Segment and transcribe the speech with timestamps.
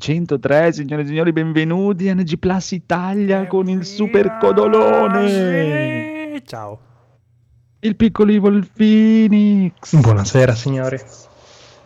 [0.00, 6.40] 203, signore e signori, benvenuti a NG Plus Italia con il super codolone.
[6.46, 6.80] Ciao.
[7.80, 9.94] Il piccolo Evil Phoenix.
[10.00, 10.98] Buonasera signori.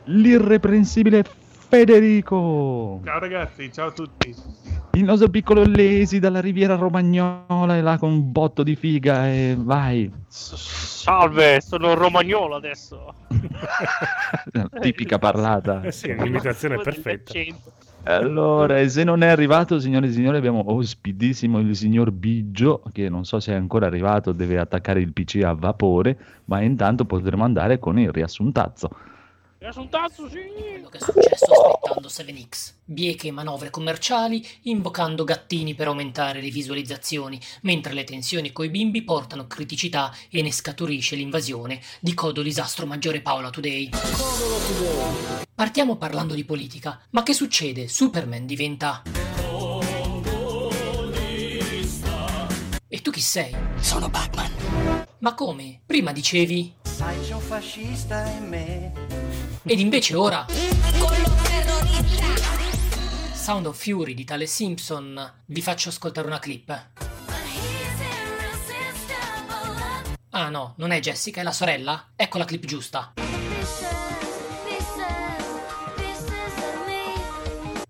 [0.05, 1.25] L'irreprensibile
[1.69, 3.01] Federico.
[3.05, 4.33] Ciao ragazzi, ciao a tutti.
[4.93, 9.57] Il nostro piccolo Lesi dalla Riviera Romagnola e là con un botto di figa e
[9.59, 10.09] vai.
[10.29, 13.13] Salve, sono romagnolo adesso.
[14.81, 15.83] Tipica parlata.
[15.83, 17.33] Eh sì, l'imitazione è perfetta.
[18.07, 23.09] Allora, e se non è arrivato, signore e signori, abbiamo ospitissimo il signor Biggio, che
[23.09, 27.45] non so se è ancora arrivato, deve attaccare il PC a vapore, ma intanto potremo
[27.45, 28.91] andare con il riassuntazzo.
[29.65, 30.43] Riassuntazzo, sì!
[30.55, 32.73] Quello che è successo aspettando 7X.
[32.85, 39.47] Bieche manovre commerciali, invocando gattini per aumentare le visualizzazioni, mentre le tensioni coi bimbi portano
[39.47, 43.89] criticità e ne scaturisce l'invasione di Codolisastro Maggiore Paola Today.
[45.55, 47.01] Partiamo parlando di politica.
[47.13, 47.89] Ma che succede?
[47.89, 49.01] Superman diventa...
[52.87, 53.57] E tu chi sei?
[53.81, 55.07] Sono Batman.
[55.21, 55.81] Ma come?
[55.87, 56.75] Prima dicevi...
[56.83, 59.24] Sai c'è un fascista in me.
[59.67, 60.45] Ed invece ora...
[63.33, 65.33] Sound of Fury di tale Simpson.
[65.47, 66.89] Vi faccio ascoltare una clip.
[70.31, 72.11] Ah no, non è Jessica, è la sorella?
[72.15, 73.15] Ecco la clip giusta.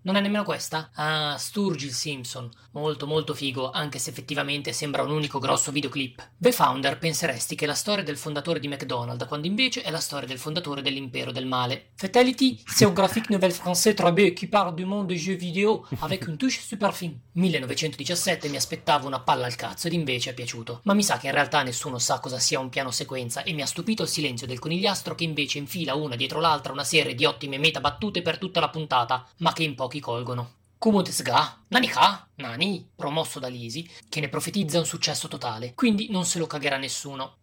[0.05, 0.91] Non è nemmeno questa?
[0.93, 2.47] Ah, Sturgill Simpson.
[2.73, 6.33] Molto molto figo, anche se effettivamente sembra un unico grosso videoclip.
[6.37, 9.99] The Founder penseresti che è la storia del fondatore di McDonald's, quando invece è la
[9.99, 11.89] storia del fondatore dell'impero del male.
[11.95, 15.87] Fatality, c'est un graphique nouvelle français très beau qui parle du monde des jeux vidéo
[16.01, 17.11] avec une touche super fin.
[17.31, 20.81] 1917 mi aspettavo una palla al cazzo ed invece è piaciuto.
[20.83, 23.63] Ma mi sa che in realtà nessuno sa cosa sia un piano sequenza e mi
[23.63, 27.25] ha stupito il silenzio del conigliastro che invece infila una dietro l'altra una serie di
[27.25, 30.51] ottime meta battute per tutta la puntata, ma che in pochi ti colgono.
[30.77, 36.37] Kumotes ga, nani promosso da Lisi, che ne profetizza un successo totale, quindi non se
[36.37, 37.37] lo cagherà nessuno.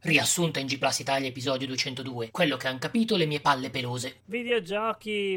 [0.00, 4.22] Riassunta in G Plus Italia episodio 202, quello che han capito le mie palle pelose.
[4.24, 5.36] Videogiochi!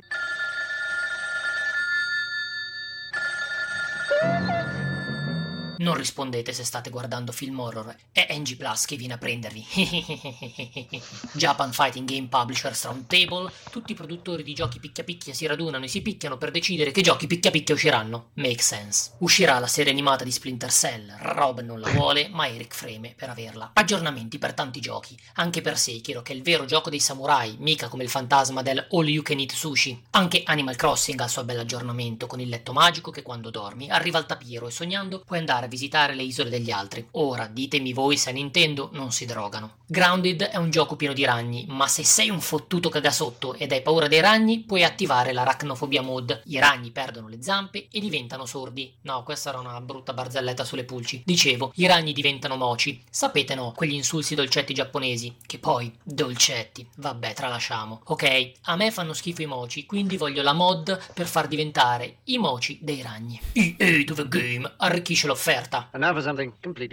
[5.77, 9.65] Non rispondete se state guardando film horror, è NG Plus che viene a prendervi.
[11.33, 15.87] Japan Fighting Game Publishers Roundtable, tutti i produttori di giochi picchia picchia si radunano e
[15.87, 18.29] si picchiano per decidere che giochi picchia picchia usciranno.
[18.33, 19.11] Make sense.
[19.19, 23.29] Uscirà la serie animata di Splinter Cell, Rob non la vuole, ma Eric freme per
[23.29, 23.71] averla.
[23.73, 27.87] Aggiornamenti per tanti giochi, anche per Sekiro, che è il vero gioco dei samurai, mica
[27.87, 30.05] come il fantasma del All You Can Eat Sushi.
[30.11, 34.17] Anche Animal Crossing ha il suo bell'aggiornamento con il letto magico che quando dormi arriva
[34.17, 37.05] al tapiero e sognando puoi andare a visitare le isole degli altri.
[37.11, 39.75] Ora, ditemi voi se a Nintendo non si drogano.
[39.85, 43.81] Grounded è un gioco pieno di ragni, ma se sei un fottuto cagasotto ed hai
[43.81, 46.41] paura dei ragni, puoi attivare l'arachnofobia mod.
[46.45, 48.93] I ragni perdono le zampe e diventano sordi.
[49.01, 51.21] No, questa era una brutta barzelletta sulle pulci.
[51.25, 53.03] Dicevo, i ragni diventano moci.
[53.09, 55.35] Sapete no, quegli insulsi dolcetti giapponesi.
[55.45, 56.87] Che poi, dolcetti.
[56.97, 58.01] Vabbè, tralasciamo.
[58.05, 62.37] Ok, a me fanno schifo i moci, quindi voglio la mod per far diventare i
[62.37, 63.39] moci dei ragni.
[63.53, 65.56] EA to the game arricchisce l'offerta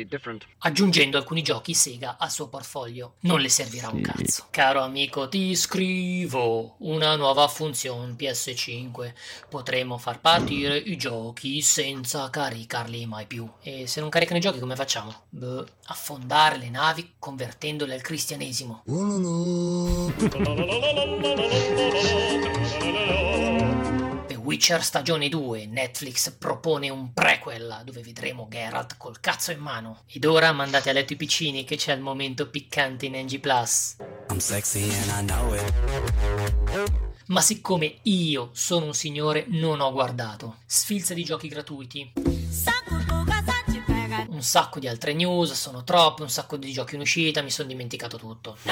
[0.07, 0.47] Different.
[0.59, 3.15] aggiungendo alcuni giochi Sega al suo portfolio.
[3.21, 4.47] Non le servirà un cazzo.
[4.51, 9.13] Caro amico, ti scrivo una nuova funzione PS5.
[9.49, 13.49] Potremo far partire i giochi senza caricarli mai più.
[13.63, 15.25] E se non caricano i giochi come facciamo?
[15.29, 18.83] Beh, affondare le navi convertendole al cristianesimo.
[24.45, 30.03] Witcher stagione 2, Netflix propone un prequel dove vedremo Geralt col cazzo in mano.
[30.07, 33.97] Ed ora mandate a letto i piccini che c'è il momento piccante in NG Plus.
[34.29, 36.93] I'm sexy and I know it.
[37.29, 40.59] Ma siccome io sono un signore, non ho guardato.
[40.67, 42.13] Sfilza di giochi gratuiti.
[44.35, 47.69] Un sacco di altre news, sono troppe, un sacco di giochi in uscita, mi sono
[47.69, 48.57] dimenticato tutto.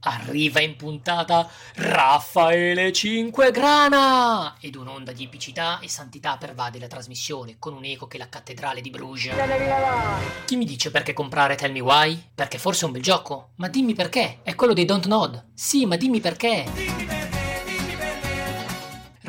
[0.00, 4.56] Arriva in puntata Raffaele Cinquegrana!
[4.58, 8.80] Ed un'onda di epicità e santità pervade la trasmissione, con un eco che la cattedrale
[8.80, 9.36] di Bruges.
[10.46, 12.30] Chi mi dice perché comprare Tell Me Why?
[12.34, 13.50] Perché forse è un bel gioco?
[13.56, 15.50] Ma dimmi perché, è quello dei Don't Nod.
[15.54, 17.05] Sì, ma dimmi perché.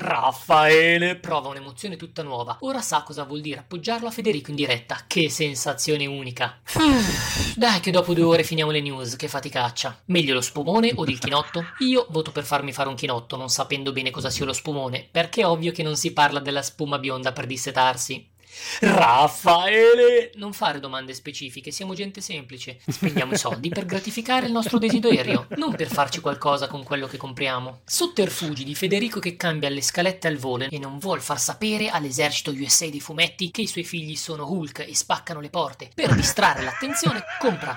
[0.07, 2.55] Raffaele prova un'emozione tutta nuova.
[2.61, 5.03] Ora sa cosa vuol dire appoggiarlo a Federico in diretta.
[5.05, 6.61] Che sensazione unica.
[7.57, 10.03] Dai che dopo due ore finiamo le news, che faticaccia.
[10.05, 11.65] Meglio lo spumone o il chinotto?
[11.79, 15.41] Io voto per farmi fare un chinotto, non sapendo bene cosa sia lo spumone, perché
[15.41, 18.35] è ovvio che non si parla della spuma bionda per dissetarsi.
[18.79, 20.31] Raffaele!
[20.35, 22.79] Non fare domande specifiche, siamo gente semplice.
[22.87, 27.17] Spendiamo i soldi per gratificare il nostro desiderio, non per farci qualcosa con quello che
[27.17, 27.81] compriamo.
[27.85, 32.51] Sotterfugi di Federico che cambia le scalette al volo e non vuol far sapere all'esercito
[32.51, 35.89] USA dei fumetti che i suoi figli sono Hulk e spaccano le porte.
[35.93, 37.75] Per distrarre l'attenzione, compra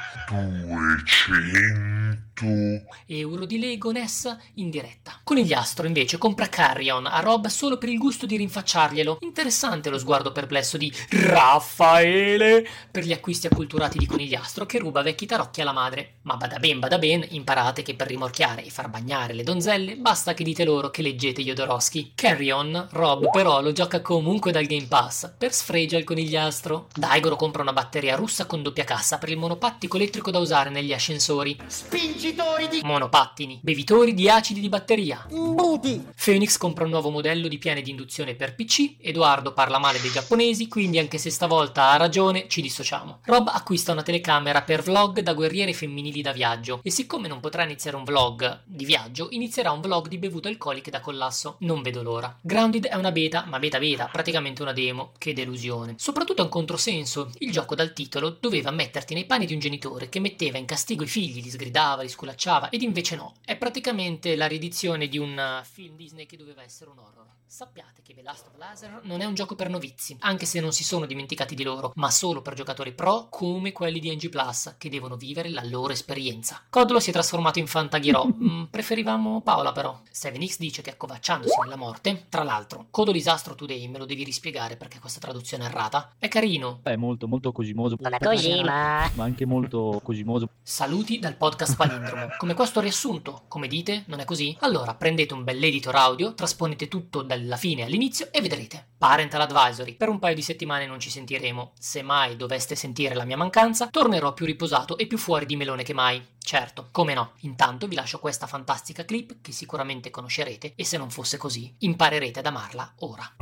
[2.41, 5.21] 200 euro di Lego Ness in diretta.
[5.23, 9.19] Conigliastro invece compra Carrion a Rob solo per il gusto di rinfacciarglielo.
[9.21, 15.27] Interessante lo sguardo perplesso di Raffaele per gli acquisti acculturati di Conigliastro che ruba vecchi
[15.27, 16.15] tarocchi alla madre.
[16.23, 20.35] Ma bada ben, bada ben, imparate che per rimorchiare e far bagnare le donzelle basta
[20.35, 22.13] che dite loro che leggete Jodorowsky.
[22.15, 26.89] Carrion, Rob però lo gioca comunque dal Game Pass per sfregia il conigliastro.
[26.95, 30.93] Daigoro compra una batteria russa con doppia cassa per il monopattico elettrico da usare negli
[30.93, 31.57] ascensori.
[31.67, 35.27] Spingitori di Monopattini, bevitori di acidi di batteria.
[35.31, 36.05] imbuti.
[36.23, 38.97] Phoenix compra un nuovo modello di piane di induzione per PC.
[39.01, 43.21] Edoardo parla male dei giapponesi, quindi anche se stavolta ha ragione, ci dissociamo.
[43.25, 46.81] Rob acquista una telecamera per vlog da guerriere femminili da viaggio.
[46.83, 50.91] E siccome non potrà iniziare un vlog di viaggio, inizierà un vlog di bevute alcoliche
[50.91, 51.57] da collasso.
[51.61, 52.37] Non vedo l'ora.
[52.41, 55.13] Grounded è una beta, ma beta beta, praticamente una demo.
[55.19, 55.95] Che delusione.
[55.99, 57.31] Soprattutto è un controsenso.
[57.39, 61.03] Il gioco dal titolo doveva metterti nei panni di un genitore che metteva in castigo
[61.03, 63.35] i figli, li sgridava, li sculacciava, ed invece no.
[63.45, 67.40] È praticamente la riedizione di un uh, film Disney che doveva essere un horror.
[67.53, 70.71] Sappiate che The Last of Laser non è un gioco per novizi, anche se non
[70.71, 74.77] si sono dimenticati di loro, ma solo per giocatori pro come quelli di NG Plus,
[74.79, 76.63] che devono vivere la loro esperienza.
[76.71, 80.01] Codolo si è trasformato in Fantaghirò, mm, preferivamo Paola però.
[80.13, 84.77] 7X dice che accovacciandosi nella morte, tra l'altro, Codolo Disastro Today me lo devi rispiegare
[84.77, 86.79] perché questa traduzione è errata, è carino.
[86.85, 87.97] È molto, molto cosimoso.
[87.99, 89.11] Non è così, ma...
[89.15, 90.51] Ma anche molto cosimoso.
[90.63, 92.29] Saluti dal podcast Palindromo.
[92.39, 94.57] Come questo riassunto, come dite, non è così?
[94.61, 98.87] Allora prendete un bell'editor audio, trasponete tutto dalla fine all'inizio e vedrete.
[98.99, 99.95] Parental Advisory.
[99.95, 101.73] Per un paio di settimane non ci sentiremo.
[101.79, 105.83] Se mai doveste sentire la mia mancanza, tornerò più riposato e più fuori di melone
[105.83, 106.23] che mai.
[106.39, 107.33] Certo, come no.
[107.41, 112.41] Intanto vi lascio questa fantastica clip che sicuramente conoscerete e se non fosse così, imparerete
[112.41, 113.35] ad amarla ora.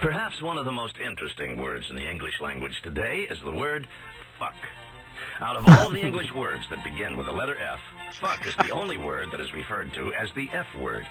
[0.00, 3.86] Perhaps one of the most interesting words in the English language today is the word
[4.36, 4.81] fuck.
[5.40, 7.80] Out of all the English words that begin with the letter F,
[8.20, 11.06] fuck is the only word that is referred to as the F word.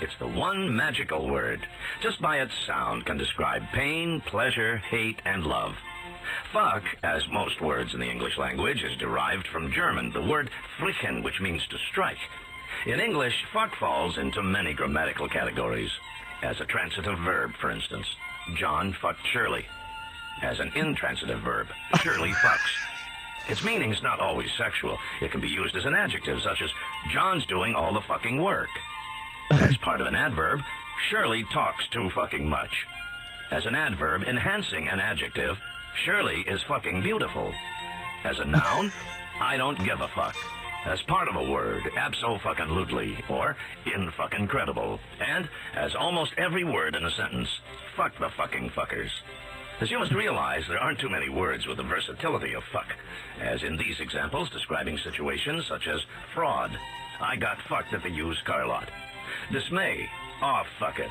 [0.00, 1.66] It's the one magical word.
[2.02, 5.76] Just by its sound can describe pain, pleasure, hate, and love.
[6.52, 11.22] Fuck, as most words in the English language, is derived from German, the word flicken,
[11.22, 12.18] which means to strike.
[12.86, 15.90] In English, fuck falls into many grammatical categories.
[16.42, 18.06] As a transitive verb, for instance,
[18.56, 19.66] John fucked Shirley.
[20.42, 21.68] As an intransitive verb,
[22.00, 22.91] Shirley fucks.
[23.48, 24.98] Its meaning's not always sexual.
[25.20, 26.70] It can be used as an adjective, such as,
[27.10, 28.70] John's doing all the fucking work.
[29.50, 30.60] As part of an adverb,
[31.08, 32.86] Shirley talks too fucking much.
[33.50, 35.58] As an adverb enhancing an adjective,
[36.04, 37.52] Shirley is fucking beautiful.
[38.24, 38.92] As a noun,
[39.40, 40.36] I don't give a fuck.
[40.84, 44.98] As part of a word, abso-fucking-lutely, or in-fucking-credible.
[45.20, 47.48] And, as almost every word in a sentence,
[47.96, 49.10] fuck the fucking fuckers.
[49.80, 52.86] As you must realize, there aren't too many words with the versatility of fuck,
[53.40, 56.00] as in these examples describing situations such as
[56.34, 56.70] fraud,
[57.20, 58.88] I got fucked at the used car lot,
[59.50, 60.08] dismay,
[60.40, 61.10] oh fuck it,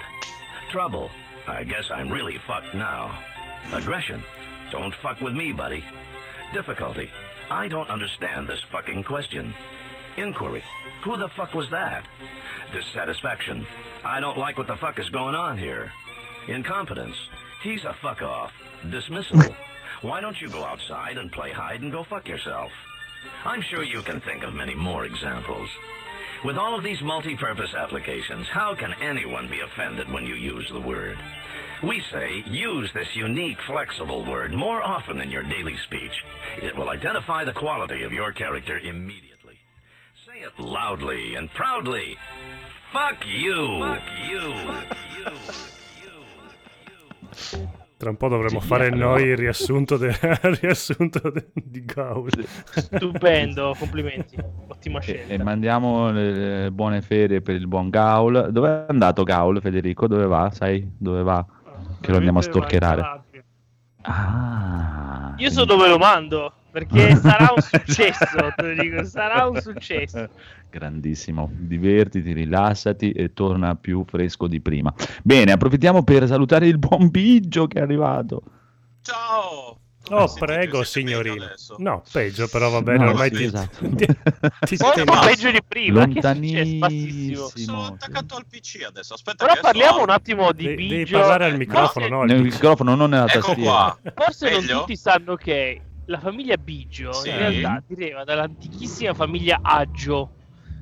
[0.70, 1.12] trouble,
[1.48, 3.18] I guess I'm really fucked now,
[3.74, 4.24] aggression,
[4.72, 5.84] don't fuck with me, buddy,
[6.53, 7.10] difficulty,
[7.50, 9.53] I don't understand this fucking question,
[10.15, 10.63] inquiry,
[11.03, 12.06] who the fuck was that,
[12.72, 13.68] dissatisfaction,
[14.06, 15.91] I don't like what the fuck is going on here,
[16.48, 17.18] incompetence,
[17.63, 18.51] he's a fuck off,
[18.89, 19.44] dismissal,
[20.01, 22.72] why don't you go outside and play hide and go fuck yourself?
[23.46, 25.70] I'm sure you can think of many more examples.
[26.44, 30.82] With all of these multi-purpose applications, how can anyone be offended when you use the
[30.82, 31.18] word?
[31.84, 36.24] We say use this unique, flexible word more often in your daily speech.
[36.62, 39.58] It will identify the quality of your character immediately.
[40.27, 42.18] Say it loudly and proudly.
[42.91, 43.80] Fuck you!
[43.80, 44.53] Fuck you!
[44.65, 45.80] Fuck you!
[47.97, 49.09] Tra un po' dovremo Sì, fare allora.
[49.19, 50.07] noi il riassunto, de-
[50.43, 52.31] il riassunto de- di Gaul.
[52.45, 54.38] Stupendo, complimenti.
[54.67, 55.33] Ottima E, scelta.
[55.33, 58.50] e mandiamo le buone ferie per il buon Gaul.
[58.51, 60.07] Dove è andato Gaul, Federico?
[60.07, 60.50] Dove va?
[60.51, 61.45] Sai dove va?
[62.00, 63.01] Che lo andiamo a Veramente va in stalkerare.
[63.01, 63.43] Calabria.
[64.03, 69.60] Ah, Io so dove lo mando, perché sarà un successo, te lo dico, sarà un
[69.60, 70.29] successo.
[70.70, 74.93] Grandissimo, divertiti, rilassati e torna più fresco di prima.
[75.24, 78.41] Bene, approfittiamo per salutare il buon Biggio che è arrivato.
[79.01, 79.80] Ciao!
[80.10, 81.46] Oh, Sì, prego, signorino.
[81.77, 83.03] No, peggio, però va bene.
[83.05, 83.88] No, ormai sì, ti, esatto.
[83.96, 86.05] ti, ti Molto peggio di prima.
[86.08, 87.48] Bassissimo.
[87.55, 89.13] Sono attaccato al PC adesso.
[89.13, 90.03] Aspetta, Però parliamo apro.
[90.03, 91.20] un attimo di De- devi Biggio.
[91.20, 92.22] parlare al microfono, no?
[92.22, 93.72] al Nel microfono, non nella Ecco tastiera.
[93.72, 94.00] qua.
[94.15, 97.29] Forse non tutti sanno che la famiglia Biggio Sì.
[97.29, 100.31] in realtà deriva dall'antichissima famiglia Aggio.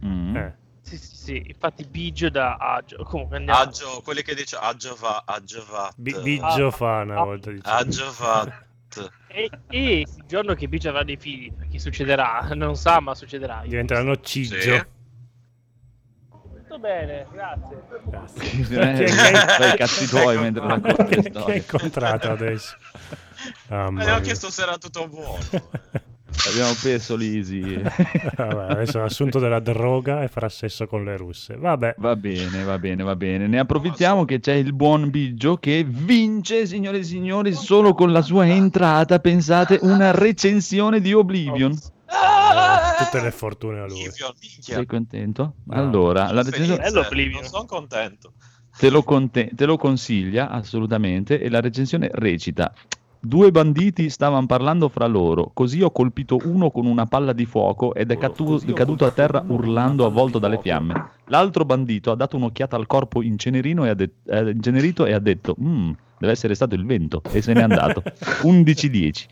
[0.06, 0.36] Mm.
[0.38, 3.04] Eh, Sì, sì, sì, infatti Biggio da Aggio.
[3.04, 3.60] Comunque andiamo.
[3.60, 5.94] Aggio, quelli che dice Aggiova, Aggiovat.
[5.98, 7.24] Bi- Biggio fa una Ah.
[7.26, 7.70] volta dice.
[7.70, 8.68] Aggiovat.
[9.28, 13.62] E, e il giorno che Biggio avrà dei figli, perché succederà, non sa, ma succederà.
[13.64, 14.60] Diventeranno Cigio.
[14.60, 14.84] Sì.
[16.30, 17.84] Tutto bene, grazie.
[18.06, 18.42] Grazie.
[18.44, 21.58] Eh, Chi è- fai i cazzi tuoi mentre racconti le Chi hai storie.
[21.58, 22.76] incontrato adesso?
[23.70, 24.20] Ho mia.
[24.20, 25.38] chiesto se era tutto buono.
[26.48, 27.82] Abbiamo perso l'Easy.
[27.84, 31.56] Vabbè, adesso ha assunto della droga e farà sesso con le russe.
[31.58, 31.96] Vabbè.
[31.98, 33.48] Va bene, va bene, va bene.
[33.48, 38.22] Ne approfittiamo che c'è il buon Biggio che vince, signore e signori, solo con la
[38.22, 41.72] sua entrata, pensate, una recensione di Oblivion.
[41.72, 44.10] Eh, tutte le fortune a lui.
[44.60, 45.56] Sei contento?
[45.66, 45.76] No.
[45.76, 47.42] Allora, la recensione Bello Oblivion.
[47.42, 48.34] Non sono contento.
[48.78, 52.74] te lo, conte- te lo consiglia assolutamente e la recensione recita
[53.22, 57.94] Due banditi stavano parlando fra loro, così ho colpito uno con una palla di fuoco
[57.94, 61.10] ed è catu- caduto a terra urlando avvolto dalle fiamme.
[61.26, 65.20] L'altro bandito ha dato un'occhiata al corpo incenerino e ha det- eh, incenerito e ha
[65.20, 68.04] detto "Mm, deve essere stato il vento e se n'è andato.
[68.44, 69.26] 11-10.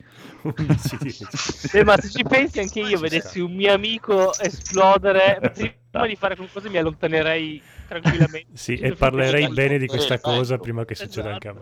[1.72, 5.40] Eh, ma se ci pensi anche io vedessi un mio amico esplodere,
[5.90, 8.48] prima di fare qualcosa mi allontanerei tranquillamente.
[8.54, 11.62] Sì, e parlerei bene di questa cosa prima che succeda anche a me.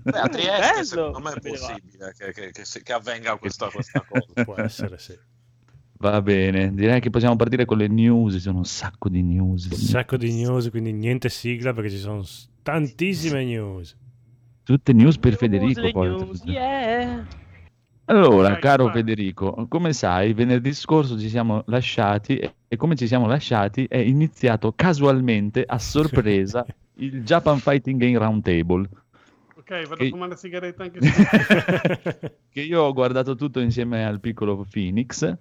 [0.00, 0.84] Beh, a Trieste Bello.
[0.84, 4.26] secondo me è possibile che, che- che che avvenga questa, questa cosa.
[4.44, 5.18] Può essere, sì.
[5.98, 9.66] Va bene, direi che possiamo partire con le news, ci sono un sacco di news.
[9.70, 12.24] Un sacco di news, quindi niente sigla perché ci sono
[12.62, 13.96] tantissime news.
[14.64, 16.08] Tutte news per News, Federico poi.
[16.08, 17.26] news, yeah.
[18.06, 18.90] Allora, caro.
[18.90, 23.98] Federico, come sai, venerdì scorso ci siamo lasciati e e come ci siamo lasciati è
[23.98, 26.64] iniziato casualmente, a sorpresa,
[26.96, 28.88] il Japan Fighting Game Roundtable,
[29.62, 32.36] Ok, vado Che- a fumare la sigaretta anche se...
[32.50, 35.32] che io ho guardato tutto insieme al piccolo Phoenix,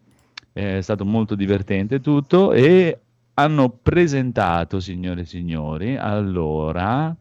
[0.54, 3.00] è stato molto divertente tutto e
[3.34, 7.16] hanno presentato, signore e signori, allora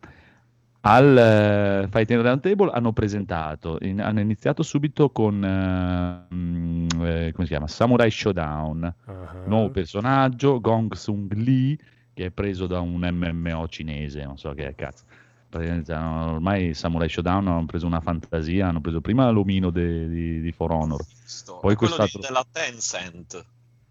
[0.82, 7.44] al eh, Fighting Roundtable hanno presentato, in- hanno iniziato subito con eh, mm, eh, come
[7.44, 7.66] si chiama?
[7.66, 11.76] Samurai Showdown, Ah, nuovo personaggio, Gong Sung Lee,
[12.12, 15.04] che è preso da un MMO cinese, non so che è cazzo.
[15.52, 20.70] Ormai Samurai Showdown hanno preso una fantasia, hanno preso prima l'omino de- di, di For
[20.70, 21.58] Honor, Visto.
[21.58, 23.44] Poi È quello di- della Tencent.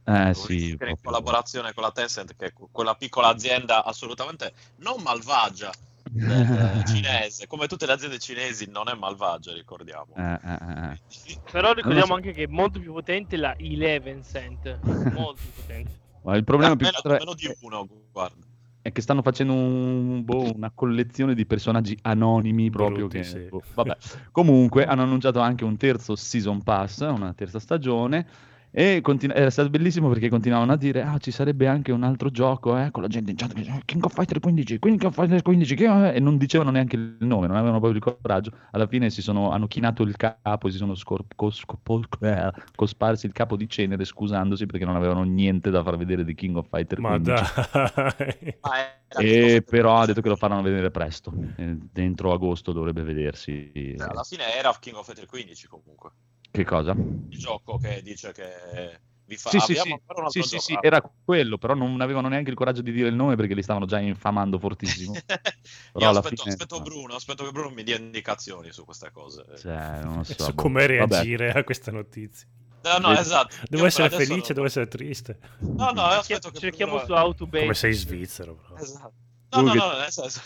[0.06, 5.72] eh sì, in collaborazione con la Tencent, che è quella piccola azienda assolutamente non malvagia
[6.12, 10.14] del cinese, come tutte le aziende cinesi non è malvagia, ricordiamo.
[10.16, 11.40] Eh, eh, eh, eh.
[11.52, 12.14] Però ricordiamo so.
[12.16, 14.80] anche che è molto più potente la Eleven Cent.
[15.14, 15.98] Molto più potente.
[16.24, 18.48] Ma il problema più Almeno, che altro è- almeno di uno, guarda.
[18.90, 23.40] È che stanno facendo un- boh, una collezione di personaggi anonimi proprio Brutti, che, sì.
[23.50, 23.98] boh, vabbè.
[24.32, 28.28] comunque hanno annunciato anche un terzo season pass una terza stagione
[28.72, 32.30] e continu- era stato bellissimo perché continuavano a dire ah ci sarebbe anche un altro
[32.30, 35.14] gioco eh, con la gente in chat che dice, King of Fighter 15 King of
[35.14, 38.52] Fighter 15 che è?" e non dicevano neanche il nome non avevano proprio il coraggio
[38.72, 42.52] alla fine si sono, hanno chinato il capo e si sono scor- cos- cos- eh,
[42.76, 46.58] cosparsi il capo di cenere scusandosi perché non avevano niente da far vedere di King
[46.58, 48.58] of Fighter Ma 15 dai.
[48.62, 48.72] Ma
[49.08, 51.34] era e però ha detto che lo faranno vedere presto.
[51.58, 53.72] Eh, Dentro agosto dovrebbe vedersi.
[53.72, 56.12] eh, alla fine era King of Fighters 15 comunque.
[56.52, 56.92] Che cosa?
[56.92, 60.58] Il gioco che dice che vi fa Sì, sì, abbiamo sì, ancora un sì, sì,
[60.58, 60.86] sì, gioco.
[60.86, 63.86] era quello, però non avevano neanche il coraggio di dire il nome perché li stavano
[63.86, 65.14] già infamando fortissimo.
[66.00, 69.46] Io aspetto, fine- aspetto Bruno, aspetto che Bruno mi dia indicazioni su queste cose.
[69.60, 70.34] Cioè, non lo so.
[70.44, 70.56] Su boh.
[70.56, 71.08] come Vabbè.
[71.08, 72.48] reagire a questa notizia.
[72.82, 73.56] No, no, esatto.
[73.70, 75.38] Devo Io essere felice, non- devo essere triste.
[75.60, 77.62] No, no, aspetto che Cerchiamo Bruno- su Autobase.
[77.64, 78.76] Come sei svizzero, però.
[78.78, 79.14] Esatto.
[79.52, 80.42] No, no, Tu no, nel senso...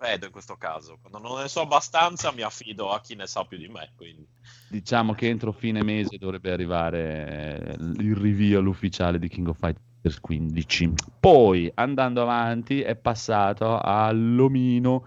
[0.00, 3.44] Vedo in questo caso, quando non ne so abbastanza mi affido a chi ne sa
[3.44, 4.26] più di me, quindi...
[4.70, 10.18] Diciamo che entro fine mese dovrebbe arrivare eh, il reveal ufficiale di King of Fighters
[10.20, 10.94] 15.
[11.20, 15.06] Poi, andando avanti, è passato all'omino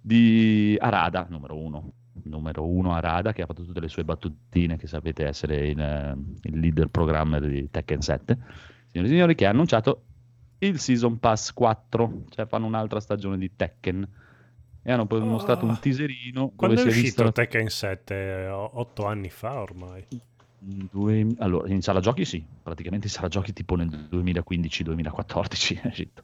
[0.00, 1.92] di Arada, numero uno.
[2.22, 6.16] Numero uno Arada, che ha fatto tutte le sue battutine, che sapete essere il, eh,
[6.42, 8.38] il leader programmer di Tekken 7.
[8.86, 10.02] Signori e signori, che ha annunciato
[10.58, 14.26] il Season Pass 4, cioè fanno un'altra stagione di Tekken.
[14.82, 15.24] E hanno poi Oh.
[15.26, 17.32] mostrato un teaserino Quando è uscito visto...
[17.32, 18.46] Tekken 7?
[18.48, 20.06] O- Otto anni fa ormai.
[20.60, 26.22] Due- Allora, in sala giochi sì, praticamente in sala giochi tipo nel 2015-2014 è uscito.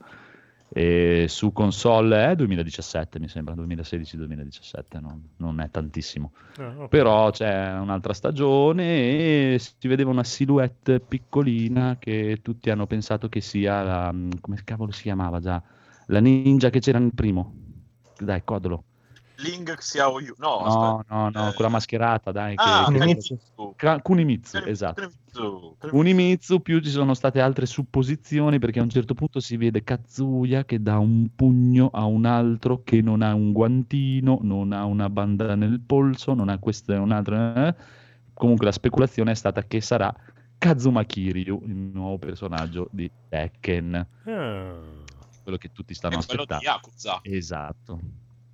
[0.76, 6.32] E su console è 2017, mi sembra, 2016-2017, non, non è tantissimo.
[6.56, 6.88] Ah, ok.
[6.88, 8.82] Però c'è un'altra stagione
[9.54, 14.14] e si vedeva una silhouette piccolina che tutti hanno pensato che sia la...
[14.40, 15.62] come cavolo si chiamava già?
[16.06, 17.54] La ninja che c'era nel primo.
[18.18, 18.84] Dai, codolo.
[19.38, 20.32] Ling Xiao Yu.
[20.38, 21.04] No, No, aspetta.
[21.14, 22.54] no, no, Eh, quella mascherata, dai.
[22.54, 23.38] Che, Ah, che- Kunimitsu.
[23.74, 25.02] Ka- Kunimitsu, esatto.
[25.32, 25.76] Kunimitsu.
[25.96, 30.64] Unimitsu più ci sono state altre supposizioni perché a un certo punto si vede Kazuya
[30.64, 35.10] che dà un pugno a un altro che non ha un guantino, non ha una
[35.10, 37.34] banda nel polso, non ha questo e un altro.
[37.56, 37.74] eh.
[38.32, 40.14] Comunque la speculazione è stata che sarà
[40.56, 45.02] Kazuma Kiryu, il nuovo personaggio di Tekken, Ah.
[45.44, 46.64] Quello che tutti stanno È quello di aspettando.
[46.64, 47.20] Yakuza.
[47.22, 48.00] Esatto.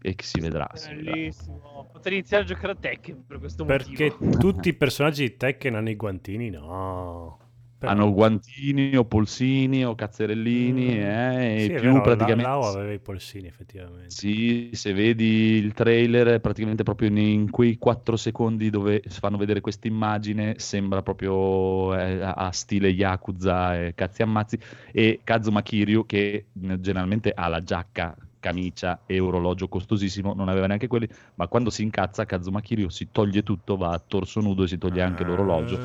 [0.02, 0.68] E che si vedrà.
[0.75, 1.12] si vedrà.
[1.12, 1.88] Bellissimo.
[1.92, 4.38] Potrei iniziare a giocare a Tekken per questo Perché motivo.
[4.38, 6.50] tutti i personaggi di Tekken hanno i guantini?
[6.50, 7.38] No.
[7.80, 11.00] Però- Hanno guantini o polsini o cazzerellini Mm.
[11.00, 12.42] eh, e Sì, è più vero, praticamente...
[12.42, 14.10] La, Lau aveva i polsini, effettivamente.
[14.10, 15.25] Sì, se vedi
[15.56, 21.00] il trailer, praticamente proprio in, in quei 4 secondi dove fanno vedere questa immagine, sembra
[21.00, 24.58] proprio eh, a, a stile Yakuza e cazzi ammazzi.
[24.92, 30.88] E Kazuma Kiryu, che generalmente ha la giacca, camicia e orologio costosissimo, non aveva neanche
[30.88, 34.68] quelli, ma quando si incazza Kazuma Kiryu si toglie tutto, va a torso nudo e
[34.68, 35.80] si toglie anche l'orologio.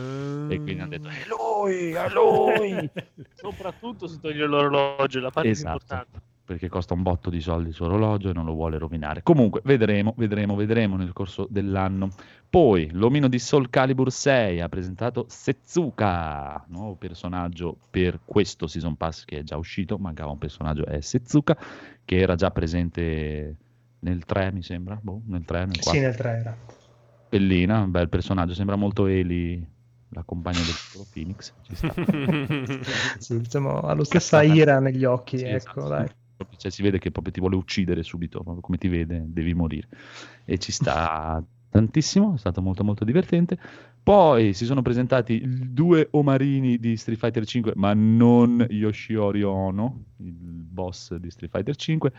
[0.47, 2.89] E quindi hanno detto, è lui, è lui!
[3.33, 5.71] Soprattutto si toglie l'orologio, la parte Esatto.
[5.71, 6.33] importante.
[6.45, 9.23] Perché costa un botto di soldi il suo orologio e non lo vuole rovinare.
[9.23, 12.11] Comunque, vedremo, vedremo, vedremo nel corso dell'anno.
[12.47, 19.25] Poi, l'omino di Soul Calibur 6 ha presentato Setsuka, nuovo personaggio per questo Season Pass
[19.25, 21.57] che è già uscito, mancava un personaggio, è Setsuka,
[22.05, 23.55] che era già presente
[23.99, 25.91] nel 3, mi sembra, boh, nel 3, nel 4.
[25.91, 26.57] Sì, nel 3 era.
[27.27, 29.67] Bellina, un bel personaggio, sembra molto Eli,
[30.09, 31.53] la compagna del piccolo Phoenix.
[31.63, 31.93] Ci sta.
[33.17, 35.87] Sì, diciamo, ha la stessa ira negli occhi, Sì, ecco, esatto.
[35.87, 36.07] dai.
[36.57, 39.87] Cioè, si vede che proprio ti vuole uccidere subito, proprio come ti vede, devi morire.
[40.45, 43.57] E ci sta tantissimo, è stato molto molto divertente.
[44.01, 50.31] Poi si sono presentati due omarini di Street Fighter 5, ma non Yoshiori Ono, il
[50.31, 52.11] boss di Street Fighter 5,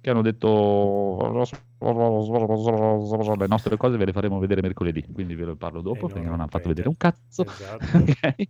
[0.00, 1.46] che hanno detto
[1.78, 6.10] le nostre cose ve le faremo vedere mercoledì, quindi ve lo parlo dopo E non
[6.10, 7.44] perché non hanno fatto vedere un cazzo.
[7.44, 7.86] Esatto.
[7.98, 8.48] Ok?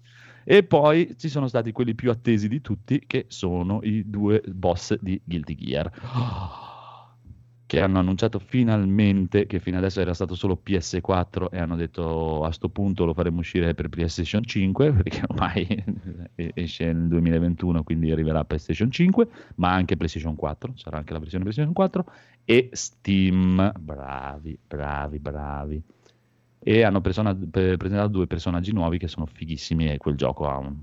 [0.51, 4.97] E poi ci sono stati quelli più attesi di tutti, che sono i due boss
[4.99, 5.91] di Guilty Gear.
[7.67, 12.51] Che hanno annunciato finalmente che fino adesso era stato solo PS4 e hanno detto a
[12.51, 15.85] sto punto lo faremo uscire per PlayStation 5 perché ormai
[16.35, 21.45] esce nel 2021 quindi arriverà PlayStation 5 ma anche PlayStation 4 sarà anche la versione
[21.45, 22.07] PlayStation 4
[22.47, 25.83] e Steam bravi bravi bravi
[26.69, 30.59] e hanno persona- pre- presentato due personaggi nuovi che sono fighissimi e quel gioco ha
[30.59, 30.77] un-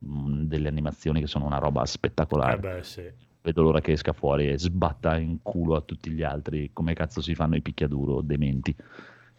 [0.00, 2.56] un- delle animazioni che sono una roba spettacolare.
[2.56, 3.02] Eh beh, sì.
[3.40, 7.20] Vedo l'ora che esca fuori e sbatta in culo a tutti gli altri come cazzo
[7.20, 8.74] si fanno i picchiaduro dementi.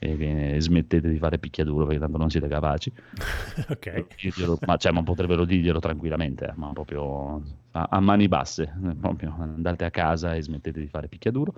[0.02, 2.94] E smettete di fare picchiaduro perché tanto non siete capaci.
[3.68, 4.06] ok.
[4.22, 8.74] Dirglielo- ma, cioè, ma potrebbero dirglielo tranquillamente, eh, ma proprio a, a mani basse.
[9.02, 11.54] Proprio andate a casa e smettete di fare picchiaduro.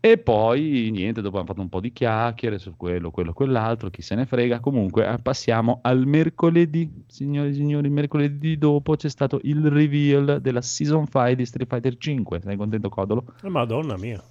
[0.00, 4.00] E poi niente, dopo hanno fatto un po' di chiacchiere su quello, quello, quell'altro, chi
[4.00, 4.60] se ne frega.
[4.60, 10.62] Comunque eh, passiamo al mercoledì, signori e signori, mercoledì dopo c'è stato il reveal della
[10.62, 12.40] Season 5 di Street Fighter 5.
[12.40, 13.24] Sei contento, Codolo?
[13.42, 14.22] Eh, Madonna mia.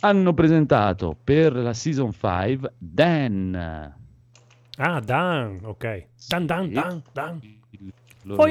[0.00, 3.94] Hanno presentato per la Season 5 Dan,
[4.82, 6.06] Ah, Dan, ok.
[6.26, 6.70] Dan, Dan.
[6.72, 7.40] Dan, Dan.
[8.22, 8.42] lo, lo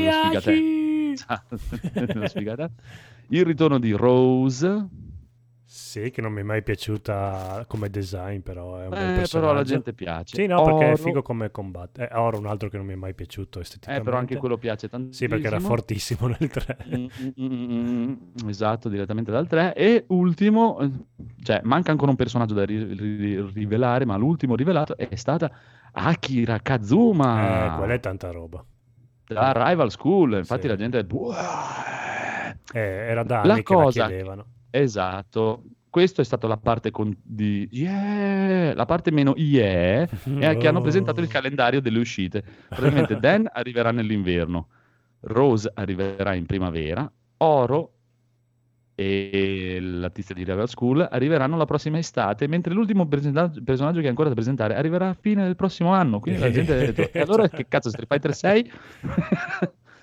[2.28, 2.70] sfigatello.
[3.30, 4.88] il ritorno di Rose,
[5.72, 9.40] Sì, che non mi è mai piaciuta come design, però è un bel Eh, personaggio.
[9.40, 10.36] però alla gente piace.
[10.36, 10.98] Sì, no, perché è Oro.
[11.04, 12.10] figo come combatte.
[12.10, 14.04] Eh, Oro un altro che non mi è mai piaciuto Eh, esteticamente.
[14.04, 15.14] però anche quello piace tantissimo.
[15.14, 16.78] Sì, perché era fortissimo nel 3.
[16.98, 17.06] Mm,
[17.40, 18.14] mm, mm,
[18.50, 19.76] esatto, direttamente dal 3.
[19.76, 20.90] E ultimo, eh,
[21.44, 25.52] cioè manca ancora un personaggio da ri- ri- rivelare, ma l'ultimo rivelato è stata
[25.92, 28.66] Akira Kazuma Eh, quella è tanta roba.
[29.28, 30.34] da Rival School.
[30.34, 30.68] Infatti Sì.
[30.68, 31.06] la gente...
[32.74, 34.46] Eh, era da La anni che la cosa- chiedevano.
[34.72, 35.64] Esatto.
[35.90, 40.82] Questa è stata la parte con di yeah, la parte meno yeah è che hanno
[40.82, 42.44] presentato il calendario delle uscite.
[42.68, 44.68] Praticamente Dan arriverà nell'inverno,
[45.22, 47.94] Rose arriverà in primavera, Oro
[49.00, 54.08] e la tizia di Rival School arriveranno la prossima estate, mentre l'ultimo presenta- personaggio che
[54.08, 56.20] è ancora da presentare arriverà a fine del prossimo anno.
[56.20, 58.72] Quindi la gente ha detto: "E allora che cazzo Street Fighter 6?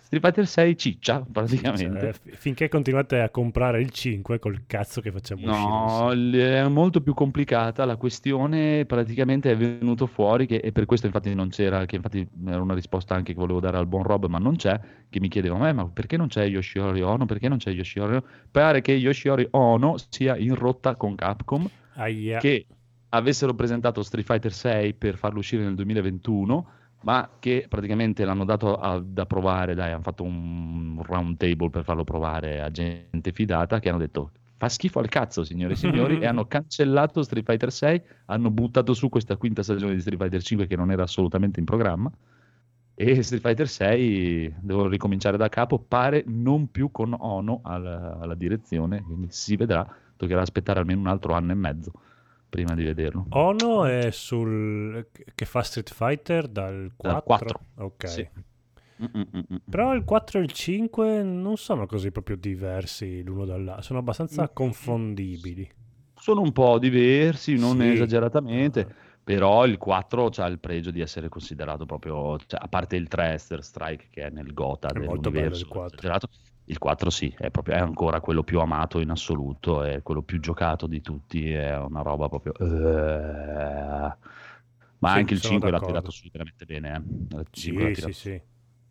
[0.06, 2.12] Street Fighter 6 ciccia praticamente.
[2.22, 6.60] Cioè, finché continuate a comprare il 5 col cazzo che facciamo No, uscire.
[6.60, 11.34] è molto più complicata la questione, praticamente è venuto fuori che, e per questo infatti
[11.34, 14.38] non c'era, che infatti era una risposta anche che volevo dare al buon Rob, ma
[14.38, 14.78] non c'è,
[15.10, 17.26] che mi chiedeva, "Ma- ma perché non c'è Yoshiori Ono?
[17.26, 18.24] Perché non c'è Yoshiori Ono?
[18.50, 22.38] Pare che Yoshiori Ono sia in rotta con Capcom, Aia.
[22.38, 22.64] che
[23.08, 26.68] avessero presentato Street Fighter 6 per farlo uscire nel 2021,
[27.06, 31.84] ma che praticamente l'hanno dato a- da provare, dai, hanno fatto un round table per
[31.84, 36.18] farlo provare a gente fidata, che hanno detto fa schifo al cazzo, signore e signori,
[36.18, 40.42] e hanno cancellato Street Fighter 6, hanno buttato su questa quinta stagione di Street Fighter
[40.42, 42.10] 5 che non era assolutamente in programma,
[42.96, 48.34] e Street Fighter 6 devono ricominciare da capo, pare non più con Ono alla, alla
[48.34, 51.92] direzione, quindi si vedrà, toccherà aspettare almeno un altro anno e mezzo
[52.56, 53.26] prima di vederlo.
[53.30, 57.10] Ono è sul che fa Street Fighter dal 4.
[57.12, 58.08] Dal 4, Ok.
[58.08, 58.28] sì.
[59.68, 64.48] Però il 4 e il 5 non sono così proprio diversi l'uno dall'altro, sono abbastanza
[64.48, 65.70] confondibili.
[66.18, 67.88] Sono un po' diversi, non Sì.
[67.90, 68.88] esageratamente,
[69.22, 73.34] però il 4 ha il pregio di essere considerato proprio, cioè, a parte il 3
[73.34, 75.98] Aster Strike che è nel Gotha È molto bello dell'universo il 4.
[75.98, 76.28] esagerato,
[76.66, 80.40] il 4 sì, è, proprio, è ancora quello più amato in assoluto, è quello più
[80.40, 82.52] giocato di tutti, è una roba proprio...
[82.58, 84.16] eh.
[84.98, 85.86] Ma Sì, anche il sono 5 l'ha d'accordo.
[85.86, 86.94] tirato su veramente bene.
[87.30, 87.38] Eh.
[87.40, 88.40] Il Sì, 5 l'ha sì, tirato sì.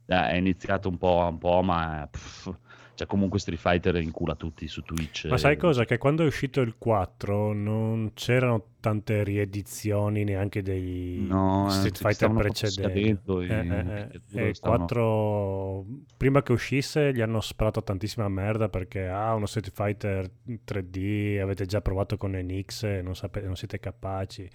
[0.07, 2.53] Eh, è iniziato un po', un po', ma pff,
[2.95, 5.25] cioè comunque Street Fighter incula tutti su Twitch.
[5.25, 5.86] Ma sai eh, cosa?
[5.86, 11.95] Che quando è uscito il 4 non c'erano tante riedizioni neanche dei No, eh, Street
[11.97, 13.31] si Fighter precedenti.
[13.31, 14.41] i- Eh, eh, eh.
[14.41, 15.86] E il stavano- 4
[16.17, 20.29] prima che uscisse gli hanno sparato tantissima merda perché ah, uno Street Fighter
[20.65, 24.49] 3D avete già provato con NX e non, sapete, non siete capaci.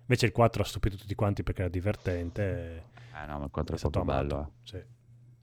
[0.00, 2.42] Invece il 4 ha stupito tutti quanti perché era divertente.
[2.42, 4.34] e Eh no, ma il 4 è, stato proprio amato.
[4.34, 4.48] bello.
[4.48, 4.68] eh.
[4.68, 4.92] Sì.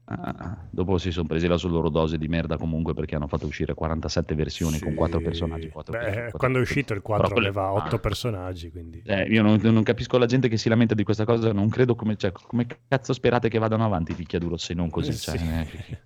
[0.04, 0.56] Ah, ah.
[0.68, 3.72] Dopo si sono presi la sua loro dose di merda comunque perché hanno fatto uscire
[3.72, 5.24] 47 versioni con 4 Sì.
[5.24, 5.68] personaggi.
[5.68, 6.78] quattro Beh, personaggi, quattro quando è personaggi.
[6.80, 7.98] uscito il Però 4 quelle- aveva 8 ah.
[7.98, 9.02] personaggi, quindi...
[9.06, 11.94] Eh, io non, non capisco la gente che si lamenta di questa cosa, non credo
[11.94, 15.10] come, cioè, come cazzo sperate che vadano avanti picchiaduro se non così.
[15.10, 15.46] Eh, Cioè, sì.
[15.46, 15.98] eh,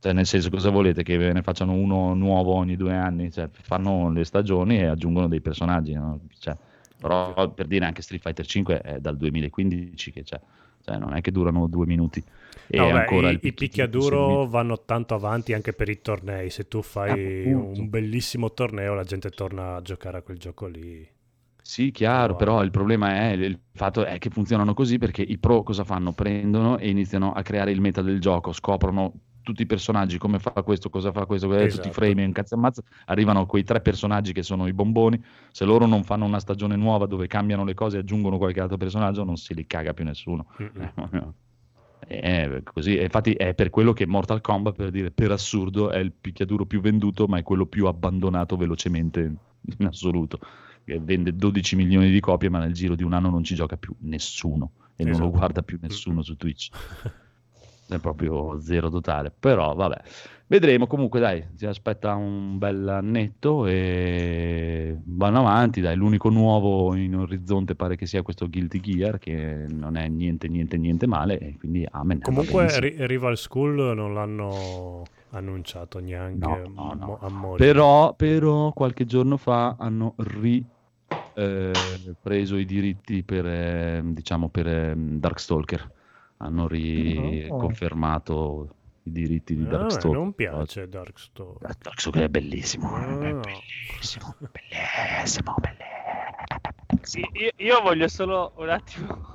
[0.00, 1.02] cioè, nel senso, cosa volete?
[1.04, 3.30] Che ve ne facciano uno nuovo ogni due anni?
[3.30, 5.92] Cioè, fanno le stagioni e aggiungono dei personaggi.
[5.94, 6.20] no?
[6.38, 6.56] Cioè,
[6.98, 10.40] però per dire anche Street Fighter 5 è dal 2015 che c'è.
[10.86, 12.24] Cioè, non è che durano due minuti.
[12.68, 16.00] E No, beh, ancora i, il i picchi- picchiaduro vanno tanto avanti anche per i
[16.00, 16.50] tornei.
[16.50, 17.80] Se tu fai Appunto.
[17.80, 21.08] un bellissimo torneo, la gente torna a giocare a quel gioco lì.
[21.60, 22.36] Sì, chiaro, Wow.
[22.36, 26.12] però il problema è il fatto è che funzionano così perché i pro cosa fanno?
[26.12, 29.12] Prendono e iniziano a creare il meta del gioco, scoprono
[29.46, 31.88] tutti i personaggi, come fa questo, cosa fa questo, eh, tutti Esatto.
[31.88, 35.86] i frame, un cazzo ammazza, arrivano quei tre personaggi che sono i bomboni, se loro
[35.86, 39.36] non fanno una stagione nuova dove cambiano le cose e aggiungono qualche altro personaggio, non
[39.36, 40.46] si li caga più nessuno.
[40.60, 41.32] Mm-mm.
[42.08, 45.98] Eh, così, e infatti è per quello che Mortal Kombat, per dire, per assurdo, è
[45.98, 49.20] il picchiaduro più venduto, ma è quello più abbandonato velocemente
[49.78, 50.40] in assoluto.
[50.84, 53.76] Che vende 12 milioni di copie, ma nel giro di un anno non ci gioca
[53.76, 55.38] più nessuno e non lo Esatto.
[55.38, 56.70] guarda più nessuno su Twitch.
[57.88, 59.32] È proprio zero totale.
[59.38, 60.00] Però vabbè,
[60.48, 60.86] vedremo.
[60.86, 65.80] Comunque, dai, ci aspetta un bel annetto e vanno avanti.
[65.80, 70.48] Dai, l'unico nuovo in orizzonte pare che sia questo Guilty Gear, che non è niente,
[70.48, 71.38] niente, niente male.
[71.38, 72.20] E quindi amen.
[72.20, 72.80] Comunque.
[72.80, 77.18] Ri- Rival School non l'hanno annunciato neanche No, no, no.
[77.20, 77.72] a morire.
[77.72, 80.66] Però, però qualche giorno fa hanno ri
[81.34, 85.92] eh, preso i diritti per, eh, diciamo, per eh, Darkstalker.
[86.38, 90.18] Hanno riconfermato i diritti di Ah, a me Darkstalker.
[90.18, 91.76] non piace Darkstalker.
[91.78, 93.40] Darkstalker è bellissimo, Ah, è no.
[93.40, 95.94] bellissimo, bellissimo, bellissimo.
[97.02, 99.34] Sì, io, io voglio solo un attimo.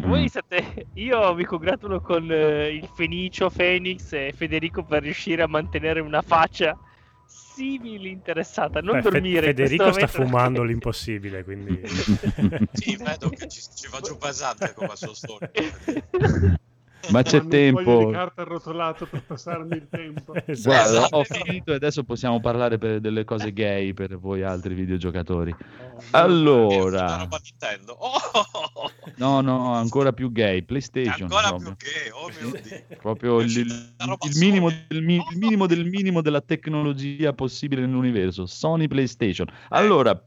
[0.00, 0.08] Mm.
[0.08, 0.86] Voi siete.
[0.94, 6.22] Io mi congratulo con eh, il Fenicio, Phoenix e Federico per riuscire a mantenere una
[6.22, 6.78] faccia
[7.28, 8.80] simile interessata.
[8.80, 9.46] Non Beh, dormire.
[9.46, 11.80] Federico sta fumando perché- l'impossibile, quindi...
[12.72, 15.50] Sì, vedo che ci, ci giù pesante come al suo storia.
[17.10, 18.10] Ma c'è foglio di tempo.
[18.10, 20.34] carta arrotolato per passarmi il tempo.
[20.46, 20.90] Esatto.
[20.90, 25.54] Guarda, ho finito e adesso possiamo parlare per delle cose gay per voi altri videogiocatori.
[25.58, 27.28] Una Allora.
[27.96, 28.90] Oh!
[29.16, 31.22] no, no, ancora più gay, PlayStation.
[31.30, 31.74] Ancora proprio.
[31.76, 32.96] più che, oh mio Dio.
[33.00, 38.46] proprio il, il- minimo, del, mi- il minimo del minimo della tecnologia possibile nell'universo.
[38.46, 39.46] Sony PlayStation.
[39.70, 40.20] Allora,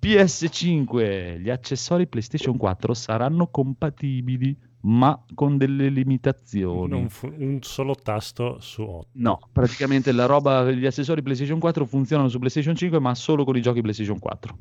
[0.00, 7.08] PS5, gli accessori PlayStation 4 saranno compatibili, ma con delle limitazioni.
[7.08, 9.08] Fu- un solo tasto su 8.
[9.12, 13.56] No, praticamente la roba, gli accessori PlayStation 4 funzionano su PlayStation 5, ma solo con
[13.56, 14.56] i giochi PlayStation 4.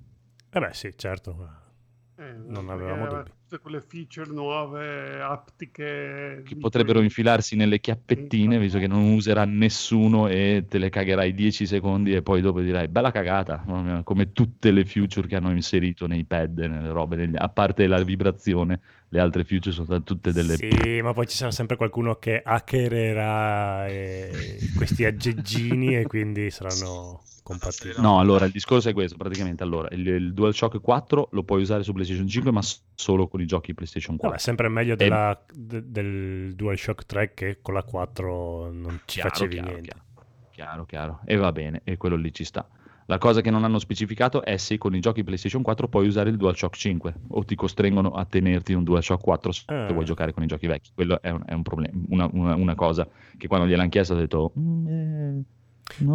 [0.49, 1.49] Eh beh, sì, certo.
[2.17, 3.31] Eh, Non avevamo dubbi.
[3.47, 6.41] Tutte quelle feature nuove, aptiche.
[6.45, 11.65] che potrebbero infilarsi nelle chiappettine, visto che non userà nessuno e te le cagherai 10
[11.65, 13.63] secondi e poi dopo dirai bella cagata,
[14.03, 18.03] come tutte le feature che hanno inserito nei pad, nelle robe, negli- a parte la
[18.03, 20.55] vibrazione, le altre feature sono tutte delle...
[20.55, 27.21] Sì, ma poi ci sarà sempre qualcuno che hackererà eh, questi aggeggini e quindi saranno
[27.47, 28.01] compatibili.
[28.01, 31.83] No, allora il discorso è questo, praticamente allora il, il DualShock 4 lo puoi usare
[31.83, 32.61] su PlayStation 5 ma
[32.93, 34.29] solo con i giochi PlayStation 4.
[34.29, 39.19] Vabbè, sempre meglio E- della- de- del DualShock 3 che con la 4 non ci
[39.19, 39.95] Chiaro, facevi chiaro, niente.
[40.51, 41.19] Chiaro, chiaro.
[41.25, 42.67] E va bene, e quello lì ci sta.
[43.09, 46.29] La cosa che non hanno specificato è se con i giochi PlayStation 4 puoi usare
[46.29, 49.93] il DualShock 5 o ti costringono a tenerti un DualShock 4 se Ah.
[49.93, 50.91] vuoi giocare con i giochi vecchi.
[50.93, 54.17] Quello è un, è un problema, una, una- una cosa che quando gliel'hanno chiesto ho
[54.17, 54.51] detto...
[54.59, 55.43] "Mm, eh,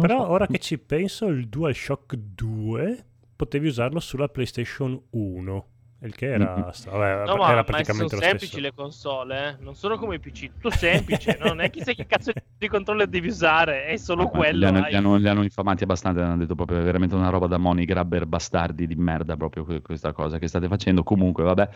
[0.01, 3.05] Però so." ora che ci penso, il DualShock 2
[3.35, 5.67] potevi usarlo sulla PlayStation 1,
[6.05, 6.53] il che era,
[6.89, 8.59] vabbè, No, ma, era ma praticamente sono lo semplici stesso.
[8.61, 9.55] le console, eh?
[9.63, 11.47] non sono come i PC, tutto semplice, no?
[11.47, 14.57] non è chissà che cazzo di controller devi usare, è solo Ma quello.
[14.59, 14.89] li, hanno, hai.
[14.91, 17.85] li hanno- li hanno infamati abbastanza, hanno detto proprio è veramente una roba da money
[17.85, 21.03] grabber bastardi di merda proprio que- questa cosa che state facendo.
[21.03, 21.69] Comunque, vabbè,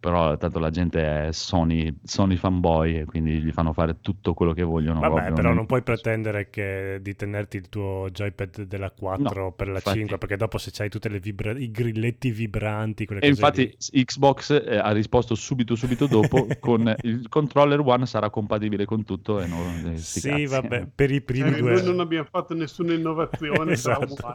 [0.00, 4.52] però tanto la gente è Sony, Sony fanboy e quindi gli fanno fare tutto quello
[4.52, 5.00] che vogliono.
[5.00, 5.34] Vabbè, proprio.
[5.34, 9.74] però non puoi pretendere che- di tenerti il tuo joypad della 4 No, per la
[9.76, 9.98] infatti.
[9.98, 14.76] 5, perché dopo se c'hai tutti i grilletti vibranti, quelle E cose infatti Xbox eh,
[14.78, 19.92] ha risposto subito subito dopo con il controller One sarà compatibile con tutto e non
[19.92, 20.46] eh, Sì, cazzi.
[20.46, 21.72] vabbè, per i primi Eh, due...
[21.74, 23.72] noi non abbiamo fatto nessuna innovazione.
[23.84, 24.34] Esatto.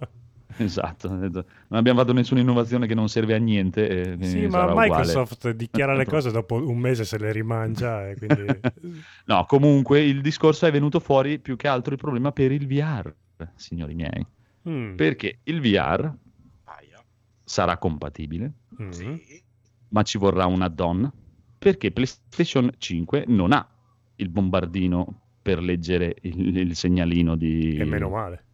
[0.57, 1.45] Esatto, esatto.
[1.69, 3.87] non abbiamo fatto nessuna innovazione che non serve a niente.
[3.87, 4.89] e Sì, ma sarà uguale.
[4.89, 8.59] Microsoft dichiara le cose dopo un mese se le rimangia e quindi...
[9.25, 13.13] No, comunque il discorso è venuto fuori più che altro il problema per il VR,
[13.55, 14.25] signori miei.
[14.67, 16.11] Mm, Perché il VR
[17.49, 18.91] sarà compatibile, mm.
[18.91, 19.43] Sì.
[19.89, 21.11] ma ci vorrà un add-on.
[21.57, 23.67] Perché PlayStation 5 non ha
[24.15, 27.75] il bombardino per leggere il, il segnalino di...
[27.75, 28.45] E meno male.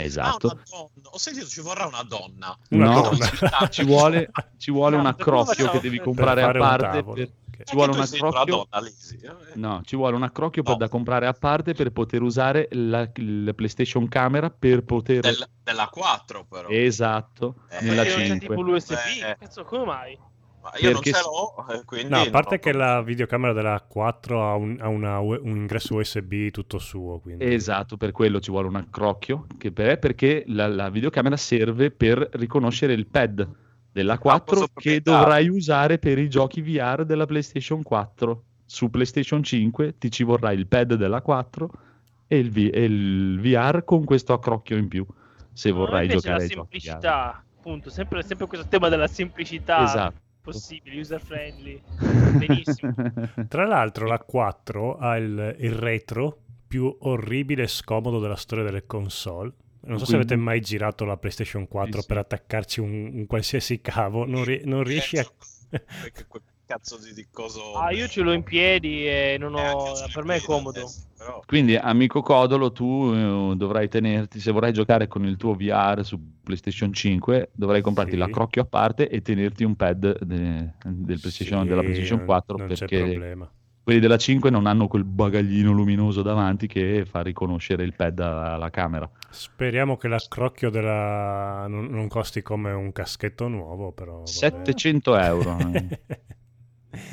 [0.00, 0.46] Esatto.
[0.48, 1.08] Ah, una donna.
[1.10, 2.56] Ho sentito ci vorrà una donna.
[2.70, 3.68] Una No, donna.
[3.68, 7.02] ci vuole, ci vuole No, un accrocchio che devi comprare a parte.
[7.02, 7.64] per- Ok.
[7.64, 8.44] Ci vuole un accrocchio.
[8.70, 9.16] donna, Lisi.
[9.20, 10.78] Eh, No, ci vuole un accrocchio per- No.
[10.78, 15.22] da comprare a parte per poter usare la, la PlayStation Camera per poter...
[15.22, 16.68] del- della 4 però.
[16.68, 18.46] Esatto, Eh, nella Perché non c'è 5.
[18.48, 19.36] tipo l'USB, Eh.
[19.40, 20.16] cazzo, come mai?
[20.60, 22.08] Ma io non perché ce s- l'ho, eh, quindi...
[22.08, 25.94] No, a parte non- che la videocamera della 4 ha, un, ha una un ingresso
[25.96, 27.44] USB tutto suo, quindi...
[27.52, 32.28] Esatto, per quello ci vuole un accrocchio, che per- perché la, la videocamera serve per
[32.32, 33.48] riconoscere il pad
[33.92, 38.42] della 4 posso che dovrai usare per i giochi VR della PlayStation 4.
[38.66, 41.70] Su PlayStation 5 ti ci vorrà il pad della 4
[42.26, 45.06] e il, V- e il VR con questo accrocchio in più,
[45.52, 46.80] se A me vorrai giocare la ai giochi VR.
[46.82, 50.20] semplicità, appunto, sempre, sempre questo tema della semplicità Esatto.
[50.52, 51.80] Possibile, user friendly.
[52.38, 52.94] Benissimo.
[53.48, 58.84] Tra l'altro la 4 ha il, il retro più orribile e scomodo della storia delle
[58.86, 59.52] console.
[59.80, 62.06] Non so se Quindi- avete mai girato la PlayStation 4 Sì, sì.
[62.06, 65.26] per attaccarci un, un qualsiasi cavo, non, ri- non riesci a...
[66.68, 67.78] Cazzo di, di coso...
[67.78, 69.94] Ah, io ce l'ho in piedi e non Eh, ho...
[70.12, 70.80] per me è comodo.
[70.80, 75.54] adesso, però- Quindi, amico Codolo, tu eh, dovrai tenerti, se vorrai giocare con il tuo
[75.54, 78.18] VR su PlayStation 5, dovrai comprarti Sì.
[78.18, 82.56] l'accrocchio a parte e tenerti un pad de- del PlayStation- Sì, della PlayStation non- 4
[82.58, 83.50] non c'è perché problema.
[83.82, 88.68] quelli della 5 non hanno quel bagaglino luminoso davanti che fa riconoscere il pad alla
[88.68, 89.10] camera.
[89.30, 91.64] Speriamo che l'accrocchio della...
[91.66, 94.16] non, non costi come un caschetto nuovo, però...
[94.18, 94.26] vabbè.
[94.26, 95.56] 700 euro.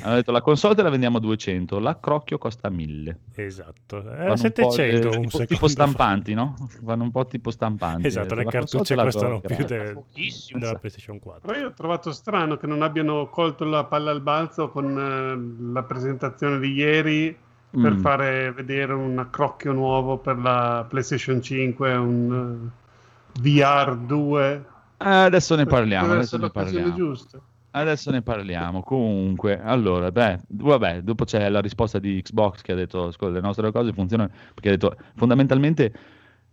[0.00, 0.02] eh.
[0.04, 3.18] Hanno detto la console te la vendiamo a 200, l'accrocchio costa 1000.
[3.34, 4.02] esatto.
[4.10, 5.72] Era un 700 po', eh, un tipo, secondo tipo fa.
[5.72, 6.54] stampanti, no?
[6.82, 8.06] Vanno un po' tipo stampanti.
[8.06, 10.58] Esatto, Eh, le cartucce costano più de- Pochissimo.
[10.58, 11.46] della PlayStation 4.
[11.48, 15.72] Però io ho trovato strano che non abbiano colto la palla al balzo con eh,
[15.72, 17.36] la presentazione di ieri
[17.70, 17.98] per Mm.
[18.00, 24.64] fare vedere un accrocchio nuovo per la PlayStation 5, un eh, VR 2.
[24.98, 26.94] Eh, adesso ne parliamo, adesso ne parliamo.
[26.94, 27.38] giusta.
[27.76, 28.82] Adesso ne parliamo.
[28.82, 33.70] Comunque, allora, beh, vabbè, dopo c'è la risposta di Xbox che ha detto, le nostre
[33.70, 35.92] cose funzionano, perché ha detto, fondamentalmente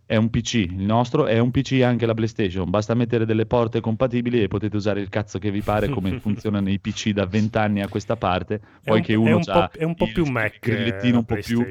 [0.06, 3.80] è un PC, il nostro è un PC anche la PlayStation, basta mettere delle porte
[3.80, 7.80] compatibili e potete usare il cazzo che vi pare come funzionano i PC da vent'anni
[7.80, 10.26] a questa parte, poi un- che è uno un ha po'- è un po' più
[10.26, 11.66] Mac, il grillettino un po' più...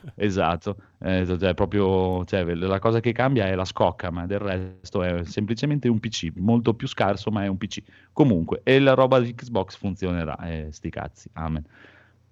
[0.14, 5.02] Esatto, eh, cioè, proprio, cioè, la cosa che cambia è la scocca, ma del resto
[5.02, 7.82] è semplicemente un PC, molto più scarso, ma è un PC.
[8.12, 11.64] Comunque, e la roba di Xbox funzionerà, eh, sti cazzi, amen.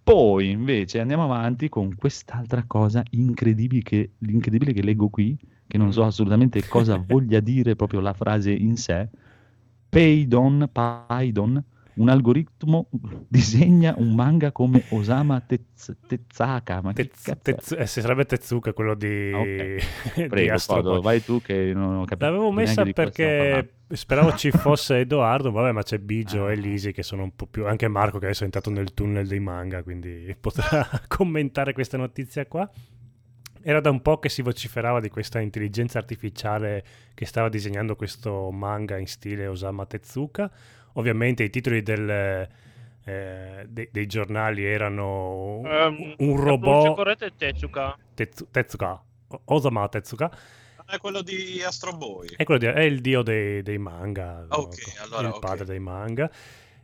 [0.03, 5.93] Poi invece andiamo avanti con quest'altra cosa incredibile che, l'incredibile che leggo qui, che non
[5.93, 9.09] so assolutamente cosa voglia dire proprio la frase in sé.
[9.89, 11.65] Paydon, Paydon
[11.97, 12.89] un algoritmo
[13.29, 16.81] disegna un manga come Osama Tez- Tezzaka.
[16.83, 17.39] Ma Tez-?
[17.43, 20.15] Tez- eh, sì, sarebbe Tezuka quello di, Ah, ok.
[20.23, 21.01] di Prego, Astro Boy.
[21.01, 22.25] vai tu che non ho capito.
[22.27, 26.53] L'avevo messa perché speravo ci fosse Edoardo, vabbè, ma c'è Bigio Ah.
[26.53, 27.67] e Lisi che sono un po' più.
[27.67, 32.45] Anche Marco che adesso è entrato nel tunnel dei manga, quindi potrà commentare questa notizia
[32.47, 32.71] qua.
[33.63, 38.51] Era da un po' che si vociferava di questa intelligenza artificiale che stava disegnando questo
[38.53, 40.49] manga in stile Osama Tezuka.
[40.97, 42.49] Ovviamente i titoli del,
[43.05, 47.97] eh, dei, dei giornali erano Ehm, un robot corretta è Tezuka.
[48.51, 49.03] Tezuka,
[49.47, 50.31] Osama Tezuka,
[50.87, 52.29] è quello di Astro Boy.
[52.37, 55.03] è, quello di- è il dio dei, dei manga, Ok, no?
[55.05, 55.39] allora, il ok.
[55.41, 56.31] padre dei manga.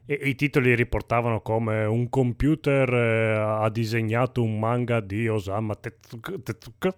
[0.05, 6.33] E i titoli riportavano come un computer eh, ha disegnato un manga di Osama Tezuka.
[6.43, 6.93] Tezuka.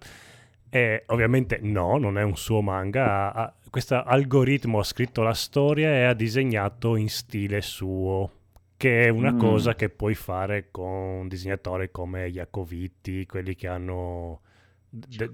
[0.69, 3.31] E ovviamente no, non è un suo manga.
[3.31, 8.31] ha- questo algoritmo ha scritto la storia e ha disegnato in stile suo,
[8.77, 9.37] che è una Mm.
[9.37, 14.39] cosa che puoi fare con disegnatori come Iacovitti, quelli che hanno...
[14.89, 15.29] de-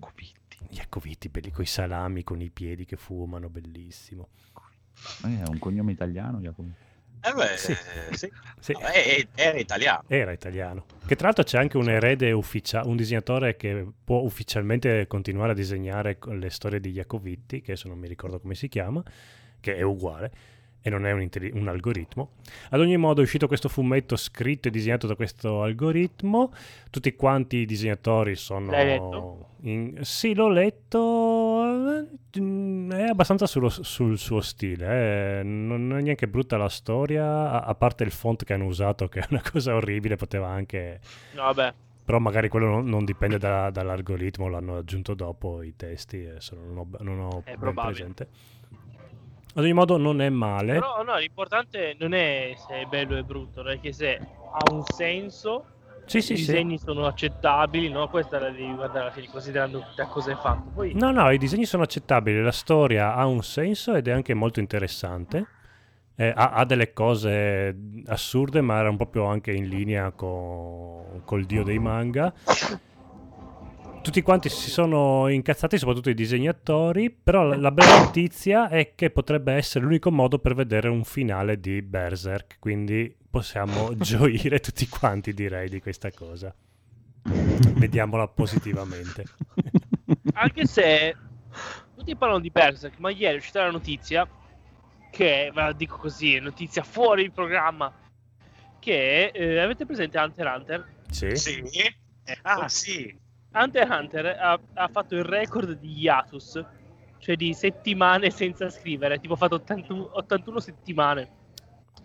[0.69, 4.29] Iacovitti, belli con i salami, con i piedi che fumano, bellissimo.
[5.25, 6.69] Eh, È un cognome italiano, Jacopo.
[7.23, 7.75] Eh beh, Sì.
[8.11, 8.31] sì.
[8.59, 8.71] Sì.
[8.73, 10.03] No, è- è- era italiano.
[10.07, 10.85] Era italiano.
[11.05, 15.55] Che tra l'altro c'è anche un erede ufficiale, un disegnatore che può ufficialmente continuare a
[15.55, 19.03] disegnare le storie di Iacovitti, che adesso non mi ricordo come si chiama,
[19.59, 20.31] che è uguale
[20.83, 22.31] e non è un, intelli- un algoritmo.
[22.69, 26.51] Ad ogni modo è uscito questo fumetto scritto e disegnato da questo algoritmo.
[26.89, 28.71] Tutti quanti i disegnatori sono...
[29.63, 31.63] In- Sì, l'ho letto.
[32.33, 35.39] eh, È abbastanza sullo- sul suo stile.
[35.39, 35.43] eh.
[35.43, 39.19] Non è neanche brutta la storia, a, a parte il font che hanno usato, che
[39.19, 40.15] è una cosa orribile.
[40.15, 40.99] Poteva anche.
[41.35, 41.73] No, vabbè.
[42.03, 46.25] Però magari quello non, non dipende da- dall'algoritmo, l'hanno aggiunto dopo i testi.
[46.25, 48.27] Adesso non ho, non ho È presente.
[49.53, 50.73] Ad ogni modo, non è male.
[50.73, 55.65] Però no, l'importante non è se è bello o brutto, perché se ha un senso,
[56.05, 56.45] Sì, sì, i sì.
[56.45, 58.09] disegni sono accettabili, no?
[58.09, 60.69] Questa la devi guardare alla fine, considerando da cosa è fatto.
[60.73, 64.33] Poi No, no, i disegni sono accettabili, la storia ha un senso ed è anche
[64.33, 65.45] molto interessante.
[66.15, 67.75] Eh, ha, ha delle cose
[68.07, 72.33] assurde, ma erano proprio anche in linea con, col dio dei manga.
[74.01, 79.11] Tutti quanti si sono incazzati, soprattutto i disegnatori, però la, la bella notizia è che
[79.11, 85.33] potrebbe essere l'unico modo per vedere un finale di Berserk, quindi possiamo gioire tutti quanti,
[85.33, 86.53] direi, di questa cosa.
[87.23, 89.25] Vediamola positivamente.
[90.33, 91.15] anche se
[91.95, 94.27] tutti parlano di Berserk, ma ieri è uscita la notizia
[95.09, 97.91] che, ve la dico così, è notizia fuori il programma,
[98.79, 100.93] che eh, avete presente Hunter x Hunter?
[101.09, 101.35] Sì?
[101.35, 101.63] Sì?
[102.43, 103.17] Ah, sì.
[103.53, 106.63] Hunter x Hunter ha, ha fatto il record di hiatus,
[107.19, 111.29] cioè di settimane senza scrivere, tipo ha fatto 81, 81 settimane.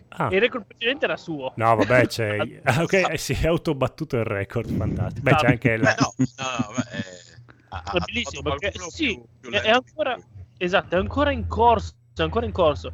[0.09, 0.29] Ah.
[0.33, 1.53] Il record precedente era suo.
[1.57, 2.37] No, vabbè, c'è.
[2.65, 5.23] ah, ok, eh, si è autobattuto il record, fantastico.
[5.23, 5.95] Beh, c'è anche la...
[5.95, 6.25] Beh, no, no,
[6.69, 7.05] no, beh, eh,
[7.69, 10.17] ha- ha È bellissimo perché sì, più- più è, è ancora
[10.57, 12.93] esatto, è ancora in corso, è ancora in corso.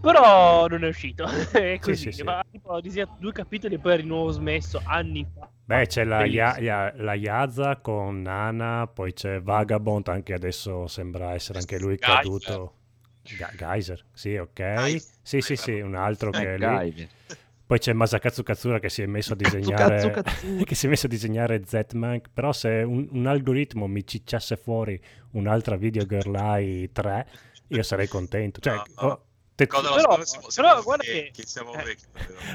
[0.00, 1.24] Però non è uscito.
[1.52, 1.96] è così.
[1.96, 2.22] sì, sì.
[2.22, 5.48] Ma tipo, ho disegnato due capitoli e poi di nuovo smesso anni fa.
[5.64, 6.26] Beh, c'è la.
[6.26, 11.96] Ya- Ya- la Yaza con Nana, poi c'è Vagabond, anche adesso sembra essere anche lui
[11.98, 12.74] caduto.
[13.36, 14.52] Ga- Geyser, sì, ok.
[14.52, 15.10] Geyser.
[15.22, 17.08] Sì, sì, sì, un altro che è lì.
[17.66, 20.22] Poi c'è Masakatsu Katsura che si è messo a disegnare
[20.64, 25.00] che si è messo a disegnare Z-Man, però se un, un algoritmo mi cicciasse fuori
[25.30, 27.26] un'altra Video Girl Eye 3,
[27.68, 28.60] io sarei contento.
[28.60, 29.06] Cioè, No, no.
[29.08, 31.82] oh, te- Cosa lo Però- so, siamo, siamo però guarda vecchi, che- siamo eh.
[31.84, 32.02] vecchi.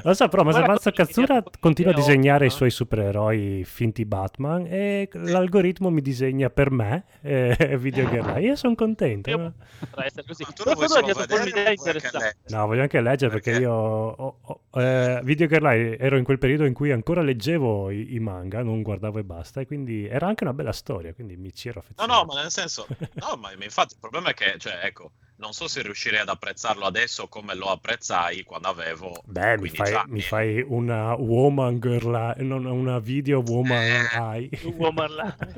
[0.02, 2.54] Lo so, però cosa Katsura continua a disegnare i no?
[2.54, 8.46] suoi supereroi finti Batman e l'algoritmo mi disegna per me eh, Video Girl Eye.
[8.48, 9.30] Io sono contento.
[9.30, 10.42] Io- Potrà essere così.
[10.44, 12.36] Ma tu Però lo vuoi però un'idea interessante.
[12.48, 13.64] No, voglio anche leggere perché, Perché?
[13.66, 17.90] io ho- ho- eh, Video Girl Eye ero in quel periodo in cui ancora leggevo
[17.90, 21.36] i, i manga, non guardavo e basta, e quindi era anche una bella storia, quindi
[21.36, 22.26] mi ci ero No, affezionato.
[22.26, 25.52] no, ma nel senso, no, ma ma infatti il problema è che, cioè, ecco, non
[25.52, 29.94] so se riuscirei ad apprezzarlo adesso come lo apprezzai quando avevo Beh, mi 15 fai,
[29.94, 30.10] anni.
[30.12, 34.08] mi fai una woman girl eye, non una video woman Eh.
[34.12, 34.50] eye.
[34.76, 35.36] Woman là.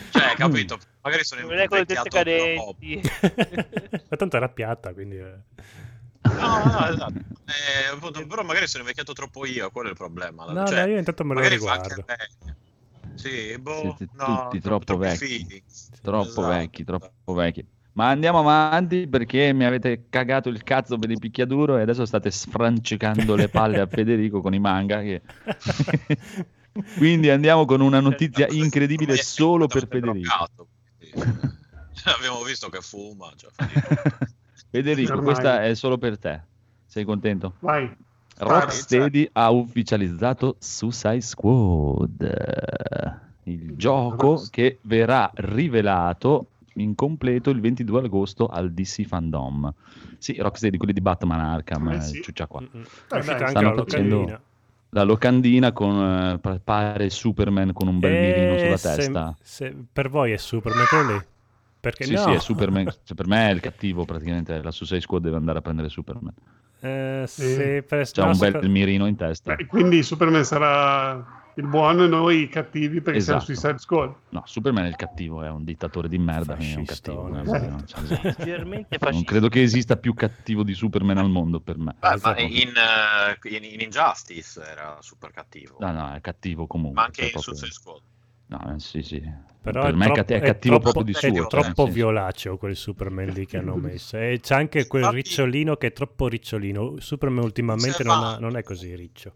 [0.00, 0.78] Eh, Cioè, capito?
[1.02, 2.76] Magari sono Non invecchiato troppo.
[4.08, 5.16] Ma tanto era piatta, quindi...
[5.16, 5.34] eh.
[6.22, 7.14] No, no, esatto.
[7.18, 10.44] Eh, appunto, però magari sono invecchiato troppo io, quello è il problema.
[10.52, 12.04] No, Cioè, no, io intanto me lo riguardo.
[13.14, 15.64] Sì, boh, Siete no, tutti troppo troppi vecchi.
[16.00, 16.46] Troppo Esatto.
[16.46, 17.66] vecchi, troppo vecchi.
[17.98, 22.30] Ma andiamo avanti perché mi avete cagato il cazzo per il picchiaduro e adesso state
[22.30, 25.00] sfrancicando le palle a Federico con i manga.
[25.00, 25.20] che-
[26.96, 30.46] Quindi andiamo con una notizia incredibile solo per Federico.
[32.04, 33.32] abbiamo visto che fuma.
[33.34, 34.26] Cioè, Federico.
[34.70, 35.24] Federico, Ormai.
[35.24, 36.40] questa è solo per te.
[36.86, 37.54] Sei contento?
[37.58, 37.92] Vai.
[38.36, 42.22] Rocksteady ha ufficializzato Suicide Squad,
[43.42, 46.50] il gioco che verrà rivelato
[46.80, 49.72] in completo il 22 agosto al DC Fandom.
[50.18, 52.20] Sì, Rocksteady, quelli di Batman Arkham, Eh eh, sì.
[52.22, 52.60] ciuccia qua.
[52.62, 52.66] Eh,
[53.08, 54.40] anche stanno la facendo- locandina.
[54.92, 59.36] La locandina con eh, pa- pare Superman con un bel mirino Eh, sulla se- testa.
[59.42, 61.24] se- per voi è Superman quello lì?
[61.80, 62.20] Perché Sì, no?
[62.22, 62.84] sì, è Superman.
[63.04, 64.60] Cioè, per me è il cattivo, praticamente.
[64.62, 66.32] La Suicide Squad deve andare a prendere Superman.
[66.80, 67.42] Eh, Sì.
[67.42, 69.54] se per- C'ha no, un bel per- mirino in testa.
[69.54, 73.54] Beh, quindi Superman sarà il buono e noi i cattivi perché siamo Esatto.
[73.58, 74.14] Suicide Squad.
[74.28, 77.26] No, Superman è il cattivo, è un dittatore di merda, quindi è un cattivo.
[77.26, 79.30] Eh, non c'è- Leggermente Non fascista.
[79.30, 81.96] credo che esista più cattivo di Superman al mondo per me.
[81.98, 82.40] Beh, ma Esatto.
[82.40, 85.76] in, eh, in- in Injustice era super cattivo.
[85.80, 86.94] No, no, è cattivo comunque.
[87.00, 88.00] ma anche cioè, in proprio- Suicide Squad.
[88.48, 89.46] No, eh, sì, sì.
[89.60, 91.28] Però per è me è, troppo- è è cattivo troppo- proprio di è suo.
[91.28, 94.16] È cioè, troppo senso- violaceo quel Superman lì che hanno messo.
[94.16, 96.94] E c'è anche quel Infatti- ricciolino che è troppo ricciolino.
[97.00, 99.34] Superman ultimamente non, ha- non è così riccio.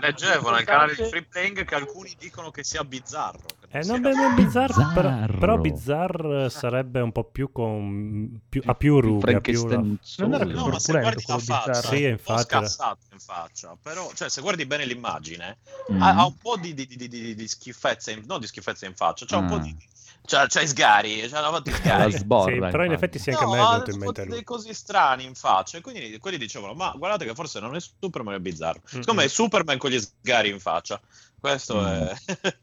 [0.00, 3.46] Leggevo nel canale di Free Playing che alcuni dicono che sia bizzarro.
[3.70, 5.38] Eh, non beh, non Bizarre, però, Bizzarro.
[5.38, 10.44] però Bizarre sarebbe un po' più con più, ha più rughe, più la- Non era
[10.46, 11.96] più No, ma se corpulento guardi la faccia, bizzarro.
[11.96, 15.58] Sì, è un po' infatti era- scassato in faccia, però, cioè, se guardi bene l'immagine,
[15.92, 16.00] Mm.
[16.02, 19.26] ha, ha un po' di, di, di, di- schifezze, in, non di schifezze in faccia,
[19.26, 19.58] c'ha un po' Ah.
[19.60, 19.76] di...
[20.24, 21.70] C'ha, c'ha i sgari, c'ha davanti
[22.08, 22.12] sgari.
[22.12, 22.94] sborra, Sì, però in infatti.
[22.94, 24.44] effetti sì, anche No, a me è ha venuto in mente dei lui.
[24.44, 28.34] così strani in faccia, e quindi quelli dicevano, ma guardate che forse non è Superman,
[28.34, 28.80] è bizzarro.
[28.80, 29.00] Mm-mm.
[29.02, 30.98] Secondo me è Superman con gli sgari in faccia.
[31.38, 31.84] Questo Mm.
[31.86, 32.16] è...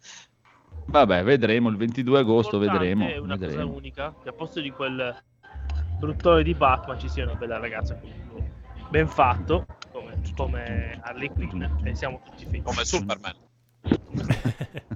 [0.87, 3.07] Vabbè, vedremo il 22 agosto, vedremo.
[3.07, 3.73] È una cosa vedremo.
[3.75, 5.15] unica, che a posto di quel
[5.99, 7.99] bruttone di Batman ci sia una bella ragazza
[8.89, 12.63] ben fatto, come, come Harley Quinn, e siamo tutti felici.
[12.63, 13.33] come Superman.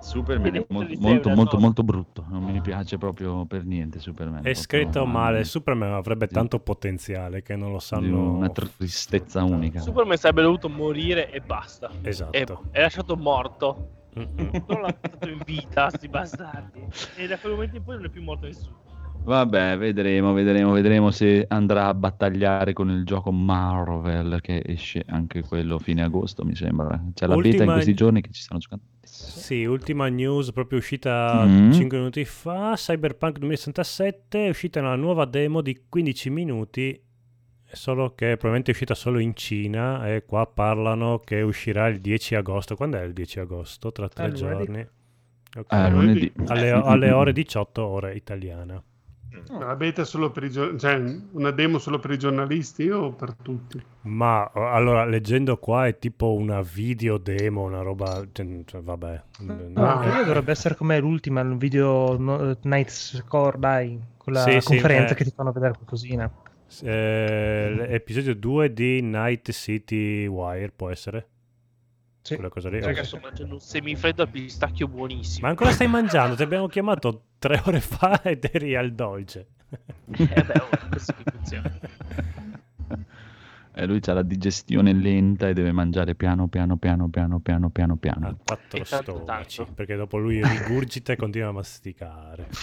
[0.00, 2.24] Superman è molto, molto, molto, molto brutto.
[2.28, 4.44] Non mi piace proprio per niente Superman.
[4.46, 5.44] È scritto male.
[5.44, 6.34] Superman avrebbe Sì.
[6.34, 8.32] tanto potenziale che non lo di sanno.
[8.32, 9.80] Una tristezza unica.
[9.80, 11.90] Superman sarebbe dovuto morire e basta.
[12.02, 12.36] Esatto.
[12.36, 13.90] E è lasciato morto.
[14.16, 16.80] Non l'ha portato in vita, sti bastardi.
[17.16, 18.84] E da quel momento in poi non è più morto nessuno.
[19.26, 25.42] Vabbè, vedremo, vedremo, vedremo se andrà a battagliare con il gioco Marvel che esce anche
[25.42, 26.90] quello fine agosto, mi sembra.
[27.12, 28.84] C'è la beta in Ultima- questi giorni che ci stanno giocando.
[29.02, 31.72] Sì, ultima news proprio uscita Mm.
[31.72, 37.00] 5 minuti fa, Cyberpunk 2067 è uscita una nuova demo di 15 minuti,
[37.72, 42.34] solo che probabilmente è uscita solo in Cina e qua parlano che uscirà il 10
[42.34, 42.76] agosto.
[42.76, 43.92] Quando è il 10 agosto?
[43.92, 44.64] Tra tre Eh, lunedì.
[44.64, 44.88] giorni.
[45.58, 45.72] Ok.
[45.72, 46.32] Ah, lunedì.
[46.46, 48.82] alle, alle ore 18 ore italiana.
[49.58, 50.94] La beta è solo per i gior- cioè
[51.32, 53.80] una demo solo per i giornalisti o per tutti?
[54.02, 58.26] Ma eh, allora, leggendo qua è tipo una video demo, una roba...
[58.32, 59.22] Cioè, cioè, vabbè.
[59.40, 59.52] No,
[59.84, 59.94] Ah.
[59.96, 64.66] in teoria dovrebbe essere come l'ultima, il video no, Night Score, dai, quella Sì, sì,
[64.68, 65.16] conferenza eh.
[65.16, 66.30] che ti fanno vedere qualcosina.
[66.82, 71.28] Eh, episodio 2 di Night City Wire, può essere?
[72.22, 72.34] Sì.
[72.34, 72.80] Quella cosa lì.
[72.80, 75.42] Raga, sto mangiando un semifreddo al pistacchio buonissimo.
[75.42, 76.34] Ma ancora stai mangiando?
[76.34, 79.46] Ti abbiamo chiamato tre ore fa ed eri al dolce.
[80.10, 81.78] Eh beh, oh, che funziona.
[83.78, 87.92] Eh, lui ha la digestione lenta e deve mangiare piano, piano, piano, piano, piano, piano,
[87.92, 88.38] A piano.
[88.42, 89.66] quattro E tanto, stomaci.
[89.74, 92.48] Perché dopo lui rigurgita e continua a masticare.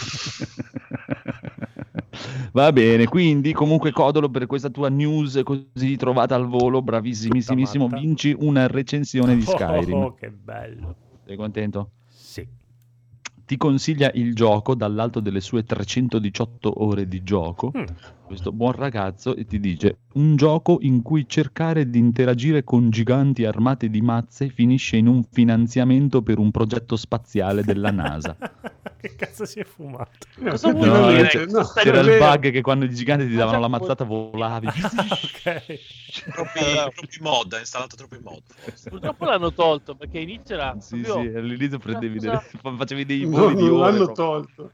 [2.52, 8.36] Va bene, quindi comunque Codolo per questa tua news così trovata al volo, bravissimissimo, vinci
[8.36, 9.94] una recensione di Skyrim.
[9.94, 10.96] Oh, che bello.
[11.26, 11.92] Sei contento?
[12.08, 12.48] Sì.
[13.46, 17.72] Ti consiglia il gioco dall'alto delle sue 318 ore di gioco.
[17.78, 17.84] Mm.
[18.26, 23.46] Questo buon ragazzo e ti dice un gioco in cui cercare di interagire con giganti
[23.46, 28.36] armate di mazze finisce in un finanziamento per un progetto spaziale della NASA.
[28.98, 30.26] che cazzo si è fumato?
[30.40, 31.28] Cosa vuol No, dire?
[31.28, 34.68] c'è- no, C'era il bug che quando i giganti ti davano la mazzata volavi.
[34.72, 35.80] ok.
[36.32, 36.60] Troppi,
[36.96, 38.42] troppi mod, ha installato troppi mod.
[38.90, 43.26] Purtroppo l'hanno tolto perché inizio era Sì, proprio- sì, all'inizio prendevi Cosa- delle- facevi dei
[43.28, 43.92] No, voli di non ore.
[43.92, 44.26] l'hanno proprio.
[44.26, 44.72] tolto.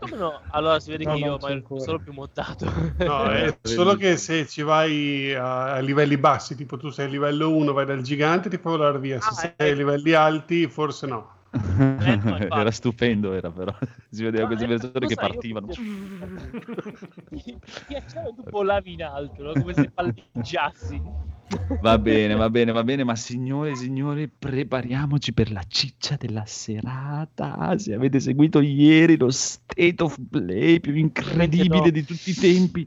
[0.00, 0.44] Come no?
[0.48, 1.38] Allora si vede No, che no, io
[1.78, 2.64] sono più montato.
[3.04, 7.06] No, Eh, è solo che se ci vai a, a livelli bassi, tipo tu sei
[7.06, 9.20] a livello 1, vai dal gigante, ti fa volare via.
[9.20, 9.70] Se Ah, sei eh.
[9.70, 11.38] a livelli alti, forse no.
[11.52, 12.58] no, infatti.
[12.58, 13.74] era stupendo, era però.
[14.10, 15.66] Si vedeva Ma queste è- persone che sai, partivano.
[17.30, 19.56] Mi piaceva tu volavi in alto, no?
[19.56, 21.02] come se palleggiassi.
[21.80, 26.44] Va bene, va bene, va bene, ma signore e signori, prepariamoci per la ciccia della
[26.46, 27.76] serata.
[27.76, 31.90] Se avete seguito ieri lo state of play più incredibile no.
[31.90, 32.86] di tutti i tempi.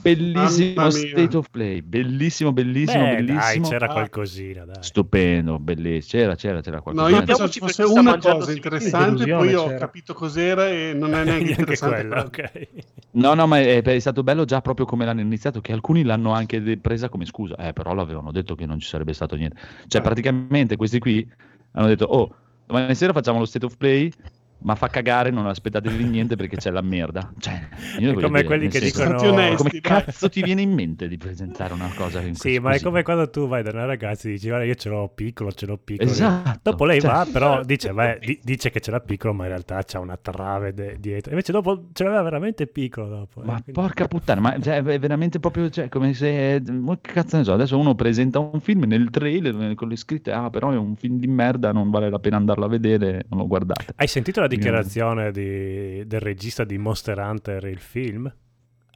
[0.00, 3.68] Bellissimo state of play, bellissimo, bellissimo, Beh, dai, bellissimo.
[3.68, 3.92] c'era Ah.
[3.92, 4.76] qualcosina, dai.
[4.80, 6.22] Stupendo, bellissimo.
[6.22, 7.08] C'era, c'era, c'era No, qualcosa.
[7.08, 9.78] io Guardiamoci pensavo ci fosse una cosa interessante, poi ho c'era.
[9.78, 11.96] capito cos'era e non è neanche Neanche interessante.
[12.06, 12.48] quella, quello.
[12.52, 12.68] ok.
[13.12, 16.32] No, no, ma è, è stato bello già proprio come l'hanno iniziato, che alcuni l'hanno
[16.32, 19.56] anche presa come scusa, eh, però l'avevano detto che non ci sarebbe stato niente.
[19.88, 21.28] Cioè, praticamente questi qui
[21.72, 22.34] hanno detto, oh,
[22.66, 24.12] domani sera facciamo lo state of play,
[24.60, 27.32] ma fa cagare, non aspettatevi niente perché c'è la merda.
[27.38, 30.72] Cioè, io È come dire, quelli che senso, dicono- onesti, Come cazzo ti viene in
[30.72, 32.84] mente di presentare una cosa in Sì, ma è così?
[32.84, 35.66] come quando tu vai da una ragazza e dici guarda io ce l'ho piccolo, ce
[35.66, 36.10] l'ho piccolo.
[36.10, 36.58] Esatto.
[36.70, 39.50] Dopo lei Cioè- va, però dice, beh, di- dice che ce l'ha piccolo, ma in
[39.50, 41.30] realtà c'ha una trave de- dietro.
[41.30, 43.42] Invece dopo ce l'aveva veramente piccolo dopo.
[43.42, 46.60] eh, Ma quindi- porca puttana, ma cioè, è veramente proprio cioè, come se.
[47.00, 47.52] Che cazzo ne so?
[47.52, 50.96] Adesso uno presenta un film nel trailer eh, con le scritte: Ah, però è un
[50.96, 53.92] film di merda, non vale la pena andarlo a vedere, non lo guardate.
[53.96, 58.32] Hai sentito la dichiarazione di- del regista di Monster Hunter, il film?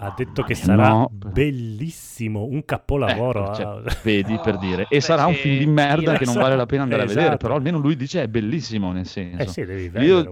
[0.05, 1.11] Ha detto che sarà no.
[1.12, 3.44] bellissimo, un capolavoro.
[3.44, 3.96] Ecco, cioè, ah.
[4.03, 4.82] vedi per dire.
[4.90, 7.07] E beh, sarà un film di merda che non esatto, vale la pena andare a
[7.07, 7.36] vedere, esatto.
[7.38, 9.42] però almeno lui dice è bellissimo nel senso.
[9.42, 10.28] Eh sì, devi Io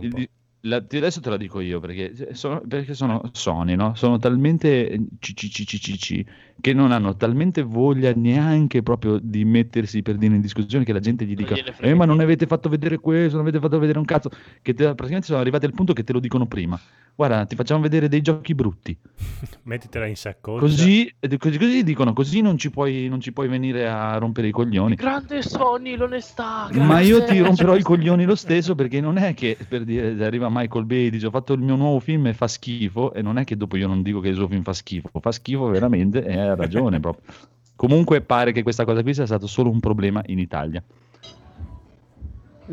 [0.63, 3.95] la- adesso te la dico io perché sono, perché sono Sony, no?
[3.95, 6.25] Sono talmente CCCCC
[6.61, 11.01] che non hanno talmente voglia neanche proprio di mettersi per dire in discussione che la
[11.01, 13.99] gente gli dica eh ma non niente." avete fatto vedere questo, non avete fatto vedere
[13.99, 14.29] un cazzo
[14.61, 16.79] che te- praticamente sono arrivati al punto che te lo dicono prima
[17.21, 18.97] guarda ti facciamo vedere dei giochi brutti
[19.65, 20.61] Mettitela in saccoccia.
[20.61, 24.51] così, così, così dicono così non ci, puoi, non ci puoi venire a rompere i
[24.51, 26.71] coglioni Grande Sony, l'onestà.
[26.73, 27.35] ma io grazie.
[27.35, 31.07] ti romperò i coglioni lo stesso perché non è che per dire arriva Michael Bay
[31.09, 33.55] e dice ho fatto il mio nuovo film e fa schifo e non è che
[33.55, 36.55] dopo io non dico che il suo film fa schifo, fa schifo veramente e ha
[36.55, 37.31] ragione proprio.
[37.77, 40.83] Comunque pare che questa cosa qui sia stato solo un problema in Italia,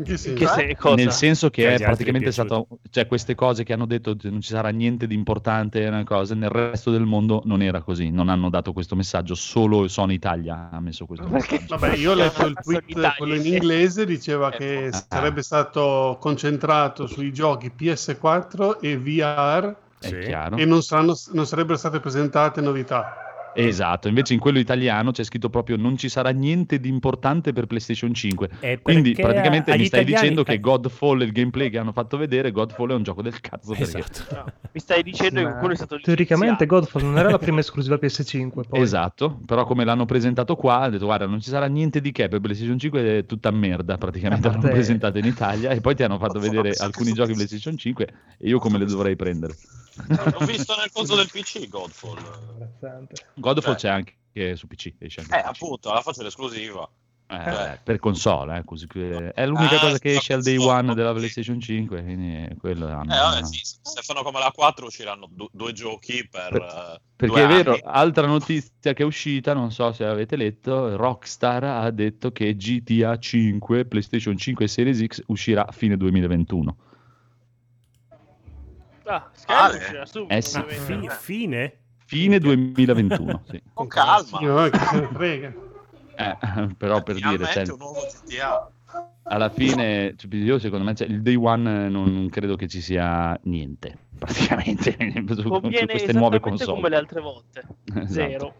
[0.04, 0.34] che senso?
[0.44, 0.94] Che se- cosa?
[0.94, 4.30] nel senso che Che è praticamente è stato, cioè queste cose che hanno detto che
[4.30, 8.10] non ci sarà niente di importante, una cosa, nel resto del mondo non era così,
[8.10, 11.76] non hanno dato questo messaggio, solo Sony Italia ha messo questo Perché- messaggio.
[11.76, 15.04] Vabbè, io ho letto il tweet, quello in inglese, diceva che Ah.
[15.08, 20.14] sarebbe stato concentrato sui giochi PS4 e VR Sì.
[20.14, 23.27] e non, saranno- non sarebbero state presentate novità.
[23.54, 27.66] Esatto, invece in quello italiano c'è scritto proprio non ci sarà niente di importante per
[27.66, 28.50] PlayStation 5.
[28.60, 32.16] E Quindi praticamente mi stai italiani- dicendo che eh, Godfall, il gameplay che hanno fatto
[32.16, 33.74] vedere, Godfall è un gioco del cazzo.
[33.74, 33.98] Perché...
[33.98, 34.34] Esatto.
[34.34, 36.80] No, mi stai dicendo Ma che quello è stato Teoricamente licenziato.
[36.80, 38.80] Godfall non era la prima esclusiva PS5, poi.
[38.80, 42.28] Esatto, però come l'hanno presentato qua, ha detto guarda non ci sarà niente di che
[42.28, 46.02] per PlayStation 5 è tutta merda praticamente A l'hanno presentato in Italia e poi ti
[46.02, 49.54] hanno fatto vedere alcuni giochi PlayStation 5 e io come le dovrei prendere.
[50.06, 52.18] L'ho visto nel coso del PC, Godfall.
[53.34, 53.76] Godfall Cioè.
[53.76, 55.46] c'è anche su PC, esce anche Eh, PC.
[55.48, 56.88] appunto, alla faccia l'esclusiva.
[57.30, 60.56] Eh, per console, eh, così che- è l'unica Ah, cosa che sì, esce al day
[60.56, 61.12] one della.
[61.12, 65.48] PlayStation 5, quindi quello è Eh, vabbè, sì, se fanno come la 4 usciranno du-
[65.52, 66.48] due giochi per...
[66.52, 67.80] Per- eh, Perché è vero, anni.
[67.84, 73.18] altra notizia che è uscita, non so se avete letto, Rockstar ha detto che GTA
[73.18, 76.76] 5, PlayStation 5 e Series X uscirà a fine 2021.
[79.46, 80.62] Ah, c'era subito, Eh sì.
[80.66, 81.78] Fi- fine?
[82.04, 83.62] Fine 2021, sì.
[83.74, 84.40] Con calma.
[84.40, 84.70] Io, eh,
[86.76, 88.70] però per dire, cioè, un nuovo GTA.
[89.24, 92.80] alla fine, cioè, io secondo me, cioè, il day one non, non credo che ci
[92.80, 94.96] sia niente, praticamente,
[95.28, 96.72] su, su queste nuove console.
[96.72, 97.62] come le altre volte.
[97.84, 98.12] Esatto.
[98.12, 98.54] Zero.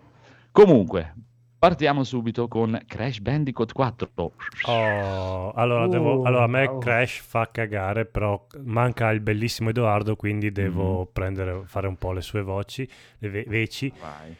[0.52, 1.14] Comunque,
[1.58, 4.32] partiamo subito con Crash Bandicoot 4.
[4.66, 6.78] Oh, allora, Uh, devo- allora, a me wow.
[6.78, 11.08] Crash fa cagare, però manca il bellissimo Edoardo, quindi devo Mhm.
[11.12, 12.88] prendere, fare un po' le sue voci,
[13.18, 13.92] le ve- veci.
[14.00, 14.34] Vai.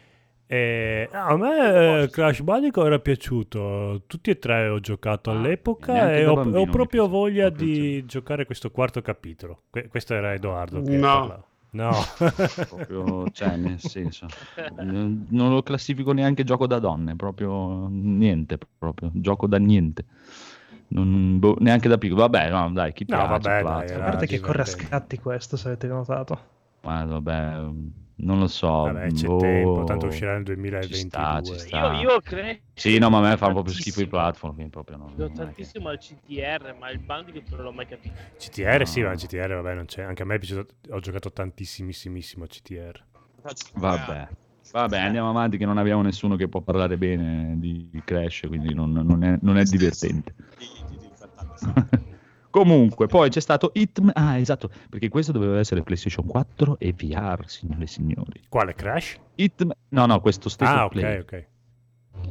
[0.51, 6.11] E, a me eh, Crash Bandicoot era piaciuto, tutti e tre ho giocato Ah, all'epoca
[6.11, 9.63] e ho, ho proprio voglia di giocare questo quarto capitolo.
[9.69, 11.01] Que- questo era Edoardo che No.
[11.07, 11.43] parlava.
[11.71, 11.91] No.
[12.67, 14.27] proprio, cioè, nel senso,
[14.81, 20.05] non lo classifico neanche gioco da donne, proprio niente, proprio gioco da niente.
[20.89, 22.21] Non- boh, neanche da piccolo.
[22.21, 24.01] Vabbè, no, dai, chi No, piace, vabbè, dai, platform.
[24.01, 26.39] A parte che corre a scatti questo, se avete notato.
[26.81, 27.69] Ma vabbè,
[28.19, 28.67] non lo so.
[28.67, 30.95] Vabbè, c'è boh, tempo, tanto uscirà nel Ci 2022.
[30.97, 31.93] sta, ci sta.
[31.93, 32.59] Io, io credo.
[32.73, 35.89] Sì, no, ma a me fa proprio schifo i platform, quindi proprio non che- tantissimo
[35.89, 38.13] al CTR, ma il Bandicoot non l'ho mai capito.
[38.37, 39.07] CTR sì, No.
[39.09, 40.03] ma CTR vabbè non c'è.
[40.03, 43.03] Anche a me è piaciuto, ho giocato tantissimissimo a CTR.
[43.75, 44.27] Vabbè.
[44.71, 48.91] Vabbè, andiamo avanti che non abbiamo nessuno che può parlare bene di Crash, quindi non,
[48.91, 50.35] non è, non è divertente.
[52.49, 54.11] Comunque, poi c'è stato Hitman.
[54.15, 58.41] Ah, esatto, perché questo doveva essere PlayStation 4 e VR, signore e signori.
[58.49, 59.19] Quale Crash?
[59.35, 59.75] Hitman...
[59.89, 61.19] No, no, questo stesso Ah, play.
[61.19, 61.47] ok, ok.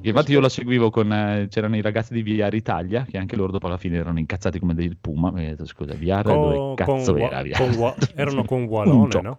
[0.03, 1.13] Infatti io la seguivo con...
[1.13, 4.59] eh, c'erano i ragazzi di VR Italia, che anche loro dopo alla fine erano incazzati
[4.59, 5.31] come dei puma.
[5.31, 7.57] Mi detto, scusa, VR dove Con, cazzo con, era VR?
[7.57, 8.67] con erano con
[9.09, 9.21] gioco.
[9.23, 9.39] no?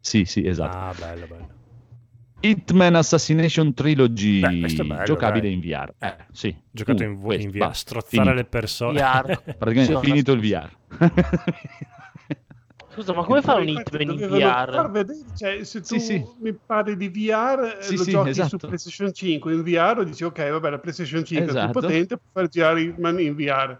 [0.00, 0.76] Sì, sì, esatto.
[0.76, 1.46] Ah, bello, bello.
[2.48, 5.52] Hitman Assassination Trilogy, Beh, è bello, giocabile dai.
[5.54, 5.92] in VR.
[5.98, 6.54] Eh, sì.
[6.70, 8.34] Giocato Uh, in, questo, in VR, basta, strozzare finito.
[8.34, 9.00] le persone.
[9.00, 9.40] VR.
[9.58, 10.70] Praticamente Sì, finito il VR.
[12.94, 14.88] Scusa, ma come fa un Hitman in VR?
[14.90, 16.24] vedere, cioè, se tu Sì, sì.
[16.38, 18.48] mi parli di VR, eh, Sì, lo sì, giochi esatto.
[18.50, 21.72] su PlayStation 5 in VR, dici ok, vabbè, la PlayStation 5 è Esatto.
[21.72, 23.76] più potente, può far girare Hitman in VR.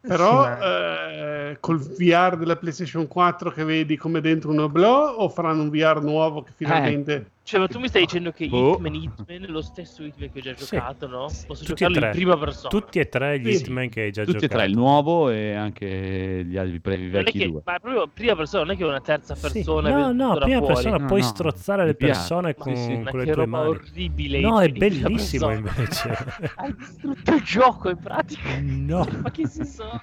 [0.00, 5.28] Però Sì, eh, col VR della PlayStation 4 che vedi come dentro un oblò o
[5.28, 7.30] faranno un VR nuovo che finalmente...
[7.52, 8.72] Cioè, ma tu mi stai dicendo che Boh.
[8.76, 10.74] Hitman Hitman è lo stesso Hitman che ho già Sì.
[10.74, 11.26] giocato, no?
[11.46, 12.06] Posso Tutti e giocarlo tre.
[12.06, 12.68] in prima persona.
[12.70, 13.62] Tutti e tre gli Sì.
[13.64, 14.58] Hitman che hai già Tutti e giocato.
[14.60, 17.60] tre, il nuovo e anche gli altri pre- i Non è vecchi che, due.
[17.62, 19.40] ma proprio prima persona, non è che è una terza Sì.
[19.52, 19.90] persona.
[19.90, 20.72] No, venuta no, da prima fuori.
[20.74, 22.96] persona No, puoi no, strozzare le persone con, Sì, sì.
[22.96, 23.68] Ma con le tue mani.
[23.68, 24.40] orribile.
[24.40, 26.08] No, è bellissimo invece.
[26.56, 28.48] Hai distrutto il gioco in pratica.
[28.62, 29.06] No.
[29.22, 30.02] Ma che senso ha?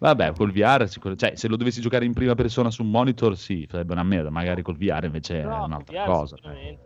[0.00, 3.36] Vabbè, col VR, sicur- cioè, se lo dovessi giocare in prima persona su un monitor,
[3.36, 4.30] sì, sarebbe una merda.
[4.30, 6.36] Magari col VR invece è No, un'altra VR cosa.
[6.42, 6.78] Eh.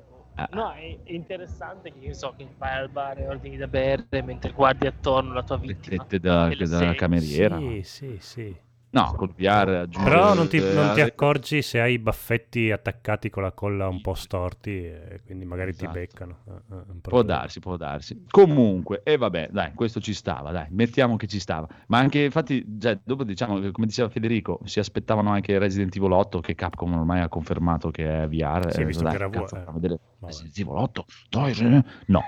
[0.50, 4.04] No, è, è interessante che io so che vai al bar e ordini da bere
[4.24, 6.02] mentre guardi attorno la tua Le vittima.
[6.04, 6.94] tette da- le dalla segui.
[6.96, 7.56] cameriera.
[7.58, 8.56] Sì, sì, sì.
[8.94, 12.70] No, col VR aggiunge- Però non ti, eh, non ti accorgi se hai i baffetti
[12.70, 15.90] attaccati con la colla un po' storti e quindi magari Esatto.
[15.92, 16.38] ti beccano.
[16.46, 18.24] Eh, eh, Può darsi, può darsi.
[18.30, 21.66] Comunque, e vabbè, dai, questo ci stava, dai, mettiamo che ci stava.
[21.88, 26.12] Ma anche, infatti, già, dopo diciamo, che, come diceva Federico, si aspettavano anche Resident Evil
[26.12, 28.70] 8, che Capcom ormai ha confermato che è VR.
[28.72, 29.80] Sì, eh, visto dai, che era cazzo, vuoto, fa eh.
[29.80, 29.98] vedere.
[30.20, 32.22] Resident Evil 8, dai, se- no,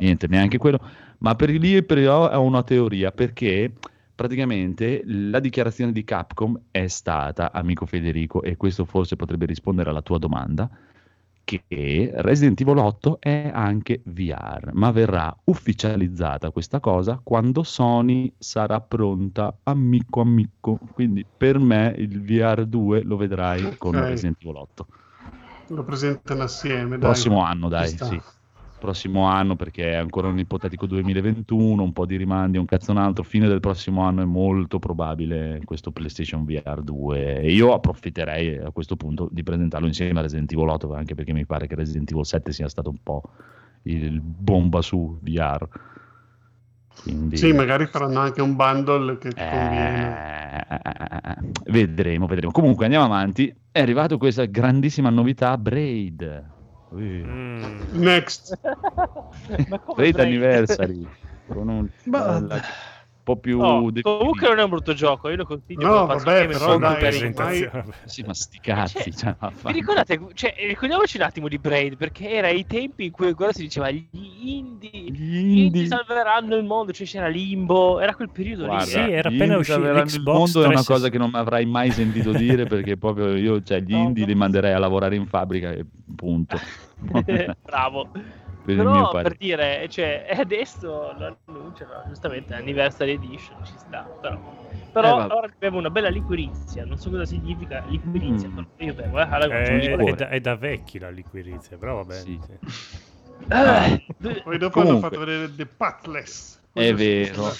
[0.00, 0.80] niente, neanche quello.
[1.18, 3.72] Ma per lì per io ho una teoria, perché
[4.18, 10.02] praticamente la dichiarazione di Capcom è stata, amico Federico, e questo forse potrebbe rispondere alla
[10.02, 10.68] tua domanda,
[11.44, 18.80] che Resident Evil 8 è anche VR, ma verrà ufficializzata questa cosa quando Sony sarà
[18.80, 20.80] pronta amico amico.
[20.94, 24.02] Quindi per me il VR 2 lo vedrai con Ok.
[24.02, 24.86] Resident Evil 8.
[25.68, 26.98] Lo presentano assieme, dai.
[26.98, 28.20] Prossimo anno, dai, sì.
[28.78, 32.98] Prossimo anno perché è ancora un ipotetico 2021, un po' di rimandi, un cazzo un
[32.98, 33.24] altro.
[33.24, 37.40] Fine del prossimo anno è molto probabile questo PlayStation VR 2.
[37.40, 41.32] E io approfitterei a questo punto di presentarlo insieme a Resident Evil 8, anche perché
[41.32, 43.22] mi pare che Resident Evil 7 sia stato un po'
[43.82, 45.68] il bomba su VR.
[47.02, 47.36] Quindi...
[47.36, 50.66] Sì, magari faranno anche un bundle che ti conviene.
[50.68, 52.52] Eh, vedremo, vedremo.
[52.52, 53.54] Comunque andiamo avanti.
[53.70, 56.56] È arrivata questa grandissima novità, Braid.
[56.92, 57.92] Mm.
[57.92, 58.56] Next.
[59.68, 60.26] Ma come Braid Braid?
[60.28, 61.06] Anniversary.
[61.46, 62.40] Con un, Ma-
[63.28, 63.58] po' più...
[63.58, 64.18] Definito.
[64.18, 65.86] comunque non è un brutto gioco, io lo consiglio.
[65.86, 67.84] No, vabbè, però dai, presentazione.
[68.04, 69.14] Sì, ma sti cazzi.
[69.14, 73.10] Cioè, cioè, Vi ricordate, cioè, ricordiamoci un attimo di Braid, perché era i tempi in
[73.10, 78.00] cui ancora si diceva gli indie, Gli gli indie salveranno il mondo, cioè c'era Limbo,
[78.00, 78.90] era quel periodo Guarda, lì.
[78.90, 80.92] Sì, era appena uscito l'Xbox il mondo è una 360.
[80.94, 84.24] cosa che non mi avrai mai sentito dire perché proprio io, cioè, gli No, indie
[84.24, 84.28] no.
[84.28, 85.84] li manderei a lavorare in fabbrica e
[86.16, 86.58] punto.
[87.62, 88.10] Bravo.
[88.76, 94.38] Però per dire, cioè, adesso lo annunciano, giustamente, Anniversary Edition ci sta, però.
[94.92, 98.54] Però Eh, ora abbiamo una bella liquirizia, non so cosa significa liquirizia, Mm.
[98.54, 102.04] però io bevo, eh, alla un è da, è da vecchi la liquirizia, però va
[102.04, 102.20] bene.
[102.20, 102.38] Sì.
[102.44, 102.52] sì.
[103.50, 104.80] Eh, d- Poi dopo Comunque.
[104.80, 106.60] hanno fatto vedere The Pathless.
[106.72, 107.50] È vero.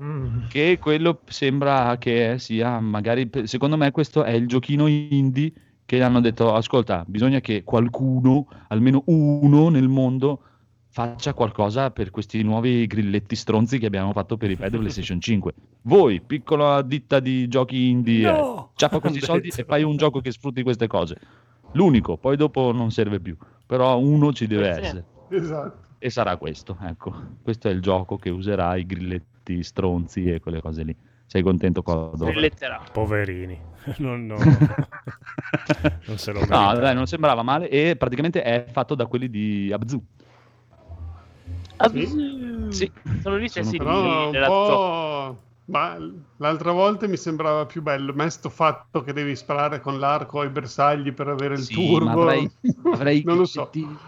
[0.00, 0.46] Mm.
[0.48, 5.52] che quello sembra che sia magari secondo me questo è il giochino indie
[5.90, 10.40] che hanno detto ascolta bisogna che qualcuno almeno uno nel mondo
[10.86, 15.52] faccia qualcosa per questi nuovi grilletti stronzi che abbiamo fatto per i pad PlayStation 5
[15.82, 18.70] voi piccola ditta di giochi indie eh, No!
[18.76, 19.62] ciappa questi soldi detto.
[19.62, 21.16] e fai un gioco che sfrutti queste cose
[21.72, 23.36] l'unico poi dopo non serve più
[23.66, 24.80] però uno ci deve Sì.
[24.80, 25.88] essere Esatto.
[25.98, 27.14] e sarà questo, ecco.
[27.42, 30.96] Questo è il gioco che userà i grilletti stronzi e quelle cose lì.
[31.30, 32.24] Sei contento, Codo?
[32.26, 32.80] Grilletterà.
[32.92, 33.56] Poverini.
[33.98, 34.36] Non, no.
[36.06, 36.80] non se lo No, meritano.
[36.80, 40.02] dai, non sembrava male e praticamente è fatto da quelli di Abzu.
[42.70, 42.90] Sì.
[43.22, 45.36] Sono lì Sono sì, Però nella po'...
[45.66, 45.96] Ma
[46.38, 48.12] l'altra volta mi sembrava più bello.
[48.12, 52.04] Ma sto fatto che devi sparare con l'arco ai bersagli per avere il Sì, turbo.
[52.06, 52.50] ma avrei,
[52.92, 53.70] avrei non lo so.
[53.70, 53.98] grilletti-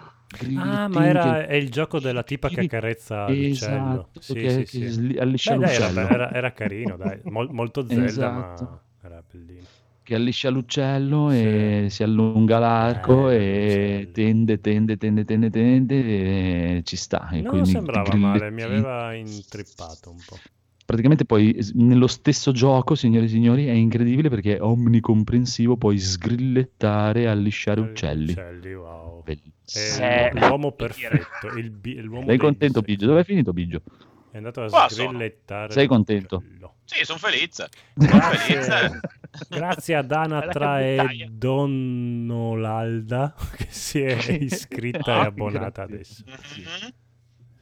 [0.55, 4.11] Ah, ma era è il gioco della tipa che accarezza l'uccello.
[4.13, 5.17] Esatto, Sì, che, sì, che sì.
[5.19, 6.09] alliscia Beh, dai, era, l'uccello.
[6.09, 7.21] era- era carino, dai.
[7.25, 8.69] Mol- molto Zelda, Esatto.
[8.69, 9.69] ma era bellino.
[10.05, 14.13] Che alliscia l'uccello e si allunga l'arco Eh, e l'uccello.
[14.13, 17.29] tende, tende, tende, tende, tende e ci sta.
[17.31, 20.45] E Non sembrava male, mi aveva intrippato un po'.
[20.85, 27.23] praticamente poi nello stesso gioco, signore e signori, è incredibile perché è omnicomprensivo, puoi sgrillettare
[27.23, 28.37] e allisciare uccelli.
[28.37, 29.25] Uccelli, wow.
[29.25, 29.52] Bellissimo.
[29.65, 31.47] È Eh, l'uomo perfetto.
[31.57, 32.97] Il bi- l'uomo Sei contento, disegni.
[32.97, 33.07] Biggio?
[33.07, 33.83] Dove è finito Biggio?
[34.31, 35.09] È andato a Qua sono.
[35.09, 35.73] sgrillettare.
[35.73, 36.43] Sei contento?
[36.85, 37.69] Sì, sono felice.
[37.95, 39.01] Sono Grazie, felice.
[39.49, 41.29] grazie ad Anatra e.
[41.31, 46.25] Donnolalda che si è iscritta e Ah, abbonata grazie.
[46.25, 46.27] adesso.
[46.27, 46.93] Mhm.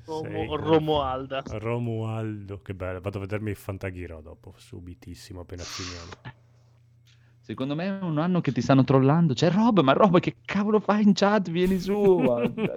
[0.07, 0.65] Romo- Sì.
[0.65, 1.43] Romualda.
[1.47, 3.01] Romualdo, che bello.
[3.01, 6.11] Vado a vedermi il Fantaghiro dopo, subitissimo, appena finiamo.
[7.51, 9.35] Secondo me è un anno che ti stanno trollando.
[9.35, 11.51] C'è Rob, ma Rob che cavolo fai in chat?
[11.51, 12.23] Vieni su,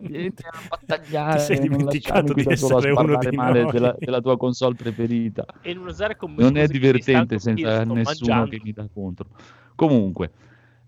[0.01, 1.37] vieni a battagliare.
[1.37, 4.35] Ti sei non dimenticato di da solo a essere uno di male della, della tua
[4.35, 5.45] console preferita.
[5.61, 8.49] E non usare Non è divertente senza nessuno mangiando.
[8.49, 9.27] che mi dà contro.
[9.75, 10.31] Comunque,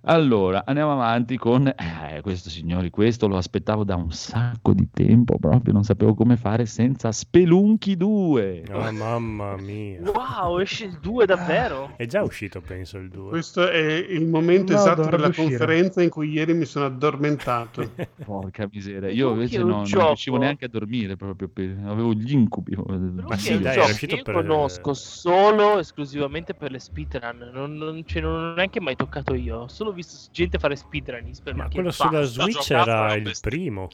[0.05, 2.89] allora andiamo avanti con eh, questo, signori.
[2.89, 5.37] Questo lo aspettavo da un sacco di tempo.
[5.39, 8.63] Proprio non sapevo come fare senza Spelunky 2.
[8.71, 9.99] Oh, mamma mia.
[10.01, 11.93] Wow, esce il 2 davvero?
[11.95, 13.29] È già uscito, penso, il 2.
[13.29, 13.77] Questo è
[14.09, 15.47] il momento No, esatto della uscire.
[15.47, 17.91] conferenza in cui ieri mi sono addormentato.
[18.23, 22.31] Porca miseria, io invece è non, non riuscivo neanche a dormire proprio, per- avevo gli
[22.31, 22.75] incubi.
[22.75, 27.49] Ma sì, è dai, era uscito che io per- conosco solo esclusivamente per le speedrun.
[27.53, 29.67] Non, non, cioè, non ho neanche mai toccato io.
[29.67, 32.21] Solo visto gente fare speedrun in Ma quello sulla.
[32.23, 33.49] Switch era il visto.
[33.49, 33.89] primo,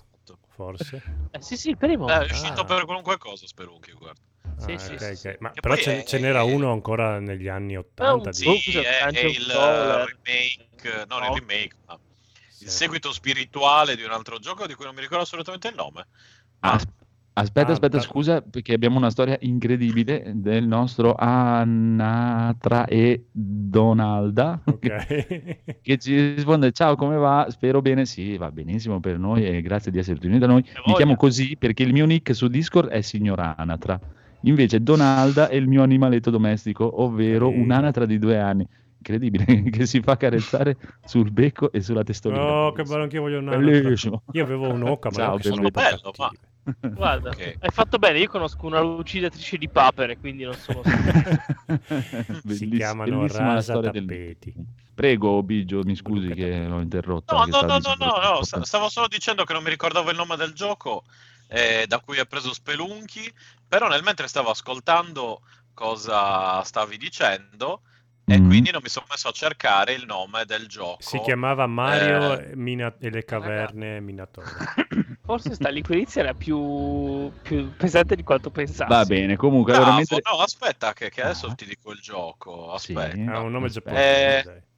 [0.49, 1.01] forse.
[1.31, 2.07] Eh, sì, sì, il primo.
[2.09, 2.65] Eh, è uscito Ah.
[2.65, 4.19] per qualunque cosa, Spelunky, guarda.
[4.57, 5.17] Sì, Ah, sì, ok, sì, ok.
[5.17, 5.35] sì.
[5.39, 8.31] Ma però ce, è- ce n'era uno ancora negli anni 80.
[8.31, 10.05] Sì, di- Sì, è, è il Crawler.
[10.23, 11.25] remake, non No.
[11.33, 11.97] il remake, ma
[12.49, 12.63] Sì.
[12.65, 16.05] il seguito spirituale di un altro gioco di cui non mi ricordo assolutamente il nome.
[16.59, 16.85] As-
[17.33, 24.61] aspetta, Ah, aspetta, da- scusa, perché abbiamo una storia incredibile del nostro Anatra e Donalda
[24.65, 24.89] Ok.
[25.81, 27.47] che ci risponde: Ciao, come va?
[27.49, 28.05] Spero bene.
[28.05, 30.63] Sì, va benissimo per noi e grazie di essere venuti da noi.
[30.85, 33.99] Mi chiamo così perché il mio nick su Discord è signor Anatra.
[34.43, 37.63] Invece, Donalda è il mio animaletto domestico, ovvero Carino.
[37.63, 38.67] un'anatra di due anni.
[38.97, 42.65] Incredibile, che si fa carezzare sul becco e sulla testolina.
[42.65, 44.23] Oh, che bello, anch'io voglio un Bellissimo.
[44.31, 46.31] Io avevo un'oca, ma Ciao, no, che sono bello, ma-.
[46.79, 47.55] Guarda, Ok.
[47.59, 48.19] hai fatto bene.
[48.19, 50.81] Io conosco una lucidatrice di papere, quindi non sono.
[52.47, 54.53] Si chiamano rasa storia del tappeti.
[54.93, 57.35] Prego, Bigio, mi scusi che l'ho interrotto.
[57.35, 60.35] No, no, no, no, no, no, stavo solo dicendo che non mi ricordavo il nome
[60.35, 61.03] del gioco
[61.47, 63.31] eh, da cui ha preso Spelunky,
[63.67, 65.41] però nel mentre stavo ascoltando
[65.73, 67.81] cosa stavi dicendo
[68.33, 68.47] e Mm.
[68.47, 70.97] quindi non mi sono messo a cercare il nome del gioco.
[71.01, 74.51] Si chiamava Mario Eh, Mina- e le caverne Minatorie.
[75.23, 78.89] Forse sta liquirizia era più, più pesante di quanto pensassi.
[78.89, 80.31] Va bene, comunque, allora Cavolo, mentre...
[80.31, 81.53] no, aspetta, che, che adesso Ah.
[81.53, 82.77] ti dico il gioco.
[82.77, 82.93] Sì.
[82.93, 83.31] Aspetta.
[83.33, 83.91] Ha un nome Aspetta.
[83.91, 84.63] giapponese.
[84.63, 84.69] Eh.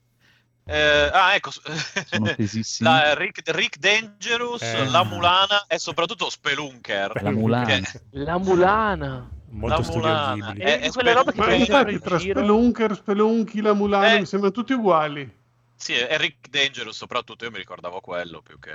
[0.66, 1.50] Eh, ah, ecco.
[2.80, 4.86] La- Rick, Rick Dangerous, Eh.
[4.90, 7.22] la Mulana e soprattutto Spelunker.
[7.22, 7.66] La Mulana.
[7.66, 9.30] Che- La Mulana.
[9.54, 10.34] Molto La studio Mulana.
[10.52, 10.62] Ghibli.
[10.62, 12.40] Eh, È- è quelle robe che Ma infatti in tra giro.
[12.40, 14.20] Spelunker, Spelunky, la Mulana Eh.
[14.20, 15.42] mi sembrano tutti uguali.
[15.76, 18.72] Sì, è Rick Dangerous soprattutto, io mi ricordavo quello più che...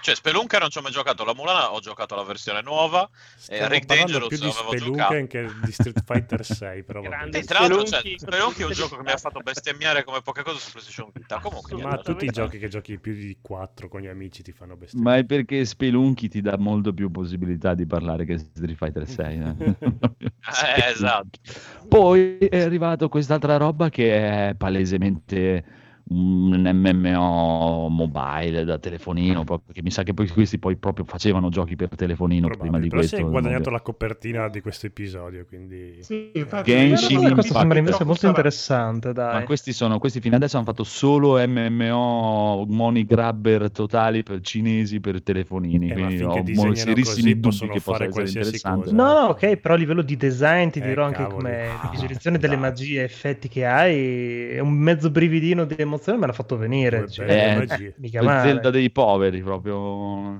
[0.00, 3.68] Cioè, Spelunker non ci ho mai giocato, la Mulana ho giocato la versione nuova, Stiamo
[3.68, 7.84] Rick parlando Dangerous più di Spelunken che di Street Fighter 6, però Grande tra l'altro,
[7.84, 11.10] cioè, Spelunky- è un gioco che mi ha fatto bestemmiare come poche cose su PlayStation
[11.12, 11.38] Vita.
[11.40, 12.02] Comunque, Ma niente.
[12.02, 15.16] tutti i giochi che giochi più di 4 con gli amici ti fanno bestemmiare.
[15.18, 19.38] Ma è perché Spelunky ti dà molto più possibilità di parlare che Street Fighter 6.
[19.38, 19.76] eh.
[20.40, 21.38] Eh, esatto.
[21.86, 25.64] Poi è arrivato quest'altra roba che è palesemente
[26.12, 31.50] un MMO mobile da telefonino, proprio, che mi sa che poi questi poi proprio facevano
[31.50, 32.82] giochi per telefonino prima Probabile.
[32.82, 33.26] di Però si questo.
[33.26, 35.98] è guadagnato la copertina di questo episodio, quindi...
[36.02, 37.58] Sì, infatti, Genshin però questo Impact.
[37.58, 39.34] sembra invece molto sarà- interessante, dai.
[39.34, 44.98] Ma questi sono, questi fino adesso hanno fatto solo MMO money grabber totali per cinesi
[45.00, 45.90] per telefonini.
[45.90, 48.84] Eh, quindi ho disegnano serissimi dubbi possono che possa fare essere interessante.
[48.90, 48.96] cosa.
[48.96, 51.36] No, no, ok, però a livello di design ti Eh, dirò anche cavoli.
[51.36, 54.48] come Ah, di visualizzazione delle magie e effetti che hai.
[54.50, 57.08] È un mezzo brividino di emozione, me l'ha fatto venire.
[57.08, 58.48] Cioè, Eh, mica male.
[58.48, 60.38] Zelda dei poveri, proprio.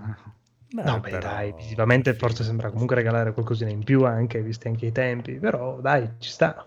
[0.72, 4.68] Beh, No, beh, però- dai, visivamente forse sembra comunque regalare qualcosina in più anche, visti
[4.68, 6.64] anche i tempi, però dai, ci sta.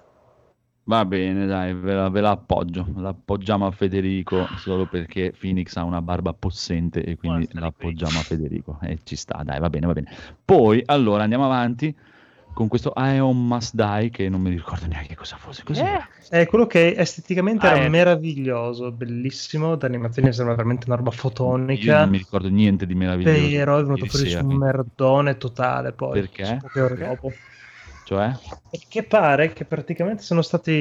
[0.85, 2.85] Va bene, dai, ve la, ve la appoggio.
[2.97, 8.77] L'appoggiamo a Federico solo perché Phoenix ha una barba possente e quindi l'appoggiamo a Federico.
[8.81, 10.09] E ci sta, dai, va bene, va bene.
[10.43, 11.95] Poi, allora, andiamo avanti
[12.53, 15.63] con questo Aeon Must Die che non mi ricordo neanche cosa fosse.
[15.63, 16.07] Cos'era?
[16.29, 21.11] Eh, È quello che esteticamente Ah, era è- meraviglioso, bellissimo, d'animazione sembra veramente una roba
[21.11, 21.99] Io fotonica.
[22.01, 23.47] non mi ricordo niente di meraviglioso.
[23.49, 26.19] Vero, è venuto fuori su un merdone totale poi.
[26.21, 26.57] Perché?
[26.61, 27.09] poche ore Perché?
[27.09, 27.31] dopo.
[28.05, 28.33] Cioè?
[28.69, 30.71] Perché pare che praticamente sono stati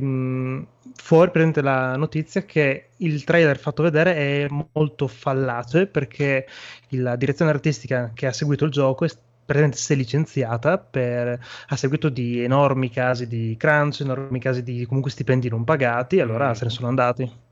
[0.00, 6.46] mh, fuori, presente la notizia che il trailer fatto vedere è molto fallace perché
[6.90, 9.08] la direzione artistica che ha seguito il gioco è
[9.50, 11.38] praticamente si è licenziata per,
[11.68, 16.50] a seguito di enormi casi di crunch, enormi casi di comunque stipendi non pagati, allora
[16.50, 16.52] Mm.
[16.52, 17.48] se ne sono andati.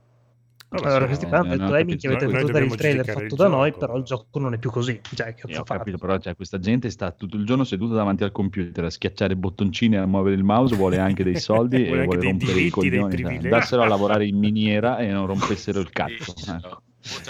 [0.70, 3.04] Vabbè, allora questi no, qua hanno detto, eh, minchia, avete Noi voluto dare il trailer
[3.06, 3.78] fatto il da noi, gioco.
[3.78, 5.00] però il gioco non è più così.
[5.14, 8.32] Cioè, che ho capito, però cioè, questa gente sta tutto il giorno seduta davanti al
[8.32, 12.04] computer a schiacciare bottoncini e a muovere il mouse, vuole anche dei soldi e vuole
[12.04, 13.16] rompere i diritti, coglioni.
[13.16, 16.34] cioè, andarselo a lavorare in miniera e non rompessero il cazzo.
[16.46, 16.82] No.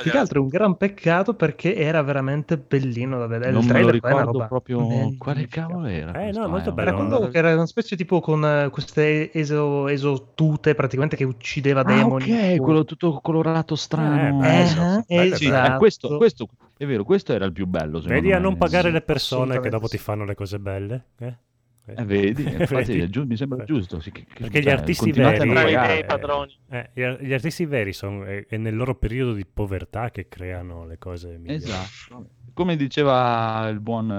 [0.02, 3.52] Più che altro è un gran peccato perché era veramente bellino da vedere.
[3.52, 5.16] Non il me lo ricordo roba proprio magnifica.
[5.24, 6.12] quale cavolo era.
[6.26, 6.88] Eh, no, molto bello.
[6.88, 11.80] Era quello che era una specie tipo con eh, queste eso, esotute praticamente che uccideva
[11.80, 12.30] Ah, demoni.
[12.32, 14.44] ok, quello tutto colorato strano.
[14.44, 14.66] Eh, Eh,
[15.34, 15.74] Sì, esatto.
[15.74, 18.00] eh, questo, questo è vero, questo era il più bello.
[18.00, 18.42] Vedi a me.
[18.42, 18.92] non pagare Sì.
[18.94, 21.04] le persone che dopo ti fanno le cose belle?
[21.18, 21.36] Eh?
[21.96, 23.00] Eh, vedi, infatti Vedi?
[23.00, 24.00] è giu- mi sembra giusto.
[24.00, 25.92] sì, che- che- Perché gli cioè, artisti continuate a veri- pagare.
[25.94, 26.58] dei padroni.
[26.70, 30.84] Eh, gli, gli artisti veri sono è, è nel loro periodo di povertà che creano
[30.86, 31.54] le cose migliori.
[31.56, 32.30] Esatto.
[32.54, 34.10] Come diceva il buon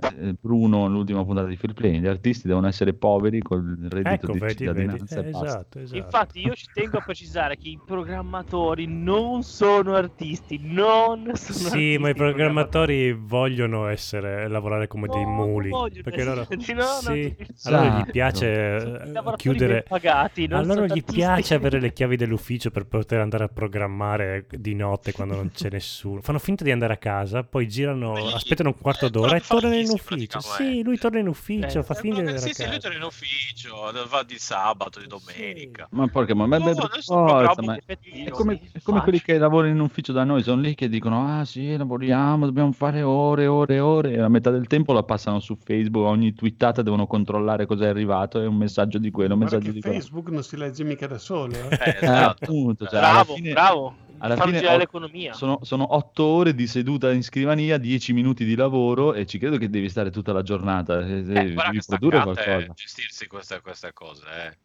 [0.00, 4.32] eh, Bruno nell'ultima puntata di Free Play, gli artisti devono essere poveri col reddito Ecco,
[4.32, 4.80] di vedi, vedi.
[4.80, 5.46] cittadinanza Eh, basta.
[5.46, 5.98] esatto, esatto.
[5.98, 10.58] Infatti, io ci tengo a precisare che i programmatori non sono artisti.
[10.62, 15.68] Non sono Sì, artisti, ma i programmatori vogliono essere, lavorare come dei No, muli.
[15.68, 16.56] non vogliono Perché loro, no,
[16.88, 17.68] sì, sì.
[17.68, 18.10] allora gli Esatto.
[18.10, 19.82] piace eh, chiudere.
[19.88, 23.48] pagati, non A loro sono gli piace avere le chiavi dell'ufficio per poter andare a
[23.48, 26.20] programmare di notte quando non c'è nessuno.
[26.20, 29.90] Fanno finta di andare a casa, poi girano, aspettano un quarto d'ora e tornano in
[29.90, 30.40] ufficio.
[30.40, 32.62] Sì, lui torna in ufficio, Eh, fa Eh, finta di ma- andare sì, a sì,
[32.62, 32.80] lui casa.
[32.80, 35.86] torna in ufficio, va di sabato, di domenica.
[35.90, 39.72] Ma porca, ma, ma No, forza, ma- è come, sì, è come quelli che lavorano
[39.72, 43.78] in ufficio da noi, sono lì che dicono: Ah, sì, lavoriamo, dobbiamo fare ore, ore,
[43.80, 44.12] ore.
[44.14, 46.04] E a metà del tempo la passano su Facebook.
[46.06, 48.40] Ogni twittata devono controllare cosa è arrivato.
[48.40, 49.96] E un messaggio di quello, un messaggio che di quello.
[49.98, 51.54] Facebook non si legge mica da solo.
[51.54, 51.68] eh.
[51.70, 52.44] Eh, Eh, esatto.
[52.44, 53.94] appunto, cioè, alla bravo, fine- bravo.
[54.18, 55.32] alla Fanno fine ho- l'economia.
[55.32, 59.56] Sono, sono otto ore di seduta in scrivania, dieci minuti di lavoro e ci credo
[59.58, 61.00] che devi stare tutta la giornata.
[61.06, 62.66] eh, Eh, devi produrre qualcosa.
[62.74, 64.56] gestirsi queste, queste cose, eh.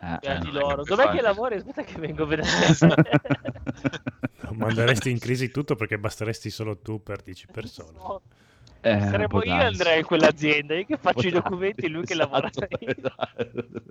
[0.00, 0.52] Eh, Beati eh.
[0.52, 0.82] loro.
[0.84, 1.16] che Dov'è fai?
[1.16, 1.54] che lavori?
[1.56, 2.46] Aspetta che vengo a vedere.
[4.52, 7.98] Manderesti in crisi tutto perché basteresti solo tu per 10 persone.
[7.98, 8.20] No,
[8.80, 12.30] Eh, Saremmo io andrei in quell'azienda, io che faccio i documenti e lui che darsi,
[12.30, 12.50] lavora.
[12.78, 13.82] esatto, esatto.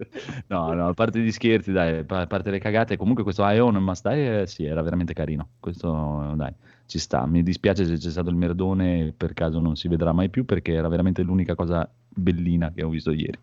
[0.48, 4.10] No, no, a parte gli scherzi, dai, a parte le cagate, comunque questo Ion Must
[4.10, 5.50] Die, eh, sì, era veramente carino.
[5.60, 6.54] Questo, dai,
[6.86, 7.26] ci sta.
[7.26, 10.74] Mi dispiace se c'è stato il merdone, per caso non si vedrà mai più, perché
[10.74, 13.38] era veramente l'unica cosa bellina che ho visto ieri.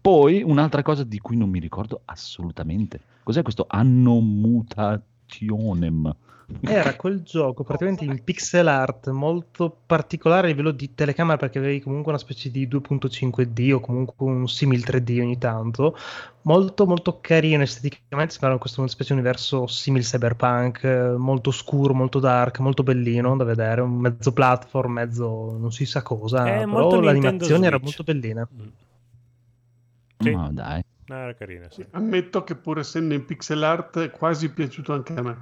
[0.00, 3.00] Poi, un'altra cosa di cui non mi ricordo assolutamente.
[3.22, 6.14] Cos'è questo Anno Mutationem?
[6.62, 11.80] Era quel gioco praticamente in pixel art molto particolare a livello di telecamera perché avevi
[11.80, 15.94] comunque una specie di 2.5D o comunque un simil 3D ogni tanto.
[16.42, 20.84] Molto molto carino esteticamente, sembrava questo una specie di universo simil cyberpunk,
[21.18, 26.00] molto scuro, molto dark, molto bellino da vedere, un mezzo platform, mezzo non si sa
[26.00, 28.48] cosa, È però l'animazione era molto bellina.
[28.50, 28.66] Mm.
[30.18, 30.30] Sì.
[30.30, 30.82] Ma dai.
[31.08, 31.84] No, era carina, sì.
[31.90, 35.36] Ammetto che pur essendo in pixel art è quasi piaciuto anche a me.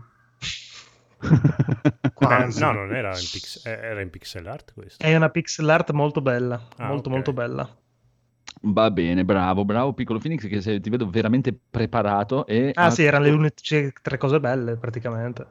[2.14, 2.60] Quasi.
[2.60, 5.04] no, non era in, pix- eh, era in pixel art questo.
[5.04, 7.14] È una pixel art molto bella, Ah, molto ok.
[7.14, 7.76] molto bella.
[8.62, 12.46] Va bene, bravo, bravo piccolo Phoenix, che se- ti vedo veramente preparato.
[12.46, 15.46] E Ah sì, erano le uniche tre cose belle praticamente.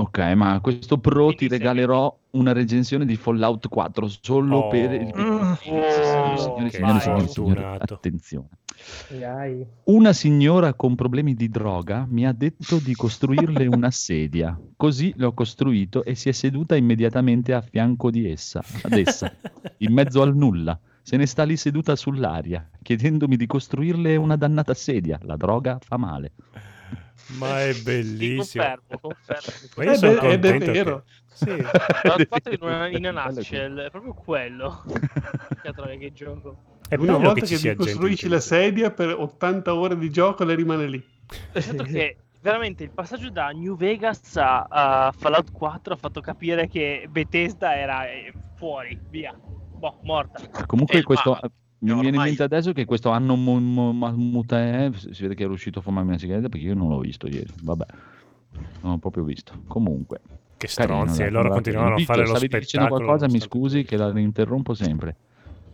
[0.00, 4.68] Ok, ma a questo Pro ti regalerò una recensione di Fallout 4 solo Oh.
[4.68, 5.40] per il Mm.
[5.40, 5.90] Oh, signori,
[6.70, 7.94] signori, signori, fortunato.
[7.94, 8.48] attenzione.
[9.84, 14.56] Una signora con problemi di droga mi ha detto di costruirle una sedia.
[14.76, 19.34] Così l'ho costruito e si è seduta immediatamente a fianco di essa, ad essa,
[19.78, 20.78] in mezzo al nulla.
[21.02, 25.18] Se ne sta lì seduta sull'aria, chiedendomi di costruirle una dannata sedia.
[25.22, 26.32] La droga fa male.
[27.36, 28.64] Ma è bellissimo.
[28.64, 29.74] confermo, confermo.
[29.76, 31.04] È- ed è contento che- vero.
[31.32, 31.46] Sì.
[32.28, 34.82] Fatto in una, in una nutshell, è proprio quello.
[35.98, 36.56] Che gioco.
[36.88, 40.86] È Una volta che che, costruisci la sedia per 80 ore di gioco le rimane
[40.86, 41.04] lì.
[41.52, 46.66] Esatto che veramente il passaggio da New Vegas a, a Fallout 4 ha fatto capire
[46.68, 49.38] che Bethesda era eh, fuori, via.
[49.38, 50.40] Boh, morta.
[50.66, 51.50] Comunque Eh, questo ma-
[51.80, 55.34] mi ormai- viene in mente adesso che questo anno mu- mu- mu- mute si vede
[55.34, 57.52] che è riuscito a fumarmi una sigaretta perché io non l'ho visto ieri.
[57.62, 57.84] Vabbè,
[58.82, 59.52] non l'ho proprio visto.
[59.68, 60.20] Comunque,
[60.56, 62.60] Che stronzi, e loro guarda, continuavano a fare lo stavi spettacolo.
[62.64, 65.16] dicendo qualcosa, mi scusi che la interrompo sempre.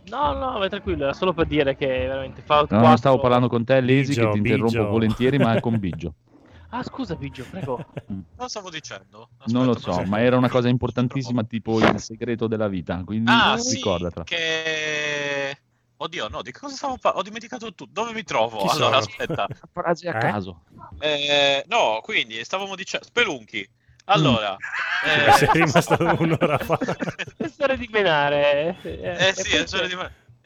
[0.09, 2.87] No, no, vai tranquillo, era solo per dire che veramente Fallout No, 4...
[2.87, 4.87] non stavo parlando con te, Lesi, che ti interrompo Biggio.
[4.87, 6.13] volentieri, ma con Biggio.
[6.69, 7.77] Ah, scusa, Biggio, prego.
[8.35, 9.29] Cosa stavo dicendo?
[9.45, 13.01] non lo Aspetta, so, ma- ma era una cosa importantissima, tipo il segreto della vita.
[13.03, 14.23] Quindi Ah, sì, ricordatela.
[14.25, 15.57] che...
[15.97, 17.19] Oddio, no, di cosa stavo parlando?
[17.19, 17.87] Ho dimenticato tutto.
[17.89, 18.57] Dove mi trovo?
[18.57, 18.97] Chi allora, sono?
[18.97, 19.47] aspetta.
[19.71, 20.19] Frasi a Eh?
[20.19, 20.63] caso.
[20.99, 23.05] Eh, no, quindi stavamo dicendo...
[23.05, 23.67] Spelunchi.
[24.05, 24.55] Allora...
[25.05, 26.77] Eh, sei rimasto un'ora fa.
[27.37, 28.77] È storia di menare.
[28.83, 29.95] Eh sì, è storia di...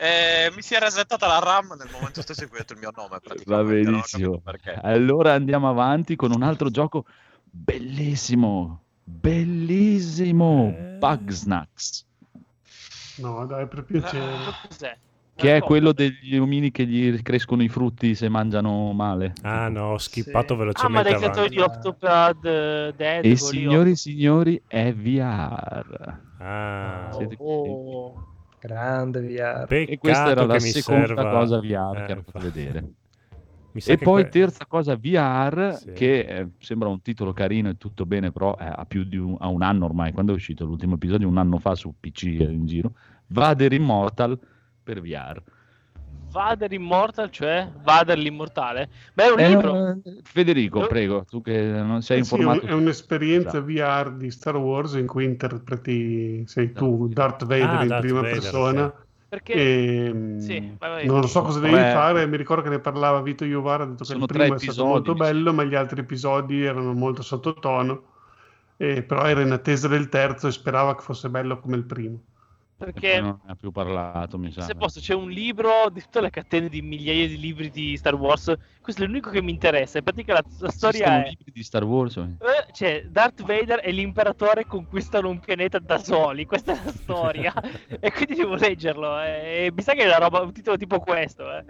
[0.02, 2.80] Eh, mi si è resettata la RAM nel momento stesso in cui ho detto il
[2.80, 3.20] mio nome.
[3.46, 4.42] Va benissimo.
[4.84, 7.06] Allora andiamo avanti con un altro gioco
[7.44, 8.84] bellissimo.
[9.04, 10.74] Bellissimo.
[10.78, 10.98] Eh.
[11.00, 12.06] Bugsnax.
[13.18, 14.38] No, dai, per piacere.
[14.68, 14.98] cos'è?
[15.40, 19.34] Che è quello degli omini che gli crescono i frutti se mangiano male.
[19.42, 23.26] Ah no, ho skippato Ah, ma velocemente dai creatori di Octopad eh, Dead.
[23.26, 26.20] E signori e signori, è VR.
[26.40, 28.26] Ah, Siete Oh.
[28.60, 29.66] Grande VR.
[29.70, 32.92] E questa era Peccato la seconda serva- cosa VR Eh, che hanno fatto vedere.
[33.72, 35.92] Mi sa E che poi que- terza cosa VR, Sì.
[35.94, 39.38] che eh, sembra un titolo carino e tutto bene, però è a più di un,
[39.40, 42.44] a un anno ormai, quando è uscito l'ultimo episodio, un anno fa su PC eh,
[42.52, 42.94] in giro,
[43.28, 44.38] Vader Immortal
[44.90, 45.44] per VR.
[46.32, 48.90] Vader Immortal, cioè Vader l'immortale.
[49.14, 50.00] Beh, è un Eh, libro.
[50.24, 52.66] Federico, prego, tu che non sei Eh sì, informato.
[52.68, 53.66] è un'esperienza Esatto.
[53.66, 58.22] VR di Star Wars in cui interpreti, sei tu, Darth Vader Ah, in Darth prima
[58.22, 58.86] Vader, persona.
[58.86, 59.08] ok.
[59.30, 61.06] Perché E, mm, Sì, vai, vai.
[61.06, 62.26] non lo so cosa devi Beh, fare.
[62.28, 63.84] Mi ricordo che ne parlava Vito Iovara.
[63.84, 66.94] Ha detto che sono il primo è stato molto bello, ma gli altri episodi erano
[66.94, 68.08] molto sottotono.
[68.78, 72.22] E, però era in attesa del terzo e sperava che fosse bello come il primo.
[72.80, 74.62] Perché non ne ha più parlato, mi sa.
[74.62, 78.16] se posso c'è un libro di tutte le catene di migliaia di libri di Star
[78.16, 78.54] Wars.
[78.82, 79.98] Questo è l'unico che mi interessa.
[79.98, 82.16] In pratica la, la storia è libri di Star Wars?
[82.16, 82.38] Eh,
[82.72, 86.46] Cioè, Darth Vader e l'imperatore conquistano un pianeta da soli.
[86.46, 87.54] Questa è la storia.
[88.00, 89.20] e quindi devo leggerlo.
[89.22, 91.52] eh, E mi sa che è una roba, un titolo tipo questo.
[91.52, 91.66] Eh.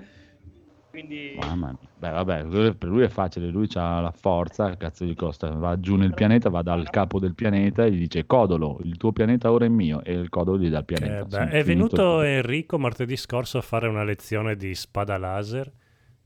[0.90, 1.38] Quindi.
[1.40, 1.78] Mamma mia.
[1.98, 5.96] Beh, vabbè, per lui è facile, lui ha la forza, cazzo gli costa, va giù
[5.96, 9.66] nel pianeta, va dal capo del pianeta e gli dice Codolo, il tuo pianeta ora
[9.66, 11.50] è mio e il Codolo gli dà il pianeta.
[11.50, 15.72] Eh, è venuto Enrico martedì scorso a fare una lezione di spada laser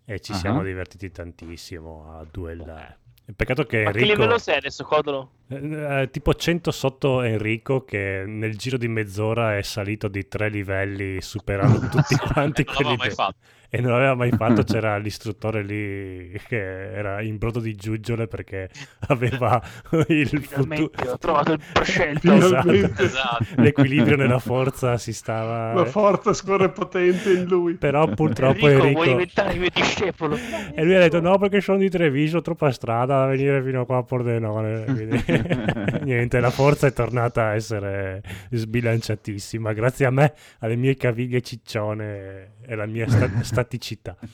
[0.06, 0.36] e ci Ah.
[0.36, 3.00] siamo divertiti tantissimo a duellare.
[3.36, 4.16] Peccato che Ma che Enrico...
[4.22, 5.30] livello sei adesso, Codolo?
[5.50, 10.50] Eh, eh, tipo 100 sotto Enrico che nel giro di mezz'ora è salito di tre
[10.50, 13.36] livelli superando tutti quanti Non quelli mai de- fatto.
[13.70, 18.70] e non l'aveva mai fatto c'era l'istruttore lì che era in brodo di giuggiole perché
[19.10, 19.62] aveva
[20.08, 22.20] il futuro ho trovato il prescelto.
[22.32, 23.04] Finalmente.
[23.04, 23.46] Esatto.
[23.58, 27.74] l'equilibrio nella forza si stava La forza scorre potente in lui.
[27.76, 30.38] però purtroppo Enrico, Enrico, vuoi diventare il mio discepolo?
[30.74, 33.86] e lui ha detto no perché sono di Treviso troppa strada da venire fino a
[33.86, 35.24] qua a Pordenone Quindi,
[36.04, 38.22] niente la forza è tornata a essere
[38.52, 44.16] sbilanciatissima grazie a me alle mie caviglie ciccione e alla mia sta- staticità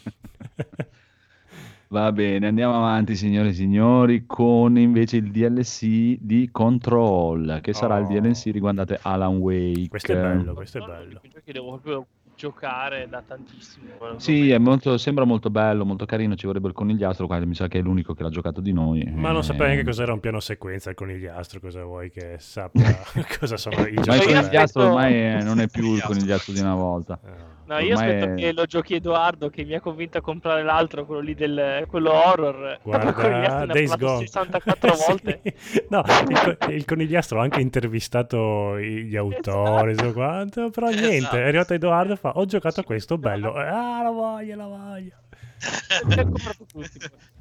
[1.92, 7.98] Va bene, andiamo avanti signore e signori con invece il DLC di Control, che sarà
[7.98, 8.10] il Oh.
[8.20, 9.88] DLC riguardante Alan Wake.
[9.88, 12.06] questo è bello questo è bello che devo proprio
[12.40, 14.18] giocare da tantissimo.
[14.18, 17.68] Sì, è molto- sembra molto bello, molto carino, ci vorrebbe il conigliastro, qua mi sa
[17.68, 19.04] che è l'unico che l'ha giocato di noi.
[19.14, 22.98] ma non Eh, sapevo neanche cos'era un piano sequenza il conigliastro cosa vuoi che sappia
[23.40, 26.76] cosa sono i Ma il giochi conigliastro ormai non è più il conigliastro di una
[26.76, 27.20] volta.
[27.22, 30.64] No, io Ormai aspetto è- che lo giochi Edoardo che mi ha convinto a comprare
[30.64, 32.80] l'altro, quello lì del quello horror.
[32.90, 35.04] Il conigliastro Days Gone 64 Sì.
[35.08, 35.42] volte.
[35.90, 41.36] no il, il conigliastro ha anche intervistato gli autori tutto quanto però niente Esatto.
[41.38, 45.14] è arrivato Edoardo e fa ho giocato a questo bello ah la voglio la voglio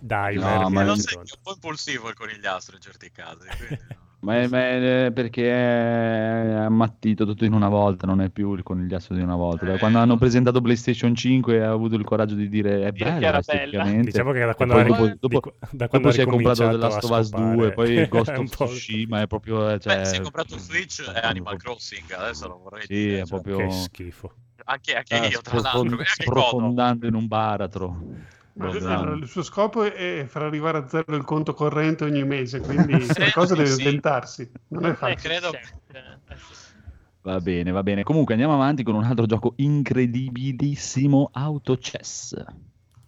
[0.01, 3.47] dai No, Mervi, ma- che è un po' impulsivo il conigliastro in certi casi.
[3.57, 4.07] quindi no.
[4.21, 8.65] Ma è, ma è perché è ammattito tutto in una volta, non è più il
[8.65, 9.65] conigliastro di una volta.
[9.65, 10.19] Da Eh, quando hanno no.
[10.19, 14.11] presentato PlayStation 5 ha avuto il coraggio di dire è era esteticamente.
[14.11, 16.77] diciamo che da quando, poi dopo, di- dopo- da quando dopo si è comprato The
[16.77, 17.55] Last of Us scopare.
[17.55, 19.79] 2, poi Ghost of Tsushima è proprio...
[19.79, 23.25] Cioè, Beh, si è comprato Switch e Animal Crossing, adesso non vorrei Sì, dire, è
[23.25, 23.57] cioè, proprio...
[23.69, 24.33] che schifo
[24.65, 28.03] anche, anche sta io, tra sprofond- l'altro, sprofondando in un baratro.
[28.61, 33.55] Il suo scopo è far arrivare a zero il conto corrente ogni mese, quindi qualcosa
[33.55, 33.83] deve sì.
[33.83, 34.51] inventarsi.
[34.69, 35.17] Non è Eh, facile.
[35.39, 35.61] credo- eh,
[36.37, 36.67] sì.
[37.23, 38.03] Va bene, va bene.
[38.03, 42.35] Comunque andiamo avanti con un altro gioco incredibilissimo, Auto Chess.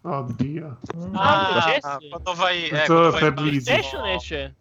[0.03, 0.79] Oddio.
[1.13, 3.33] Ah, Ah, quando fai, eh, quando fai.
[3.35, 4.55] PlayStation esce.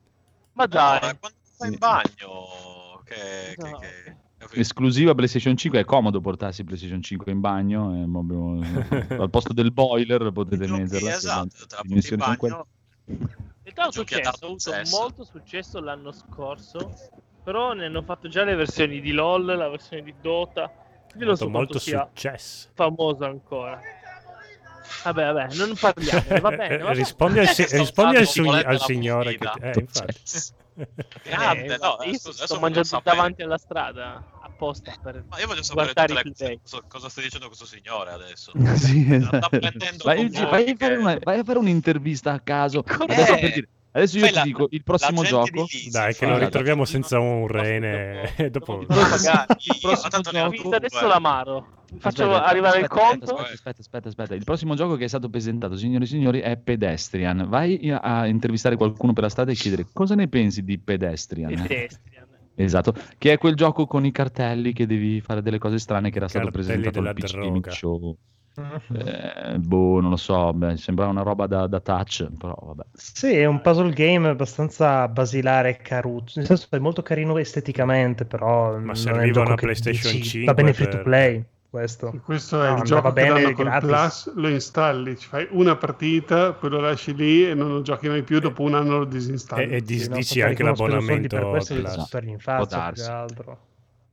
[0.53, 0.97] Ma No, dai.
[0.97, 1.73] eh, quando fai Sì.
[1.73, 3.77] in bagno che, che, No.
[3.79, 4.15] che-
[4.53, 8.59] Esclusiva PlayStation 5, è comodo portarsi PlayStation 5 in bagno, è proprio-
[9.21, 11.09] al posto del boiler potete Giochi, metterla.
[11.13, 12.67] esatto, te la porti in bagno.
[13.05, 13.17] In
[13.75, 16.91] realtà ad successo, ha avuto molto successo l'anno scorso,
[17.43, 20.71] però ne hanno fatto già le versioni di LOL, la versione di Dota,
[21.07, 23.79] quindi non so molto sia successo famoso ancora.
[25.03, 26.77] Vabbè, vabbè, non parliamo, va bene.
[26.77, 26.93] va bene.
[26.93, 30.21] rispondi al, si- rispondi al, volete al signore che ti- eh, infatti.
[31.23, 35.25] Grande, Eh, no, io eh, sto scusa, voglio mangiando sapere- davanti alla strada apposta per
[35.27, 38.51] Ma io voglio sapere tutte le cosa, sta dicendo questo signore adesso.
[38.77, 39.59] Sì, esatto.
[40.03, 42.83] vai, vai a fare una- vai a fare un'intervista a caso.
[42.85, 45.61] Eh, Adesso, per dire- adesso io fai ti la- dico il prossimo gioco.
[45.61, 48.81] Lisi, Dai, che lo ritroviamo senza un rene e dopo...
[48.81, 50.75] Io, prossimo due.
[50.75, 51.77] adesso l'amaro.
[51.97, 53.35] Faccio Aspetta, arrivare aspetta, il conto.
[53.35, 54.35] Aspetta, aspetta, aspetta, aspetta.
[54.35, 57.47] Il prossimo gioco che è stato presentato, signori e signori, è Pedestrian.
[57.49, 61.51] Vai a intervistare qualcuno per la strada e chiedere cosa ne pensi di Pedestrian.
[61.67, 62.27] Pedestrian.
[62.53, 66.17] Esatto, che è quel gioco con i cartelli che devi fare delle cose strane che
[66.17, 68.17] era stato Cartelli presentato al PC Show.
[68.55, 72.83] Eh, boh, non lo so, beh, sembrava una roba da, da touch, però vabbè.
[72.93, 76.39] Sì, è un puzzle game abbastanza basilare e caruccio.
[76.39, 80.73] Nel senso è molto carino esteticamente, però un serviva una PlayStation dici, 5 Va bene
[80.73, 81.45] free to per- play.
[81.69, 83.89] Questo, Questo è No, il gioco che bene danno col gratis.
[83.89, 88.07] Plus, lo installi, ci fai una partita, poi lo lasci lì e non lo giochi
[88.07, 89.71] mai più, dopo un anno lo disinstalli.
[89.73, 91.91] E, e dis- Sì, no, dici anche l'abbonamento per questo gli Plus.
[91.91, 93.35] devo sputargli in Può faccia più darsi.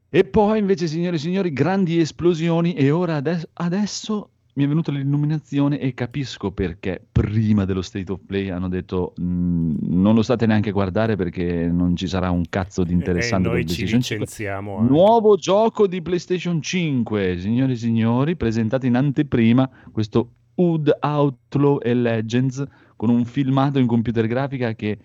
[0.08, 4.90] E poi invece, signore e signori, grandi esplosioni e ora adesso, adesso mi è venuta
[4.90, 10.46] l'illuminazione e capisco perché prima dello State of Play hanno detto "Mm, non lo state
[10.46, 13.84] neanche a guardare perché non ci sarà un cazzo di E interessante noi per ci
[13.84, 14.16] PlayStation 5".
[14.26, 14.82] licenziamo.
[14.82, 21.92] Nuovo gioco di PlayStation 5, signori e signori, presentato in anteprima questo Ood Outlaw e
[21.92, 22.64] Legends
[22.96, 24.96] con un filmato in computer grafica che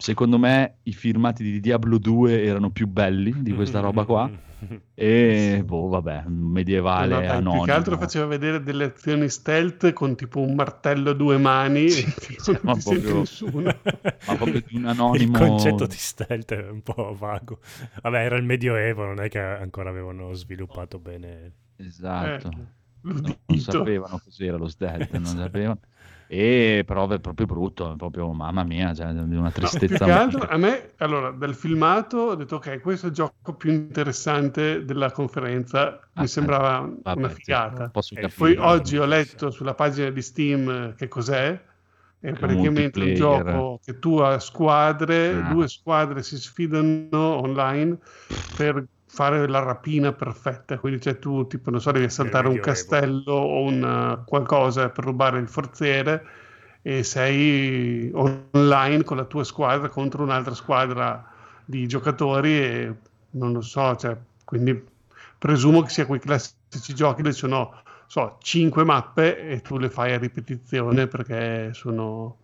[0.00, 4.30] secondo me i filmati di Diablo 2 erano più belli di questa roba qua
[4.94, 7.64] e boh vabbè, medievale No, dai, più anonimo.
[7.64, 12.04] che altro faceva vedere delle azioni stealth con tipo un martello a due mani e
[12.18, 13.62] tipo, ma proprio- nessuno.
[13.62, 17.60] ma proprio di un Il anonimo concetto di stealth è un po' vago.
[18.02, 21.52] Vabbè, era il Medioevo, non è che ancora avevano sviluppato bene.
[21.76, 22.48] Esatto.
[22.48, 25.80] Eh, non, non sapevano cos'era lo stealth, non sapevano.
[26.32, 30.04] E però è proprio brutto, è proprio mamma mia, cioè, di una No, tristezza.
[30.04, 33.70] che altro a me, allora, dal filmato ho detto ok, questo è il gioco più
[33.70, 37.92] interessante della conferenza, Ah, mi sembrava vabbè, una sì, figata.
[38.12, 38.30] E capire.
[38.30, 39.06] Poi Sì, oggi ho sì.
[39.06, 41.68] letto sulla pagina di Steam eh, che cos'è.
[42.18, 45.46] È praticamente un gioco che tu a squadre, Ah.
[45.46, 47.98] due squadre si sfidano online
[48.54, 50.78] per fare la rapina perfetta.
[50.78, 55.04] Quindi cioè, tu, tipo, non so, devi assaltare un castello o un uh, qualcosa per
[55.04, 56.24] rubare il forziere
[56.82, 61.28] e sei online con la tua squadra contro un'altra squadra
[61.64, 62.94] di giocatori e
[63.30, 64.82] non lo so, cioè, quindi
[65.36, 69.90] presumo che sia quei classici giochi dove ci sono so, 5 mappe e tu le
[69.90, 72.36] fai a ripetizione perché sono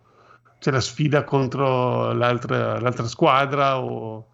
[0.59, 4.27] c'è la sfida contro l'altra, l'altra squadra o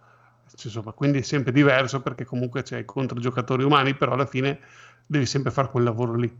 [0.62, 4.60] insomma, quindi è sempre diverso perché comunque c'è contro giocatori umani, però alla fine
[5.06, 6.32] devi sempre fare quel lavoro lì.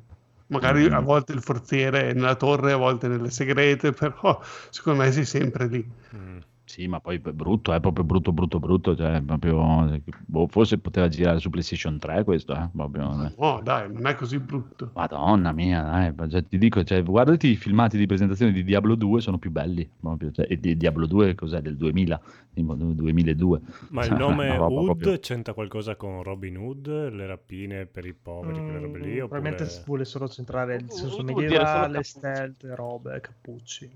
[0.48, 0.94] Magari Mhm.
[0.94, 4.40] a volte il forziere è nella torre, a volte nelle segrete, però
[4.70, 5.92] secondo me sei sempre lì.
[6.16, 6.38] Mm.
[6.66, 8.96] Sì, ma poi è brutto, è proprio brutto, brutto, brutto.
[8.96, 12.70] Cioè, proprio, boh, forse poteva girare su PlayStation 3 questo, eh?
[12.74, 13.32] proprio, eh.
[13.38, 14.92] No, dai, non è così brutto.
[14.94, 15.82] Madonna mia,
[16.16, 19.52] dai, cioè, ti dico, cioè, guardati i filmati di presentazione di Diablo 2, sono più
[19.52, 19.88] belli.
[20.00, 21.62] proprio, cioè, e di Diablo 2 cos'è?
[21.62, 22.20] Del 2000,
[22.54, 23.62] tipo, 2002.
[23.90, 26.88] Ma il nome Hood proprio- c'entra qualcosa con Robin Hood?
[27.12, 29.20] Le rapine per i poveri, quelle robe lì?
[29.20, 29.28] Mm, Oppure...
[29.28, 33.92] Probabilmente vuole solo centrare il senso medievale, stealth, robe, cappucci.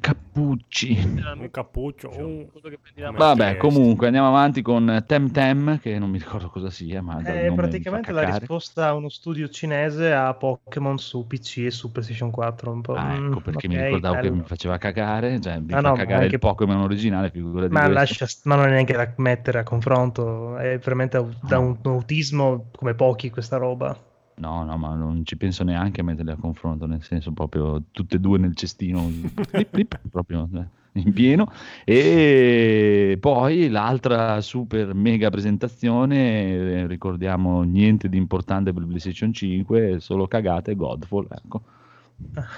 [0.00, 0.96] Cappucci.
[1.36, 2.46] Un cappuccio, un...
[2.62, 2.78] Che.
[3.10, 7.48] Vabbè, comunque andiamo avanti con Temtem, che non mi ricordo cosa sia, ma È mi
[7.48, 12.30] fa praticamente la risposta a uno studio cinese a Pokémon su PC e su PlayStation
[12.30, 12.72] 4.
[12.72, 12.94] Un po'.
[12.94, 14.34] Ah, ecco mm, perché mi ok, ricordavo che bello.
[14.36, 17.30] mi faceva cagare, cioè mi Ah, fa no, cagare anche- il Pokémon originale,
[17.68, 22.70] Ma, lascia, ma non è neanche da mettere a confronto, è veramente da un autismo
[22.72, 23.96] come pochi questa roba.
[24.42, 28.16] No, no, ma non ci penso neanche a metterle a confronto, nel senso proprio tutte
[28.16, 29.00] e due nel cestino,
[29.48, 31.52] plip, plip, proprio eh, in pieno.
[31.84, 36.16] E poi l'altra super mega presentazione,
[36.54, 41.62] eh, ricordiamo niente di importante per PlayStation 5, solo cagate, Godfall, ecco.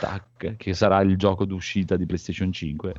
[0.00, 2.94] Tac, che sarà il gioco d'uscita di PlayStation 5.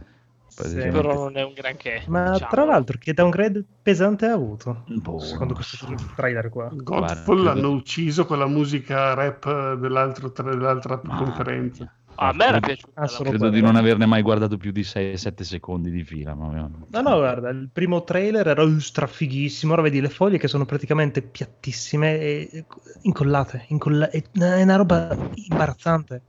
[0.56, 0.98] Praticamente.
[1.02, 2.04] Però non è un granché.
[2.08, 2.50] Ma diciamo.
[2.50, 4.84] tra l'altro, che downgrade pesante ha avuto?
[4.88, 5.78] Boh, Secondo questo
[6.16, 6.70] trailer qua.
[6.72, 11.92] Godfall l'hanno ucciso con la musica rap dell'altro, dell'altra Mamma conferenza.
[12.18, 13.02] Ah, a me era Credo- piaciuta.
[13.02, 16.34] Ah, Credo di non averne mai guardato più di 6-7 secondi di fila.
[16.34, 16.48] Ma...
[16.48, 19.74] No, no, guarda, il primo trailer era uh, strafighissimo.
[19.74, 22.66] Ora vedi le foglie che sono praticamente piattissime e
[23.02, 23.66] incollate.
[23.68, 26.22] incolla- è una roba imbarazzante.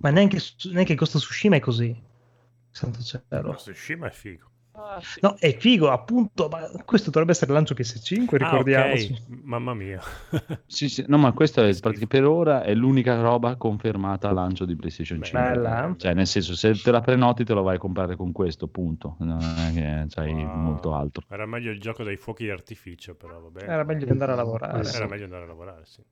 [0.00, 0.38] Ma neanche,
[0.72, 2.10] neanche Ghost Tsushima è così.
[2.72, 3.54] Santo cielo.
[3.54, 4.50] Tsushima è figo.
[4.74, 5.18] Ah, sì.
[5.20, 6.48] No, è figo, appunto.
[6.48, 9.12] Ma questo dovrebbe essere il lancio PS5, Ah, ricordiamoci.
[9.12, 9.40] ok.
[9.42, 10.00] Mamma mia.
[10.66, 11.74] Sì, sì, no, ma questo è
[12.08, 15.38] per ora è l'unica roba confermata al lancio di PlayStation 5.
[15.38, 15.94] Bella.
[15.98, 19.16] Cioè, nel senso, se te la prenoti, te lo vai a comprare con questo, punto.
[19.18, 20.56] Non è che c'hai Wow.
[20.56, 21.26] molto altro.
[21.28, 23.70] Era meglio il gioco dei fuochi d'artificio, però va bene.
[23.70, 24.88] Era meglio andare a lavorare.
[24.88, 26.02] Era meglio andare a lavorare, sì.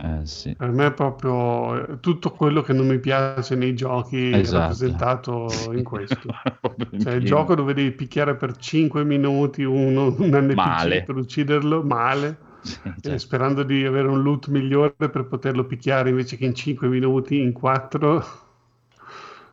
[0.00, 0.54] Eh, sì.
[0.54, 4.58] Per me è proprio eh, tutto quello che non mi piace nei giochi Esatto.
[4.58, 6.28] rappresentato in questo.
[6.98, 11.02] Cioè il gioco dove devi picchiare per 5 minuti uno, un NPC Male.
[11.02, 16.10] per ucciderlo male, Sì, e cioè, sperando di avere un loot migliore per poterlo picchiare
[16.10, 18.24] invece che in 5 minuti, in 4.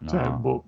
[0.06, 0.38] Cioè, no.
[0.38, 0.64] boh.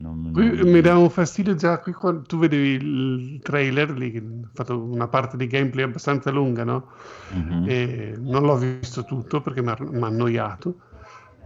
[0.00, 4.10] Non- Qui non- mi dà un fastidio già qui quando tu vedevi il trailer lì,
[4.10, 6.88] che ha fatto una parte di gameplay abbastanza lunga, no?
[7.32, 7.64] Mhm.
[7.68, 10.80] E non l'ho visto tutto perché mi ha mi ha annoiato.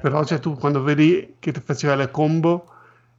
[0.00, 2.68] Però cioè, tu quando vedi che ti faceva le combo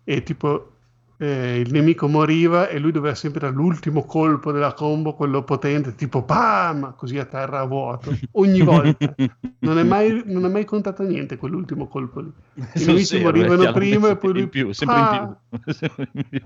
[0.04, 0.75] e tipo
[1.18, 6.24] eh, il nemico moriva e lui doveva sempre all'ultimo colpo della combo, quello potente, tipo
[6.24, 9.16] PAM, così a terra a vuoto, ogni volta.
[9.60, 12.32] Non è mai, non è mai contato niente quell'ultimo colpo lì.
[12.56, 15.38] I Sono nemici serio, morivano prima e poi lui in più, sempre "Ah!"
[16.12, 16.42] in più.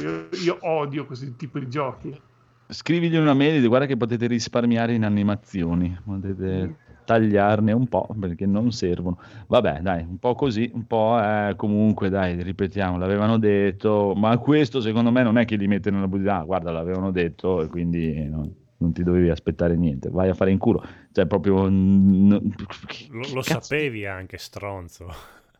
[0.00, 2.20] Io, io odio questi tipi di giochi.
[2.66, 8.46] Scrivigli una mail e guarda che potete risparmiare in animazioni, potete tagliarne un po' perché
[8.46, 9.18] non servono.
[9.46, 14.80] Vabbè, dai, un po' così, un po' eh, comunque, dai, ripetiamo, l'avevano detto, ma questo
[14.80, 18.24] secondo me non è che li mette nella bugia, ah, guarda, l'avevano detto e quindi
[18.28, 20.82] non, non ti dovevi aspettare niente, vai a fare in culo.
[21.12, 21.68] Cioè, proprio...
[21.68, 22.54] n-
[22.86, 25.06] che- Lo, lo sapevi anche, stronzo.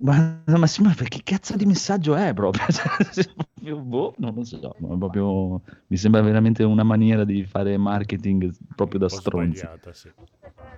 [0.01, 2.65] Ma, ma sì, ma che cazzo di messaggio è proprio?
[3.11, 8.99] Cioè, boh, non lo so, proprio, mi sembra veramente una maniera di fare marketing proprio
[9.01, 9.67] da stronzi.
[9.93, 10.11] sì.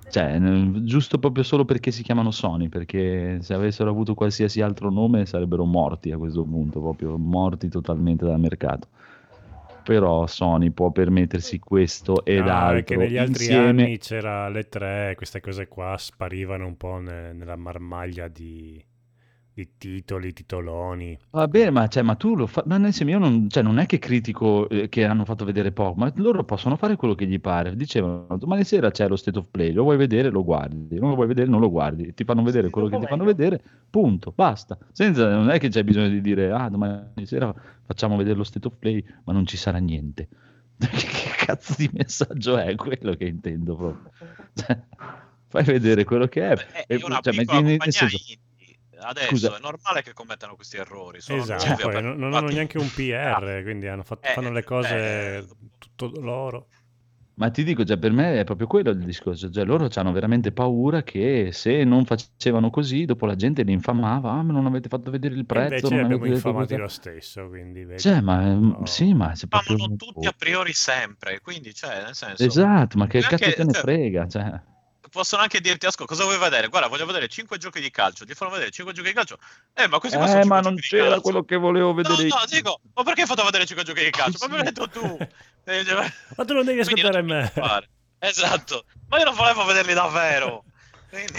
[0.09, 0.39] Cioè,
[0.85, 5.65] giusto proprio solo perché si chiamano Sony, perché se avessero avuto qualsiasi altro nome sarebbero
[5.65, 8.89] morti a questo punto, proprio morti totalmente dal mercato.
[9.83, 13.83] Però Sony può permettersi questo ed No, altro perché negli altri insieme.
[13.83, 18.85] anni c'era le tre, queste cose qua sparivano un po' ne- nella marmaglia di,
[19.57, 21.19] di titoli, titoloni.
[21.31, 23.79] Va bene, ma, cioè, ma tu lo fai, ma nel senso, io non, cioè, non
[23.79, 27.27] è che critico eh, che hanno fatto vedere poco, ma loro possono fare quello che
[27.27, 27.75] gli pare.
[27.75, 31.15] Dicevano, domani sera c'è lo state of play, lo vuoi vedere, lo guardi, non lo
[31.15, 32.13] vuoi vedere, non lo guardi.
[32.13, 34.77] Ti fanno vedere quello che ti fanno vedere, punto, basta.
[34.93, 38.67] Senza, non è che c'è bisogno di dire, ah, domani sera facciamo vedere lo state
[38.67, 40.29] of play, ma non ci sarà niente.
[40.77, 44.11] che cazzo di messaggio è quello che intendo proprio?
[44.53, 44.79] Cioè,
[45.47, 46.53] fai vedere quello che è.
[46.53, 48.45] È e- una cioè, piccola metti- nel compagnia senso- indie.
[48.99, 49.57] Adesso Scusa.
[49.57, 51.21] è normale che commettano questi errori.
[51.21, 54.51] Sono Esatto, poi per- non, non hanno neanche un PR, quindi hanno fatto- Eh, fanno
[54.51, 55.47] le cose eh.
[55.79, 56.69] tutto loro.
[57.39, 60.53] Ma ti dico, cioè, per me è proprio quello il discorso, cioè, loro hanno veramente
[60.53, 64.89] paura che se non facevano così, dopo la gente li infamava, ah, ma non avete
[64.89, 68.01] fatto vedere il E prezzo, invece non abbiamo infamati cosa-" lo stesso, quindi vedi.
[68.01, 68.87] Cioè, ma No.
[68.87, 69.77] sì, ma se proprio...
[69.97, 72.43] Tutti a priori sempre, quindi cioè, nel senso...
[72.43, 74.61] Esatto, ma che Neanche- cazzo te ne frega, cioè.
[75.11, 76.69] Possono anche dirti, ascolta, cosa vuoi vedere?
[76.69, 78.25] Guarda, voglio vedere 5 giochi di calcio.
[78.25, 79.39] Ti fanno vedere 5 giochi di calcio.
[79.75, 81.21] Eh, ma questi Eh, 5 ma non c'era calcio.
[81.21, 82.35] quello che volevo No, vedere io.
[82.35, 84.39] no, dico, ma perché hai fatto vedere 5 giochi di calcio?
[84.41, 85.17] Ma me l'hai detto tu.
[85.69, 87.53] Eh, cioè, Ma tu non devi ascoltare non me.
[88.21, 88.85] Esatto.
[89.09, 90.63] Ma io non volevo vederli davvero.
[91.11, 91.39] Quindi,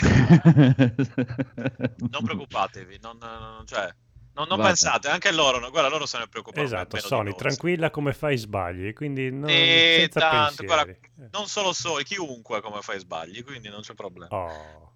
[2.09, 3.89] non preoccupatevi, non, non- cioè,
[4.37, 6.63] non, non pensate, anche loro, no, guarda, loro se ne preoccupano.
[6.63, 11.29] Esatto, Sony, tranquilla come fai sbagli, quindi non, E senza tanto, guarda, pensieri.
[11.31, 14.35] non solo Sony, chiunque come fai sbagli, quindi non c'è problema.
[14.35, 14.91] Oh.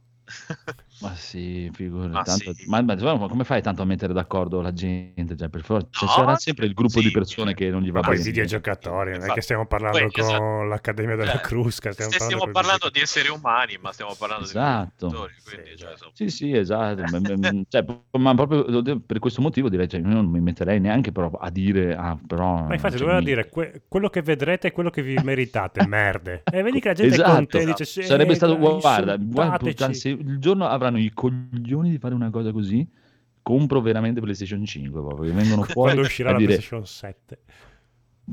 [1.02, 2.66] Ma sì, figurati, Ma tanto- sì.
[2.68, 5.36] ma, ma- come fai tanto a mettere d'accordo la gente?
[5.36, 7.20] Cioè, per forza, cioè, No, c'era sempre il è gruppo di possibile.
[7.26, 8.28] persone che non gli va Ma poi bene.
[8.30, 10.64] videogiocatori, non è che stiamo parlando poi, con esatto.
[10.64, 15.08] l'Accademia della Cioè, Crusca, stiamo parlando, stiamo parlando di esseri umani, ma stiamo parlando Esatto.
[15.08, 17.66] di videogiocatori, quindi, cioè, insomma, Sì, sì, esatto.
[17.68, 17.86] cioè,
[18.20, 21.95] ma proprio per questo motivo direi, cioè, io non mi metterei neanche però a dire,
[21.95, 22.64] ah, però...
[22.68, 25.84] Ma infatti cioè, doveva mi- dire que- quello che vedrete è quello che vi meritate,
[25.88, 26.44] merde.
[26.52, 28.80] E vedi che la gente è Esatto, con te e dice sì, sarebbe stato dai,
[28.80, 29.58] guarda, guarda
[30.22, 32.88] il giorno avranno i coglioni di fare una cosa così
[33.41, 37.39] compro veramente PlayStation 5 proprio, che vengono fuori quando uscirà a la dire PlayStation 7.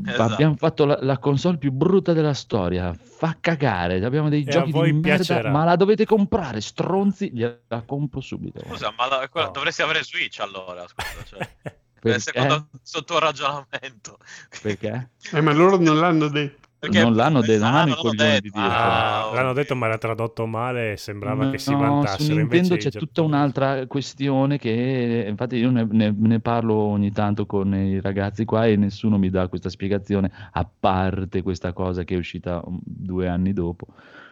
[0.07, 0.33] Esatto.
[0.35, 4.71] abbiamo fatto la, la console più brutta della storia fa cagare abbiamo dei E giochi
[4.71, 5.51] di merda piacerà.
[5.51, 9.51] ma la dovete comprare stronzi gliela compro subito Scusa, ma la- No.
[9.51, 11.51] dovresti avere Switch allora, scusa, cioè,
[12.01, 12.21] perché?
[12.21, 14.19] secondo il tuo ragionamento.
[14.63, 15.11] perché?
[15.33, 16.68] Eh, ma loro non l'hanno detto.
[16.81, 19.87] Perché- non l'hanno detto non hanno i coglioni di dirlo Ah, Ah, l'hanno detto ma
[19.87, 22.23] era tradotto male e sembrava che si No, vantassero.
[22.23, 26.39] su Nintendo invece c'è i tutta giapponesi- un'altra questione che infatti io ne, ne- ne
[26.41, 31.43] parlo ogni tanto con i ragazzi qua e nessuno mi dà questa spiegazione, a parte
[31.43, 33.87] questa cosa che è uscita um, due anni dopo.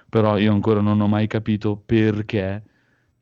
[0.09, 2.63] Però io ancora non ho mai capito perché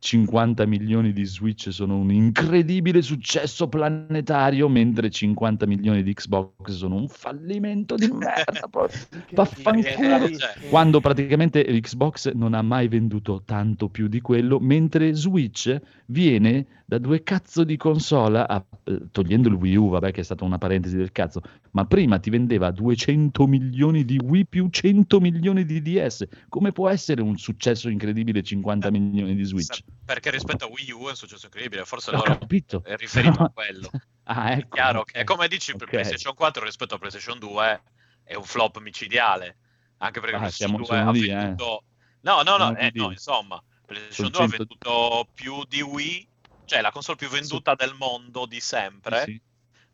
[0.04, 6.96] 50 milioni di Switch sono un incredibile successo planetario, mentre 50 milioni di Xbox sono
[6.96, 8.68] un fallimento di merda.
[9.32, 10.28] Vaffanculo.
[10.28, 15.74] Cioè, Quando praticamente Xbox non ha mai venduto tanto più di quello, mentre Switch
[16.08, 20.24] viene da due cazzo di console, a- eh, togliendo il Wii U, vabbè che è
[20.24, 21.40] stata una parentesi del cazzo,
[21.72, 26.26] ma prima ti vendeva 200 milioni di Wii più 100 milioni di DS.
[26.48, 29.80] Come può essere un successo incredibile 50 milioni di Switch?
[30.04, 32.82] perché rispetto a Wii U è un successo incredibile, forse Ho loro capito.
[32.84, 33.90] è riferito Però- a quello.
[34.26, 34.68] Ah, È ecco.
[34.76, 35.12] chiaro ok.
[35.12, 35.90] che è come dici per Ok.
[35.90, 37.82] PlayStation 4 rispetto a PlayStation 2
[38.24, 39.56] è un flop micidiale,
[39.98, 41.34] anche perché Ah, PlayStation siamo- 2 ha lì, eh.
[41.36, 41.82] venduto
[42.22, 46.26] No, no, no, eh, no, insomma, PlayStation Sul 2 ha 100 venduto più di Wii
[46.64, 49.22] cioè la console più venduta del mondo di sempre.
[49.24, 49.40] Sì.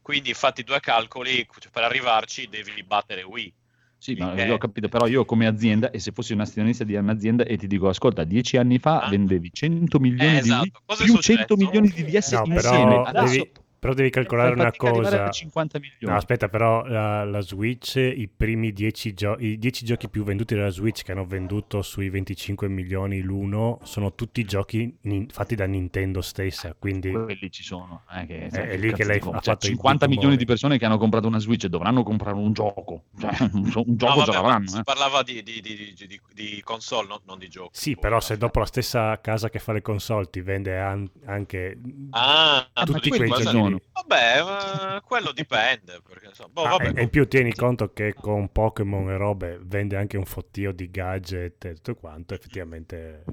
[0.03, 3.55] Quindi fatti due calcoli, cioè, per arrivarci devi battere Wii.
[3.99, 6.85] Sì, ma Perché- io ho capito, però io come azienda, e se fossi un azionista
[6.85, 9.09] di un'azienda e ti dico, ascolta, dieci anni fa Ah.
[9.11, 10.81] vendevi 100 milioni Eh, di Wii esatto.
[10.87, 11.37] Cosa è più successo?
[11.39, 12.61] 100 milioni di DS No, insieme.
[12.61, 15.25] però Adesso devi, però devi calcolare una cosa.
[15.27, 15.99] a 50 milioni.
[16.13, 20.55] No, aspetta, però la, la Switch, i primi 10, gio- i 10 giochi più venduti
[20.55, 25.65] della Switch che hanno venduto sui 25 milioni l'uno sono tutti giochi nin- fatti da
[25.65, 28.03] Nintendo stessa, quindi quelli ci sono.
[28.15, 30.45] Eh, che, È- è lì che lei ha Cioè, fatto i 50 big milioni di
[30.45, 33.05] persone che hanno comprato una Switch e dovranno comprare un gioco.
[33.19, 34.67] Cioè, un, gio- un No, gioco vabbè, ce ma l'avranno.
[34.69, 34.83] si eh.
[34.83, 35.95] parlava di, di- di-
[36.35, 37.71] di- console, non, non di giochi.
[37.73, 41.79] sì, però se dopo la stessa casa che fa le console ti vende an- anche
[42.11, 43.43] Ah, tu tutti quei giochi
[43.75, 43.83] lì.
[43.93, 46.01] Vabbè, ma quello dipende.
[46.07, 49.59] Perché, insomma, boh, Ah, vabbè, e in più tieni conto che con Pokémon e robe
[49.63, 53.25] vende anche un fottio di gadget e tutto quanto, effettivamente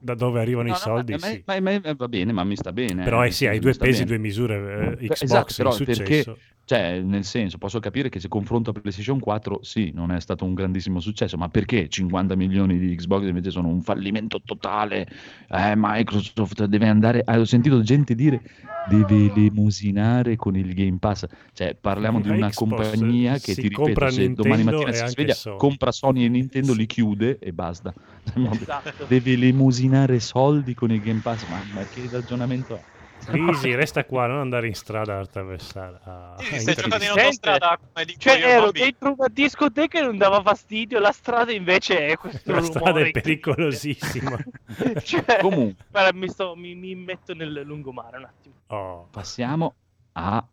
[0.00, 1.42] da dove arrivano No, i no, soldi ma, sì.
[1.46, 3.04] ma- ma- ma- va bene, ma mi sta bene.
[3.04, 4.04] Però eh, eh sì, hai due pesi, bene.
[4.04, 6.02] due misure, eh, Xbox esatto, però successo.
[6.02, 10.20] perché, cioè, nel senso, posso capire che se confronto a PlayStation 4, sì, non è
[10.20, 15.08] stato un grandissimo successo, ma perché 50 milioni di Xbox invece sono un fallimento totale?
[15.48, 17.22] Eh, Microsoft deve andare.
[17.24, 18.42] ah, ho sentito gente dire
[18.86, 21.24] deve lemosinare con il Game Pass.
[21.54, 25.06] Cioè, parliamo di una Xbox compagnia che ti ripeto, compra se domani Nintendo mattina e
[25.06, 25.56] si sveglia, Sony.
[25.56, 27.94] compra Sony e Nintendo, li chiude e basta.
[28.60, 29.06] Esatto.
[29.06, 32.97] Deve lemosinare soldi con il Game Pass, ma, ma che ragionamento è?
[33.30, 35.98] Easy, resta qua, non andare in strada ad attraversare.
[36.04, 40.02] a- Sì, stai giocando in autostrada come dico Cioè, io ero dentro una discoteca e
[40.02, 44.36] non dava fastidio, la strada invece è questo La strada è pericolosissima.
[45.04, 45.84] Cioè, Comunque.
[45.90, 48.54] guarda, mi, sto- mi- mi metto nel lungomare un attimo.
[48.68, 49.08] Oh.
[49.10, 49.74] Passiamo
[50.12, 50.46] a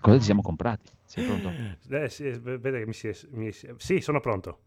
[0.00, 0.90] cosa ci siamo comprati.
[1.04, 1.52] Sei pronto?
[1.90, 4.58] Eh, sì, vede che mi si, mi si- Sì, sono pronto.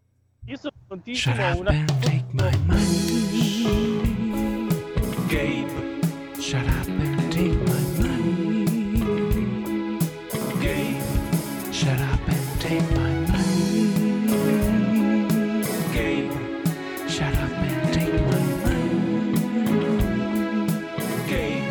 [0.45, 1.71] Io sono prontissimo a una...
[5.27, 5.86] Gabe,
[6.47, 8.65] shut up and take my money.
[10.61, 11.03] Gabe,
[11.73, 13.91] shut up and take my money.
[15.91, 16.31] Gabe,
[17.09, 18.95] shut up and take my money.
[21.27, 21.67] Gabe.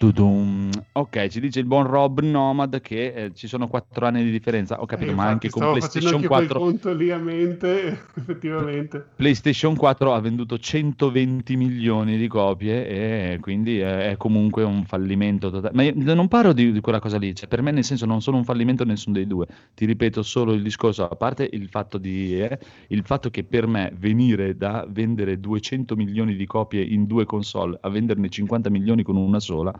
[0.00, 0.71] Tudum.
[0.92, 4.80] Ok, ci dice il buon Rob Nomad che eh, ci sono 4 anni di differenza.
[4.80, 9.06] Ho capito, Eh, ma anche con PlayStation anche quel 4 conto lì a mente, effettivamente.
[9.16, 15.50] PlayStation 4 ha venduto 120 milioni di copie e quindi è, è comunque un fallimento
[15.50, 15.74] totale.
[15.74, 18.36] Ma non parlo di, di quella cosa lì, cioè per me nel senso non sono
[18.36, 19.46] un fallimento nessuno dei due.
[19.74, 23.66] Ti ripeto solo il discorso, a parte il fatto, di, eh, il fatto che per
[23.66, 29.02] me venire da vendere 200 milioni di copie in due console a venderne 50 milioni
[29.02, 29.72] con una sola,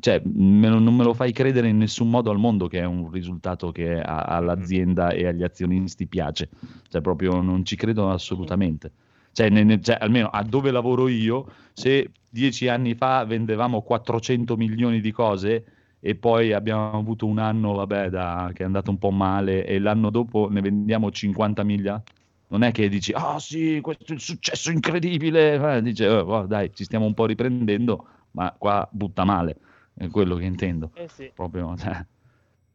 [0.00, 2.84] cioè, me lo- non me lo fai credere in nessun modo al mondo che è
[2.84, 6.48] un risultato che a- all'azienda e agli azionisti piace.
[6.88, 8.90] Cioè, proprio non ci credo assolutamente.
[9.32, 14.56] Cioè, ne- ne- cioè, almeno a dove lavoro io, se dieci anni fa vendevamo 400
[14.56, 15.64] milioni di cose
[16.00, 19.78] e poi abbiamo avuto un anno, vabbè, da- che è andato un po' male e
[19.78, 22.02] l'anno dopo ne vendiamo 50 miglia,
[22.48, 26.46] non è che dici, ah sì, questo è il successo incredibile, eh, dice, "Oh, oh,
[26.46, 28.06] dai, ci stiamo un po' riprendendo,
[28.36, 29.56] ma qua butta male,
[29.94, 30.90] è quello che intendo.
[30.94, 31.30] Eh sì.
[31.34, 32.04] Proprio, cioè.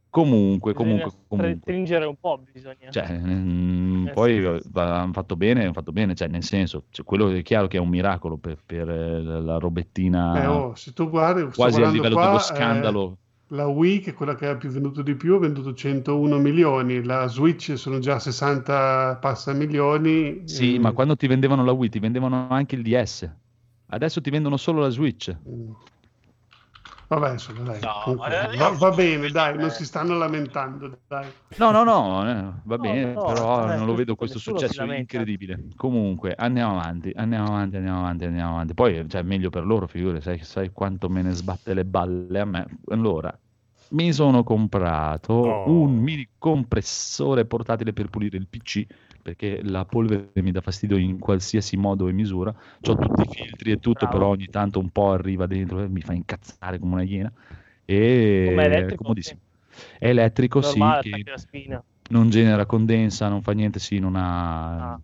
[0.09, 1.59] Comunque, comunque, comunque.
[1.61, 2.89] Stringere un po', bisogna.
[2.89, 4.43] Cioè, mm, Eh poi sì.
[4.43, 7.67] eh, va- hanno fatto bene, hanno fatto bene, cioè, nel senso, cioè, quello è chiaro
[7.67, 11.81] che è un miracolo per, per, eh, la robettina Eh, oh, se tu guardi, quasi
[11.81, 13.17] a livello qua, dello eh, scandalo.
[13.51, 17.03] la Wii, che è quella che ha più venduto di più, ha venduto 101 milioni.
[17.03, 20.41] La Switch sono già 60 passa milioni.
[20.47, 23.29] Sì, eh, ma quando ti vendevano la Wii ti vendevano anche il DS.
[23.93, 25.35] Adesso ti vendono solo la Switch.
[27.07, 27.81] Vabbè, insomma, dai.
[27.81, 31.29] No, comunque, va, va bene, dai, non si stanno lamentando, dai.
[31.57, 35.67] No, no, no, eh, va bene, no, però non lo vedo questo successo incredibile.
[35.75, 38.73] Comunque, andiamo avanti, andiamo avanti, andiamo avanti, andiamo avanti.
[38.73, 42.45] Poi, cioè, meglio per loro, figure, sai, sai quanto me ne sbatte le balle a
[42.45, 42.65] me.
[42.91, 43.37] Allora,
[43.91, 45.65] mi sono comprato Oh.
[45.65, 48.85] un mini compressore portatile per pulire il PC,
[49.21, 52.53] perché la polvere mi dà fastidio in qualsiasi modo e misura.
[52.85, 54.17] Ho tutti i filtri e tutto, Bravo.
[54.17, 57.31] però ogni tanto un po' arriva dentro e mi fa incazzare come una iena.
[57.85, 57.95] E
[58.45, 58.93] Come elettrico?
[58.93, 59.41] è comodissimo.
[59.99, 61.25] È elettrico, Normale, sì,
[62.09, 65.01] non genera condensa, non fa niente, sì, non ha, Ah.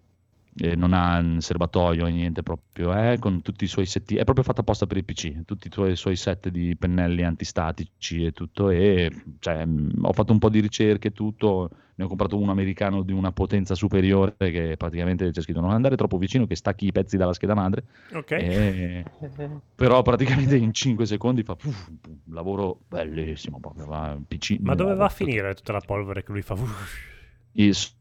[0.60, 4.24] Eh, non ha un serbatoio e niente proprio, eh, con tutti i suoi setti, è
[4.24, 8.32] proprio fatta apposta per il PC, tutti i tuoi- suoi set di pennelli antistatici e
[8.32, 12.38] tutto, e cioè, mh, ho fatto un po' di ricerche e tutto, ne ho comprato
[12.38, 16.56] uno americano di una potenza superiore che praticamente c'è scritto non andare troppo vicino che
[16.56, 18.32] stacchi i pezzi dalla scheda madre, Ok.
[18.32, 19.04] e-
[19.76, 21.90] però praticamente in 5 secondi fa uff,
[22.30, 26.32] lavoro bellissimo proprio, va, PC Ma dove va a tutto- finire tutta la polvere che
[26.32, 26.54] lui fa?
[26.54, 27.16] Uff.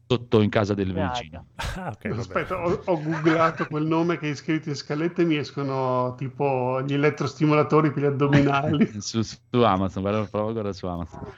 [0.09, 1.47] Sotto in casa del vicino.
[1.55, 2.19] Ah, ok, vabbè.
[2.19, 6.81] Aspetta, ho, ho googlato quel nome che hai scritto in scaletta e mi escono tipo
[6.83, 8.89] gli elettrostimolatori per gli addominali.
[9.01, 11.33] su, su Amazon, guarda, prova guarda su Amazon.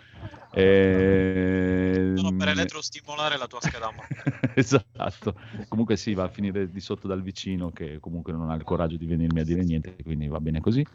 [0.52, 3.92] Ehm, Sono per elettrostimolare la tua scheda.
[4.54, 5.36] esatto.
[5.68, 8.98] Comunque sì, va a finire di sotto dal vicino che comunque non ha il coraggio
[8.98, 10.86] di venirmi a dire niente, quindi va bene così.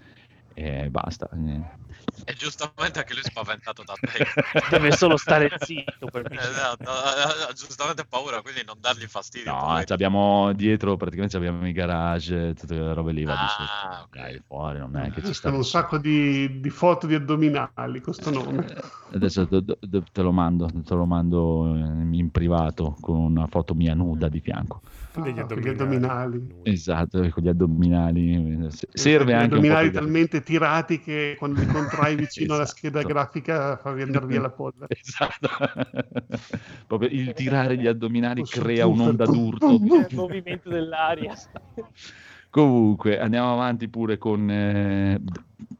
[0.55, 1.29] E basta.
[1.33, 1.83] eh.
[2.27, 4.25] E giustamente anche lui è spaventato da te.
[4.71, 6.37] Deve solo stare zitto per me.
[6.37, 9.53] Esatto, ha giustamente paura, quindi non dargli fastidio.
[9.53, 14.05] No, abbiamo dietro praticamente abbiamo i garage, tutte quelle robe lì, va Ah, sotto.
[14.05, 14.17] ok.
[14.17, 15.51] Dai, fuori, non è che ci sta.
[15.51, 18.65] Un sacco di, di foto di addominali, questo nome.
[18.67, 23.47] Eh, Adesso te, te- te lo mando, te lo mando eh, in privato con una
[23.49, 24.83] foto mia nuda di fianco.
[25.23, 26.37] Degli Ah, con gli addominali.
[26.37, 26.61] addominali.
[26.65, 28.67] Esatto, con gli addominali.
[28.71, 33.13] Se- Serve Gli anche addominali talmente tirati che quando li contrai vicino alla scheda Esatto.
[33.15, 34.97] grafica fa andare via la polvere.
[35.01, 35.49] Esatto.
[36.87, 39.71] Proprio il tirare gli addominali Posso crea un'onda d'urto.
[39.71, 41.33] Il movimento dell'aria.
[42.51, 44.51] Comunque, andiamo avanti pure con...
[44.51, 45.21] Eh...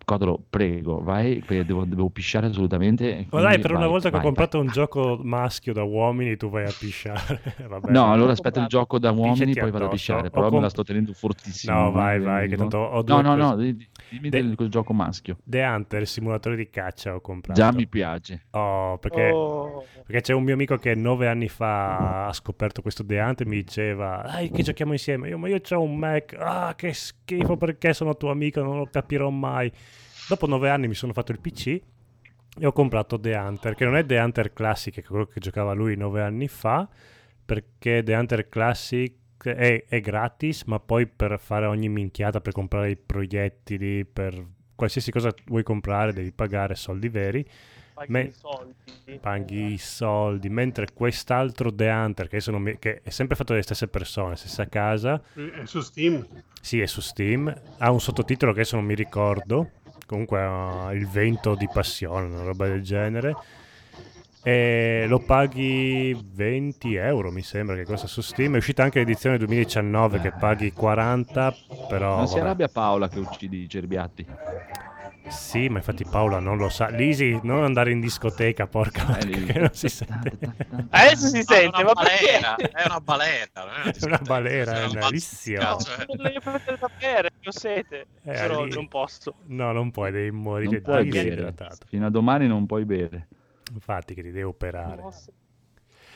[0.05, 3.27] Codolo, prego, vai, perché devo, devo pisciare assolutamente.
[3.31, 6.37] Ma dai, per una vai, volta che ho vai, comprato un gioco maschio da uomini,
[6.37, 7.41] tu vai a pisciare.
[7.69, 7.91] Vabbè.
[7.91, 10.31] No, allora aspetta il gioco da uomini, poi vado a pisciare.
[10.31, 11.75] Però me comp- la sto tenendo fortissimo.
[11.79, 13.89] No, vai, eh, vai, che tanto ho No, due no, no, dimmi
[14.21, 15.39] De- del quel gioco maschio.
[15.45, 17.59] The Hunter, il simulatore di caccia ho comprato.
[17.61, 18.47] Già mi piace.
[18.51, 19.85] Oh, perché, Oh.
[20.05, 23.51] perché c'è un mio amico che nove anni fa ha scoperto questo The Hunter e
[23.51, 25.29] mi diceva dai che giochiamo insieme.
[25.29, 28.89] Io, ma io ho un Mac, ah che schifo perché sono tuo amico, non lo
[28.91, 29.71] capirò mai.
[30.29, 31.81] Dopo nove anni mi sono fatto il PC
[32.59, 35.41] e ho comprato The Hunter, che non è The Hunter Classic, che è quello che
[35.41, 36.89] giocava lui nove anni fa,
[37.45, 42.91] perché The Hunter Classic è, è gratis, ma poi per fare ogni minchiata, per comprare
[42.91, 44.43] i proiettili, per
[44.75, 47.47] qualsiasi cosa vuoi comprare devi pagare soldi veri.
[47.95, 49.19] Paghi Me- i soldi.
[49.21, 53.87] Paghi i soldi, mentre quest'altro The Hunter, che, mi- che è sempre fatto dalle stesse
[53.89, 56.27] persone, stessa casa, È su Steam.
[56.61, 59.71] sì, è su Steam, ha un sottotitolo che adesso non mi ricordo,
[60.07, 63.35] comunque ha il vento di passione, una roba del genere,
[64.43, 69.39] e lo paghi 20 euro mi sembra che costa su Steam, è uscita anche l'edizione
[69.39, 71.55] 2019 che paghi 40,
[71.89, 72.17] però...
[72.17, 72.45] non si vabbè.
[72.45, 74.27] arrabbia Paola che uccidi i cerbiatti.
[75.29, 76.89] Sì, ma infatti Paola non lo sa.
[76.89, 80.39] Lisi, non andare in discoteca, porca Eh, vacca, che non si sente.
[80.91, 85.09] Adesso si sente, è ma balera, è una balera, non è una, balera, è una
[85.09, 85.71] lissima.
[85.71, 85.79] Non
[86.41, 88.07] fare da bere, ho sete.
[88.23, 89.35] Però non posso.
[89.47, 91.55] No, non puoi, devi morire Non.
[91.87, 93.29] Fino a domani non puoi bere.
[93.73, 95.03] Infatti che ti devi operare.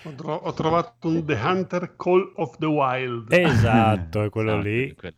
[0.05, 3.33] Ho, tro- ho trovato un The Hunter Call of the Wild.
[3.33, 4.95] Esatto, è quello Esatto, lì.
[4.95, 5.17] quello.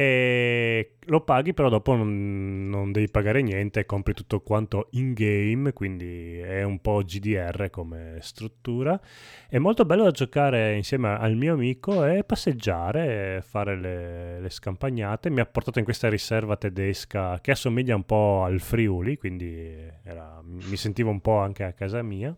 [0.00, 5.72] E lo paghi, però dopo non, non devi pagare niente, compri tutto quanto in game,
[5.72, 9.00] quindi è un po' GDR come struttura.
[9.48, 15.30] È molto bello da giocare insieme al mio amico e passeggiare, fare le, le scampagnate.
[15.30, 20.40] Mi ha portato in questa riserva tedesca che assomiglia un po' al Friuli, quindi era-
[20.44, 22.32] mi sentivo un po' anche a casa mia.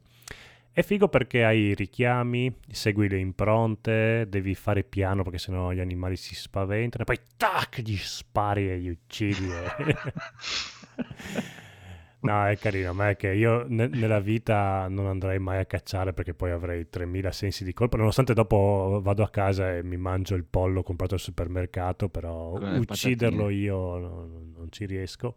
[0.73, 5.81] È figo perché hai i richiami, segui le impronte, devi fare piano perché sennò gli
[5.81, 9.49] animali si spaventano, e poi tac, gli spari e gli uccidi.
[12.21, 16.13] no, è carino, ma è che io ne- nella vita non andrei mai a cacciare
[16.13, 20.37] perché poi avrei 3000 sensi di colpa, nonostante dopo vado a casa e mi mangio
[20.37, 25.37] il pollo comprato al supermercato, però Con le ucciderlo io non- non ci riesco.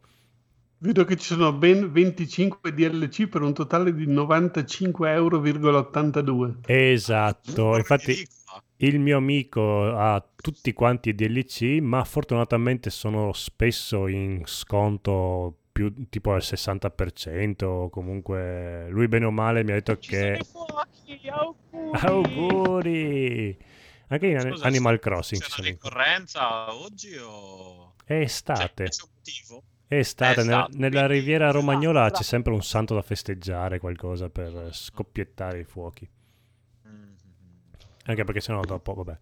[0.84, 6.55] Vedo che ci sono ben 25 DLC per un totale di 95,82 euro.
[6.65, 8.27] Esatto, infatti
[8.77, 16.10] il mio amico ha tutti quanti i DLC, ma fortunatamente sono spesso in sconto più
[16.10, 21.30] tipo al 60%, o comunque lui bene o male mi ha detto Ci che fuochi,
[21.30, 21.97] auguri.
[22.01, 23.57] auguri.
[24.10, 27.93] Anche in Scusa, Animal Crossing C'è una ricorrenza oggi o...
[28.03, 28.84] è Cioè, estate.
[28.89, 29.64] c'è un motivo?
[29.88, 32.18] È estate, È nella, Riviera Romagnola Esatto.
[32.18, 36.10] c'è sempre un santo da festeggiare, qualcosa per scoppiettare i fuochi.
[36.88, 37.03] Mm.
[38.05, 39.18] Anche perché sennò dopo, vabbè.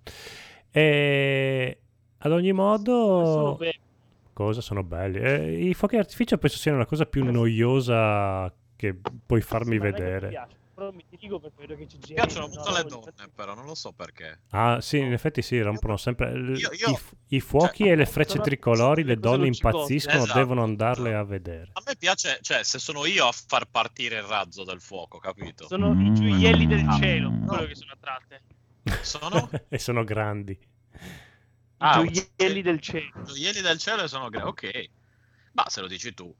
[0.71, 1.79] E
[2.17, 3.25] ad ogni modo...
[3.25, 3.57] Sono.
[4.33, 5.19] Cosa sono belli?
[5.19, 10.47] Eh, I fuochi d'artificio penso siano la cosa più noiosa che puoi farmi vedere.
[10.81, 12.13] Però mi dico per vedo che Mi gente.
[12.15, 14.41] piacciono no, molto le donne, però non lo so perché.
[14.49, 17.91] Ah, sì, in effetti sì, rompono sempre l- Io- io- i, fu- i fuochi cioè,
[17.91, 20.39] e le frecce sono- tricolori, le donne impazziscono, Esatto.
[20.39, 21.69] devono andarle a vedere.
[21.73, 25.67] A me piace, cioè, se sono io a far partire il razzo del fuoco, capito?
[25.67, 26.05] Sono Mm.
[26.07, 27.45] i gioielli del cielo, No.
[27.45, 28.41] quello che sono attratte.
[29.03, 30.53] Sono e sono grandi.
[30.53, 30.99] I
[31.77, 32.63] Ah, gioielli ok.
[32.65, 33.21] del cielo.
[33.23, 34.89] gioielli del cielo e sono gra- Ok.
[35.53, 36.33] Ma se lo dici tu.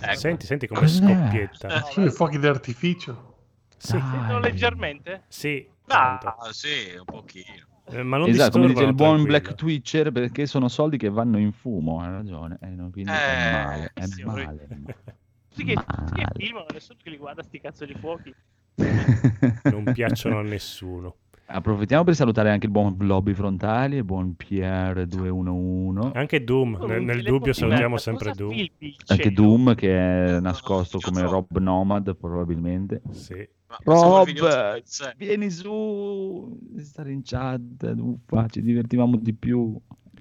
[0.00, 0.18] Ecco.
[0.18, 1.04] Senti, senti come Cos'è?
[1.06, 1.82] scoppietta.
[1.92, 3.32] Sì, i fuochi d'artificio.
[3.76, 5.24] Sì, Sentono leggermente?
[5.28, 6.26] sì, tanto.
[6.38, 7.66] Ah, sì, un pochino.
[7.86, 9.26] Eh, ma non esatto, come dice il buon tranquillo.
[9.26, 12.58] Black Twitcher, perché sono soldi che vanno in fumo, hai ragione.
[12.60, 14.42] eh, no, quindi è Eh, male, è sì, male.
[14.68, 15.18] è male.
[15.48, 18.34] Tutti che, che filmano, nessuno che li guarda sti cazzo di fuochi.
[19.70, 21.16] Non piacciono a nessuno.
[21.46, 27.02] Approfittiamo per salutare anche il buon Blobby Frontali, il buon Pierre211, Anche Doom, Oh, nel,
[27.02, 28.50] nel dubbio salutiamo sempre Doom.
[28.50, 29.30] filmi anche?
[29.30, 33.02] Doom che è nascosto come Rob Nomad probabilmente.
[33.10, 33.46] Sì.
[33.84, 34.82] Rob,
[35.16, 39.78] vieni su, stare in chat, uffa, ci divertivamo di più.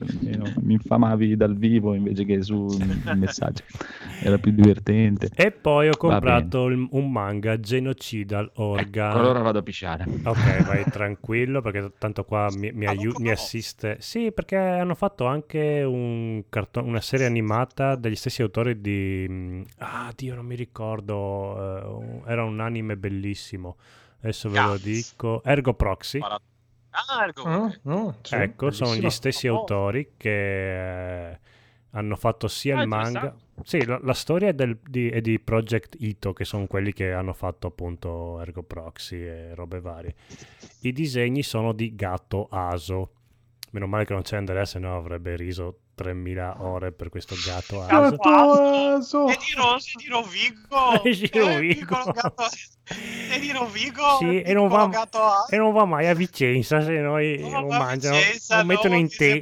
[0.08, 3.64] Almeno Mi infamavi dal vivo invece che su un messaggio,
[4.22, 5.30] era più divertente.
[5.36, 9.10] E poi ho comprato un manga Genocidal Organ.
[9.10, 10.06] Ecco, allora vado a pisciare.
[10.24, 13.98] Ok, vai tranquillo perché tanto qua mi, mi, aiu- mi assiste.
[14.00, 19.26] Sì, perché hanno fatto anche un carto- una serie animata degli stessi autori di...
[19.30, 22.22] mm, Ah, Dio, non mi ricordo.
[22.26, 23.78] eh, era un anime bellissimo.
[24.22, 25.42] Adesso ve lo dico.
[25.44, 26.20] Ergo Proxy.
[26.96, 27.44] Ah, ecco.
[27.44, 29.58] Ah, no, sì, ecco, sono gli stessi Oh.
[29.60, 31.40] autori che eh,
[31.92, 33.36] hanno fatto sia Ah, il manga.
[33.64, 37.12] Sì, la, la storia è, del- di, è di Project Ito, che sono quelli che
[37.12, 40.16] hanno fatto appunto Ergo Proxy e robe varie.
[40.82, 43.12] I disegni sono di Gatto Aso.
[43.72, 47.82] Meno male che non c'è Andrea, se no avrebbe riso 3000 ore per questo gatto
[47.84, 47.90] Aso.
[48.18, 49.28] Gatto aso.
[49.28, 51.04] E di, Ro- e di Rovigo.
[51.04, 52.04] E di Eh, Rovigo.
[52.12, 52.46] gatto-
[53.34, 54.18] E di Rovigo.
[54.20, 54.90] Sì, e non, va,
[55.50, 58.94] e non va mai a Vicenza se no i- Non lo mangiano, Vicenza, lo mettono
[58.96, 59.42] no, in te.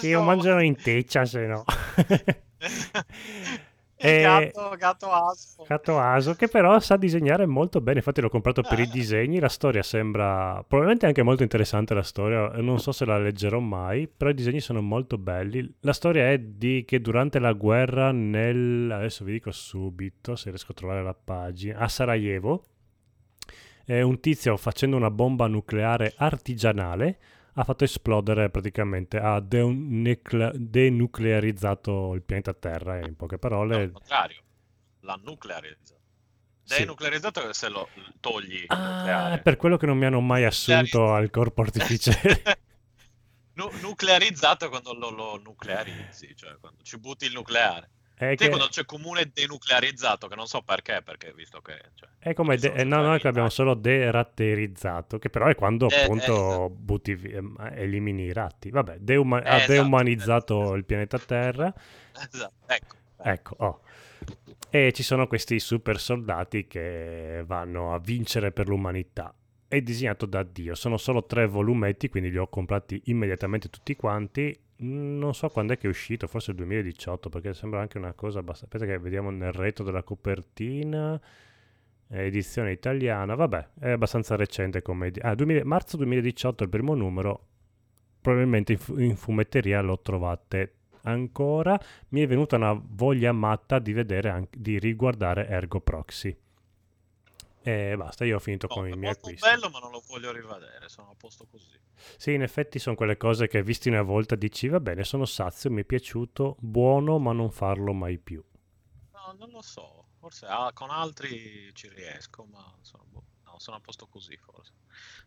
[0.00, 1.64] Sì, lo mangiano in teccia se no.
[4.00, 5.64] E- gatto, gatto aso.
[5.66, 7.98] Gatto Aso, che però sa disegnare molto bene.
[7.98, 8.86] Infatti, l'ho comprato per i Eh.
[8.86, 9.40] disegni.
[9.40, 11.94] La storia sembra probabilmente anche molto interessante.
[11.94, 15.68] La storia, non so se la leggerò mai, però i disegni sono molto belli.
[15.80, 20.72] La storia è di che durante la guerra, nel adesso vi dico subito se riesco
[20.72, 22.62] a trovare la pagina a Sarajevo,
[23.86, 27.18] eh, un tizio facendo una bomba nucleare artigianale
[27.58, 33.04] ha fatto esplodere praticamente, ha denucle- denuclearizzato il pianeta Terra.
[33.04, 34.42] In poche parole, Al contrario,
[35.00, 35.96] l'ha nuclearizzato.
[36.62, 36.80] Sì.
[36.80, 37.88] Denuclearizzato è se lo
[38.20, 42.42] togli Ah, è per quello che non mi hanno mai assunto al corpo artificiale.
[43.54, 47.90] Nu- nuclearizzato quando lo, lo nuclearizzi, cioè quando ci butti il nucleare.
[48.18, 51.78] È Sì, che- quando c'è comune denuclearizzato, che non so perché, perché visto che...
[51.94, 55.88] Cioè, È come de- eh, no, noi che abbiamo solo deratterizzato, che però è quando
[55.88, 58.70] Eh, appunto butti vi- ehm, elimini i ratti.
[58.70, 61.72] Vabbè, deuma- Eh, ha esatto, deumanizzato il pianeta Terra.
[62.32, 62.96] Esatto, ecco.
[63.22, 63.80] Ecco, oh.
[64.70, 69.32] E ci sono questi super soldati che vanno a vincere per l'umanità.
[69.68, 70.74] È disegnato da Dio.
[70.74, 74.58] Sono solo tre volumetti, quindi li ho comprati immediatamente tutti quanti.
[74.80, 78.38] Non so quando è che è uscito, forse il 2018, perché sembra anche una cosa
[78.38, 78.76] abbastanza...
[78.76, 81.20] Aspetta che vediamo nel retro della copertina.
[82.08, 85.12] Eh, Edizione italiana, vabbè, è abbastanza recente come...
[85.20, 87.46] Ah, 2000 marzo 2018 è il primo numero.
[88.20, 93.92] Probabilmente in, fu- in fumetteria lo trovate ancora mi è venuta una voglia matta di
[93.92, 96.36] vedere anche, di riguardare Ergo Proxy.
[97.68, 99.46] E basta, io ho finito con i miei acquisti.
[99.46, 101.78] bello, ma non lo voglio rivedere, sono a posto così.
[102.16, 105.70] Sì, in effetti sono quelle cose che visti una volta dici va bene, sono sazio,
[105.70, 108.42] mi è piaciuto, buono, ma non farlo mai più.
[109.12, 113.76] No, non lo so, forse ah, con altri ci riesco, ma sono, boh, no, sono
[113.76, 114.72] a posto così forse.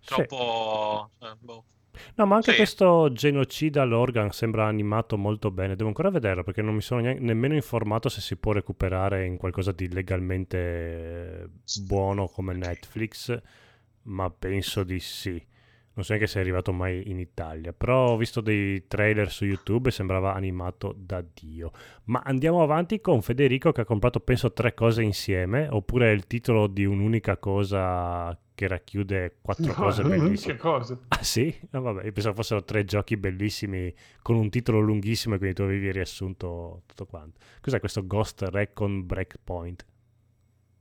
[0.04, 1.12] Troppo...
[1.20, 1.66] eh, boh.
[2.16, 2.58] No, ma anche Sì.
[2.58, 5.76] questo genocida all'organ sembra animato molto bene.
[5.76, 9.38] Devo ancora vederlo perché non mi sono neanche- nemmeno informato se si può recuperare in
[9.38, 11.50] qualcosa di legalmente
[11.86, 13.40] buono come Netflix,
[14.04, 15.50] ma penso di sì.
[15.94, 19.44] Non so neanche se è arrivato mai in Italia, però ho visto dei trailer su
[19.44, 21.72] YouTube e sembrava animato da Dio.
[22.06, 26.28] Ma andiamo avanti con Federico che ha comprato penso tre cose insieme, oppure è il
[26.28, 30.58] titolo di un'unica cosa che racchiude quattro No, cose bellissime.
[30.58, 30.98] cosa.
[31.10, 31.54] Ah sì?
[31.72, 35.64] Ah, vabbè, io pensavo fossero tre giochi bellissimi con un titolo lunghissimo e quindi tu
[35.64, 37.40] avevi riassunto tutto quanto.
[37.62, 39.86] Cos'è questo Ghost Recon Breakpoint?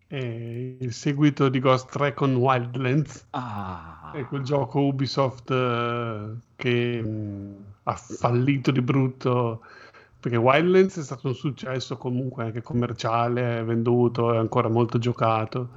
[0.09, 7.65] E il seguito di Ghost Recon Wildlands Ah, è quel gioco Ubisoft eh, che mh,
[7.85, 9.63] ha fallito di brutto
[10.21, 15.69] perché Wildlands è stato un successo comunque anche commerciale, è venduto, è ancora molto giocato.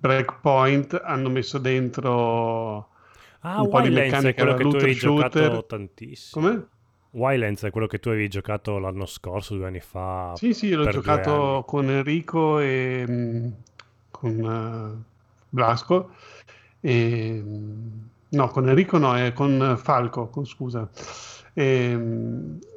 [0.00, 2.88] Breakpoint hanno messo dentro
[3.42, 6.46] Ah, un po' di Wildlands è meccanica quello che tu avevi giocato tantissimo.
[6.46, 6.66] Come?
[7.12, 10.32] Wildlands è quello che tu avevi giocato l'anno scorso, due anni fa.
[10.36, 13.52] Sì, sì, l'ho giocato con Enrico e mh,
[14.10, 15.02] con eh,
[15.48, 16.14] Blasco.
[16.80, 20.88] E, mh, no, con Enrico no, è con Falco, con- scusa.
[21.52, 21.94] E,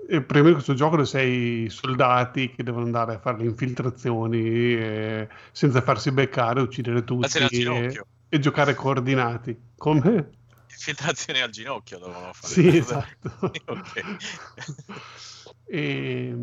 [0.08, 5.82] problema di questo gioco sei soldati che devono andare a fare le infiltrazioni eh, senza
[5.82, 9.58] farsi beccare, uccidere tutti e, e giocare coordinati.
[9.78, 10.30] Come?
[10.70, 12.54] Infiltrazioni al ginocchio devono fare.
[12.54, 13.52] Sì, esatto.
[15.66, 16.36] E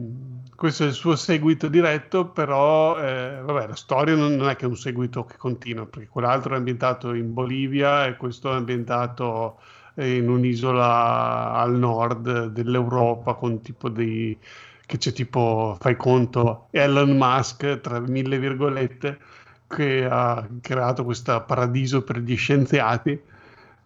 [0.56, 4.68] questo è il suo seguito diretto, però eh, vabbè, la storia non, è che è
[4.68, 9.60] un seguito che continua, perché quell'altro è ambientato in Bolivia e questo è ambientato
[9.96, 14.38] in un'isola al nord dell'Europa con tipo dei
[14.90, 19.20] che c'è tipo, fai conto, Elon Musk, tra mille virgolette,
[19.68, 23.16] che ha creato questo paradiso per gli scienziati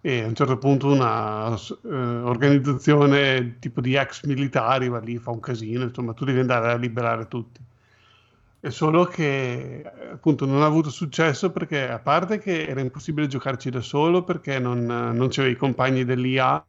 [0.01, 5.31] e a un certo punto una eh, organizzazione tipo di ex militari va lì, fa
[5.31, 7.61] un casino, insomma tu devi andare a liberare tutti.
[8.65, 13.69] È solo che appunto non ha avuto successo perché a parte che era impossibile giocarci
[13.69, 16.65] da solo perché non, non c'avevi i compagni dell'IA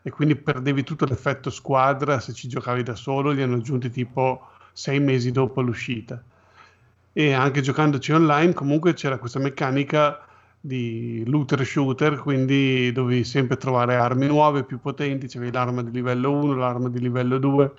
[0.00, 4.40] e quindi perdevi tutto l'effetto squadra se ci giocavi da solo, li hanno aggiunti tipo
[4.72, 6.18] sei mesi dopo l'uscita.
[7.12, 10.26] E anche giocandoci online comunque c'era questa meccanica
[10.58, 16.32] di looter shooter, quindi dovevi sempre trovare armi nuove, più potenti, c'avevi l'arma di livello
[16.32, 17.72] 1, l'arma di livello 2,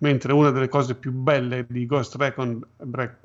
[0.00, 2.64] mentre una delle cose più belle di Ghost Recon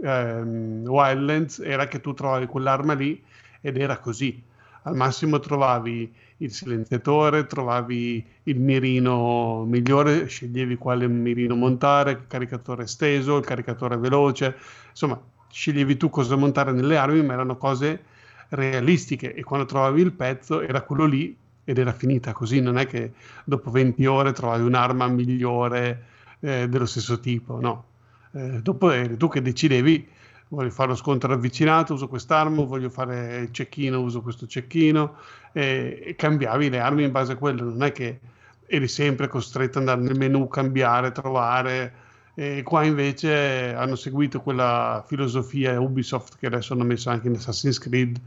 [0.01, 3.21] ehm, Wildlands era che tu trovavi quell'arma lì
[3.61, 4.41] ed era così.
[4.83, 12.83] Al massimo trovavi il silenziatore, trovavi il mirino migliore, sceglievi quale mirino montare, il caricatore
[12.83, 14.55] esteso, il caricatore veloce,
[14.89, 15.19] insomma,
[15.49, 18.03] sceglievi tu cosa montare nelle armi, ma erano cose
[18.49, 22.85] realistiche e quando trovavi il pezzo era quello lì ed era finita così, non è
[22.85, 23.13] che
[23.45, 27.85] dopo 20 ore trovavi un'arma migliore eh, dello stesso tipo, no.
[28.33, 30.07] Eh, dopo eri tu che decidevi,
[30.49, 35.17] voglio fare lo scontro ravvicinato, uso quest'arma, voglio fare il cecchino, uso questo cecchino
[35.51, 38.19] e, e cambiavi le armi in base a quello, non è che
[38.67, 42.03] eri sempre costretto ad andare nel menu, cambiare, trovare.
[42.37, 47.79] E qua invece hanno seguito quella filosofia Ubisoft che adesso hanno messo anche in Assassin's
[47.79, 48.19] Creed.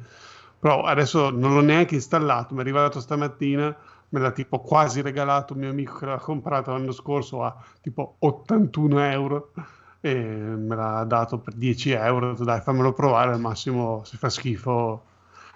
[0.59, 3.77] Però adesso non l'ho neanche installato, mi è arrivato stamattina,
[4.11, 8.17] me l'ha tipo quasi regalato un mio amico che l'ha comprato l'anno scorso a tipo
[8.21, 9.53] 81 euro
[10.01, 12.35] e me l'ha dato per 10 euro.
[12.35, 15.03] Dai, fammelo provare, al massimo se fa schifo.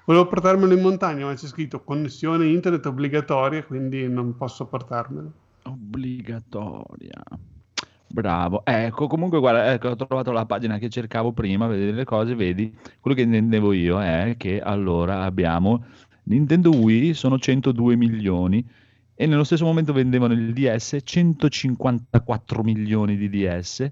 [0.05, 5.31] Volevo portarmelo in montagna, ma c'è scritto connessione internet obbligatoria, quindi non posso portarmelo.
[5.63, 7.23] Obbligatoria.
[8.13, 12.35] Bravo, ecco, comunque guarda, ecco, ho trovato la pagina che cercavo prima, vedere le cose,
[12.35, 15.87] vedi, quello che intendevo io è che allora abbiamo
[16.25, 18.65] Nintendo Wii sono 102 milioni
[19.15, 23.91] e nello stesso momento vendevano il DS 154 milioni di DS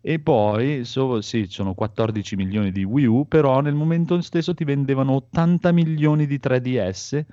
[0.00, 4.64] e poi so- sì, sono 14 milioni di Wii U, però nel momento stesso ti
[4.64, 7.24] vendevano 80 milioni di 3DS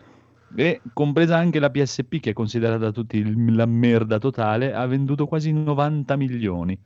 [0.56, 4.86] e compresa anche la PSP che è considerata da tutti il- la merda totale, ha
[4.86, 6.78] venduto quasi 90 milioni.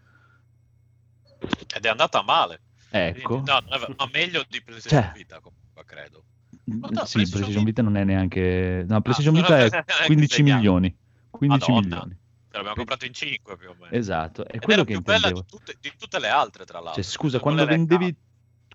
[1.75, 2.61] Ed è andata male.
[2.89, 3.41] Ecco.
[3.41, 5.11] Quindi, no, ma meglio di PlayStation Cioè.
[5.15, 6.23] Vita, comunque, credo.
[6.63, 8.85] No, sì, PlayStation Vita non è neanche...
[8.87, 10.55] No, Ah, PlayStation non Vita è è neanche 15 segnato.
[10.57, 10.95] milioni.
[11.31, 11.87] 15 Madonna.
[11.95, 12.19] milioni.
[12.51, 13.91] Ce l'abbiamo comprato in 5 più o meno.
[13.91, 15.41] Esatto, è Ed quello era che più bella intendevo.
[15.49, 17.01] di tutte, di tutte le altre, tra l'altro.
[17.01, 18.15] Cioè, scusa, Non quando vendevi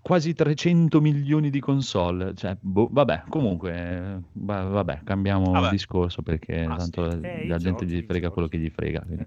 [0.01, 5.69] quasi 300 milioni di console, cioè, boh, vabbè, comunque, va- vabbè, cambiamo Vabbè.
[5.69, 7.19] discorso perché Ah, tanto sì.
[7.21, 9.01] la Eh, la gente giochi, gli frega quello che gli frega.
[9.01, 9.25] quindi.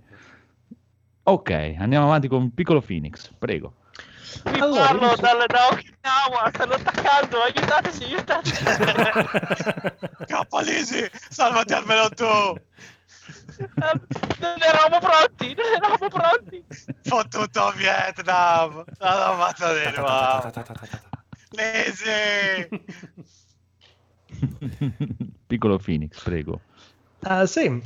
[1.22, 3.74] Ok, andiamo avanti con Piccolo Phoenix, prego.
[4.44, 8.64] Vi Allora, parlo so- dal, da Okinawa, stanno attaccando, aiutateci, aiutateci.
[10.26, 12.58] Cappalisi, salvati almeno tu!
[13.56, 16.64] non eravamo pronti, non eravamo pronti.
[17.02, 18.84] Fottuto Vietnam!
[18.98, 20.50] La matta di nuovo!
[21.50, 22.68] Lisi!
[25.46, 26.60] Piccolo Phoenix, prego.
[27.22, 27.82] Ah, sì.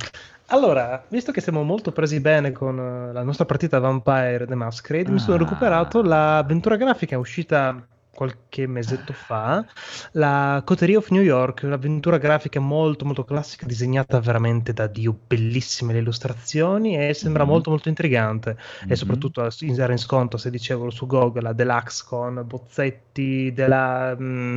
[0.49, 5.09] Allora, visto che siamo molto presi bene con eh, la nostra partita Vampire The Masquerade,
[5.11, 5.39] mi sono Ah.
[5.39, 9.65] recuperato l'avventura grafica uscita qualche mesetto fa,
[10.11, 15.91] la Coterie of New York, un'avventura grafica molto molto classica, disegnata veramente da Dio, bellissime
[15.91, 17.49] le illustrazioni e sembra Mhm.
[17.49, 18.91] molto molto intrigante Mhm.
[18.91, 24.15] e soprattutto in- era in sconto, se dicevo su GOG, la Deluxe con bozzetti della
[24.17, 24.55] mh,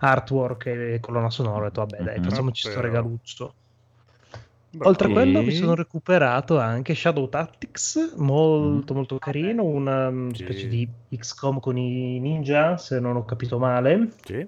[0.00, 2.24] artwork e colonna sonora, ho detto vabbè dai, Mhm.
[2.24, 3.54] facciamoci sto Però- regaluccio.
[4.70, 4.90] Bravo.
[4.90, 10.36] Oltre a quello mi sono recuperato anche Shadow Tactics, molto molto carino, una mm, Sì.
[10.42, 14.14] specie di XCOM con i ninja, se non ho capito male.
[14.24, 14.46] Sì.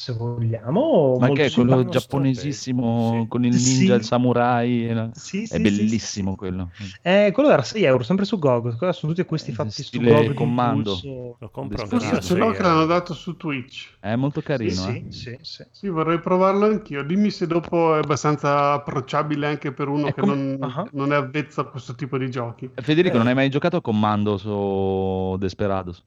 [0.00, 1.16] Se vogliamo.
[1.18, 3.78] Ma molto che è quello giapponesissimo con il Sì.
[3.78, 4.88] ninja, il samurai?
[4.88, 6.70] e la- Sì, sì, è sì, bellissimo quello.
[7.02, 8.76] Eh, quello era 6 euro, sempre su GOG.
[8.92, 10.28] Sono tutti questi fatti su GOG.
[10.28, 10.92] di comando.
[10.94, 11.36] impulso.
[11.38, 12.14] Lo compro Desperado.
[12.14, 13.96] anche Se no che l'hanno dato su Twitch.
[14.00, 14.70] È molto carino.
[14.72, 15.04] Sì, eh.
[15.12, 17.02] sì, sì, Sì, vorrei provarlo anch'io.
[17.02, 20.86] Dimmi se dopo è abbastanza approcciabile anche per uno È che com- non, Ah.
[20.92, 22.70] non è avvezzo a questo tipo di giochi.
[22.74, 23.18] Federico, Eh.
[23.18, 26.02] non hai mai giocato a comando su Desperados?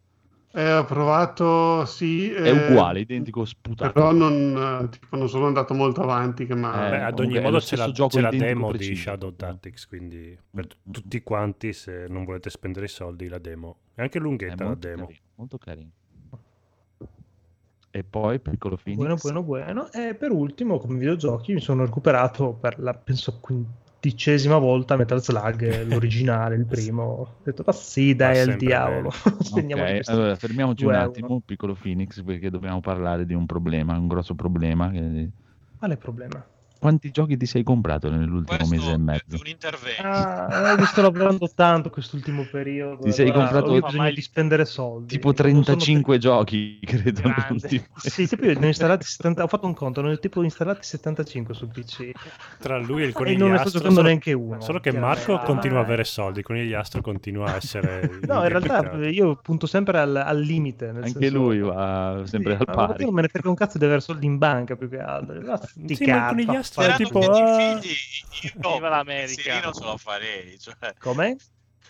[0.56, 2.32] Eh, ho provato, sì.
[2.32, 3.92] È eh, uguale, identico sputato.
[3.92, 6.46] Però non, eh, tipo, non sono andato molto avanti.
[6.46, 6.88] Che ma...
[6.88, 9.02] Eh, Beh, ad ogni modo c'è la, c'è la demo di preciso.
[9.02, 13.78] Shadow Tactics, quindi per tutti quanti, se non volete spendere i soldi, la demo.
[13.96, 15.06] È anche È lunghetta la demo.
[15.08, 15.90] carino, molto carino.
[17.90, 18.98] E poi, piccolo Phoenix.
[18.98, 19.92] Buono, buono, buono.
[19.92, 23.40] E per ultimo, come videogiochi, mi sono recuperato per la, penso,
[24.04, 27.04] quindicesima volta Metal Slug, l'originale, il primo.
[27.04, 29.12] Ho detto, ma sì, dai, al diavolo.
[29.40, 31.10] Spendiamo Ok, questi allora fermiamoci un euro.
[31.10, 34.90] attimo, piccolo Phoenix, perché dobbiamo parlare di un problema, un grosso problema.
[34.92, 35.30] che-
[35.78, 36.46] Qual è il problema?
[36.84, 39.38] Quanti giochi ti sei comprato nell'ultimo Questo mese e mezzo?
[39.40, 40.02] un intervento.
[40.02, 43.04] Ah, mi sto lavorando tanto quest'ultimo periodo.
[43.04, 45.08] Ti sei comprato- ho bisogno di spendere soldi.
[45.08, 47.22] Tipo Non sono 35 giochi, credo.
[47.96, 50.84] Sì, tipo io ne ho installati 70, ho fatto un conto, ne ho tipo installati
[50.84, 52.12] 75 sul PC.
[52.60, 53.48] Tra lui e il E conigliastro.
[53.48, 54.60] non ne sto giocando solo- neanche uno.
[54.60, 54.92] Solo che.
[54.92, 58.20] Marco continua a Ah, avere soldi, il conigliastro continua a essere.
[58.28, 60.88] No, in realtà io punto sempre al, al limite.
[60.92, 63.04] nel Anche senso- lui va sempre Sì, al pari.
[63.06, 65.40] Non me ne frega un cazzo di avere soldi in banca più che altro.
[65.88, 67.96] Sì, ma il conigliastro Sperando tipo, che di ah, figli
[68.62, 69.42] io l'America.
[69.44, 70.60] pensierino ce lo farei.
[70.60, 71.38] Cioè, Come?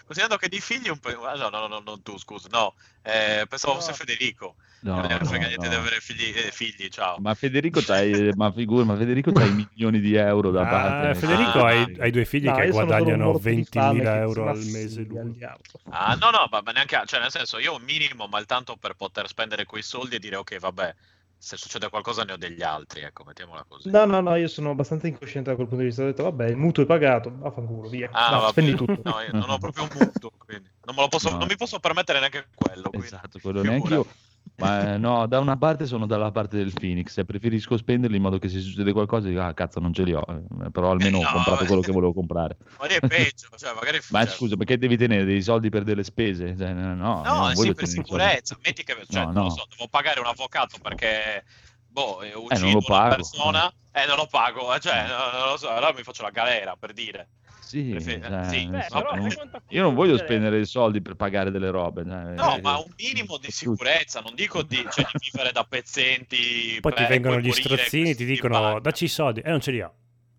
[0.06, 1.10] considerando che di figli un po'...
[1.26, 2.48] ah, No, no, no, no, non tu, scusa.
[2.52, 3.80] No, eh, pensavo No.
[3.80, 4.56] fosse Federico.
[4.82, 5.74] No, non ne frega no, niente no.
[5.74, 7.22] di avere figli, eh, figli ciao.
[7.22, 11.14] Ma Federico c'hai, ma figura, ma Federico c'hai milioni di euro da ah, parte.
[11.14, 14.48] Federico Ah, hai, hai due figli No, che guadagnano morto di fame 20.000 che euro
[14.50, 15.04] al "Ma mese.
[15.04, 15.20] lui.
[15.20, 17.02] al diavolo." Ah, no, no, ma ma neanche...
[17.06, 20.20] Cioè, nel senso, io un minimo, ma il tanto per poter spendere quei soldi e
[20.20, 20.96] dire, ok, vabbè,
[21.44, 23.90] se succede qualcosa ne ho degli altri, ecco, mettiamola così.
[23.90, 26.04] No, no, no, io sono abbastanza incosciente da quel punto di vista.
[26.04, 28.10] Ho detto, vabbè, il mutuo è pagato, vaffanculo, via.
[28.14, 28.52] Ah, No, vabbè.
[28.52, 29.02] spendi tutto.
[29.04, 31.40] No, io non ho proprio un mutuo, quindi non, me lo posso, No.
[31.40, 32.94] non mi posso permettere neanche quello.
[32.94, 34.08] Esatto, quello neanche io.
[34.56, 38.22] Ma eh, no, da una parte sono dalla parte del Phoenix, e preferisco spenderli in
[38.22, 41.18] modo che se succede qualcosa dico, ah cazzo non ce li ho, eh, però almeno
[41.18, 41.66] Eh, ho no, comprato eh.
[41.66, 42.58] quello che volevo comprare.
[42.80, 44.00] Magari è peggio, cioè, magari...
[44.10, 46.56] Ma cioè, scusa, perché devi tenere dei soldi per delle spese?
[46.56, 48.58] Cioè, no, no, No, sì, per sicurezza.
[48.64, 49.50] Metti che, cioè, No, no.
[49.50, 51.44] so, devo pagare un avvocato perché,
[51.88, 55.58] boh, eh, uccido lo una persona e non lo pago, eh, cioè, no, non lo
[55.58, 57.30] so, allora mi faccio la galera, per dire.
[57.66, 61.02] Sì, Prefer- cioè, sì, nel Beh, però non- quanto io non voglio spendere i soldi
[61.02, 62.04] per pagare delle robe.
[62.04, 65.64] cioè, No, eh, ma un minimo di sicurezza, non dico di, cioè, di vivere da
[65.64, 66.78] pezzenti.
[66.82, 68.80] Poi ti vengono gli strozzini, ti dicono banca.
[68.80, 69.94] dacci i soldi, e non ce li ho.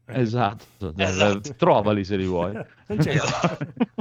[0.06, 1.54] Eh, Esatto, cioè, Esatto.
[1.56, 2.52] trovali se li vuoi.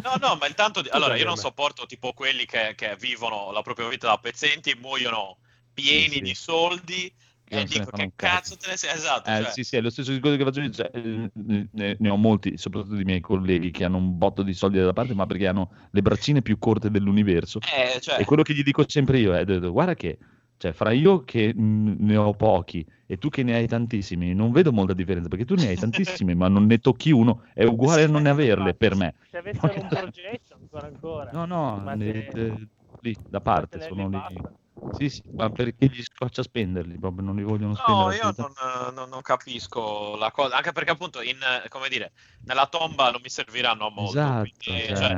[0.04, 0.90] No, no, ma il tanto di...
[0.90, 4.76] Allora, io non sopporto tipo quelli che, che vivono la propria vita da pezzenti e
[4.76, 5.38] muoiono
[5.74, 6.22] pieni Sì, sì.
[6.22, 7.14] di soldi
[7.54, 8.56] E ne dico che cazzo.
[8.56, 8.96] cazzo te ne sei...
[8.96, 10.72] Esatto, Eh, cioè, sì, sì, è lo stesso discorso che faccio io.
[10.72, 14.54] cioè, eh, ne, ne ho molti, soprattutto di miei colleghi, che hanno un botto di
[14.54, 17.60] soldi da parte, ma perché hanno le braccine più corte dell'universo.
[17.60, 20.18] eh, cioè, E quello che gli dico sempre io è: detto, guarda che
[20.58, 24.52] cioè, fra io che mh, ne ho pochi e tu che ne hai tantissimi, non
[24.52, 28.04] vedo molta differenza perché tu ne hai tantissimi, ma non ne tocchi uno, è uguale
[28.04, 29.14] a non ne averle per me.
[29.30, 31.32] Se avessero un progetto, ancora ancora.
[31.32, 32.68] No, no, ne- eh,
[33.02, 34.18] lì da parte sono lì.
[34.18, 34.54] basta.
[34.90, 38.10] Sì, sì, ma perché gli scoccia spenderli, proprio non li vogliono spendere.
[38.10, 38.54] No, io non,
[38.94, 42.14] non- non capisco la cosa, anche perché appunto, in, eh, come dire,
[42.46, 44.36] nella tomba non mi serviranno a molto.
[44.36, 45.18] Esatto, quindi, cioè, cioè,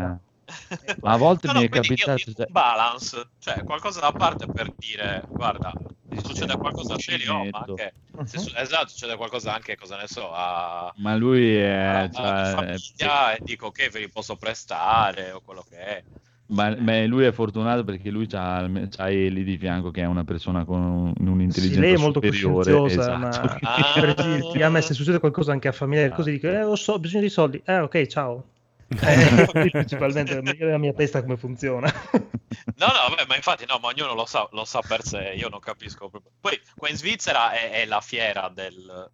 [1.02, 2.12] ma a volte No, mi no, è io capitato.
[2.14, 5.78] dico cioè, balance, cioè qualcosa da parte per dire, guarda,
[6.22, 9.98] succede qualcosa a te li ho, ma anche, se su- esatto, succede qualcosa anche, cosa
[9.98, 12.10] ne so, a, Ma lui è.
[12.12, 16.06] alla cioè, famiglia e dico che ve li posso prestare o quello che è.
[16.48, 18.70] Ma, ma lui è fortunato perché lui ha
[19.10, 22.72] Eli di fianco che è una persona con un- Sì, un'intelligenza lei è molto superiore.
[22.72, 23.60] coscienziosa, esatto.
[23.60, 24.00] ma Ah.
[24.00, 26.94] per dirti, a me se succede qualcosa anche a familiare, così dico, eh, lo so,
[26.94, 27.62] ho bisogno di soldi.
[27.66, 28.46] Eh, ok, ciao.
[29.02, 31.92] Eh, principalmente la mia testa come funziona.
[32.78, 35.50] No, no, vabbè, ma infatti no, ma ognuno lo sa, lo sa per sé, io
[35.50, 36.32] non capisco proprio.
[36.40, 39.10] Poi qua in Svizzera è, è la fiera del,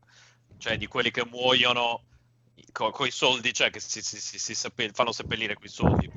[0.58, 2.02] cioè di quelli che muoiono
[2.72, 6.10] con i soldi, cioè che si, si- si- si fanno seppellire quei soldi.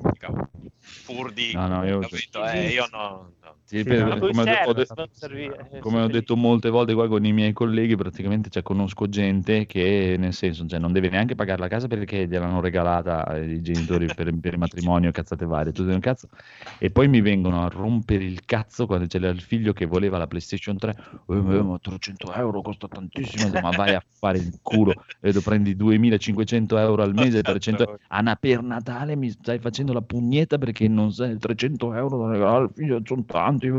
[1.05, 1.53] Pur di...
[1.53, 2.45] No, no, io- capito?
[2.45, 3.55] Eh, io no, no.
[3.67, 6.93] Sì, per- come, ho, serve, ho de- non servire, eh, come ho detto molte volte
[6.93, 11.09] qua con i miei colleghi, praticamente cioè, conosco gente che nel senso cioè, non deve
[11.09, 15.71] neanche pagare la casa perché gliel'hanno regalata i genitori per, per il matrimonio, cazzate varie,
[15.71, 16.27] tutto un cazzo,
[16.77, 20.27] e poi mi vengono a rompere il cazzo quando c'è il figlio che voleva la
[20.27, 20.95] PlayStation 3,
[21.27, 25.75] eh, eh, ma 300 euro costa tantissimo, ma vai a fare il culo, vedo prendi
[25.75, 31.11] 2500 euro al mese, 300 Anna per Natale mi stai facendo la pugnetta perché non
[31.11, 33.69] sai 300 euro da regalare al figlio sono tanti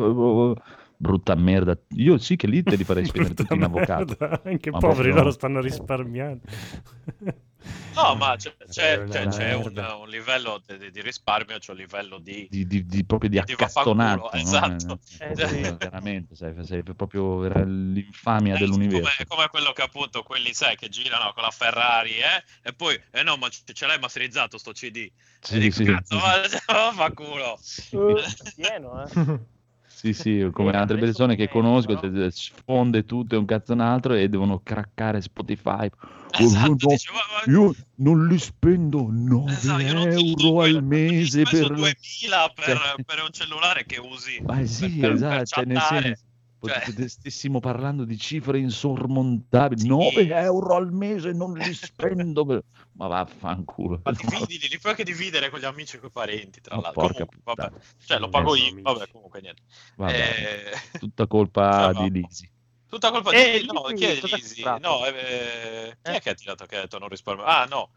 [0.97, 1.77] brutta merda.
[1.97, 4.17] Io sì che lì te li farei spendere tutti in avvocato.
[4.45, 6.41] Anche poveri loro stanno risparmiando.
[7.95, 12.19] No, ma c'è, c'è- c'è- c'è un, un livello di, di risparmio, c'è un livello
[12.19, 12.47] di...
[12.51, 14.39] Di, di- di- proprio di Di accattonato, no?
[14.39, 14.99] esatto.
[15.19, 15.61] Eh, Eh, sì.
[15.79, 19.01] veramente, sai, sei proprio l'infamia Eh, dell'universo.
[19.01, 22.45] Come, come quello che appunto quelli sai che girano con la Ferrari eh?
[22.63, 25.11] e poi eh no ma ce, l'hai masterizzato sto CD
[25.41, 26.19] Sì, e dico, sì, cazzo
[26.49, 26.59] sì.
[26.69, 27.59] ma fa culo
[27.93, 28.21] Uh,
[28.55, 29.09] pieno, eh.
[30.13, 32.01] Sì, sì, come altre persone che conosco, no?
[32.01, 35.89] cioè, sfonde tutto e un cazzo un altro e devono craccare Spotify.
[35.89, 41.43] Oh, esatto no, dice, ma- ma- io non li spendo 9 esatto, euro al mese
[41.45, 41.71] per...
[41.71, 45.65] la- 2000 per, Cioè- per un cellulare che usi Ma sì, per- per esatto, cioè,
[45.65, 46.25] nel senso,
[46.61, 53.07] Cioè- stessimo parlando di cifre insormontabili, 9 euro al mese non li spendo, per- ma
[53.09, 54.01] vaffanculo.
[54.03, 54.11] ma
[54.49, 57.03] dividili, li puoi anche dividere con gli amici e con i parenti tra Ma l'altro
[57.03, 57.69] porca Comunque, vabbè.
[57.69, 57.85] puttana.
[58.05, 59.63] cioè lo pago Eh, io vabbè comunque niente
[59.97, 62.27] Vabbè, Eh, tutta colpa cioè, di no.
[62.27, 62.51] Lisi.
[62.89, 63.67] Tutta colpa Eh, di...
[63.67, 64.63] No, Lisi, chi è Lisi?
[64.63, 67.45] No, eh, chi è che ha tirato che ha detto non risparmio?
[67.45, 67.91] Ah, no,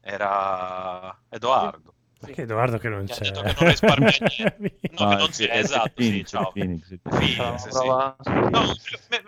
[0.00, 1.94] era Edoardo.
[2.18, 3.30] Perché Edoardo che non Che c'è?
[3.30, 4.78] che non risparmia niente.
[4.98, 6.52] No, che non sì, c'è, è esatto, sì, Phoenix, ciao.
[6.52, 6.98] Phoenix, sì.
[7.02, 7.68] Phoenix, sì.
[7.70, 8.16] Prova-
[8.50, 8.74] No,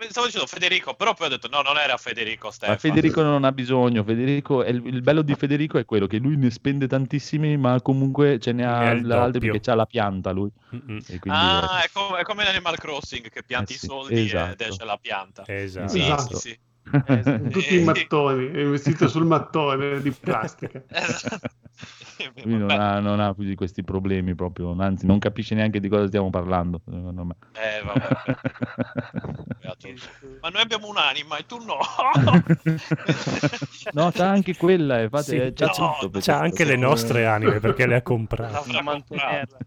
[0.09, 2.73] stavo dicendo Federico, però poi ho detto no, non era Federico Stefano.
[2.73, 6.17] Ma Federico non ha bisogno, Federico, è il, il bello di Federico è quello che
[6.17, 9.39] lui ne spende tantissimi, ma comunque ce ne ha doppio.
[9.51, 10.49] perché ha la pianta lui.
[10.71, 14.13] E Ah, è come, è come in Animal Crossing che pianti Eh sì, i soldi
[14.13, 14.63] ed esatto.
[14.63, 15.43] esce la pianta.
[15.45, 15.87] Esatto.
[15.89, 16.37] Sì, Esatto.
[16.37, 16.59] sì,
[16.91, 20.81] Con tutti i Eh, mattoni, è vestito sul mattone di plastica.
[20.87, 21.47] Esatto.
[22.43, 25.87] lui non ha, non ha più di questi problemi proprio, anzi non capisce neanche di
[25.87, 27.35] cosa stiamo parlando, secondo me.
[27.53, 27.81] eh.
[30.41, 31.77] Ma noi abbiamo un'anima e tu no.
[33.93, 37.85] no, c'ha anche quella, infatti, Sì, eh, c'ha no, C'ha anche le nostre anime perché
[37.85, 38.71] le ha comprate.
[38.73, 39.57] L'avrà comprato.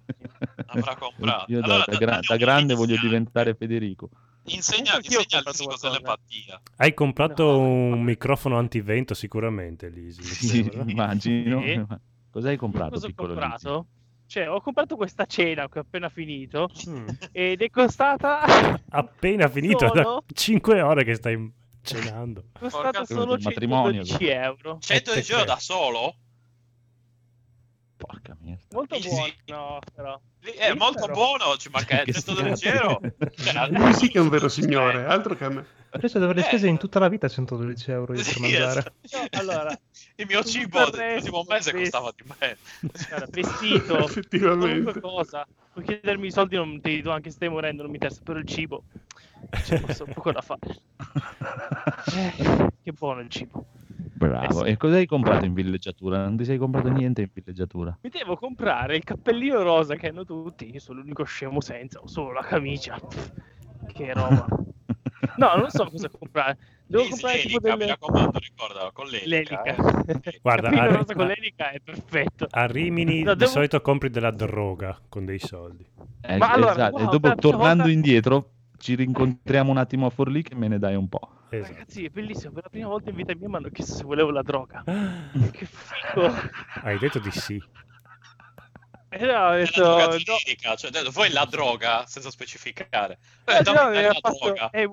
[0.66, 1.53] L'avrà comprato.
[1.53, 4.11] Io da, Allora, da Daniel, da grande voglio diventare Federico.
[4.44, 5.89] Insegna, insegna qualcosa.
[5.89, 6.60] dell'empatia.
[6.77, 7.59] Hai comprato No.
[7.59, 10.23] un microfono antivento sicuramente, Lisi.
[10.23, 11.60] Sì, immagino.
[11.62, 11.85] Sì.
[12.31, 13.86] Cosa hai comprato, Cosa ho piccolo comprato?
[14.27, 17.06] Cioè, ho comprato questa cena che ho appena finito Mm.
[17.32, 18.40] ed è costata,
[18.90, 20.24] Appena finito, da Solo?
[20.32, 21.52] 5 ore che stai
[21.82, 22.44] cenando.
[22.59, 24.02] costata Porca solo il matrimonio.
[24.05, 24.78] 112 euro.
[24.81, 26.14] 110 euro da solo?
[28.07, 28.62] Porca merda.
[28.70, 29.35] Molto buono, sì.
[29.95, 30.20] però.
[30.41, 31.12] È Sì, molto però.
[31.15, 33.01] buono, ci manca Che 112 schiaffo.
[33.01, 33.01] euro.
[33.37, 35.65] Cioè, Lui sì che è un vero signore, altro che a me.
[35.95, 36.47] Invece dovrei Eh.
[36.47, 38.95] spese in tutta la vita 112 euro io per Sì, mangiare.
[39.03, 39.29] esatto.
[39.39, 39.70] No, allora,
[40.16, 41.77] il mio cibo il l'ultimo mese sì.
[41.77, 42.57] costava di me.
[43.09, 44.66] guarda, vestito, Effettivamente.
[44.66, 45.47] qualunque cosa.
[45.73, 48.20] Puoi chiedermi i soldi, non te li do anche se stai morendo, non mi interessa,
[48.24, 48.85] però il cibo.
[49.51, 50.61] C'è posso poco da fare.
[52.15, 53.65] Eh, che buono il cibo.
[54.15, 54.62] Bravo.
[54.62, 54.73] Eh sì.
[54.73, 56.24] E cosa hai comprato in villeggiatura?
[56.24, 57.97] Non ti sei comprato niente in villeggiatura?
[58.03, 60.70] Mi devo comprare il cappellino rosa che hanno tutti.
[60.73, 62.99] Io sono l'unico scemo senza, ho solo la camicia.
[63.93, 64.47] Che roba.
[65.37, 66.59] No, non so cosa comprare.
[66.85, 67.91] Devo comprare tipo l'elica, mi delle...
[67.93, 69.62] raccomando, ricordalo, con l'elica.
[69.62, 70.05] l'elica.
[70.05, 70.39] eh.
[70.43, 72.47] Guarda, il cappellino arri- rosa con l'elica è perfetto.
[72.51, 75.87] A Rimini No, di devo- solito compri della droga con dei soldi.
[76.23, 76.97] Eh, Ma allora, esatto.
[76.97, 80.79] wow, e dopo tornando volta- indietro ci rincontriamo un attimo a Forlì che me ne
[80.81, 81.20] dai un po'.
[81.59, 81.73] Esatto.
[81.73, 82.53] Ragazzi, è bellissimo.
[82.53, 84.83] Per la prima volta in vita mia mi hanno chiesto se volevo la droga.
[84.87, 86.35] Che figo.
[86.83, 87.62] Hai detto di sì.
[89.15, 89.83] E no, ho detto...
[89.83, 90.77] la droga no.
[90.77, 93.19] cioè detto, vuoi la droga senza specificare.
[93.45, 94.70] Eh, Eh, no, la fatto, droga.
[94.70, 94.89] "Ehi,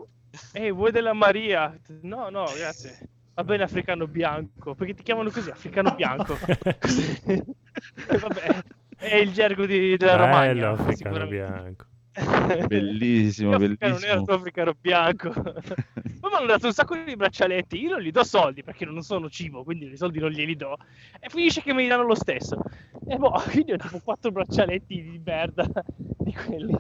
[0.54, 1.74] ehi, vuoi della Maria?
[2.02, 3.08] No, no, grazie.
[3.36, 4.76] Va bene, africano bianco.
[4.76, 6.38] Perché ti chiamano così, africano bianco.
[6.82, 7.22] Così.
[7.26, 8.64] E Vabbè,
[8.98, 10.70] è il gergo di, della Bello Romagna.
[10.72, 11.36] africano sicuramente.
[11.36, 11.86] bianco.
[12.68, 14.24] Bellissimo, bellissimo.
[14.24, 15.32] tu africano bianco.
[15.34, 17.80] Poi mi hanno dato un sacco di braccialetti.
[17.80, 20.78] Io non gli do soldi perché non sono cibo, quindi i soldi non glieli do.
[21.20, 22.62] E finisce che me li danno lo stesso.
[23.08, 26.76] E boh, quindi ho tipo quattro braccialetti di merda di quelli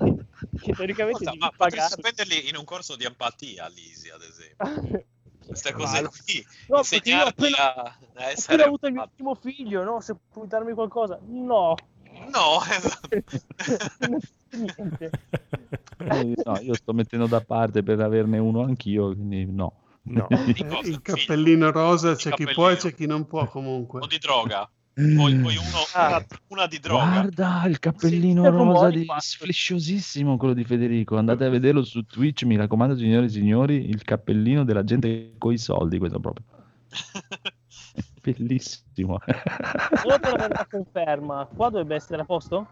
[0.61, 2.02] che teoricamente devi ma potresti pagare.
[2.02, 5.06] spenderli in un corso di empatia, Lisi, ad esempio.
[5.49, 6.45] Queste cose qui.
[6.68, 9.99] No, perché io appena, a, a appena avuto il mio primo figlio, no?
[9.99, 11.20] Se puoi darmi qualcosa.
[11.26, 11.76] No.
[12.31, 13.10] No, esatto.
[16.45, 19.73] No, io sto mettendo da parte per averne uno anch'io, quindi no.
[20.03, 20.27] No.
[20.47, 20.99] Il figlio?
[21.01, 22.53] cappellino rosa c'è chi cappellino.
[22.53, 24.01] può e c'è chi non può comunque.
[24.01, 24.69] O di droga.
[24.93, 26.26] Poi, poi uno, Ah.
[26.47, 27.06] una, di droga.
[27.06, 29.18] Guarda il cappellino Sì, rosa di qua.
[29.19, 31.15] sflisciosissimo quello di Federico.
[31.18, 35.57] Andate a vederlo su Twitch, mi raccomando, signori e signori, il cappellino della gente coi
[35.57, 36.43] soldi, questo proprio.
[38.38, 39.19] Bellissimo.
[40.01, 41.47] Solo per la conferma.
[41.56, 42.68] Qua dovrebbe essere a posto?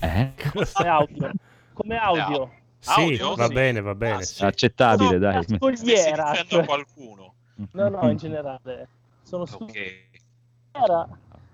[0.00, 0.32] Eh?
[0.52, 1.30] Come audio.
[1.72, 2.50] Come audio.
[2.78, 3.34] Sì, Audio?
[3.36, 3.52] va Sì.
[3.52, 4.14] bene, va bene.
[4.16, 4.44] Ah, sì.
[4.44, 5.44] Accettabile, No, dai.
[5.44, 6.30] scogliera.
[6.30, 7.34] dicendo cioè- qualcuno.
[7.72, 8.88] No, no, in generale.
[9.22, 9.48] Sono Ok.
[9.50, 11.08] scogliera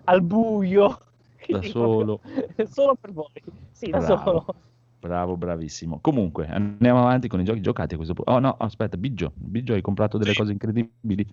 [0.05, 1.01] al buio.
[1.47, 2.21] Da solo.
[2.71, 3.27] Solo per voi.
[3.71, 4.23] Sì, da Bravo.
[4.23, 4.47] solo.
[5.01, 5.99] Bravo, bravissimo.
[6.01, 8.31] Comunque, andiamo avanti con i giochi giocati a questo punto.
[8.33, 9.33] Oh no, aspetta, Biggio.
[9.35, 10.39] Biggio hai comprato delle Sì.
[10.39, 11.27] cose incredibili.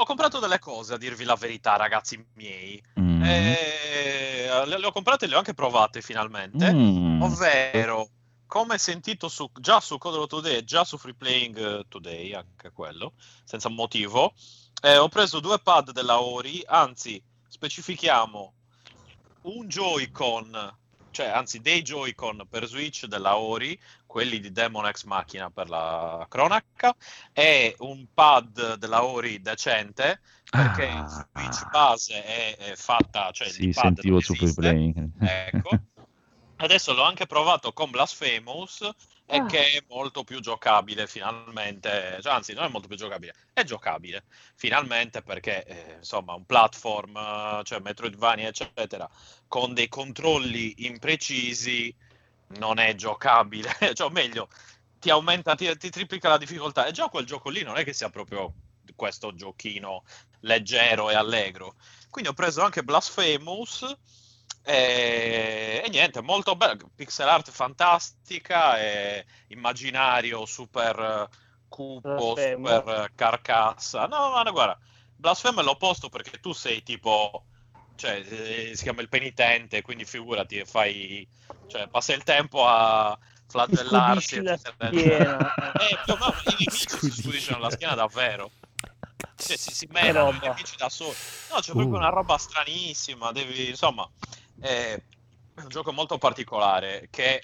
[0.00, 2.82] Ho comprato delle cose, a dirvi la verità, ragazzi miei.
[2.98, 3.22] Mm.
[3.22, 6.72] Eh, le, le ho comprate e le ho anche provate finalmente.
[6.72, 7.20] Mm.
[7.20, 8.08] Ovvero,
[8.46, 12.70] come sentito su- già su Codolo Today e già su Free Playing eh, Today, anche
[12.72, 13.12] quello,
[13.44, 14.32] senza motivo,
[14.80, 18.54] eh, ho preso due pad della Ori, anzi, specifichiamo
[19.42, 20.78] un Joy-Con,
[21.10, 26.26] cioè anzi dei Joy-Con per Switch della Ori, quelli di Demon X Machina per la
[26.28, 26.94] cronaca,
[27.32, 30.98] e un pad della Ori decente, perché Ah.
[30.98, 34.34] il Switch base è, è fatta, cioè Sì, il pad sentivo su.
[35.20, 35.78] Ecco.
[36.56, 38.88] Adesso l'ho anche provato con Blasphemous
[39.30, 39.46] e Ah.
[39.46, 44.24] che è molto più giocabile finalmente, cioè, anzi non è molto più giocabile, è giocabile
[44.56, 49.08] finalmente perché eh, insomma un platform, cioè Metroidvania eccetera,
[49.46, 51.94] con dei controlli imprecisi
[52.58, 54.48] non è giocabile, cioè meglio
[54.98, 57.92] ti aumenta, ti, ti triplica la difficoltà e già quel gioco lì non è che
[57.92, 58.52] sia proprio
[58.96, 60.02] questo giochino
[60.40, 61.74] leggero e allegro.
[62.10, 63.96] Quindi ho preso anche Blasphemous
[64.62, 71.36] e, e niente, molto bello, pixel art fantastica, e immaginario super eh,
[71.68, 72.68] cupo, Blasfemo.
[72.68, 74.06] super eh, carcassa.
[74.06, 74.78] No, ma no, guarda,
[75.16, 77.44] Blasfemo è l'opposto perché tu sei tipo,
[77.96, 81.26] cioè eh, si chiama il penitente, quindi figurati, fai,
[81.66, 83.18] cioè passi il tempo a
[83.48, 84.36] flagellarsi.
[84.36, 84.88] Scudisci la eccetera.
[84.90, 85.54] schiena.
[85.72, 88.50] Eh, più o meno, i nemici si scudiscono la schiena davvero.
[89.36, 90.48] Cioè, si, si menano i roba.
[90.48, 91.16] nemici da soli.
[91.50, 91.96] No, c'è proprio Uh.
[91.96, 93.32] una roba stranissima.
[93.32, 94.08] Devi, insomma,
[94.60, 95.00] è
[95.56, 97.42] un gioco molto particolare che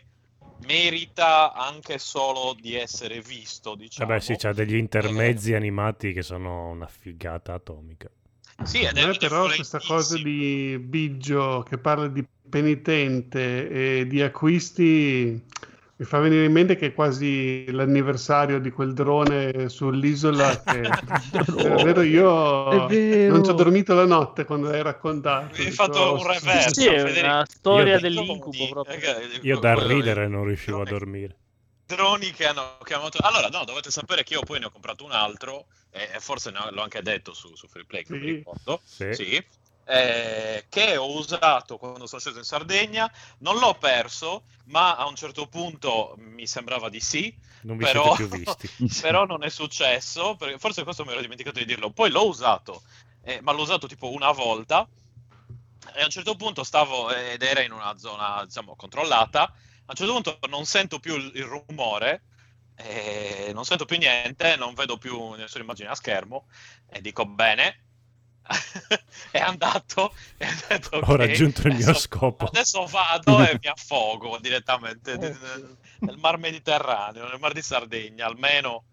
[0.64, 4.08] merita anche solo di essere visto, diciamo.
[4.08, 8.08] Vabbè, sì, c'ha degli intermezzi animati che sono una figata atomica.
[8.62, 15.44] Sì, ed è, però questa cosa di Biggio che parla di penitente e di acquisti
[15.98, 20.82] mi fa venire in mente che è quasi l'anniversario di quel drone sull'isola che
[21.46, 23.32] davvero io È vero.
[23.32, 25.54] non ci ho dormito la notte quando l'hai raccontato.
[25.56, 28.94] Mi hai fatto un "Oh, reverso, Sì, è una storia Io- dell'incubo proprio.
[28.96, 31.36] Eh, Io da ridere non riuscivo a dormire.
[31.86, 33.18] droni che hanno chiamato.
[33.20, 36.82] Allora, no, dovete sapere che io poi ne ho comprato un altro, e, forse l'ho
[36.82, 38.24] anche detto su, su Freeplay, che Sì.
[38.24, 38.80] ricordo.
[38.84, 39.14] Sì.
[39.14, 39.46] Sì.
[39.88, 43.10] Eh, che ho usato quando sono sceso in Sardegna.
[43.38, 47.34] Non l'ho perso, ma a un certo punto mi sembrava di sì.
[47.62, 48.68] Non vi Però- siete più visti.
[49.00, 51.90] Però non è successo, perché forse questo mi ero dimenticato di dirlo.
[51.90, 52.82] Poi l'ho usato,
[53.22, 54.86] eh, ma l'ho usato tipo una volta.
[55.94, 59.42] E a un certo punto stavo, ed era in una zona, diciamo, controllata.
[59.42, 62.22] A un certo punto non sento più il, il rumore,
[62.74, 66.48] eh, non sento più niente, non vedo più nessuna immagine a schermo.
[66.88, 67.82] E dico bene.
[69.30, 73.58] è andato e ha detto Ho "Ok, raggiunto il mio adesso- scopo." Adesso vado e
[73.60, 78.26] mi affogo direttamente nel, nel mar Mediterraneo, nel mar di Sardegna.
[78.26, 78.84] Almeno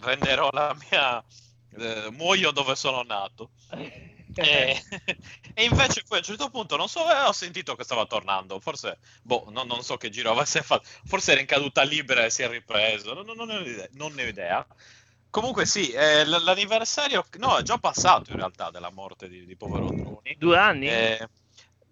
[0.00, 1.22] renderò la mia.
[1.78, 3.50] eh, muoio dove sono nato.
[4.34, 4.82] E,
[5.54, 8.60] e invece poi a un certo punto non so, eh, ho sentito che stava tornando.
[8.60, 10.86] Forse, boh, no- non so che giro avesse fatto.
[11.06, 13.14] Forse era in caduta libera e si è ripreso.
[13.14, 13.88] Non, non- non ne ho idea.
[13.92, 14.66] non ne ho idea.
[15.32, 19.56] Comunque, sì, eh, l- l'anniversario, no, è già passato in realtà della morte di, di
[19.56, 20.36] povero Droni.
[20.38, 20.88] Due anni?
[20.88, 21.26] Eh,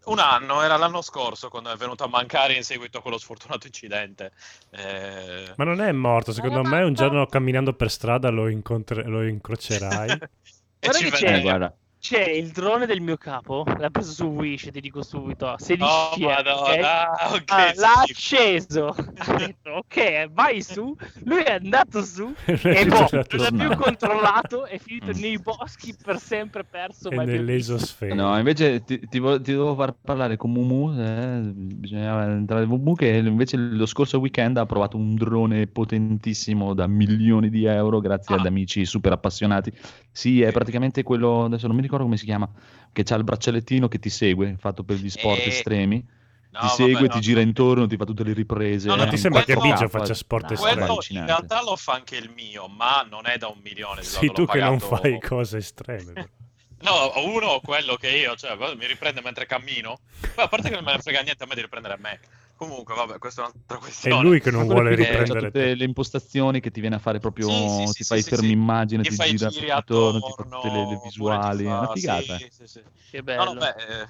[0.04, 3.66] un anno, era l'anno scorso quando è venuto a mancare in seguito a quello sfortunato
[3.66, 4.32] incidente.
[4.70, 9.26] Eh, Ma non è morto, secondo me un giorno camminando per strada lo, incontre- lo
[9.26, 10.10] incrocerai.
[10.20, 10.28] e
[10.78, 11.42] Guarda ci che c'è- vedremo.
[11.42, 15.92] guarda, C'è il drone del mio capo, l'ha preso su Wish, ti dico subito, 16
[16.24, 16.68] Oh, euro, ok?
[16.68, 18.12] madonna, ah, ok, Ah, l'ha sì.
[18.12, 23.44] acceso, ha detto ok, vai su, lui è andato su e È boh, non l'ha
[23.48, 23.54] su.
[23.54, 25.20] più controllato, è finito Mm.
[25.20, 27.10] nei boschi per sempre perso.
[27.10, 28.14] e nell'esosfera.
[28.14, 32.94] No, invece ti, ti vo- ti devo far parlare con Mumu, eh, bisognava entrare Mumu
[32.94, 38.36] che invece lo scorso weekend ha provato un drone potentissimo da milioni di euro grazie
[38.36, 38.38] Ah.
[38.38, 39.70] ad amici super appassionati.
[40.10, 42.48] Sì, è praticamente quello, adesso non mi ricordo come si chiama,
[42.92, 46.04] che c'ha il braccialettino che ti segue, fatto per gli sport Eh, estremi.
[46.52, 48.88] No, ti vabbè, segue, no, ti gira intorno, ti fa tutte le riprese.
[48.88, 50.76] No, no, è ti sembra che 4K, Biggio faccia sport no, estremi?
[50.84, 54.02] Quello in realtà lo fa anche il mio, ma non è da un milione.
[54.02, 56.28] Sei l'ho tu che non pagato- fai cose estreme.
[56.80, 60.00] No, uno quello che io, cioè, mi riprende mentre cammino.
[60.34, 62.18] Poi, a parte che non me ne frega niente a me di riprendere me.
[62.60, 64.12] Comunque, vabbè, questa è un'altra È questione.
[64.12, 65.74] lui che non vuole è riprendere tutte te.
[65.74, 68.52] le impostazioni che ti viene a fare proprio Sì, sì, ti sì, fai sì, fermi
[68.52, 68.52] sì.
[68.52, 71.86] immagine Ti gira giri attorno, ti fa attorno, tutte le, le visuali è fa- una
[71.88, 72.84] figata sì, sì, sì.
[73.08, 73.52] Che No, bello.
[73.52, 74.08] no, beh, eh,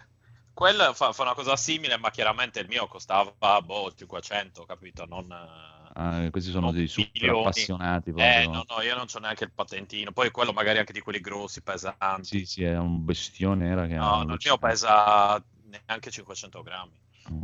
[0.53, 3.33] quella fa, fa una cosa simile, ma chiaramente il mio costava
[3.63, 5.07] boh, 500, capito?
[5.07, 7.31] Non, eh, Ah, questi sono dei super milioni.
[7.31, 8.51] appassionati Eh, proprio.
[8.51, 10.13] no, no, io non ho neanche il patentino.
[10.13, 12.39] Poi quello magari anche di quelli grossi, pesanti.
[12.39, 16.99] Sì, sì, è un bestione era che No, no, il mio pesa neanche 500 grammi.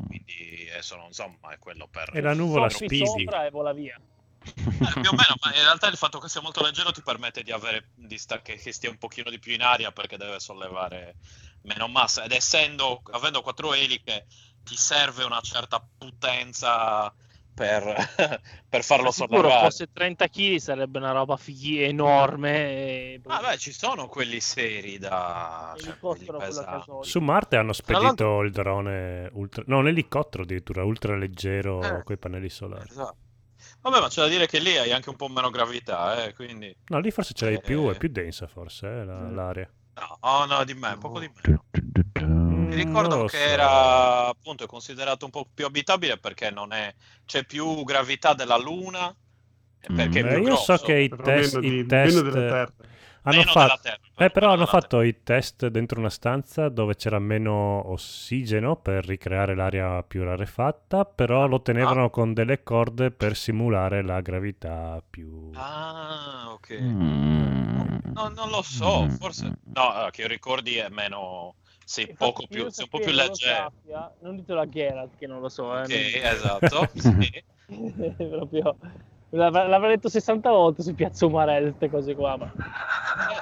[0.06, 2.10] Quindi adesso non so, ma è quello per...
[2.12, 3.04] E la nuvola Speedy.
[3.04, 3.98] sopra e vola via.
[4.76, 7.42] Eh, più o meno, ma in realtà il fatto che sia molto leggero ti permette
[7.42, 10.38] di avere di sta- che, che stia un pochino di più in aria perché deve
[10.38, 11.16] sollevare
[11.62, 14.26] meno massa ed essendo avendo quattro eliche
[14.62, 17.12] ti serve una certa potenza
[17.56, 17.82] per,
[18.68, 19.64] per farlo sollevare.
[19.64, 22.50] fosse 30 kg sarebbe una roba fighi enorme.
[22.54, 23.20] E...
[23.26, 26.26] Ah, beh, ci sono quelli seri da cioè, quelli.
[27.00, 29.62] Su Marte hanno spedito il drone ultra...
[29.66, 32.02] No, un elicottero addirittura, ultra leggero Eh.
[32.02, 32.88] con i pannelli solari.
[32.90, 33.16] Esatto.
[33.80, 36.76] Vabbè, ma c'è da dire che lì hai anche un po' meno gravità, eh, quindi...
[36.88, 37.94] No, lì forse ce l'hai più, Eh.
[37.94, 39.68] è più densa forse eh, la- l'aria.
[39.94, 41.60] No, oh, no, di me, poco di me.
[42.66, 43.52] Mi Mm, ricordo che so.
[43.52, 46.92] era appunto è considerato un po' più abitabile perché non è
[47.24, 49.14] c'è più gravità della Luna
[49.78, 50.76] e perché è Eh, più io grosso.
[50.78, 52.74] so che i test, meno di- i test meno della Terra.
[53.22, 56.96] hanno Meno fatto, della Terra, eh, però hanno fatto i test dentro una stanza dove
[56.96, 63.36] c'era meno ossigeno per ricreare l'aria più rarefatta, però lo tenevano con delle corde per
[63.36, 65.52] simulare la gravità più...
[65.54, 66.70] Ah, ok.
[66.80, 68.00] Mm.
[68.14, 69.16] No, non lo so, Mm.
[69.18, 71.56] forse no, eh, che io ricordi è meno
[71.88, 73.54] sei poco più sei un po' più leggero.
[73.54, 75.72] sappia, non ditelo a Geralt che non lo so.
[75.78, 76.88] Eh, Ok, non- esatto.
[76.98, 77.44] sì.
[78.28, 78.76] proprio
[79.30, 82.52] l'av- l'avrei detto 60 volte su Piazza Umarell queste cose qua ma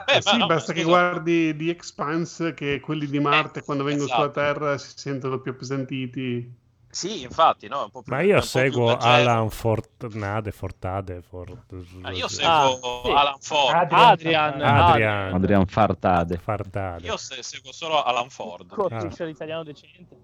[0.06, 0.90] Eh, Eh sì, no, basta che scusa.
[1.10, 4.20] guardi The Expanse che quelli di Marte quando vengono esatto.
[4.22, 6.62] sulla Terra si sentono più appesantiti.
[6.94, 8.96] Sì, infatti, no, è un po' più Ma io seguo.
[8.96, 11.74] Alan Fortnade, Fortade, Fort...
[12.02, 13.10] Ah, io Ah, seguo sì.
[13.10, 13.92] Alan Ford.
[13.92, 15.34] Adrian Adrian.
[15.34, 16.36] Adrian Fartade.
[16.38, 17.06] Fartade.
[17.06, 18.68] Io se- seguo solo Alan Ford.
[18.72, 20.16] Cornice l'italiano decente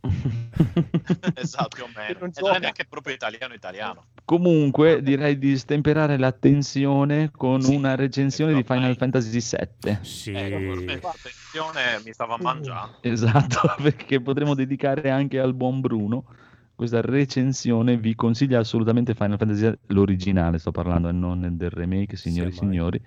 [1.34, 2.18] esatto, più o meno.
[2.20, 4.04] non non è neanche proprio italiano italiano.
[4.24, 8.96] Comunque direi di stemperare la tensione con Sì, una recensione di Final vai.
[8.96, 9.98] Fantasy VII.
[10.02, 10.32] Sì.
[10.32, 12.98] Ecco, per me attenzione mi stava mangiando.
[13.00, 16.24] Esatto, perché potremo dedicare anche al buon Bruno
[16.74, 17.96] questa recensione.
[17.96, 22.58] Vi consiglia assolutamente Final Fantasy l'originale, sto parlando e non del remake, signori e Sì,
[22.58, 23.02] mai.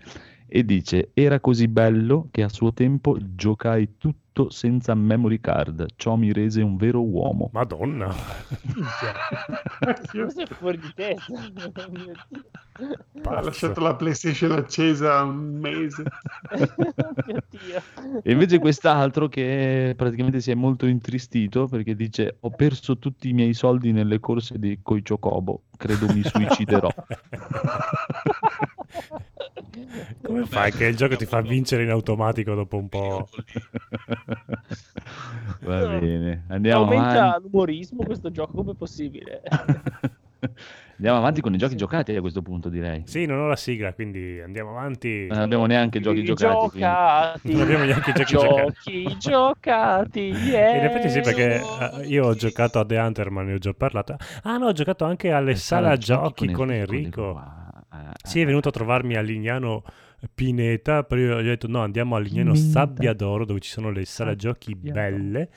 [0.53, 5.86] E dice: Era così bello che a suo tempo giocai tutto senza memory card.
[5.95, 7.49] Ciò mi rese un vero uomo.
[7.53, 8.14] Madonna.
[10.11, 11.41] questo è fuori di testa.
[13.23, 16.03] Ha lasciato la PlayStation accesa un mese.
[18.23, 23.34] E invece quest'altro che praticamente si è molto intristito perché dice: Ho perso tutti i
[23.34, 25.64] miei soldi nelle corse di coi Chocobo.
[25.78, 26.90] Credo mi suiciderò.
[30.23, 33.28] Come fai che il gioco ti fa vincere in automatico dopo un po'?
[35.61, 37.44] Va bene, andiamo aumenta avanti.
[37.44, 39.41] l'umorismo questo gioco come è possibile
[41.02, 43.03] Andiamo avanti con i giochi giocati a questo punto, direi.
[43.06, 45.26] Sì, non ho la sigla, quindi andiamo avanti.
[45.28, 46.69] Non abbiamo neanche giochi I giocati.
[46.69, 46.80] quindi.
[46.80, 49.03] giocati Non abbiamo neanche i giochi giocati.
[49.03, 50.78] giochi giocati yeah.
[50.78, 53.73] In effetti sì, perché eh, io ho giocato a The Hunter, ma ne ho già
[53.73, 54.15] parlato.
[54.44, 57.61] Ah no, ho giocato anche alle sala giochi con Enrico.
[57.94, 59.84] Ah, Sì, è venuto a trovarmi a Lignano
[60.34, 62.70] Pineta, però io gli ho detto no, andiamo a Lignano Pineta.
[62.72, 65.50] Sabbiadoro dove ci sono le sale giochi belle.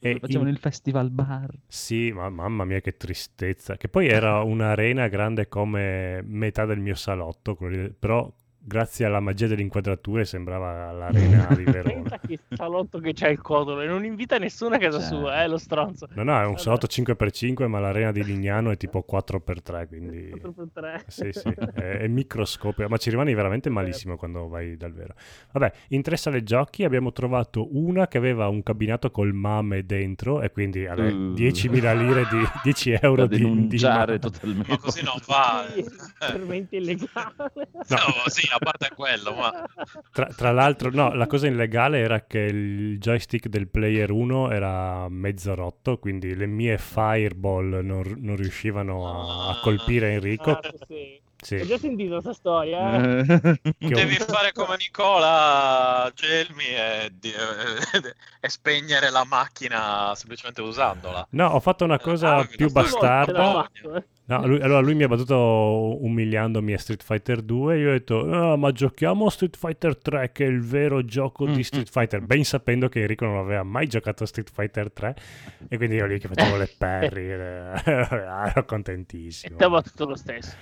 [0.00, 1.50] E Facevano in- il festival bar.
[1.66, 3.76] Sì, ma mamma mia che tristezza.
[3.76, 7.56] Che poi era un'arena grande come metà del mio salotto,
[7.98, 8.32] però
[8.68, 12.20] grazie alla magia delle inquadrature sembrava l'arena di Verona.
[12.24, 15.08] Che salotto che c'ha il codolo e non invita nessuno a casa Cioè.
[15.08, 16.06] sua, eh, lo stronzo.
[16.14, 20.30] No, no, è un salotto 5x5, ma l'arena di Lignano è tipo 4x3, quindi...
[20.30, 21.00] 4x3.
[21.08, 25.14] Sì, sì, è, è microscopio, ma ci rimani veramente malissimo quando vai dal vero.
[25.52, 30.42] Vabbè, in tre sale giochi abbiamo trovato una che aveva un cabinato col mame dentro
[30.42, 31.32] e quindi vabbè, Uh.
[31.32, 34.18] 10.000 lire di 10 euro Da di, mame.
[34.18, 34.70] totalmente.
[34.70, 35.64] Ma così non va.
[35.72, 35.84] Sì,
[36.20, 37.68] veramente illegale.
[37.88, 37.96] No,
[38.26, 39.52] sì, a parte quello, ma
[40.12, 45.08] Tra, tra l'altro, no, la cosa illegale era che il joystick del player 1 era
[45.08, 50.50] mezzo rotto, quindi le mie fireball non, non riuscivano a, a colpire Enrico.
[50.50, 51.20] Ah, sì.
[51.40, 51.54] Sì.
[51.54, 52.96] Ho già sentito questa storia.
[53.00, 53.60] eh.
[53.78, 57.30] Devi fare come Nicola Gelmi e, di-
[58.40, 61.24] e spegnere la macchina semplicemente usandola.
[61.30, 63.70] No, ho fatto una cosa Ah, più bastarda.
[64.28, 68.30] No, lui- allora lui mi ha battuto umiliandomi a Street Fighter 2 io ho detto
[68.30, 71.88] "Ah, ma giochiamo a Street Fighter 3 che è il vero gioco Mm, di Street
[71.88, 72.20] Fighter.
[72.20, 75.16] ben sapendo che Enrico non aveva mai giocato a Street Fighter 3
[75.68, 79.56] e quindi io lì che facevo le perri eh, ero E contentissimo.
[79.56, 80.56] Ti ha battuto lo stesso.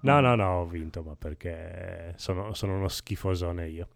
[0.00, 3.88] no no no ho vinto ma perché sono, sono uno schifosone io.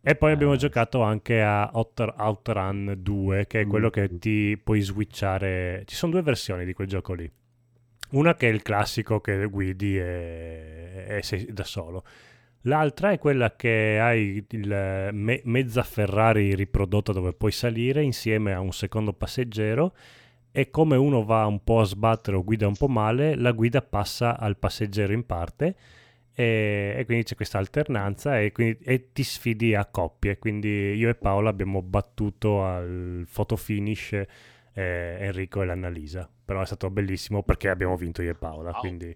[0.00, 4.80] E poi abbiamo giocato anche a Outer, Outrun 2 che è quello che ti puoi
[4.82, 5.82] switchare.
[5.84, 7.28] Ci sono due versioni di quel gioco lì
[8.10, 12.04] una che è il classico che guidi e, e sei da solo.
[12.62, 18.60] L'altra è quella che hai il me- mezza Ferrari riprodotta dove puoi salire insieme a
[18.60, 19.94] un secondo passeggero
[20.50, 23.82] e come uno va un po' a sbattere o guida un po' male, la guida
[23.82, 25.76] passa al passeggero in parte
[26.32, 30.38] e, e quindi c'è questa alternanza e, quindi, e ti sfidi a coppie.
[30.38, 34.22] Quindi io e Paola abbiamo battuto al photo finish
[34.78, 39.06] eh, Enrico e l'Annalisa, però è stato bellissimo perché abbiamo vinto io e Paola, quindi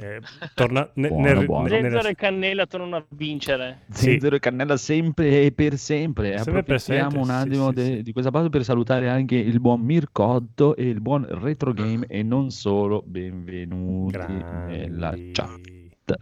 [0.00, 0.18] eh,
[0.54, 1.68] torna ne- Buono, nel- buono.
[1.68, 3.82] nella- Zenzero e Cannella tornano a vincere.
[3.90, 4.10] Sì.
[4.10, 6.36] Zenzero e Cannella sempre e per sempre.
[6.38, 8.02] Sempre Approfittiamo sempre, un attimo sì, de- sì.
[8.02, 12.24] di questa pausa per salutare anche il buon Mircotto e il buon Retro Game e
[12.24, 13.04] non solo.
[13.06, 15.30] Benvenuti nella Grandi.
[15.32, 16.18] chat.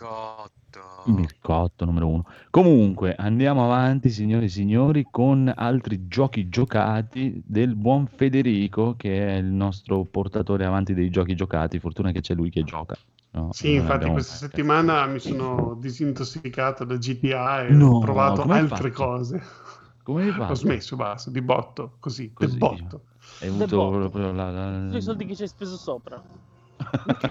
[0.00, 0.82] Mircotto.
[1.08, 2.24] Mircotto numero uno.
[2.50, 9.36] Comunque andiamo avanti, signori e signori, con altri giochi giocati del buon Federico, che è
[9.36, 11.78] il nostro portatore avanti dei giochi giocati.
[11.78, 12.98] Fortuna che c'è lui che gioca.
[13.30, 13.54] no?
[13.54, 18.60] Sì, infatti abbiamo- questa settimana mi sono disintossicato da GTA e No, ho provato hai
[18.60, 18.92] altre fatto?
[18.92, 19.40] cose.
[20.02, 20.54] Come hai Ho fatto?
[20.54, 22.56] smesso, basta, di botto, così, Così.
[22.56, 23.04] di botto.
[23.38, 24.08] Hai Del avuto botto.
[24.10, 26.22] proprio la, la- i soldi che ci hai speso sopra.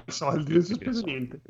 [0.08, 1.42] Soldi, non si è speso niente.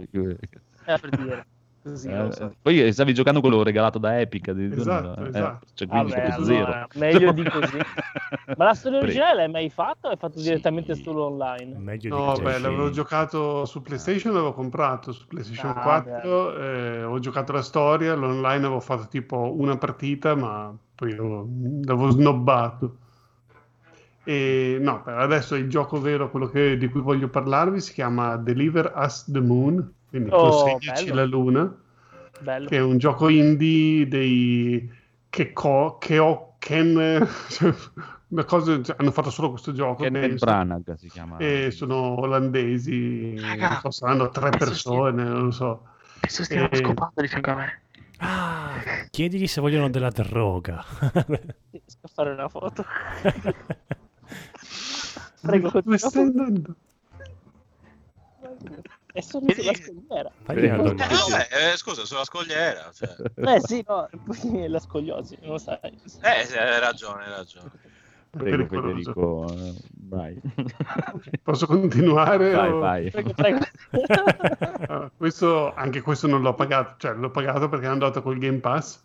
[0.86, 1.46] Eh, per dire.
[1.86, 2.52] Così, Eh, so.
[2.64, 5.68] poi stavi giocando quello regalato da Epic Esatto, eh, esatto.
[5.76, 7.78] cioè, quindi Vabbè, allora, meglio di così.
[8.58, 10.46] Ma la storia originale l'hai mai fatta o hai fatto Sì.
[10.46, 11.78] direttamente solo online?
[11.78, 17.04] Meglio No, di beh, l'avevo giocato su PlayStation, l'avevo comprato su PlayStation Ah, 4, eh,
[17.04, 21.48] ho giocato la storia, l'online avevo fatto tipo una partita, ma poi l'avevo,
[21.84, 22.98] l'avevo snobbato.
[24.24, 28.38] E no, per adesso il gioco vero, quello che- di cui voglio parlarvi, si chiama
[28.38, 31.16] Deliver Us the Moon, quindi Oh, consegnaci bello.
[31.16, 31.76] la luna,
[32.40, 32.68] Bello.
[32.70, 34.90] che è un gioco indie dei
[35.30, 37.74] che co, che ho Ken, cioè,
[38.30, 40.04] una cosa, cioè, hanno fatto solo questo gioco.
[40.04, 40.46] Kenneth penso.
[40.46, 41.38] Branagh si chiama.
[41.38, 45.88] E sono olandesi, Raga, non so, saranno tre adesso persone, non lo so.
[46.22, 47.82] Adesso stiamo Eh, scopando di fianco a me.
[48.20, 48.72] Ah,
[49.10, 50.84] chiedigli se vogliono della droga.
[51.70, 52.86] Riesco a fare una foto.
[55.42, 56.76] Prego, Dove stai andando?
[59.18, 60.30] E sono sulla scogliera.
[60.48, 60.94] Eh, donna.
[61.08, 62.92] vabbè, eh, scusa, sulla scogliera.
[62.94, 63.16] Cioè.
[63.56, 65.78] Eh sì, no, poi la scogliosi, non lo sai.
[65.84, 67.72] Eh, sì, hai ragione, hai ragione.
[68.30, 68.68] Prego.
[68.68, 70.38] Federico, eh, vai.
[71.42, 72.52] Posso continuare?
[72.52, 73.10] vai, o- vai.
[73.10, 73.60] Prego, prego.
[74.88, 78.60] Ah, questo, anche questo non l'ho pagato, cioè l'ho pagato perché è andato col Game
[78.60, 79.02] Pass,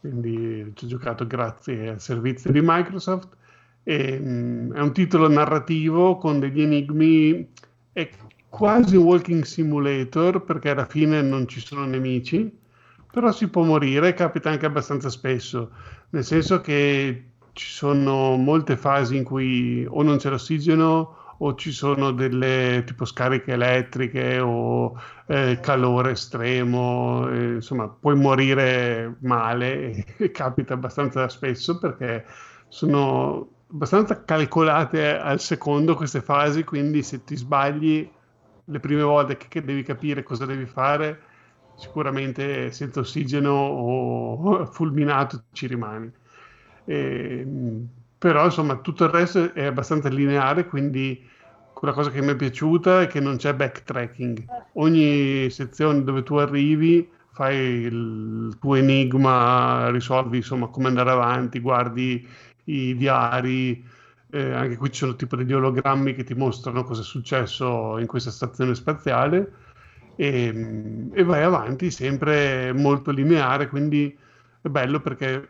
[0.00, 3.36] quindi ci ho giocato grazie al servizio di Microsoft.
[3.82, 7.46] E, mm, è un titolo narrativo con degli enigmi,
[7.92, 8.08] è
[8.50, 12.52] quasi walking simulator perché alla fine non ci sono nemici,
[13.10, 15.70] però si può morire, capita anche abbastanza spesso,
[16.10, 21.72] nel senso che ci sono molte fasi in cui o non c'è l'ossigeno o ci
[21.72, 24.94] sono delle tipo scariche elettriche o
[25.26, 32.26] eh, calore estremo, eh, insomma puoi morire male e capita abbastanza spesso perché
[32.68, 38.08] sono abbastanza calcolate al secondo queste fasi, quindi se ti sbagli
[38.70, 41.20] le prime volte che, devi capire cosa devi fare,
[41.76, 46.10] sicuramente senza ossigeno o fulminato ci rimani.
[46.84, 47.46] E,
[48.18, 51.28] però insomma tutto il resto è abbastanza lineare, quindi
[51.72, 54.44] quella cosa che mi è piaciuta è che non c'è backtracking.
[54.74, 62.26] Ogni sezione dove tu arrivi fai il tuo enigma, risolvi insomma come andare avanti, guardi
[62.64, 63.82] i diari,
[64.30, 68.06] eh, anche qui ci sono tipo degli ologrammi che ti mostrano cosa è successo in
[68.06, 69.52] questa stazione spaziale.
[70.16, 74.16] E, e vai avanti sempre molto lineare, quindi
[74.60, 75.48] è bello perché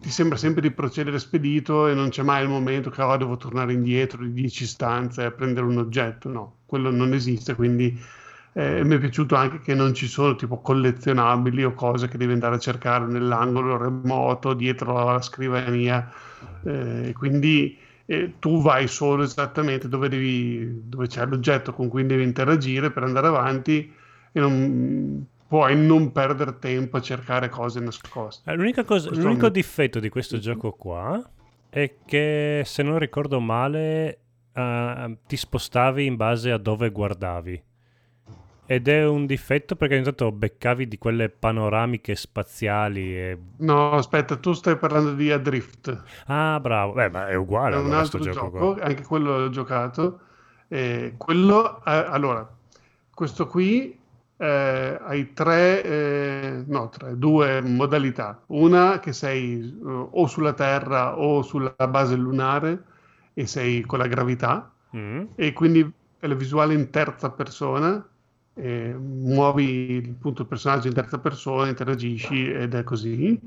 [0.00, 3.36] ti sembra sempre di procedere spedito e non c'è mai il momento che oh, devo
[3.36, 7.98] tornare indietro di 10 stanze a prendere un oggetto, no, quello non esiste, quindi
[8.52, 12.32] eh, mi è piaciuto anche che non ci sono tipo collezionabili o cose che devi
[12.32, 16.10] andare a cercare nell'angolo remoto, dietro alla scrivania,
[16.64, 17.78] eh, quindi
[18.10, 23.04] eh, tu vai solo esattamente dove, devi, dove c'è l'oggetto con cui devi interagire per
[23.04, 23.92] andare avanti
[24.32, 28.50] e non puoi non perdere tempo a cercare cose nascoste.
[28.50, 31.22] Eh, L'unica cosa- l'unico è- difetto di questo gioco qua
[31.68, 34.18] è che se non ricordo male
[34.52, 37.62] eh, ti spostavi in base a dove guardavi.
[38.74, 43.38] Ed è un difetto perché ogni tanto beccavi di quelle panoramiche spaziali e...
[43.58, 46.02] No, aspetta, tu stai parlando di Adrift.
[46.26, 46.92] Ah, bravo.
[46.92, 50.20] Beh, ma è uguale è un allora altro gioco, gioco anche quello l'ho giocato.
[50.68, 52.48] Eh, quello, eh, allora,
[53.12, 53.98] questo qui
[54.36, 58.42] eh, hai tre, eh, no, tre, due modalità.
[58.48, 62.84] Una che sei eh, o sulla Terra o sulla base lunare
[63.34, 65.26] e sei con la gravità Mm.
[65.36, 65.88] e quindi
[66.18, 68.04] è la visuale in terza persona.
[68.54, 73.40] Eh, muovi appunto il personaggio in terza persona, interagisci ed è così.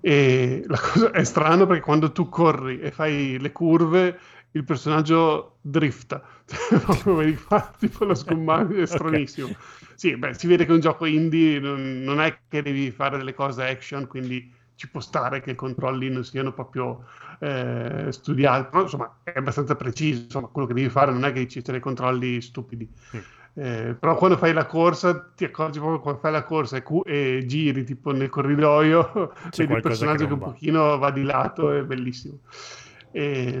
[0.00, 4.18] E la cosa è strano perché quando tu corri e fai le curve,
[4.52, 6.22] il personaggio drifta,
[6.82, 9.54] proprio vedi qua, tipo lo sgommare è stranissimo.
[9.94, 13.16] Sì, beh, si vede che è un gioco indie, non, non è che devi fare
[13.16, 17.04] delle cose action, quindi ci può stare che i controlli non siano proprio
[17.40, 21.48] eh, studiati, però insomma è abbastanza preciso, insomma quello che devi fare non è che
[21.48, 22.88] ci siano dei controlli stupidi.
[23.58, 27.06] Eh, però quando fai la corsa ti accorgi proprio quando fai la corsa e, cu-
[27.08, 30.46] e giri tipo nel corridoio C'è vedi il personaggio che che, un va.
[30.48, 32.40] pochino va di lato è bellissimo
[33.10, 33.58] e,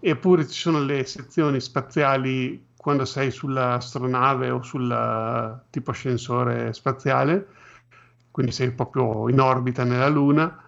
[0.00, 7.46] eppure ci sono le sezioni spaziali quando sei sull'astronave o sul tipo ascensore spaziale
[8.30, 10.62] quindi sei proprio in orbita nella Luna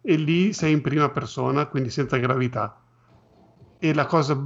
[0.00, 2.76] e lì sei in prima persona quindi senza gravità
[3.78, 4.36] e la cosa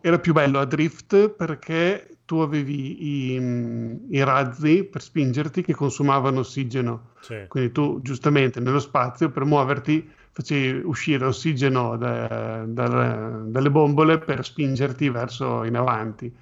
[0.00, 6.40] era più bello a Drift perché tu avevi i, i razzi per spingerti che consumavano
[6.40, 7.10] ossigeno.
[7.20, 7.44] Sì.
[7.48, 14.44] Quindi tu giustamente nello spazio per muoverti facevi uscire ossigeno da- dal- dalle bombole per
[14.44, 16.34] spingerti verso in avanti.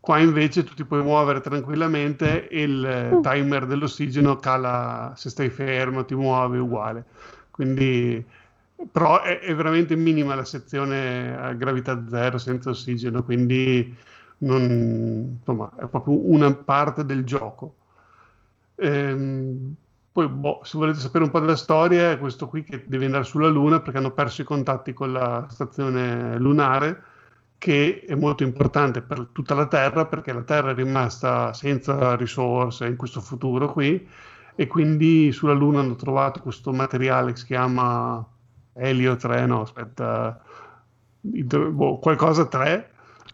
[0.00, 6.06] Qua invece tu ti puoi muovere tranquillamente e il timer dell'ossigeno cala se stai fermo,
[6.06, 7.04] ti muovi uguale.
[7.50, 8.24] Quindi
[8.90, 13.94] però è, è veramente minima la sezione a gravità zero senza ossigeno, quindi
[14.40, 17.76] non- insomma, è proprio una parte del gioco.
[18.76, 19.74] Ehm,
[20.12, 23.24] poi, boh, se volete sapere un po' della storia, è questo qui che deve andare
[23.24, 27.02] sulla Luna perché hanno perso i contatti con la stazione lunare,
[27.58, 32.86] che è molto importante per tutta la Terra perché la Terra è rimasta senza risorse
[32.86, 34.06] in questo futuro qui
[34.54, 38.24] e quindi sulla Luna hanno trovato questo materiale che si chiama
[38.72, 40.40] Elio 3, no, aspetta,
[41.20, 42.90] boh, qualcosa 3.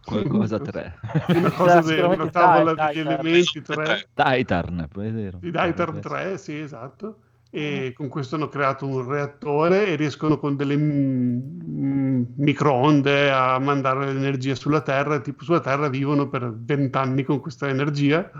[0.07, 0.99] Qualcosa 3.
[1.35, 4.09] Una cosa de- Sicuramente una tavola dai, degli dai, elementi 3.
[4.15, 5.39] Titan, è vero.
[5.41, 7.19] Di Daitar 3, sì, esatto.
[7.51, 14.07] E con questo hanno creato un reattore e riescono con delle mm, microonde a mandare
[14.07, 15.19] l'energia sulla Terra.
[15.21, 18.31] Tipo sulla Terra vivono per vent'anni con questa energia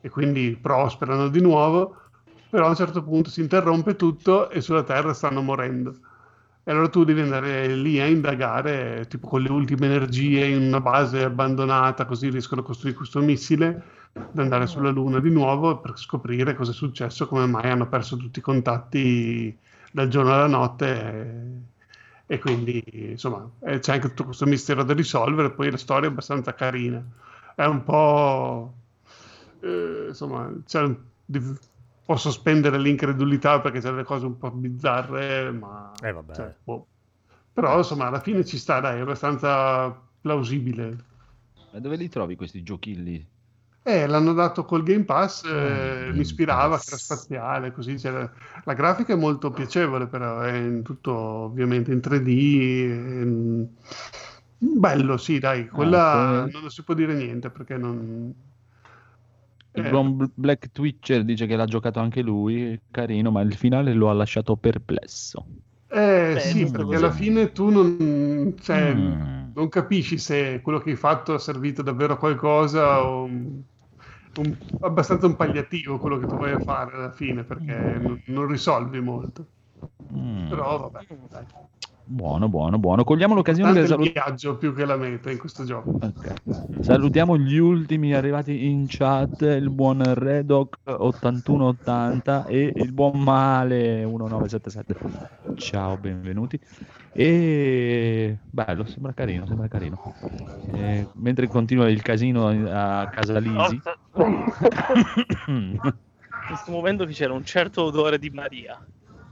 [0.00, 1.96] e quindi prosperano di nuovo.
[2.48, 5.96] Però a un certo punto si interrompe tutto e sulla Terra stanno morendo.
[6.64, 10.80] E allora tu devi andare lì a indagare, tipo con le ultime energie in una
[10.80, 13.82] base abbandonata, così riescono a costruire questo missile,
[14.12, 18.16] ad andare sulla Luna di nuovo per scoprire cosa è successo, come mai hanno perso
[18.16, 19.56] tutti i contatti
[19.90, 21.64] dal giorno alla notte.
[22.26, 25.50] E, e quindi, insomma, c'è anche tutto questo mistero da risolvere.
[25.50, 27.02] Poi la storia è abbastanza carina.
[27.56, 28.72] È un po'.
[29.60, 30.96] eh, insomma, c'è un-
[32.04, 36.34] di- posso spendere l'incredulità perché c'è delle cose un po' bizzarre, ma Eh, vabbè.
[36.34, 36.86] cioè, boh.
[37.52, 41.10] però insomma alla fine ci sta, dai, è abbastanza plausibile.
[41.72, 43.26] Ma dove li trovi questi giochi lì?
[43.84, 46.86] Eh, l'hanno dato col Game Pass, eh, Game mi ispirava Pass.
[46.88, 48.30] era spaziale, così c'era-
[48.64, 52.28] la grafica è molto piacevole, però è in tutto ovviamente in 3D.
[52.88, 53.68] ehm,
[54.58, 58.32] Bello, sì, dai, quella Ah, poi- non si può dire niente perché non...
[59.74, 63.54] Il Eh, buon Bl- Black Twitcher dice che l'ha giocato anche lui, carino, ma il
[63.54, 65.46] finale lo ha lasciato perplesso.
[65.94, 66.96] Eh Beh, sì, perché così.
[66.96, 69.50] alla fine tu non, cioè, Mm.
[69.52, 73.62] non capisci se quello che hai fatto ha servito davvero a qualcosa o un-
[74.80, 79.00] abbastanza un pagliativo quello che tu vai a fare alla fine, perché non, non risolvi
[79.00, 79.46] molto.
[80.12, 80.48] Mm.
[80.48, 81.46] Però vabbè, dai.
[82.04, 83.04] Buono, buono, buono.
[83.04, 84.26] Cogliamo l'occasione per Tanto il salutare.
[84.26, 85.98] viaggio più che la meta in questo gioco.
[86.80, 94.96] Salutiamo gli ultimi arrivati in chat, il buon Redoc 8180 e il buon Male 1977.
[95.56, 96.58] Ciao, benvenuti.
[97.12, 100.14] E bello, sembra carino, sembra carino.
[100.72, 103.80] Eh, mentre continua il casino a casa Lisi.
[105.46, 105.78] In
[106.48, 108.84] questo momento che c'era un certo odore di Maria.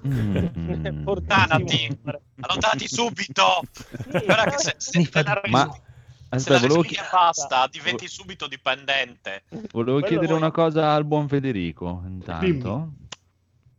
[0.06, 1.02] Mm.
[1.04, 1.98] Portatati.
[2.40, 3.62] Allontanati subito!
[4.08, 5.80] Guarda che se, se, se la, Ma se
[6.28, 9.42] aspetta, la volevo, basta, diventi subito dipendente.
[9.48, 12.02] volevo Quello chiedere voi- una cosa al buon Federico.
[12.06, 12.92] Intanto,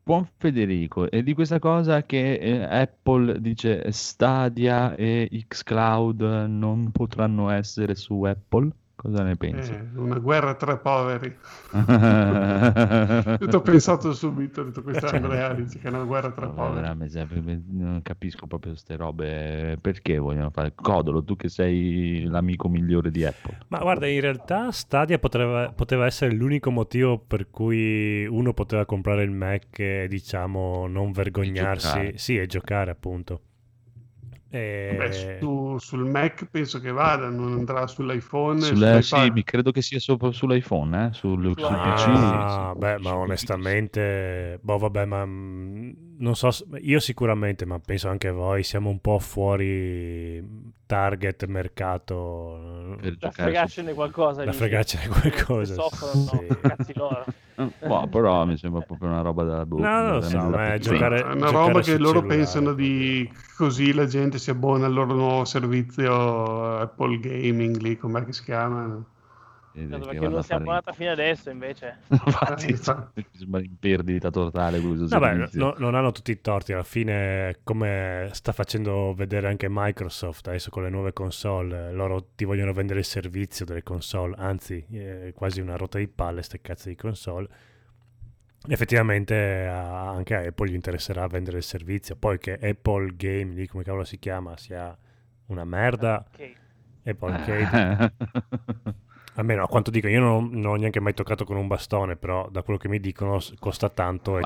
[0.03, 7.49] buon Federico, e di questa cosa che eh, Apple dice Stadia e Xcloud non potranno
[7.49, 8.69] essere su Apple,
[9.01, 9.71] cosa ne pensi?
[9.71, 11.35] Eh, una guerra tra poveri.
[13.39, 16.45] Tutto ho pensato subito, ho detto questa è Andrea dice che è una guerra tra
[16.45, 17.63] No, poveri.
[17.69, 19.77] non capisco proprio queste robe.
[19.81, 21.23] Perché vogliono fare Codolo?
[21.23, 23.57] Tu che sei l'amico migliore di Apple.
[23.69, 29.23] Ma guarda, in realtà Stadia poteva, poteva essere l'unico motivo per cui uno poteva comprare
[29.23, 32.17] il Mac e diciamo non vergognarsi, giocare.
[32.17, 33.41] sì, e giocare appunto.
[34.53, 34.95] E...
[34.97, 38.59] Beh, su- sul Mac penso che vada, non andrà sull'iPhone.
[38.59, 39.01] sull'iPad.
[39.01, 41.13] sì, mi credo che sia sopra sull'iPhone, eh?
[41.13, 42.07] sul, sul PC.
[42.07, 43.15] Ah, sì, beh, ma PC.
[43.15, 45.91] onestamente, boh, vabbè, ma mm,
[46.21, 46.49] non so,
[46.81, 52.95] io sicuramente, ma penso anche voi, siamo un po' fuori target mercato.
[53.01, 54.43] Per Da fregarcene qualcosa.
[54.43, 56.47] Da fregarcene qualcosa, soffrono, sì.
[56.47, 57.25] no, cazzi loro.
[57.55, 60.73] Eh, boh, però mi sembra proprio una roba da boh, No, non lo so, ma
[60.73, 62.27] è giocare- È una roba che loro cellulare.
[62.27, 68.23] pensano di così la gente si abbona al loro nuovo servizio Apple Gaming lì, com'è
[68.25, 69.03] che si chiama?
[69.73, 71.97] Eh, perché non a si è fare- abbonata fino adesso, invece.
[72.09, 77.59] Infatti, Eh, sembra in perdita totale Vabbè, no- non hanno tutti i torti, alla fine
[77.63, 82.99] come sta facendo vedere anche Microsoft adesso con le nuove console, loro ti vogliono vendere
[82.99, 87.47] il servizio delle console, anzi è quasi una rota di palle ste cazzo di console.
[88.67, 93.83] Effettivamente anche a Apple gli interesserà vendere il servizio, poi che Apple Game, lì come
[93.83, 94.95] cavolo si chiama, sia
[95.47, 96.53] una merda, Ok.
[97.03, 98.93] Apple Arcade, Eh.
[99.35, 102.49] almeno a quanto dico, io non, non ho neanche mai toccato con un bastone, però
[102.49, 104.41] da quello che mi dicono costa tanto e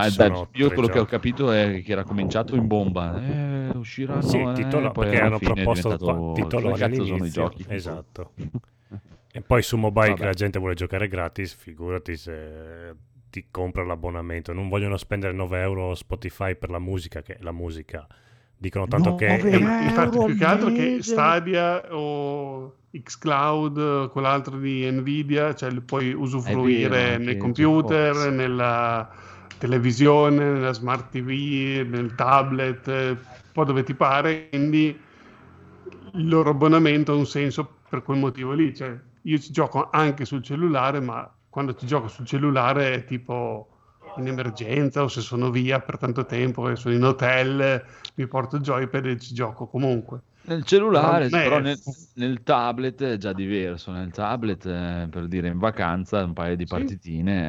[0.53, 1.09] io quello che ho giochi.
[1.09, 3.21] capito è che era cominciato in bomba.
[3.21, 4.21] Eh, usciranno.
[4.21, 7.41] Sì, eh, titolo, perché hanno proposto diventato, qua- titoloni "Dove cazzo sono i all'inizio.
[7.41, 8.31] giochi?" Esatto.
[9.31, 10.19] E poi su mobile Vabbè.
[10.19, 12.95] che la gente vuole giocare gratis, figurati se
[13.29, 14.53] ti compra l'abbonamento.
[14.53, 18.07] Non vogliono spendere 9 euro Spotify per la musica, che la musica
[18.57, 19.35] dicono tanto che...
[19.35, 20.97] E, infatti, più che altro che.
[21.01, 29.09] Stadia o Xcloud, quell'altro di Nvidia, cioè puoi usufruire vero, nel computer, nella
[29.57, 33.17] televisione, nella smart TV, nel tablet, eh, un
[33.51, 34.97] po' dove ti pare, quindi
[36.13, 38.73] il loro abbonamento ha un senso per quel motivo lì.
[38.75, 43.69] Cioè, io ci gioco anche sul cellulare, ma quando ci gioco sul cellulare è tipo
[44.17, 47.83] in emergenza o se sono via per tanto tempo e sono in hotel,
[48.15, 50.21] mi porto il joypad e ci gioco comunque.
[50.47, 51.79] Nel cellulare, Non è- però nel,
[52.13, 53.91] nel tablet è già diverso.
[53.91, 57.47] Nel tablet, eh, per dire in vacanza, un paio di partitine.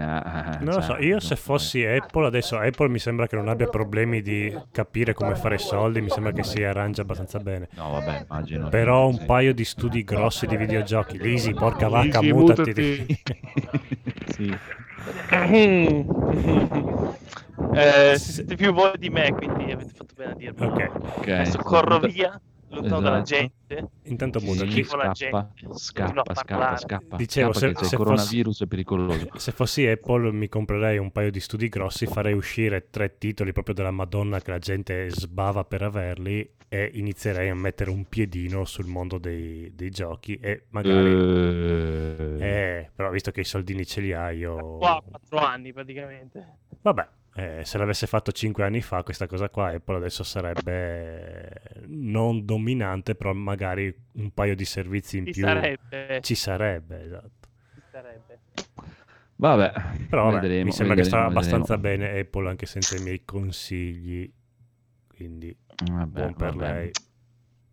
[0.58, 3.36] eh, Non lo cioè, so, io non se fossi Apple, adesso Apple mi sembra che
[3.36, 7.68] non abbia problemi di capire come fare soldi, mi sembra che si arrangia abbastanza bene.
[7.74, 8.68] No, vabbè, immagino.
[8.70, 12.60] Però un paio di studi grossi di videogiochi, Lisi, porca vacca, Lisi, mutati.
[12.70, 13.20] mutati.
[14.32, 14.56] sì.
[17.74, 20.66] Eh, siete più voi di me, quindi avete fatto bene a dirmi.
[20.66, 21.28] Ok, Ok.
[21.28, 23.44] Adesso corro via, lontano dalla Esatto.
[23.68, 23.88] gente.
[24.02, 25.78] intanto schifo la scappa, gente.
[25.78, 27.16] scappa, scappa, scappa.
[27.16, 29.28] Dicevo, scappa se- che se il coronavirus è pericoloso.
[29.36, 33.74] Se fossi Apple mi comprerei un paio di studi grossi, farei uscire tre titoli proprio
[33.74, 38.86] della Madonna che la gente sbava per averli e inizierei a mettere un piedino sul
[38.86, 41.12] mondo dei, dei giochi e magari...
[41.12, 44.78] Eh, Eh, però visto che i soldini ce li hai io...
[44.78, 46.58] Qua, quattro anni praticamente.
[46.82, 47.06] Vabbè,
[47.36, 53.14] eh, se l'avesse fatto 5 anni fa questa cosa qua, Apple adesso sarebbe non dominante,
[53.14, 56.20] però magari un paio di servizi in Ci più sarebbe.
[56.20, 57.48] ci sarebbe, esatto.
[57.74, 58.40] Ci sarebbe.
[59.38, 59.72] Vabbè,
[60.08, 61.78] Però vabbè, vedremo, mi sembra che sta vedremo, abbastanza vedremo.
[61.78, 64.30] bene Apple anche senza i miei consigli,
[65.08, 66.56] quindi Vabbè, buon per vabbè.
[66.56, 66.96] lei.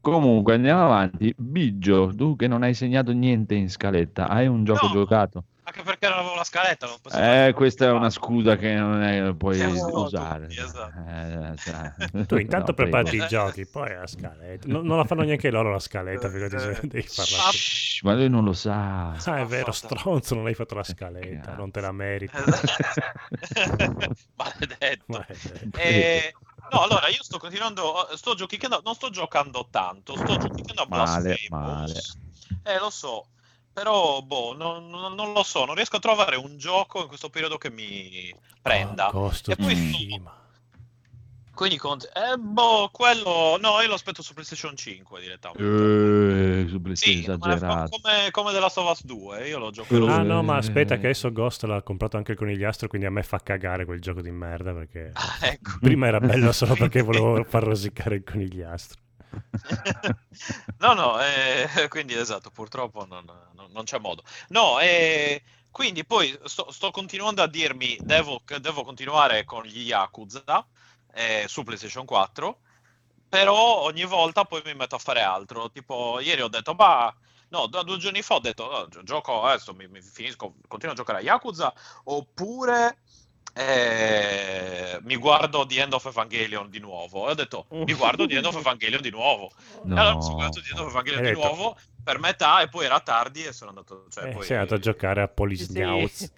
[0.02, 1.34] Comunque andiamo avanti.
[1.38, 4.92] Biggio, tu che non hai segnato niente in scaletta, hai un gioco No.
[4.92, 5.46] giocato?
[5.66, 6.88] Anche perché non avevo la scaletta.
[6.88, 10.48] Non posso Eh, questa è una scusa che non è, puoi Siamo usare.
[10.48, 11.00] tutti, esatto.
[11.08, 11.94] Eh, cioè,
[12.28, 12.92] Tu intanto no, prego.
[12.92, 14.68] preparati i giochi, poi la scaletta.
[14.68, 17.56] Non, non la fanno neanche loro la scaletta, se devi farla tu.
[17.58, 19.12] Shh, ma lui non lo sa.
[19.12, 21.58] Ah, è vero, stronzo, non hai fatto la scaletta, cazzo.
[21.58, 22.36] non te la meriti.
[24.36, 25.04] Maledetto.
[25.08, 25.78] Maledetto.
[25.80, 26.34] Eh,
[26.72, 31.22] no, allora io sto continuando, sto giocando, non sto giocando tanto, sto giocando a Male,
[31.48, 31.50] Blasphemous.
[31.50, 31.94] male.
[32.76, 33.28] Eh, lo so,
[33.74, 37.58] però boh, non, non- lo so, non riesco a trovare un gioco in questo periodo
[37.58, 39.08] che mi prenda.
[39.08, 40.38] Ah, Ghost E poi Tsushima.
[41.56, 46.64] Quindi, cont- eh, boh, quello, no, io lo aspetto su PlayStation 5 direttamente.
[46.64, 47.90] Eh, su PlayStation Sì, ma esagerato.
[48.02, 50.08] come, come The Last of Us 2, io lo giocherò.
[50.08, 50.24] Ah Eh.
[50.24, 53.38] no, ma aspetta che adesso Ghost l'ha comprato anche il conigliastro, quindi a me fa
[53.38, 55.78] cagare quel gioco di merda perché Ah, ecco.
[55.80, 59.02] prima era bello solo perché volevo far rosicare il conigliastro.
[60.80, 63.24] no, no, eh, quindi esatto, purtroppo non,
[63.54, 64.24] non- non c'è modo.
[64.50, 70.44] No, eh, quindi poi sto, sto continuando a dirmi, devo, devo continuare con gli Yakuza
[71.14, 72.62] eh, su PlayStation 4,
[73.28, 75.70] però ogni volta poi mi metto a fare altro.
[75.72, 77.14] Tipo, ieri ho detto, ma...
[77.50, 80.98] No, due giorni fa ho detto, "Oh, gio- gioco adesso, mi, mi finisco, continuo a
[80.98, 81.72] giocare a Yakuza,
[82.06, 82.98] oppure
[83.54, 87.28] eh, mi guardo The End of Evangelion di nuovo.
[87.28, 89.52] E ho detto, mi guardo The End of Evangelion di nuovo.
[89.84, 89.96] No.
[89.96, 92.68] E allora mi sono guardato The End of Evangelion di detto- nuovo per metà e
[92.68, 94.06] poi era tardi e sono andato...
[94.10, 94.46] Cioè, Eh, poi...
[94.46, 96.30] sei andato a giocare a Police Sì, sì.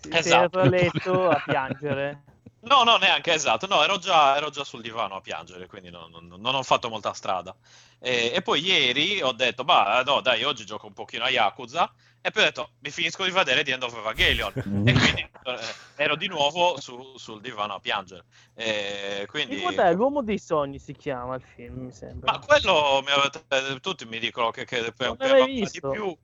[0.00, 0.58] Sei Esatto.
[0.60, 2.22] a letto a piangere.
[2.60, 3.66] No, no, neanche esatto.
[3.66, 6.88] No, ero già, ero già sul divano a piangere, quindi non, non- non ho fatto
[6.88, 7.54] molta strada.
[8.00, 11.92] E, e poi ieri ho detto, bah, no, dai, oggi gioco un pochino a Yakuza.
[12.20, 14.52] E poi ho detto, mi finisco di vedere The End of Evangelion.
[14.56, 15.58] e quindi eh,
[15.96, 18.24] ero di nuovo su- sul divano a piangere.
[18.54, 19.62] E quindi...
[19.62, 22.32] E l'uomo dei sogni si chiama il film, mi sembra.
[22.32, 26.16] Ma quello mi avete, eh, tutti mi dicono che, che per l'hai qualcosa di più.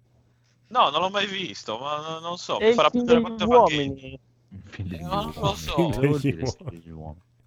[0.67, 4.19] No, non l'ho mai visto, ma non- non so, È mi farà degli quanto uomini.
[4.77, 5.91] Eh, non lo so.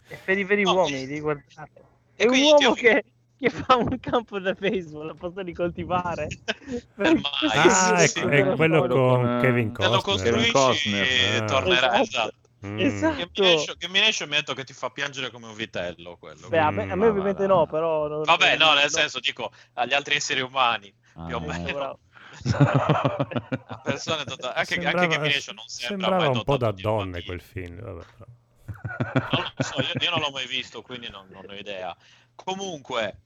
[0.08, 1.70] È per i veri No, uomini, devi guardare.
[2.16, 3.04] È un uomo che,
[3.38, 6.28] che fa un campo da baseball, a posto di coltivare.
[6.96, 7.22] Per mai.
[7.54, 8.38] Ah, sì, sì, è, sì.
[8.40, 10.34] è quello con con, Kevin Se lo Costner.
[10.34, 11.06] Kevin costruisci Costner.
[11.06, 11.46] e Ah.
[11.46, 12.34] tornerà Esatto.
[12.66, 12.80] Mm.
[12.80, 13.76] Esatto.
[13.78, 16.48] Che Mination mi ha detto che ti fa piangere come un vitello quello.
[16.50, 18.08] Beh, a me, a me Mm, ovviamente va, va, no, però...
[18.08, 18.90] non- Vabbè, no, nel no.
[18.90, 21.46] senso, dico, agli altri esseri umani, Ah, più o eh.
[21.46, 21.74] meno.
[21.74, 22.00] Bravo.
[22.58, 27.24] A persone tota- anche, sembrava, anche che Mination non sembra sembrava un po' da donne
[27.24, 27.80] quel film.
[27.80, 28.26] Vabbè, però.
[29.32, 31.96] Non lo so, io, io non l'ho mai visto, quindi non, non ho idea.
[32.36, 33.20] Comunque,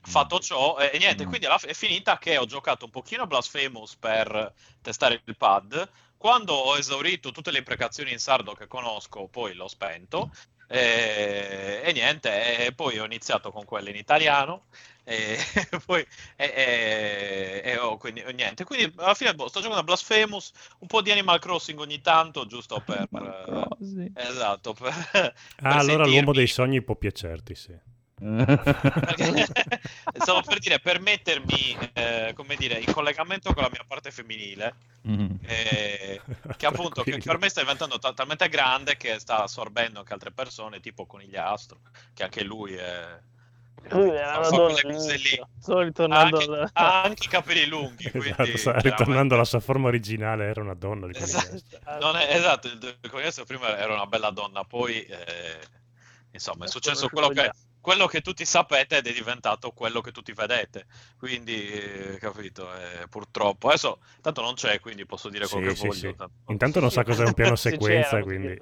[0.00, 1.28] fatto ciò, eh, e niente, Mm.
[1.28, 5.88] quindi alla è finita che ho giocato un pochino Blasphemous per testare il pad.
[6.16, 10.30] Quando ho esaurito tutte le imprecazioni in sardo che conosco, poi l'ho spento.
[10.68, 14.66] E, e niente, e poi ho iniziato con quelle in italiano.
[15.04, 15.36] E
[15.84, 16.06] poi
[16.36, 18.64] e, e- e ho quindi niente.
[18.64, 22.46] Quindi alla fine boh, sto giocando a Blasphemous, un po' di Animal Crossing ogni tanto,
[22.46, 23.08] giusto per.
[23.10, 27.76] Eh, esatto, per, Ah, per allora sentirmi- l'uomo dei sogni può piacerti, sì.
[28.22, 29.46] Perché-
[30.22, 34.74] stavo per dire per mettermi eh, come dire in collegamento con la mia parte femminile
[35.08, 35.34] Mm.
[35.46, 36.20] eh,
[36.56, 40.30] che appunto che, per me sta diventando ta- talmente grande che sta assorbendo anche altre
[40.30, 41.80] persone tipo Conigliastro
[42.14, 43.18] che anche lui è
[43.88, 48.70] Lui era fa- una donna ritornando anche, ha anche i capelli lunghi quindi Esatto, sta
[48.70, 51.00] veramente- ritornando alla sua forma originale, era una donna.
[51.08, 51.56] conigliastro.
[51.56, 55.58] Esatto, non è- esatto, il il Conigliastro prima era una bella donna poi eh,
[56.30, 57.50] insomma è successo quello che,
[57.82, 60.86] quello che tutti sapete ed è diventato quello che tutti vedete.
[61.18, 63.68] Quindi, eh, capito, eh, purtroppo.
[63.68, 66.10] Adesso, tanto non c'è, quindi posso dire quello Sì, che sì, voglio.
[66.12, 66.16] sì.
[66.16, 68.56] tanto- Intanto non sa cos'è un piano Se sequenza, quindi...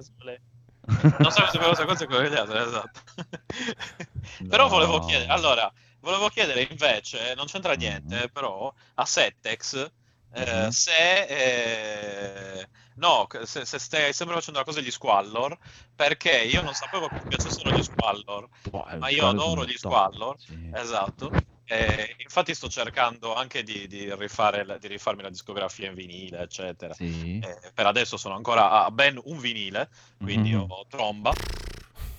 [0.83, 2.99] Non so se avevo sequenza quello che esatto.
[4.49, 5.05] Però volevo No.
[5.05, 8.27] chiedere, allora, volevo chiedere invece, non c'entra niente, Mhm.
[8.33, 9.91] però a Settex
[10.33, 10.69] eh, Mhm.
[10.69, 15.57] se eh, no, se, se stai sempre facendo la cosa degli squallor,
[15.95, 20.37] perché io non sapevo che mi piacessero gli squallor, Boh, ma io adoro gli squallor.
[20.37, 20.69] Sì.
[20.69, 21.37] Esatto.
[21.63, 26.93] E infatti sto cercando anche di, di rifare di rifarmi la discografia in vinile, eccetera.
[26.93, 27.37] Sì.
[27.39, 29.89] Eh, per adesso sono ancora a ben un vinile,
[30.19, 30.65] quindi Mhm.
[30.67, 31.39] ho tromba.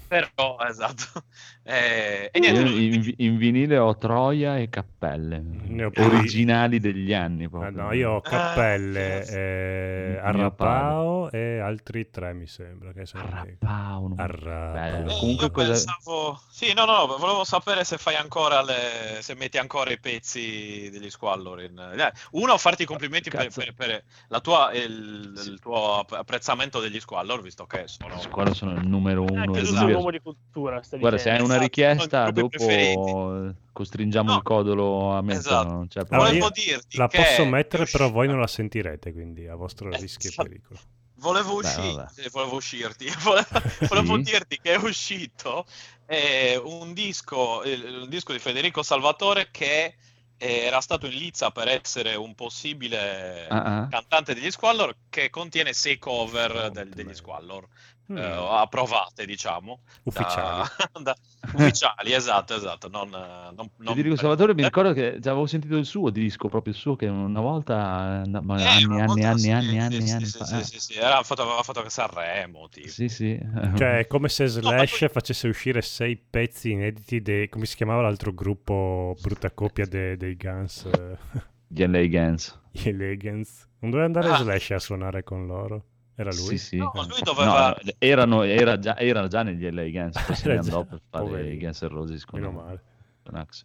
[0.07, 1.27] Però, esatto.
[1.65, 7.13] Eh, e niente, in, in vinile ho Troia e Cappelle, Ne ho più- originali degli
[7.13, 9.37] anni Ah, no, io ho Cappelle, Ah, sì, sì.
[9.37, 12.93] eh, Arrapao e altri tre, mi sembra.
[12.93, 15.07] Che sono Arrapao, non- Arrapao.
[15.09, 16.41] Eh, comunque io cosa- pensavo...
[16.51, 19.19] Sì, no, no, volevo sapere se fai ancora le...
[19.21, 21.63] se metti ancora i pezzi degli Squallor.
[21.63, 21.79] In...
[21.79, 25.49] eh, Uno, farti i complimenti per, per- per la tua, il, Sì.
[25.51, 28.19] il tuo app- apprezzamento degli Squallor, visto che sono...
[28.19, 29.41] Squallor sono il numero uno.
[29.43, 29.77] Anche e tu esatto.
[29.79, 30.83] sei un uomo di cultura.
[30.83, 31.51] stai Guarda, se hai dicendo.
[31.55, 34.37] Una Esatto, richiesta, dopo costringiamo No.
[34.37, 35.87] il codolo a metterlo.
[35.89, 36.05] Esatto.
[36.07, 36.24] problema.
[36.24, 39.97] Volevo dirti La che posso mettere, però voi non la sentirete, quindi a vostro Eh,
[39.99, 40.49] rischio e esatto.
[40.49, 40.81] pericolo.
[41.16, 43.47] Volevo, usci- eh, volevo uscirti, volevo,
[43.89, 44.23] volevo Sì?
[44.23, 45.65] dirti che è uscito
[46.07, 49.95] eh, un, disco, il, un disco di Federico Salvatore che
[50.37, 53.87] eh, era stato in lizza per essere un possibile ah.
[53.89, 57.15] cantante degli Squallor che contiene sei cover Oh, del- degli.
[57.15, 57.69] Squallor
[58.13, 58.17] Mm.
[58.19, 60.69] eh, approvate diciamo da- Ufficiali.
[61.03, 61.17] da-
[61.55, 65.77] ufficiali esatto esatto non, non, non Federico Salvatore mi eh, ricordo che già avevo sentito
[65.77, 69.29] il suo disco, proprio il suo, che una volta, ma eh, anni, una anni, volta
[69.31, 70.45] anni, sì, anni, sì, anni, sì, anni sì, fa.
[70.45, 70.63] sì, eh.
[70.65, 72.89] sì, sì, era fatto, aveva fatto Sanremo tipo.
[72.89, 73.39] Sì, sì.
[73.77, 77.49] Cioè, è come se Slash poi- facesse uscire sei pezzi inediti dei...
[77.49, 80.85] come si chiamava l'altro gruppo brutta coppia de- dei Guns?
[80.87, 81.19] eh,
[81.67, 82.61] Gli LA Gans.
[82.71, 83.67] Gli Elegance.
[83.81, 84.37] Non doveva andare Ah.
[84.37, 85.85] Slash a suonare con loro?
[86.15, 86.59] Era lui?
[86.59, 86.77] Sì, sì.
[86.77, 87.07] No, Ah.
[87.07, 89.83] lui doveva No, erano, era già, erano già negli LA
[90.29, 91.55] ne Era già- andò per fare poverino.
[91.55, 92.83] i Guns Roses con, Meno male.
[93.23, 93.65] con Axe.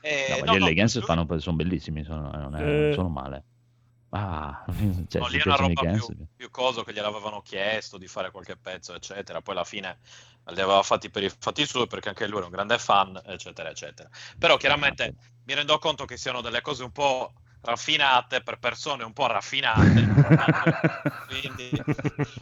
[0.00, 2.60] eh, No, ma no, gli no, LA Gans lui- fanno, sono bellissimi, sono, non, è-
[2.62, 2.82] Eh.
[2.84, 3.44] non sono male.
[4.10, 4.64] Ah,
[5.08, 6.06] cioè, No, lì ti una roba Guns...
[6.06, 9.40] più, più coso che gliel'avevano chiesto di fare qualche pezzo, eccetera.
[9.42, 9.98] Poi alla fine
[10.46, 13.68] li aveva fatti per i fatti suoi perché anche lui era un grande fan, eccetera,
[13.68, 14.08] eccetera.
[14.38, 15.14] Però chiaramente
[15.44, 20.06] mi rendo conto che siano delle cose un po' raffinate per persone un po' raffinate.
[21.28, 21.70] Quindi...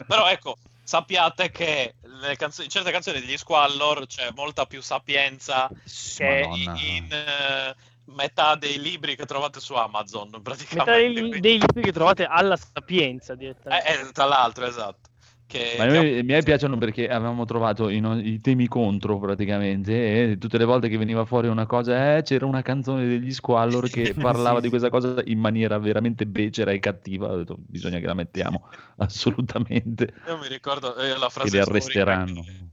[0.05, 5.69] Però ecco, sappiate che nelle canzoni, certe canzoni degli Squallor c'è molta più sapienza
[6.15, 6.79] che Madonna.
[6.79, 7.75] in eh,
[8.05, 10.91] metà dei libri che trovate su Amazon, praticamente.
[10.91, 13.87] Metà dei, Quindi- dei libri che trovate alla sapienza direttamente.
[13.87, 15.06] eh, eh, tra l'altro, esatto.
[15.47, 19.19] Che, Ma a che- me- miei piacciono perché avevamo trovato i, no- i temi contro
[19.19, 23.31] praticamente e tutte le volte che veniva fuori una cosa, eh, c'era una canzone degli
[23.31, 27.31] Squallor che parlava Sì, di questa cosa in maniera veramente becera e cattiva.
[27.31, 28.67] Ho detto, bisogna che la mettiamo
[28.97, 32.43] assolutamente, io mi ricordo eh, la che frase li storica arresteranno.
[32.43, 32.69] che,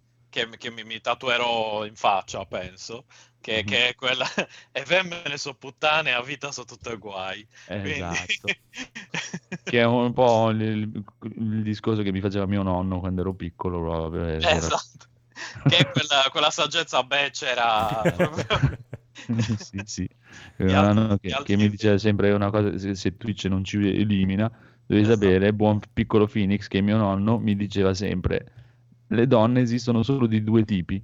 [0.56, 3.04] che mi, mi tatuerò in faccia, penso,
[3.40, 3.64] che, Mhm.
[3.64, 4.26] che è quella
[4.72, 7.46] e femmine so puttane, a vita so tutte guai.
[7.66, 8.48] Quindi- Esatto.
[9.64, 13.80] Che è un po' il, il- discorso che mi faceva mio nonno quando ero piccolo.
[13.80, 14.76] proprio, esatto.
[15.68, 18.02] che è quella, quella saggezza becera.
[19.58, 20.08] sì, sì.
[20.58, 24.50] Un altri- che, che mi diceva sempre una cosa, se, se Twitch non ci elimina,
[24.86, 25.20] devi Esatto.
[25.20, 28.52] sapere, buon piccolo Phoenix, che mio nonno mi diceva sempre,
[29.08, 31.02] le donne esistono solo di due tipi,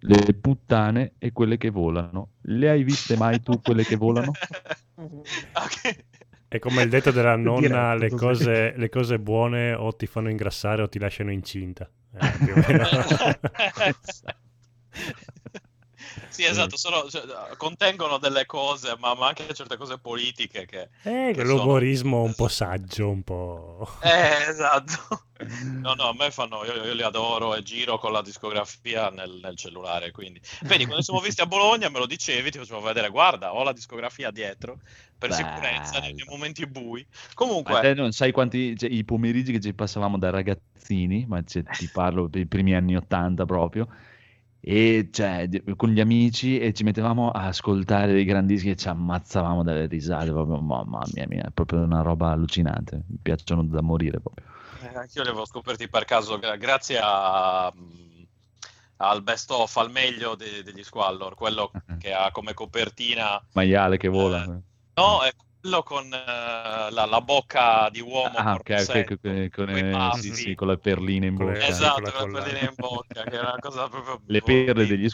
[0.00, 2.32] le puttane e quelle che volano.
[2.42, 4.32] Le hai viste mai tu quelle che volano?
[4.98, 6.04] Ok.
[6.48, 10.30] È come il detto della nonna, Diretto le cose, le cose buone o ti fanno
[10.30, 11.88] ingrassare o ti lasciano incinta.
[12.14, 12.86] Eh, più o meno.
[16.28, 17.22] Sì, esatto, sono- cioè,
[17.56, 20.88] contengono delle cose, ma, ma anche certe cose politiche che...
[21.02, 23.88] Eh, che sono- l'umorismo un po' saggio, un po'...
[24.02, 25.22] Eh, esatto.
[25.38, 29.38] No, no, a me fanno, io, io li adoro e giro con la discografia nel,
[29.40, 30.40] nel cellulare, quindi...
[30.62, 33.72] Vedi, quando siamo visti a Bologna me lo dicevi, ti facevo vedere, guarda, ho la
[33.72, 34.80] discografia dietro,
[35.16, 37.06] per sicurezza, nei, nei momenti bui.
[37.34, 37.72] Comunque...
[37.72, 41.62] Ma te non sai quanti cioè, i pomeriggi che ci passavamo da ragazzini, ma cioè,
[41.62, 43.86] ti parlo dei primi anni 80 proprio,
[44.70, 48.86] e cioè, con gli amici e ci mettevamo a ascoltare dei grandi dischi e ci
[48.86, 53.80] ammazzavamo dalle risate, proprio, mamma mia, mia, è proprio una roba allucinante, mi piacciono da
[53.80, 54.44] morire proprio.
[54.82, 58.22] Eh, anch'io li avevo scoperti per caso, gra- grazie a, mm,
[58.96, 63.42] al best of, al meglio de- degli Squallor, quello che ha come copertina...
[63.52, 64.44] Maiale che vola.
[64.44, 68.44] No, è quello con eh, la, la bocca di uomo.
[68.44, 70.12] Ah, ok, corpo ok, secco, con, con- eh, baffi.
[70.12, 71.56] sì, sì, con le perline in bocca.
[71.66, 74.20] Esatto, con la con la in bocca, che è una cosa proprio...
[74.26, 75.08] Le perle degli.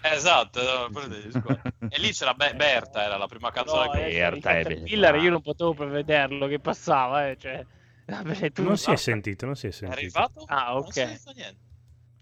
[0.00, 1.62] Esatto, no, degli Squallor.
[1.88, 4.06] E lì c'era Be- Berta, era la prima canzone No, che...
[4.08, 5.16] eh, Berta è il bella.
[5.16, 7.64] Io non potevo prevederlo che passava, eh, cioè...
[8.06, 9.92] Vabbè, tu Non si è sentito, non si è È sentito.
[9.92, 10.44] arrivato?
[10.46, 10.92] Ah, Non ok.
[10.92, 11.60] si è niente.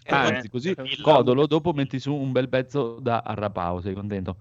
[0.09, 3.95] Ah, Eh, Anzi, così il- codolo, dopo metti su un bel pezzo da Arrapao, sei
[3.95, 4.37] contento?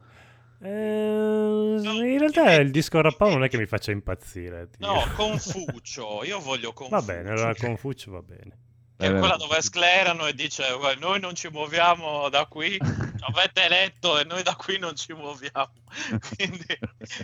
[0.64, 4.70] Eh, in realtà il disco rappato non è che mi faccia impazzire.
[4.70, 5.04] ti No.
[5.16, 7.00] Confucio, io voglio Confucio.
[7.06, 8.58] Va bene, allora Confucio va bene.
[8.98, 12.78] Che è Eh, quella dove sclerano e dice "Guarda, noi non ci muoviamo da qui,
[12.80, 15.72] avete eletto e noi da qui non ci muoviamo.
[16.36, 16.66] Quindi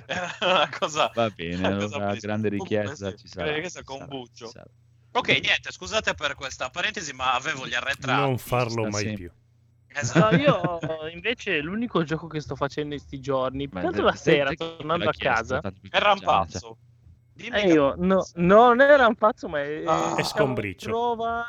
[0.08, 1.12] è una cosa...
[1.14, 2.20] Va bene, una cosa bellissima.
[2.20, 3.54] grande richiesta ci sarà.
[3.54, 4.46] richiesta ci con sarà, Buccio.
[4.48, 4.70] ci sarà.
[5.12, 8.22] Ok, niente, scusate per questa parentesi, ma avevo gli arretrati.
[8.22, 9.16] Non farlo mai sempre.
[9.16, 9.32] più.
[10.00, 10.36] Esatto.
[10.36, 10.80] No, io
[11.14, 15.60] invece l'unico gioco che sto facendo in questi giorni, te- la sera, tornando a casa,
[15.90, 16.78] È rampazzo.
[17.34, 20.16] Dimmi eh, io, no, no, non è rampazzo, ma è, Ah.
[20.16, 20.88] È scombriccio.
[20.90, 21.46] Trova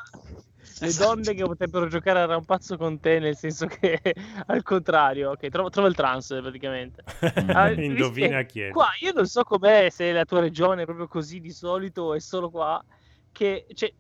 [0.80, 1.14] le Esatto.
[1.14, 4.00] donne che potrebbero giocare a rampazzo con te, nel senso che
[4.46, 7.02] al contrario, ok, trova, trova il trans praticamente.
[7.48, 8.70] Ah, Indovina chi è.
[8.70, 12.14] Qua io non so com'è, se la tua regione è proprio così di solito o
[12.14, 12.84] è solo qua,
[13.32, 13.92] che cioè,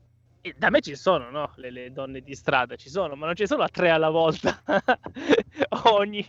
[0.56, 1.52] da me ci sono, no?
[1.56, 4.62] Le, le donne di strada ci sono, ma non ci sono a tre alla volta
[5.86, 6.24] ogni,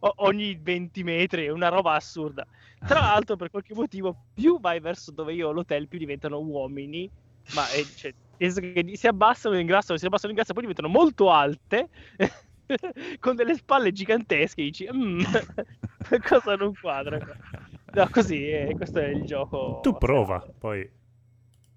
[0.00, 2.46] ogni 20 metri, è una roba assurda.
[2.78, 7.10] Tra l'altro, per qualche motivo, più vai verso dove io ho l'hotel, più diventano uomini,
[7.54, 10.88] ma è, cioè, penso che si abbassano in grasso, si abbassano in grasso, poi diventano
[10.88, 11.88] molto alte.
[13.18, 15.20] con delle spalle gigantesche dici "Mm,
[16.28, 17.34] cosa non quadra qua?"
[17.94, 20.86] no così eh, questo è il gioco Tu prova, poi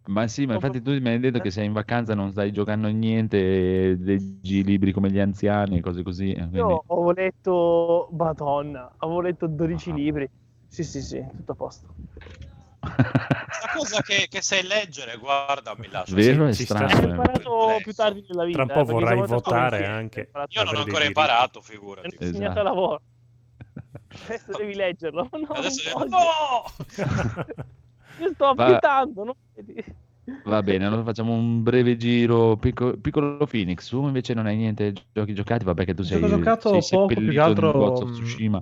[0.07, 2.87] Ma sì, ma infatti tu mi hai detto che sei in vacanza, non stai giocando
[2.87, 6.31] a niente, leggi libri come gli anziani e cose così.
[6.31, 9.93] eh, quindi- io ho letto madonna avevo letto 12 Ah.
[9.93, 10.27] libri
[10.67, 11.93] sì sì sì tutto a posto
[12.79, 16.15] Questa cosa che, che sai leggere, guarda, mi lascia.
[16.15, 16.47] Vero?
[16.47, 16.85] È ci sta.
[16.85, 17.05] ho strano.
[17.05, 17.09] eh.
[17.09, 20.29] imparato più tardi nella vita tra un po' vorrai votare anche.
[20.33, 22.07] ho Io non ho ancora imparato, mi figurati.
[22.07, 22.59] hanno insegnato Esatto.
[22.59, 23.01] a lavoro
[24.25, 25.97] adesso devi leggerlo no, Adesso.
[26.05, 27.77] No!
[28.23, 29.83] Io sto Va- affittando non vedi?
[30.43, 32.57] Va bene, allora facciamo un breve giro.
[32.57, 36.81] Picco- piccolo Phoenix, tu invece non hai niente giochi giocati, vabbè che tu sei, giocato
[36.81, 38.59] sei poco, più che altro, Tsushima.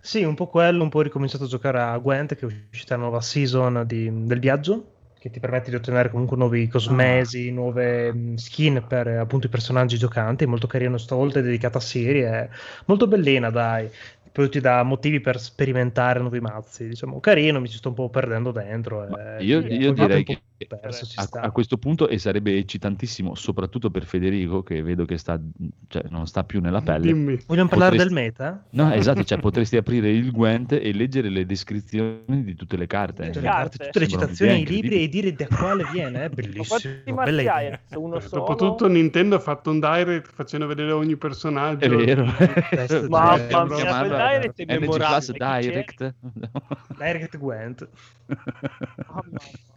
[0.00, 2.94] Sì, un po' quello, un po' ho ricominciato a giocare a Gwent, che è uscita
[2.96, 8.12] la nuova season di- del viaggio, che ti permette di ottenere comunque nuovi cosmesi, nuove
[8.12, 12.26] mh, skin per eh, appunto i personaggi giocanti, molto carino stavolta, è dedicata a serie,
[12.28, 12.48] è
[12.86, 13.88] molto bellina, dai.
[14.32, 18.08] Poi ti dà motivi per sperimentare nuovi mazzi, diciamo, carino, mi ci sto un po'
[18.08, 19.06] perdendo dentro.
[19.16, 21.40] Eh, io, io direi che perso, ci a, sta.
[21.40, 25.40] a questo punto e sarebbe eccitantissimo, soprattutto per Federico, che vedo che sta,
[25.88, 27.06] cioè, non sta più nella pelle.
[27.12, 27.38] Dimmi.
[27.46, 28.64] Vogliamo parlare Potresti- del meta?
[28.70, 33.26] No, esatto, cioè potresti aprire il Gwent e leggere le descrizioni di tutte le carte.
[33.26, 33.84] Tutte le, Carte.
[33.84, 37.14] tutte le citazioni idee libri e dire da quale viene, è Ma bellissimo.
[37.14, 38.44] Bella uno solo?
[38.44, 41.84] Dopotutto Nintendo ha fatto un direct facendo vedere ogni personaggio.
[41.84, 42.24] È vero.
[43.08, 43.68] Mamma direct.
[43.68, 45.60] mia, quel direct è memorabile.
[45.60, 46.14] Direct.
[46.98, 47.88] Direct Gwent.
[49.06, 49.71] Mamma mia.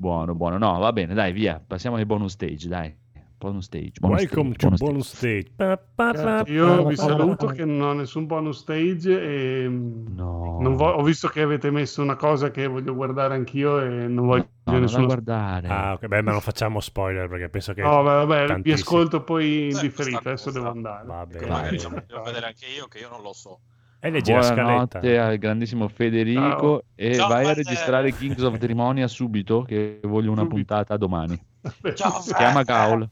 [0.00, 0.56] Buono, buono.
[0.58, 1.62] No, va bene, dai, via.
[1.64, 2.96] Passiamo ai bonus stage, dai.
[3.40, 3.92] Bonus stage.
[4.00, 5.50] Bonus Welcome stage, to bonus stage.
[5.56, 9.08] Pa, Io vi saluto che non ho nessun bonus stage
[9.64, 10.58] e No.
[10.60, 14.26] non vo- ho visto che avete messo una cosa che voglio guardare anch'io e non
[14.26, 15.68] voglio No, nessuno guardare.
[15.68, 17.80] Ah, ok, beh, ma non facciamo spoiler perché penso che...
[17.82, 21.06] No, vabbè, vi tantissimi- ascolto poi in differita, adesso devo andare.
[21.06, 21.50] Va Che bene.
[21.50, 23.60] magari ci devo vedere anche io, che io non lo so.
[24.02, 25.26] E leggi la Buonanotte scaletta.
[25.26, 26.82] al grandissimo Federico Ciao.
[26.94, 30.54] e Ciao, vai a registrare Kings of Demonia subito che voglio una Subito.
[30.56, 31.38] puntata domani.
[31.94, 33.06] Ciao, Si chiama Gaul.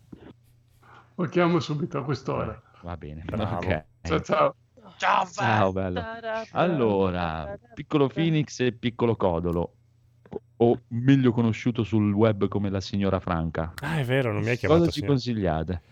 [1.15, 2.61] Lo chiamo subito a quest'ora.
[2.83, 3.23] Va bene.
[3.27, 3.57] Bravo.
[3.57, 3.85] ok.
[4.03, 4.55] Ciao ciao.
[4.97, 6.03] Ciao, Ciao, bello.
[6.53, 9.73] Allora, piccolo Phoenix e piccolo Codolo,
[10.57, 13.75] o meglio conosciuto sul web come la signora Franca.
[13.83, 15.13] Ah, è vero, non mi hai chiamato Cosa ci signor.
[15.15, 15.83] consigliate?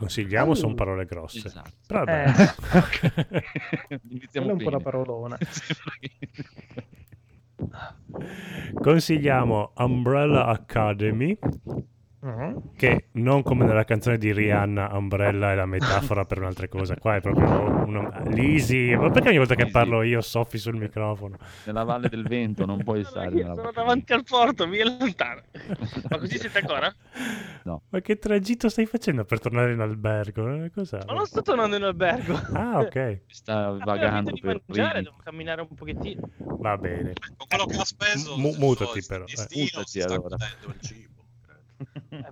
[0.00, 1.46] Consigliamo, sono parole grosse.
[1.46, 1.72] Esatto.
[1.86, 2.04] Però.
[2.04, 2.24] Eh.
[4.08, 5.36] Iniziamo Quella è un po' una parolona.
[8.80, 11.38] Consigliamo Umbrella Academy,
[12.24, 12.56] Mm.
[12.76, 16.94] che non come nella canzone di Rihanna, Umbrella è la metafora per un'altra cosa.
[16.96, 18.22] Qua è proprio una...
[18.26, 18.94] Lisi.
[18.94, 21.38] Ma perché ogni volta che parlo io soffi sul microfono?
[21.64, 25.40] Nella valle del vento non puoi stare nella Sono davanti al porto, via lontano.
[26.10, 26.94] Ma così siete ancora?
[27.62, 30.64] Ma che tragitto stai facendo per tornare in albergo?
[30.64, 30.98] Eh, Cos'è?
[31.06, 32.38] Ma non sto tornando in albergo.
[32.52, 33.20] Ah, ok.
[33.28, 35.04] Sta vagando per mangiare, Rimini.
[35.04, 36.28] devo camminare un pochettino.
[36.38, 37.12] Va bene.
[37.36, 39.26] Con quello che ha speso, il mutati però, eh.
[39.26, 40.36] destino Mutati si sta allora.
[40.36, 41.09] il cibo.
[42.08, 42.22] Eh.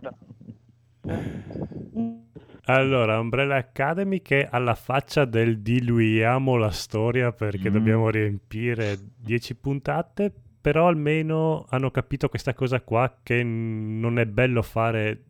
[2.64, 7.72] Allora, Umbrella Academy che alla faccia del diluiamo la storia perché Mm.
[7.72, 14.60] dobbiamo riempire 10 puntate, però almeno hanno capito questa cosa qua che non è bello
[14.60, 15.22] fare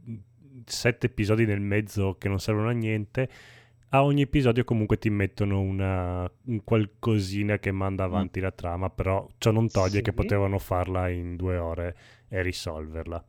[0.65, 3.29] 7 episodi nel mezzo che non servono a niente.
[3.91, 9.27] A ogni episodio comunque ti mettono una, un qualcosina che manda avanti la trama, però
[9.39, 10.03] ciò non toglie Sì.
[10.03, 11.97] che potevano farla in due ore
[12.29, 13.25] e risolverla.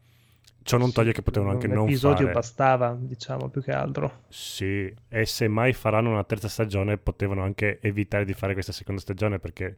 [0.70, 2.32] Ciò non toglie che potevano anche non episodio fare...
[2.32, 4.26] bastava, diciamo, più che altro.
[4.30, 9.02] Sì, e se mai faranno una terza stagione potevano anche evitare di fare questa seconda
[9.02, 9.78] stagione perché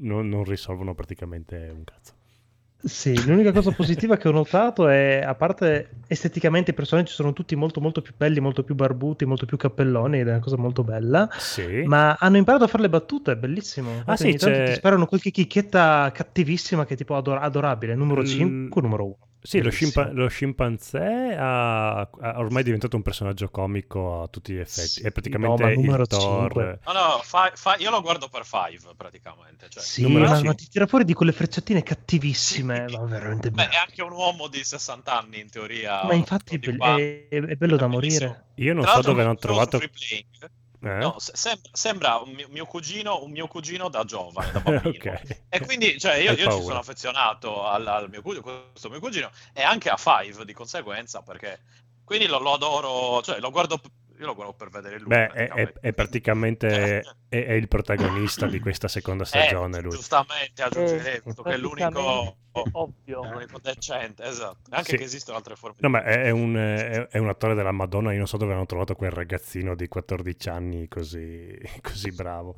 [0.00, 2.12] non, non risolvono praticamente un cazzo.
[2.80, 7.56] Sì, l'unica cosa positiva che ho notato è, a parte esteticamente i personaggi sono tutti
[7.56, 10.84] molto molto più belli, molto più barbuti, molto più cappelloni ed è una cosa molto
[10.84, 14.04] bella, Sì, ma hanno imparato a fare le battute, è bellissimo.
[14.04, 17.94] Ah, Infatti sì, ogni c'è- ti sparano qualche chicchetta cattivissima che è tipo ador- adorabile,
[17.94, 19.16] numero Mm, 5, numero 1.
[19.40, 24.58] Sì lo, scimpa- lo scimpanzé ha, ha ormai diventato un personaggio comico a tutti gli
[24.58, 24.88] effetti.
[24.88, 26.50] Sì, è praticamente no, ma numero il Thor.
[26.50, 26.80] cinque.
[26.84, 29.68] No, no, fa- fa- io lo guardo per Five praticamente.
[29.68, 34.02] Cioè, Sì, ma, ti tira fuori di quelle frecciatine cattivissime, ma veramente Beh, è anche
[34.02, 36.04] un uomo di 60 anni in teoria.
[36.04, 38.26] Ma infatti è, be- è- è bello da Bellissimo.
[38.28, 38.44] morire.
[38.56, 39.80] Io non Tra so dove hanno trovato...
[40.80, 40.88] Eh?
[40.98, 45.12] No, se- sem- sembra un mio, cugino, un mio cugino da giovane, da bambino.
[45.12, 45.44] ok.
[45.48, 49.30] E quindi, cioè, io, io ci sono affezionato al, al mio cugino, questo mio cugino,
[49.52, 51.60] e anche a Five di conseguenza, perché
[52.04, 53.80] quindi lo, lo adoro, cioè, lo guardo,
[54.18, 55.08] io lo guardo per vedere lui.
[55.08, 59.90] Beh, è, è- è praticamente è, è il protagonista di questa seconda stagione Eh, lui.
[59.90, 62.36] Giustamente aggiungerei Eh, che è l'unico,
[62.72, 63.22] ovvio.
[63.30, 64.58] l'unico decente, esatto.
[64.70, 64.96] Anche Sì.
[64.96, 67.72] che esistono altre forme No, di ma è, è un, è- è un attore della
[67.72, 68.10] Madonna.
[68.12, 72.56] Io non so dove hanno trovato quel ragazzino di 14 anni così, così bravo.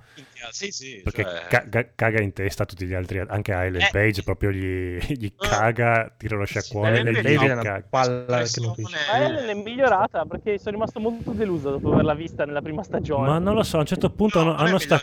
[0.51, 3.19] Sì, sì, Perché cioè- caga, caga in testa a tutti gli altri.
[3.21, 3.89] Anche a Ellen Eh.
[3.91, 8.75] Page proprio gli, gli caga, tira lo sciacquone Sì, lei è una palla che non
[8.75, 8.97] capisce.
[9.11, 13.27] Ma Ellen è migliorata perché sono rimasto molto deluso dopo averla vista nella prima stagione.
[13.29, 15.01] Ma non lo so, a un certo punto No, hanno, è hanno sta,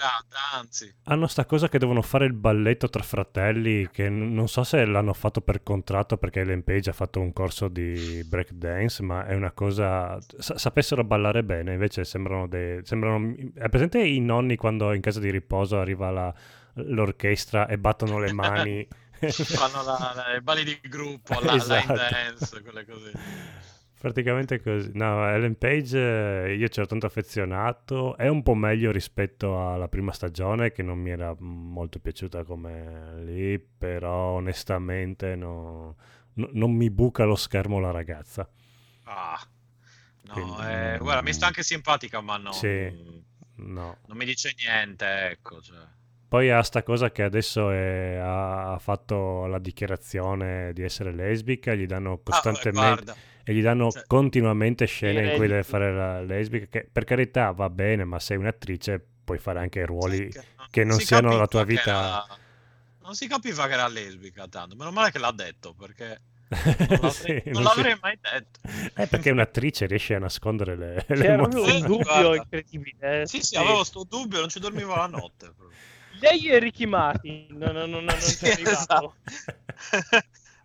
[0.56, 0.94] anzi.
[1.04, 3.90] hanno sta cosa che devono fare il balletto tra fratelli.
[3.92, 7.34] Che n- non so se l'hanno fatto per contratto perché Ellen Page ha fatto un
[7.34, 10.18] corso di breakdance, ma è una cosa.
[10.38, 12.80] sa- sapessero ballare bene, invece sembrano dei.
[12.84, 16.34] Sembrano, è presente i nonni quando in casa di riposo arriva la-
[16.76, 18.88] l'orchestra e battono le mani.
[19.20, 21.94] Fanno la, la- i balli di gruppo, la, Esatto.
[21.94, 23.12] line dance, quelle così.
[24.00, 24.92] Praticamente così.
[24.94, 28.16] No, Ellen Page eh, io ci ero tanto affezionato.
[28.16, 33.24] È un po' meglio rispetto alla prima stagione, che non mi era molto piaciuta come
[33.24, 35.96] lì, però onestamente no-
[36.34, 38.48] no- non mi buca lo schermo la ragazza.
[39.04, 39.40] Ah.
[40.24, 42.52] No, Quindi, eh, guarda, mi sta anche simpatica, ma no.
[42.52, 43.24] Sì.
[43.56, 43.98] No.
[44.06, 45.60] Non mi dice niente, ecco.
[45.62, 45.78] Cioè.
[46.28, 51.86] Poi ha sta cosa che adesso è- ha, fatto la dichiarazione di essere lesbica, gli
[51.86, 53.16] danno costantemente guarda.
[53.50, 57.52] E gli danno Cioè- continuamente scene in cui deve fare la lesbica, che per carità
[57.52, 61.48] va bene, ma sei un'attrice puoi fare anche ruoli Sì, che non si siano la
[61.48, 61.82] tua vita.
[61.82, 62.26] era-
[63.02, 66.20] Non si capiva che era lesbica tanto, meno male che l'ha detto, perché
[66.50, 68.60] non l'avrei, Sì, non non l'avrei si- mai detto.
[69.02, 71.80] Eh, perché un'attrice riesce a nascondere le, le C'era emozioni.
[71.82, 73.22] un dubbio incredibile.
[73.22, 73.28] eh.
[73.28, 75.54] Sì, sì, avevo sto dubbio, non ci dormivo la notte.
[75.56, 75.78] proprio.
[76.20, 77.46] Lei e Ricky Martin.
[77.52, 79.16] No, no, no, no, non Sì, c'è arrivato.
[79.16, 79.16] esatto.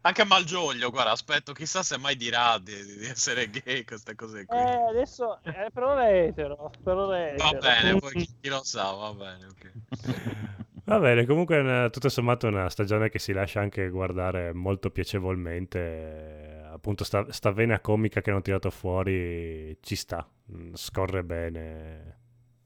[0.04, 4.56] Anche Malgioglio, guarda, aspetto, chissà se mai dirà di, di essere gay, queste cose qui.
[4.58, 6.70] Eh, adesso eh, per ora è etero.
[6.82, 9.72] Per ora è Va bene, poi chi, chi lo sa, va bene, ok.
[10.84, 14.90] Va bene, comunque una- tutto sommato è una stagione che si lascia anche guardare molto
[14.90, 15.78] piacevolmente.
[15.78, 22.18] eh, Appunto, sta, sta vena comica che hanno tirato fuori ci sta, mm, scorre bene,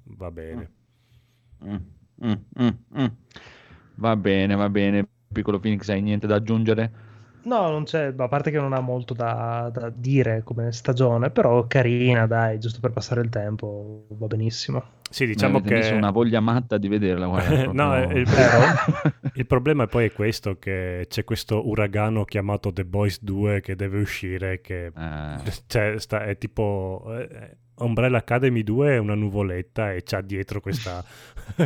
[0.05, 0.71] va bene.
[1.65, 1.77] Mm,
[2.25, 2.33] mm,
[2.63, 3.07] mm, mm.
[3.97, 5.07] Va bene, va bene.
[5.33, 7.05] Piccolo Phoenix, hai niente da aggiungere?
[7.47, 11.65] No, non c'è, a parte che non ha molto da, da dire come stagione, però
[11.69, 14.83] carina, dai, giusto per passare il tempo, va benissimo.
[15.09, 15.95] Sì, diciamo messo che...
[15.95, 17.67] una voglia matta di vederla, guarda.
[17.73, 18.65] No, proprio- il, Vero?
[19.35, 24.01] il problema poi è questo, che c'è questo uragano chiamato The Boys 2 che deve
[24.01, 27.05] uscire, che Eh, cioè, sta- è tipo...
[27.17, 31.05] eh, Umbrella Academy 2 è una nuvoletta e c'ha dietro questa,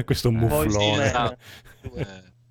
[0.05, 1.37] questo Eh, Poi sì, mufflone.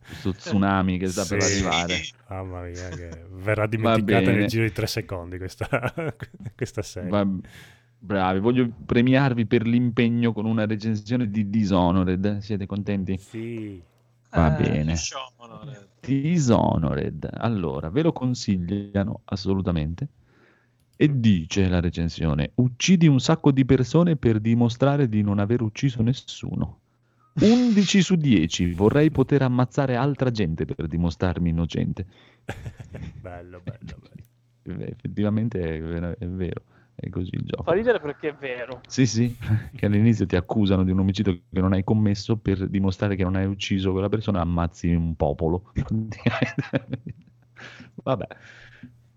[0.09, 1.53] Questo tsunami che sta per Sì.
[1.53, 1.99] arrivare.
[2.29, 5.67] Mamma mia, che verrà dimenticata nel giro di tre secondi questa,
[6.55, 7.09] questa serie.
[7.09, 7.27] Va-
[8.01, 12.37] Bravi, voglio premiarvi per l'impegno con una recensione di Dishonored.
[12.39, 13.17] Siete contenti?
[13.17, 13.81] Sì.
[14.31, 14.91] Va Eh, bene.
[14.93, 15.87] Dishonored.
[15.99, 17.29] Dishonored.
[17.33, 20.07] Allora, ve lo consigliano assolutamente.
[20.95, 26.01] E dice la recensione: Uccidi un sacco di persone per dimostrare di non aver ucciso
[26.01, 26.79] nessuno.
[27.41, 28.73] 11 su 10.
[28.73, 32.05] Vorrei poter ammazzare altra gente per dimostrarmi innocente.
[33.21, 34.83] bello, bello, bello.
[34.83, 35.81] Eh, Effettivamente è,
[36.17, 36.63] è vero,
[36.95, 37.63] è così il gioco.
[37.63, 38.81] Fa ridere perché è vero.
[38.87, 39.35] Sì, sì,
[39.75, 43.35] che all'inizio ti accusano di un omicidio che non hai commesso per dimostrare che non
[43.35, 45.71] hai ucciso quella persona, ammazzi un popolo.
[48.03, 48.27] Vabbè,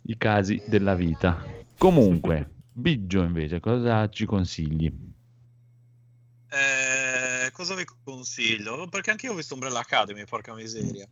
[0.02, 1.44] i casi della vita.
[1.76, 4.86] Comunque, Biggio invece, cosa ci consigli?
[6.48, 7.01] Eh,
[7.50, 8.86] cosa vi consiglio?
[8.88, 11.06] Perché anche io ho visto Umbrella Academy, porca miseria.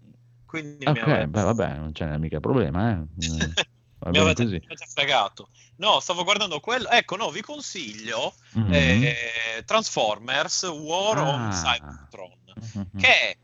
[0.46, 3.06] Quindi mi Ok, avete, beh, vabbè, non c'è mica problema, eh.
[4.10, 4.54] Mi avete- così.
[4.66, 5.50] mi fregato.
[5.76, 6.88] No, stavo guardando quello.
[6.88, 8.72] Ecco, no, vi consiglio Mhm.
[8.72, 11.50] eh, Transformers War on Ah.
[11.50, 12.32] Cybertron.
[12.72, 12.98] Mhm.
[12.98, 13.36] Che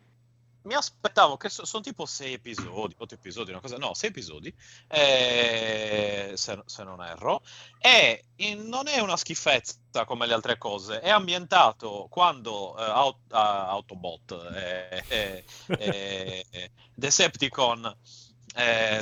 [0.66, 4.54] mi aspettavo che sono tipo sei episodi, otto episodi, una cosa, no, sei episodi,
[4.88, 7.42] eh, se, se non erro,
[7.78, 13.32] e in- non è una schifezza come le altre cose, è ambientato quando eh, Aut-
[13.32, 17.96] ah, Autobot e eh, eh, eh, Decepticon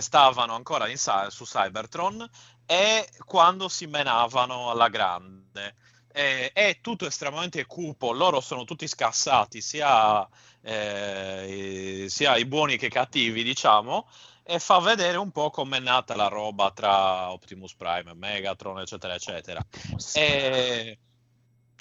[0.00, 2.28] stavano ancora in su Cybertron
[2.66, 5.76] e quando si menavano alla grande.
[6.16, 10.24] Eh, è tutto estremamente cupo, loro sono tutti scassati, sia,
[10.60, 14.08] eh, sia i buoni che i cattivi, diciamo,
[14.44, 19.66] e fa vedere un po' com'è nata la roba tra Optimus Prime Megatron, eccetera, eccetera.
[20.12, 20.98] E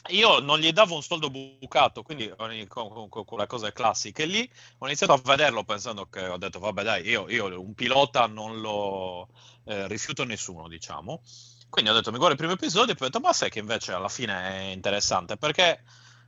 [0.10, 5.14] io non gli davo un soldo bucato, quindi con, quelle cose classiche lì, ho iniziato
[5.14, 9.28] a vederlo pensando che ho detto, vabbè dai, io, io un pilota non lo
[9.66, 11.22] eh, rifiuto nessuno, diciamo.
[11.74, 13.58] Quindi ho detto, mi guardo il primo episodio e poi ho detto, ma sai che
[13.58, 15.82] invece alla fine è interessante, perché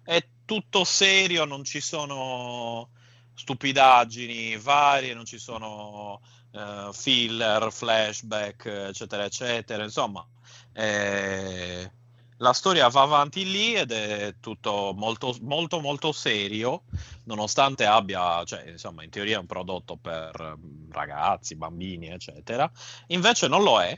[0.04, 2.90] è tutto serio, non ci sono
[3.36, 6.20] stupidaggini varie, non ci sono
[6.52, 9.84] eh, filler, flashback, eccetera, eccetera.
[9.84, 10.28] Insomma,
[10.74, 11.92] eh,
[12.38, 16.86] la storia va avanti lì ed è tutto molto, molto, molto serio,
[17.26, 22.68] nonostante abbia, cioè, insomma, in teoria è un prodotto per mm, ragazzi, bambini, eccetera.
[23.10, 23.96] Invece non lo è.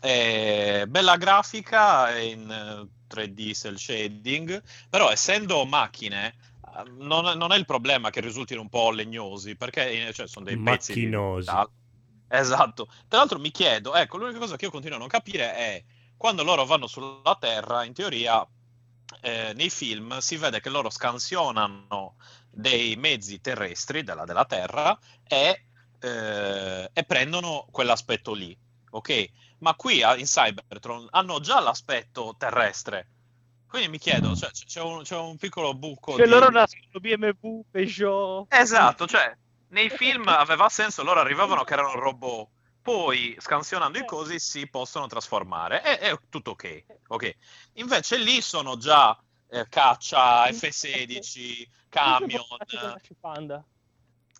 [0.00, 6.34] È bella grafica in eh, 3D cell shading, però essendo macchine
[6.76, 10.44] eh, non, non è il problema che risultino un po' legnosi, perché eh, cioè, sono
[10.44, 11.50] dei pezzi Macchinosi.
[12.28, 12.88] Esatto.
[13.08, 15.84] Tra l'altro mi chiedo, ecco, l'unica cosa che io continuo a non capire è
[16.16, 18.46] quando loro vanno sulla Terra, in teoria
[19.20, 22.16] eh, nei film si vede che loro scansionano
[22.50, 25.66] dei mezzi terrestri della, della Terra e,
[26.00, 28.56] eh, e prendono quell'aspetto lì,
[28.90, 29.30] ok?
[29.58, 33.10] Ma qui in Cybertron hanno già l'aspetto terrestre.
[33.68, 36.30] Quindi mi chiedo, cioè, c'è, un, c'è un piccolo buco Cioè di...
[36.30, 38.46] loro nascono BMW, Peugeot.
[38.48, 39.36] Esatto, cioè
[39.68, 42.48] nei film aveva senso, loro arrivavano che erano robot,
[42.82, 47.34] poi scansionando i cosi si possono trasformare, e è tutto ok, ok.
[47.74, 49.18] Invece lì sono già
[49.48, 52.44] eh, caccia F-16 camion.
[53.20, 53.64] Panda.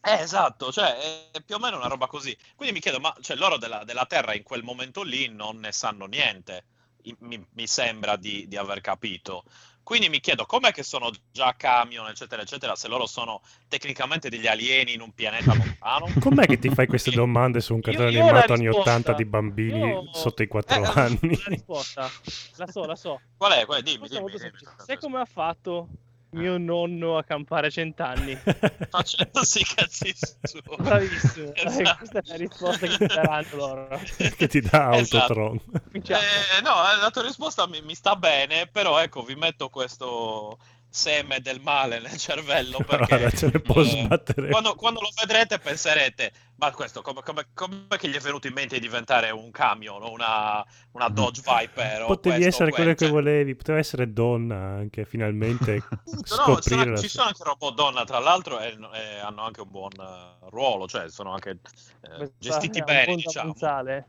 [0.06, 2.36] Eh, esatto, cioè è più o meno una roba così.
[2.54, 5.72] Quindi mi chiedo, ma cioè, loro della, della Terra in quel momento lì non ne
[5.72, 6.64] sanno niente,
[7.02, 9.42] I- mi, mi sembra di, di aver capito.
[9.82, 14.46] Quindi mi chiedo, com'è che sono già camion, eccetera, eccetera, se loro sono tecnicamente degli
[14.46, 16.06] alieni in un pianeta lontano?
[16.20, 18.90] Com'è che ti fai queste domande su un cartone animato anni risposta.
[18.90, 21.36] 80 di bambini Io- sotto i 4 Eh, anni?
[21.36, 22.10] La risposta,
[22.56, 23.20] la so, la so.
[23.36, 23.64] Qual è?
[23.64, 23.82] Qual è?
[23.82, 24.38] Dimmi, dimmi, dimmi.
[24.38, 24.66] semplice.
[24.84, 25.88] Sai come ha fatto
[26.36, 28.36] mio nonno a campare cent'anni?
[28.90, 30.60] Facendosi i cazzi su.
[30.78, 31.52] Bravissimo.
[31.52, 31.97] Eh, Esatto.
[31.98, 33.89] Questa è la risposta che ti daranno loro.
[34.36, 35.34] che ti dà Esatto.
[35.34, 35.60] Autotron.
[35.86, 36.20] Cominciamo.
[36.20, 40.58] Eh, no, la tua risposta mi, mi sta bene, però ecco, vi metto questo
[40.97, 44.08] seme del male nel cervello perché può eh,
[44.50, 48.55] quando, quando lo vedrete penserete ma questo come, come, come che gli è venuto in
[48.55, 52.94] mente di diventare un camion o una, una Dodge Viper o Potevi questo essere quello
[52.94, 57.26] quel- che volevi, poteva essere donna anche, finalmente No, ci scoprire sono, la ci sono
[57.28, 61.33] anche robot donna, tra l'altro, e, e hanno anche un buon eh, ruolo, cioè sono
[61.33, 61.58] anche
[62.00, 63.50] eh, gestiti è un bene, ponte diciamo.
[63.50, 64.08] avanzale.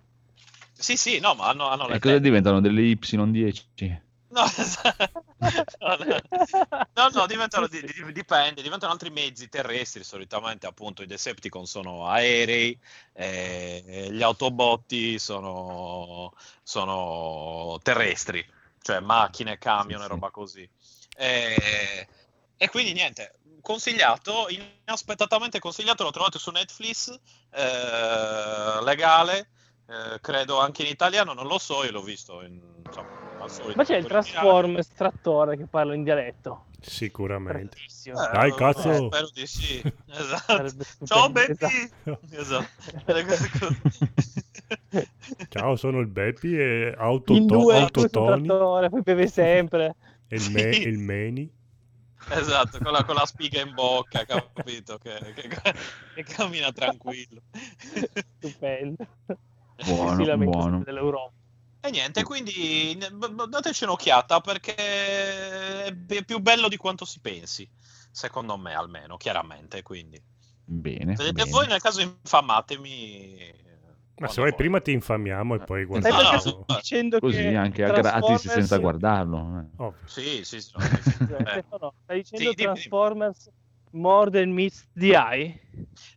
[0.71, 4.05] Sì, sì, no, ma hanno, hanno le E cosa diventano delle Y10?
[4.29, 5.23] No, esatto.
[5.79, 6.21] no, no.
[6.95, 12.07] no, no, diventano, di- di- dipende, diventano altri mezzi terrestri, solitamente appunto i Decepticon sono
[12.07, 12.77] aerei,
[13.13, 16.33] eh, gli Autobotti sono,
[16.63, 18.45] sono terrestri,
[18.81, 20.69] cioè macchine, camion Sì, e roba così.
[21.15, 22.07] E,
[22.57, 27.17] e quindi niente, consigliato, inaspettatamente consigliato, l'ho trovato su Netflix,
[27.51, 29.49] eh, legale,
[29.87, 33.15] eh, credo anche in italiano, non lo so, io l'ho visto in, insomma,
[33.49, 34.05] solito Ma c'è il.
[34.05, 36.65] Transformers trattore che parla in dialetto.
[36.79, 37.77] Sicuramente.
[38.05, 39.07] Eh, Dai, eh, cazzo.
[39.07, 39.81] spero di sì.
[40.09, 40.73] Esatto.
[41.05, 41.55] Ciao baby.
[42.31, 42.67] Esatto.
[43.05, 43.49] Così.
[45.49, 49.95] Ciao, sono il Beppi e Autoto- Autotoni trattore, poi beve sempre.
[50.27, 50.81] e il, me- Sì.
[50.87, 51.51] il Meni.
[52.29, 54.97] Esatto, con la, con la spiga in bocca, capito?
[54.97, 55.47] Che, che,
[56.15, 57.41] che cammina tranquillo.
[58.37, 59.05] Stupendo.
[59.85, 60.83] Buono, Si lamenta buono.
[60.83, 61.31] dell'Europa.
[61.79, 62.97] E niente, quindi
[63.49, 67.69] dateci un'occhiata perché è più bello di quanto si pensi,
[68.11, 69.83] secondo me almeno, chiaramente.
[69.83, 70.21] Quindi,
[70.65, 71.13] Bene.
[71.15, 71.49] vedete bene.
[71.51, 73.65] voi nel caso infamatemi.
[74.19, 74.55] Ma se vuoi vuoi.
[74.55, 76.41] prima ti infamiamo e poi Sai guardiamo.
[76.43, 76.75] no, no.
[76.75, 79.59] dicendo Così che anche a gratis Transformers- senza guardarlo.
[79.59, 79.83] eh.
[79.83, 80.07] Ovvio.
[80.07, 80.71] Sì, sì, sì.
[81.29, 81.63] Cioè, Eh.
[82.03, 82.55] Stai dicendo Sì, dimmi, dimmi.
[82.55, 83.49] Transformers
[83.91, 85.61] more than meets the eye?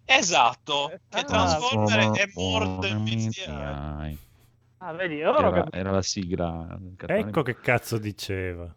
[0.04, 4.16] Esatto, che Ah, Transformer è Oh, more than meets the eye.
[4.80, 6.78] Ah, vedi, Era, era la sigla.
[7.06, 8.74] Ecco che cazzo diceva.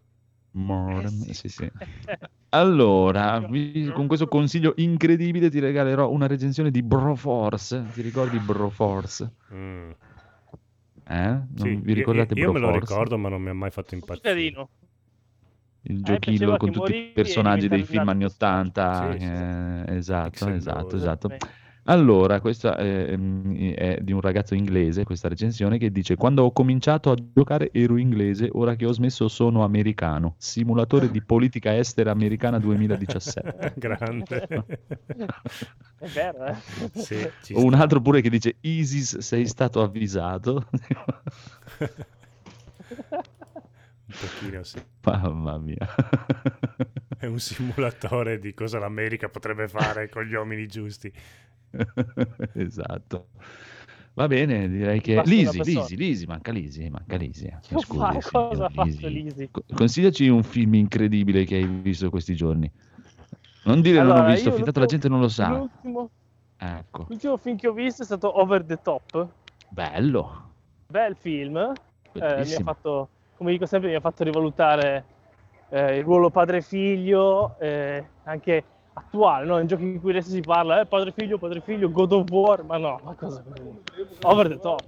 [0.52, 1.32] More Eh, sì.
[1.34, 1.70] sì, sì.
[2.50, 7.84] Allora, vi- con questo consiglio incredibile ti regalerò una recensione di Broforce.
[7.92, 9.32] Ti ricordi Broforce?
[9.52, 9.90] Mm.
[11.06, 11.40] Eh?
[11.56, 12.92] Non Sì, vi io- ricordate io, io me lo Broforce?
[12.92, 14.68] ricordo, ma non mi ha mai fatto impazzire.
[15.86, 18.34] Il Eh, giochino con tutti i personaggi dei film anni nato.
[18.34, 19.12] 80.
[19.12, 19.26] Sì, sì.
[19.32, 21.28] eh, esatto, esatto, esatto.
[21.86, 26.52] Allora, questa è, mm, è di un ragazzo inglese, questa recensione, che dice Quando ho
[26.52, 30.34] cominciato a giocare ero inglese, ora che ho smesso sono americano.
[30.38, 33.74] Simulatore di politica estera americana 2017.
[33.76, 34.46] Grande.
[35.98, 36.56] È vero, eh?
[36.94, 40.66] Sì, ci O un altro pure che dice ISIS sei stato avvisato.
[44.06, 44.80] Un pochino sì.
[45.02, 45.94] Mamma mia.
[47.18, 51.12] È un simulatore di cosa l'America potrebbe fare con gli uomini giusti.
[52.54, 53.28] esatto.
[54.14, 55.22] Va bene, direi che...
[55.24, 55.62] Lisi.
[55.64, 57.46] Lisi, Lisi, manca Lisi, manca Lisi.
[57.46, 57.58] eh.
[57.60, 59.08] Che Scusi, cosa ha fatto Lisi.
[59.08, 59.48] Lisi?
[59.50, 62.70] Co- Consigliaci un film incredibile che hai visto questi giorni.
[63.64, 65.48] Non dire non ho Allora, visto, fidato la gente non lo sa.
[65.48, 66.10] L'ultimo,
[66.56, 69.28] Ecco, l'ultimo film che ho visto è stato Over the Top.
[69.70, 70.52] bello.
[70.86, 71.56] Bel film.
[72.12, 75.04] Eh, mi ha fatto, come dico sempre, mi ha fatto rivalutare
[75.70, 78.64] eh, il ruolo padre-figlio, eh, anche
[78.94, 79.58] attuale, no?
[79.58, 83.00] in giochi in cui adesso si parla, eh, padre-figlio, padre-figlio, God of War, ma no,
[83.02, 83.44] ma cosa
[84.22, 84.82] Over the top.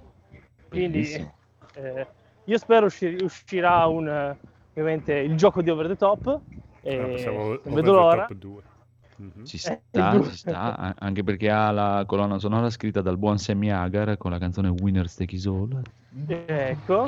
[0.69, 1.13] Quindi
[1.73, 2.07] eh,
[2.45, 4.37] io spero usci- uscirà un, eh,
[4.71, 6.39] ovviamente il gioco di Over the Top.
[6.81, 8.25] E non Over vedo l'ora.
[8.25, 8.61] Top 2.
[9.17, 9.45] Mhm.
[9.45, 9.79] Ci sta,
[10.23, 14.37] ci sta, anche perché ha la colonna sonora scritta dal buon Sammy Hagar con la
[14.37, 15.81] canzone Winner's Take It All.
[16.27, 17.03] Ecco.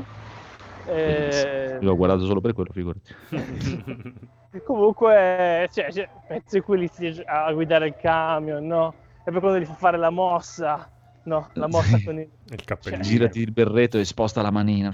[0.87, 3.15] Eh, l'ho guardato solo per quello, figurati.
[4.63, 6.89] Comunque, cioè, cioè, pezzi in cui
[7.25, 8.93] a guidare il camion, no?
[9.23, 10.89] E poi quando gli fa fare la mossa,
[11.23, 11.49] no?
[11.53, 12.03] La mossa Sì.
[12.03, 12.27] con il...
[12.51, 13.03] Il cappellino.
[13.03, 14.91] Girati il berretto e sposta la manina.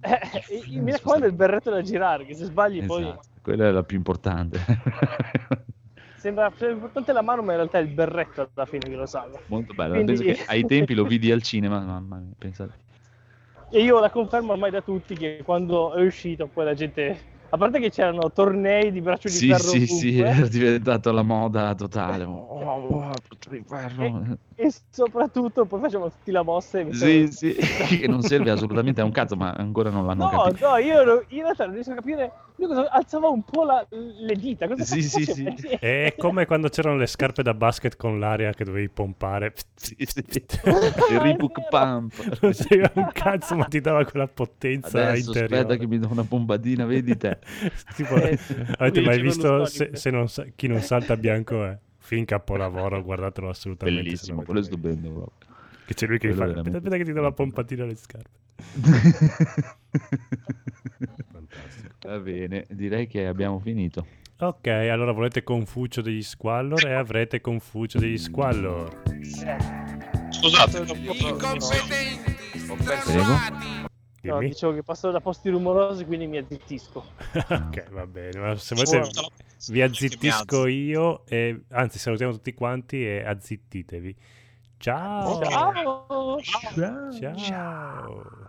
[0.00, 0.18] Eh,
[0.48, 3.82] eh, mi raccomando il berretto da girare, che se sbagli poi Esatto, quella è la
[3.82, 4.58] più importante.
[6.16, 9.04] sembra sembra importante la mano, ma in realtà è il berretto alla fine che lo
[9.04, 9.38] salva.
[9.46, 9.92] Molto bello.
[9.92, 12.88] Quindi- Penso che ai tempi lo vidi al cinema, mamma mia, pensate.
[13.70, 17.56] E io la confermo ormai da tutti che quando è uscito poi la gente A
[17.56, 21.22] parte che c'erano tornei di braccio di Sì, ferro sì, sì, ovunque, è diventato la
[21.22, 22.24] moda totale.
[22.24, 24.04] Oh, oh, braccio di ferro.
[24.04, 24.38] e
[24.90, 27.54] soprattutto poi facevano tutti la mossa e Sì, sì,
[28.00, 30.68] che non serve assolutamente a un cazzo, ma ancora non l'hanno No, capito.
[30.68, 32.32] no, io, in realtà non riesco a capire.
[32.56, 34.68] Lui cosa- alzava un po' la- le dita.
[34.68, 35.44] Cosa Sì, sì, sì.
[35.80, 39.54] È come quando c'erano le scarpe da basket con l'aria che dovevi pompare.
[39.74, 40.22] Sì, sì.
[40.28, 40.44] Il
[41.20, 42.38] Reebok Pump.
[42.42, 45.56] Non c'era un cazzo, ma ti dava quella potenza Adesso interiore.
[45.56, 47.38] aspetta che mi do una pombadina, vedi te.
[47.96, 48.54] Tipo, Eh, sì.
[48.76, 51.78] avete mai visto se, se non chi non salta bianco è?
[52.10, 54.02] Film capolavoro, guardatelo assolutamente.
[54.02, 55.12] Bellissimo, quello è stupendo.
[55.12, 55.48] proprio.
[55.86, 57.94] Che c'è lui che fa, Quello aspetta, veramente- aspetta che ti do la pompatina alle
[57.94, 58.30] scarpe.
[61.30, 61.94] Fantastico.
[62.08, 64.04] Va bene, direi che abbiamo finito.
[64.40, 69.02] Ok, allora volete Confucio degli Squallor e avrete Confucio degli Squallor.
[70.30, 71.04] Scusate, non
[72.76, 73.88] Prego.
[74.22, 74.50] No, Dimmi.
[74.50, 77.04] dicevo che passo da posti rumorosi, quindi mi azzittisco.
[77.48, 78.38] ok, va bene.
[78.38, 79.08] Ma se volete
[79.68, 84.14] vi azzittisco io e anzi salutiamo tutti quanti e azzittitevi.
[84.76, 85.42] Ciao.
[85.44, 86.38] Ciao!
[87.36, 88.48] Ciao.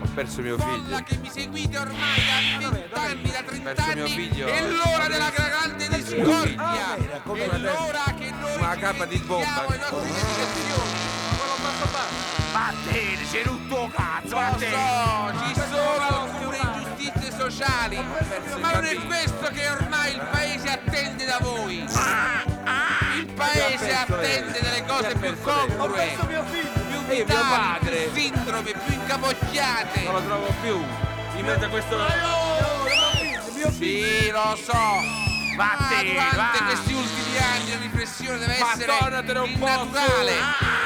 [0.00, 1.02] Ho perso mio figlio.
[1.02, 2.20] che mi seguite ormai
[2.60, 4.46] da 20 anni, da 30 Perso mio anni, figlio.
[4.46, 9.66] è l'ora della grande discordia, è l'ora che noi Una capa di bomba.
[9.66, 11.27] ai nostri dedicazioni.
[12.52, 17.96] Vattene, sei rotto cazzo, Lo so, ci sono alcune ingiustizie sociali,
[18.60, 21.84] ma non è questo che ormai il paese attende da voi.
[23.16, 26.16] Il paese attende delle cose più congrue,
[26.88, 30.02] più vitali, più sindrome, più incapocchiate.
[30.04, 30.82] Non lo trovo più.
[31.36, 31.96] In mezzo a questo...
[33.76, 35.27] Sì, lo so.
[35.58, 36.64] Ma Vattene, durante va.
[36.66, 39.74] questi ultimi anni la riflessione deve essere te non posso.
[39.74, 40.32] naturale.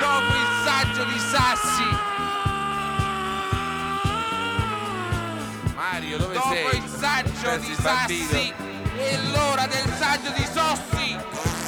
[0.00, 1.88] Dopo il saggio di Sassi.
[5.74, 6.76] Mario, dove Dopo sei?
[6.78, 8.28] il saggio Persi di il bambino.
[8.30, 8.54] Sassi.
[8.96, 11.16] È l'ora del saggio di Sossi.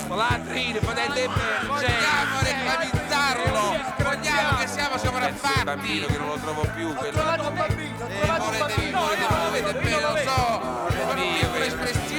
[0.08, 1.28] Latrine, fratelli e
[1.66, 3.80] Vogliamo reclamizzarlo.
[3.98, 5.64] Vogliamo che siamo il sopraffatti.
[5.64, 6.94] bambino che non lo trovo più.
[6.94, 7.18] Quello...
[7.20, 7.36] Eh,
[8.38, 10.22] volete, vi volete, lo volete bene, lo so.
[10.24, 10.93] Sono piccole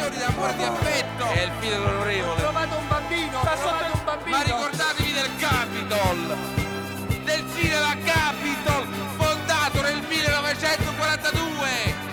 [0.05, 1.25] espressioni d'amore e di affetto.
[1.25, 2.43] È il figlio dell'onorevole.
[2.45, 4.37] un bambino, sotto un bambino.
[4.37, 6.37] Ma ricordatevi del Capitol,
[7.23, 12.03] del cinema Capitol, fondato nel 1942.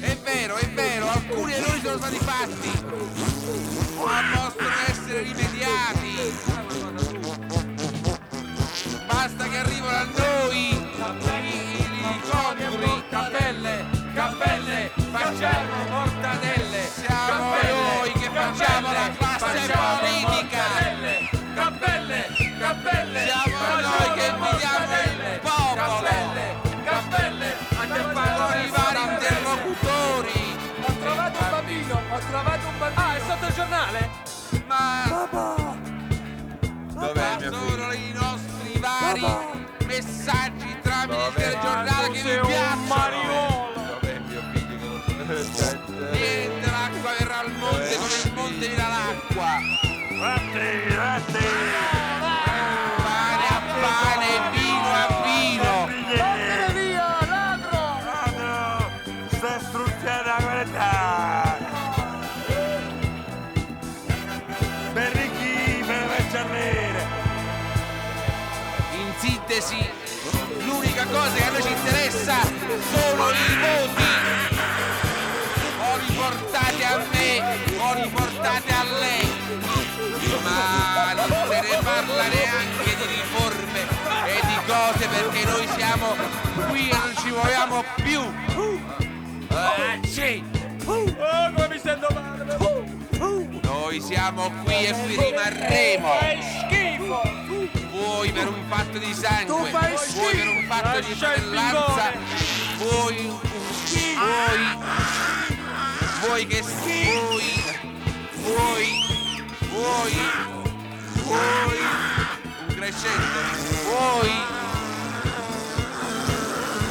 [0.00, 2.70] È vero, è vero, alcuni errori sono stati fatti,
[3.96, 6.03] ma possono essere rimediati.
[15.02, 16.86] Facciamo mortadelle.
[16.86, 20.62] Siamo noi che facciamo la classe politica.
[21.54, 22.26] Cappelle,
[22.58, 26.02] cappelle, siamo noi che guidiamo il popolo.
[26.84, 30.56] Cappelle, andiamo a arrivare interlocutori.
[30.86, 33.02] Ho trovato un bambino, ho trovato un bambino.
[33.02, 34.10] Ah, è sotto il giornale?
[34.66, 35.72] Ma...
[36.94, 39.26] Dov'è mio sono i nostri vari
[39.86, 43.53] messaggi tramite il telegiornale che vi piacciono.
[50.94, 51.93] Pirate!
[87.74, 88.20] Muoviamo più.
[89.48, 90.42] Ah, sì.
[90.84, 91.04] Oh,
[91.54, 92.56] come mi sento male!
[93.62, 96.08] Noi siamo qui e rimarremo.
[96.40, 97.22] schifo!
[97.90, 102.12] Vuoi per un fatto di sangue, Tu fai vuoi per un fatto di fratellanza,
[102.76, 103.32] vuoi,
[104.16, 104.78] vuoi,
[106.20, 107.64] vuoi che vuoi,
[108.34, 108.88] vuoi,
[109.70, 110.12] vuoi,
[111.22, 111.78] vuoi,
[112.66, 113.40] un crescendo,
[113.84, 114.32] vuoi,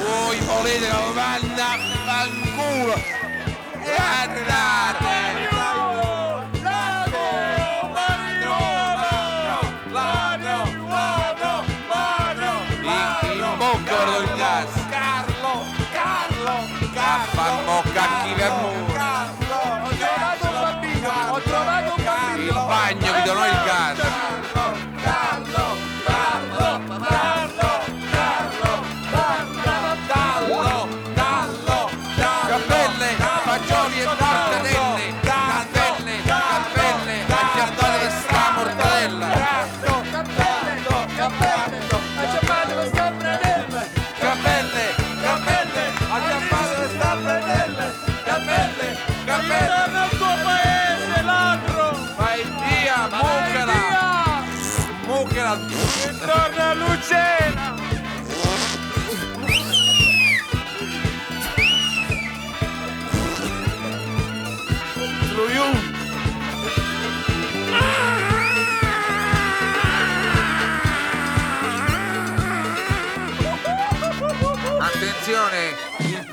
[0.03, 2.95] voi volete la domanda, fanculo,
[3.83, 3.95] e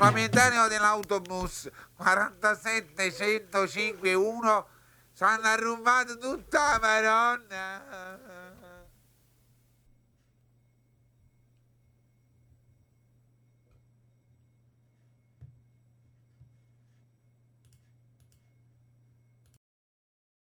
[0.01, 4.65] famigliario dell'autobus 47105 1
[5.15, 8.30] ci hanno rubato tutta la maronna.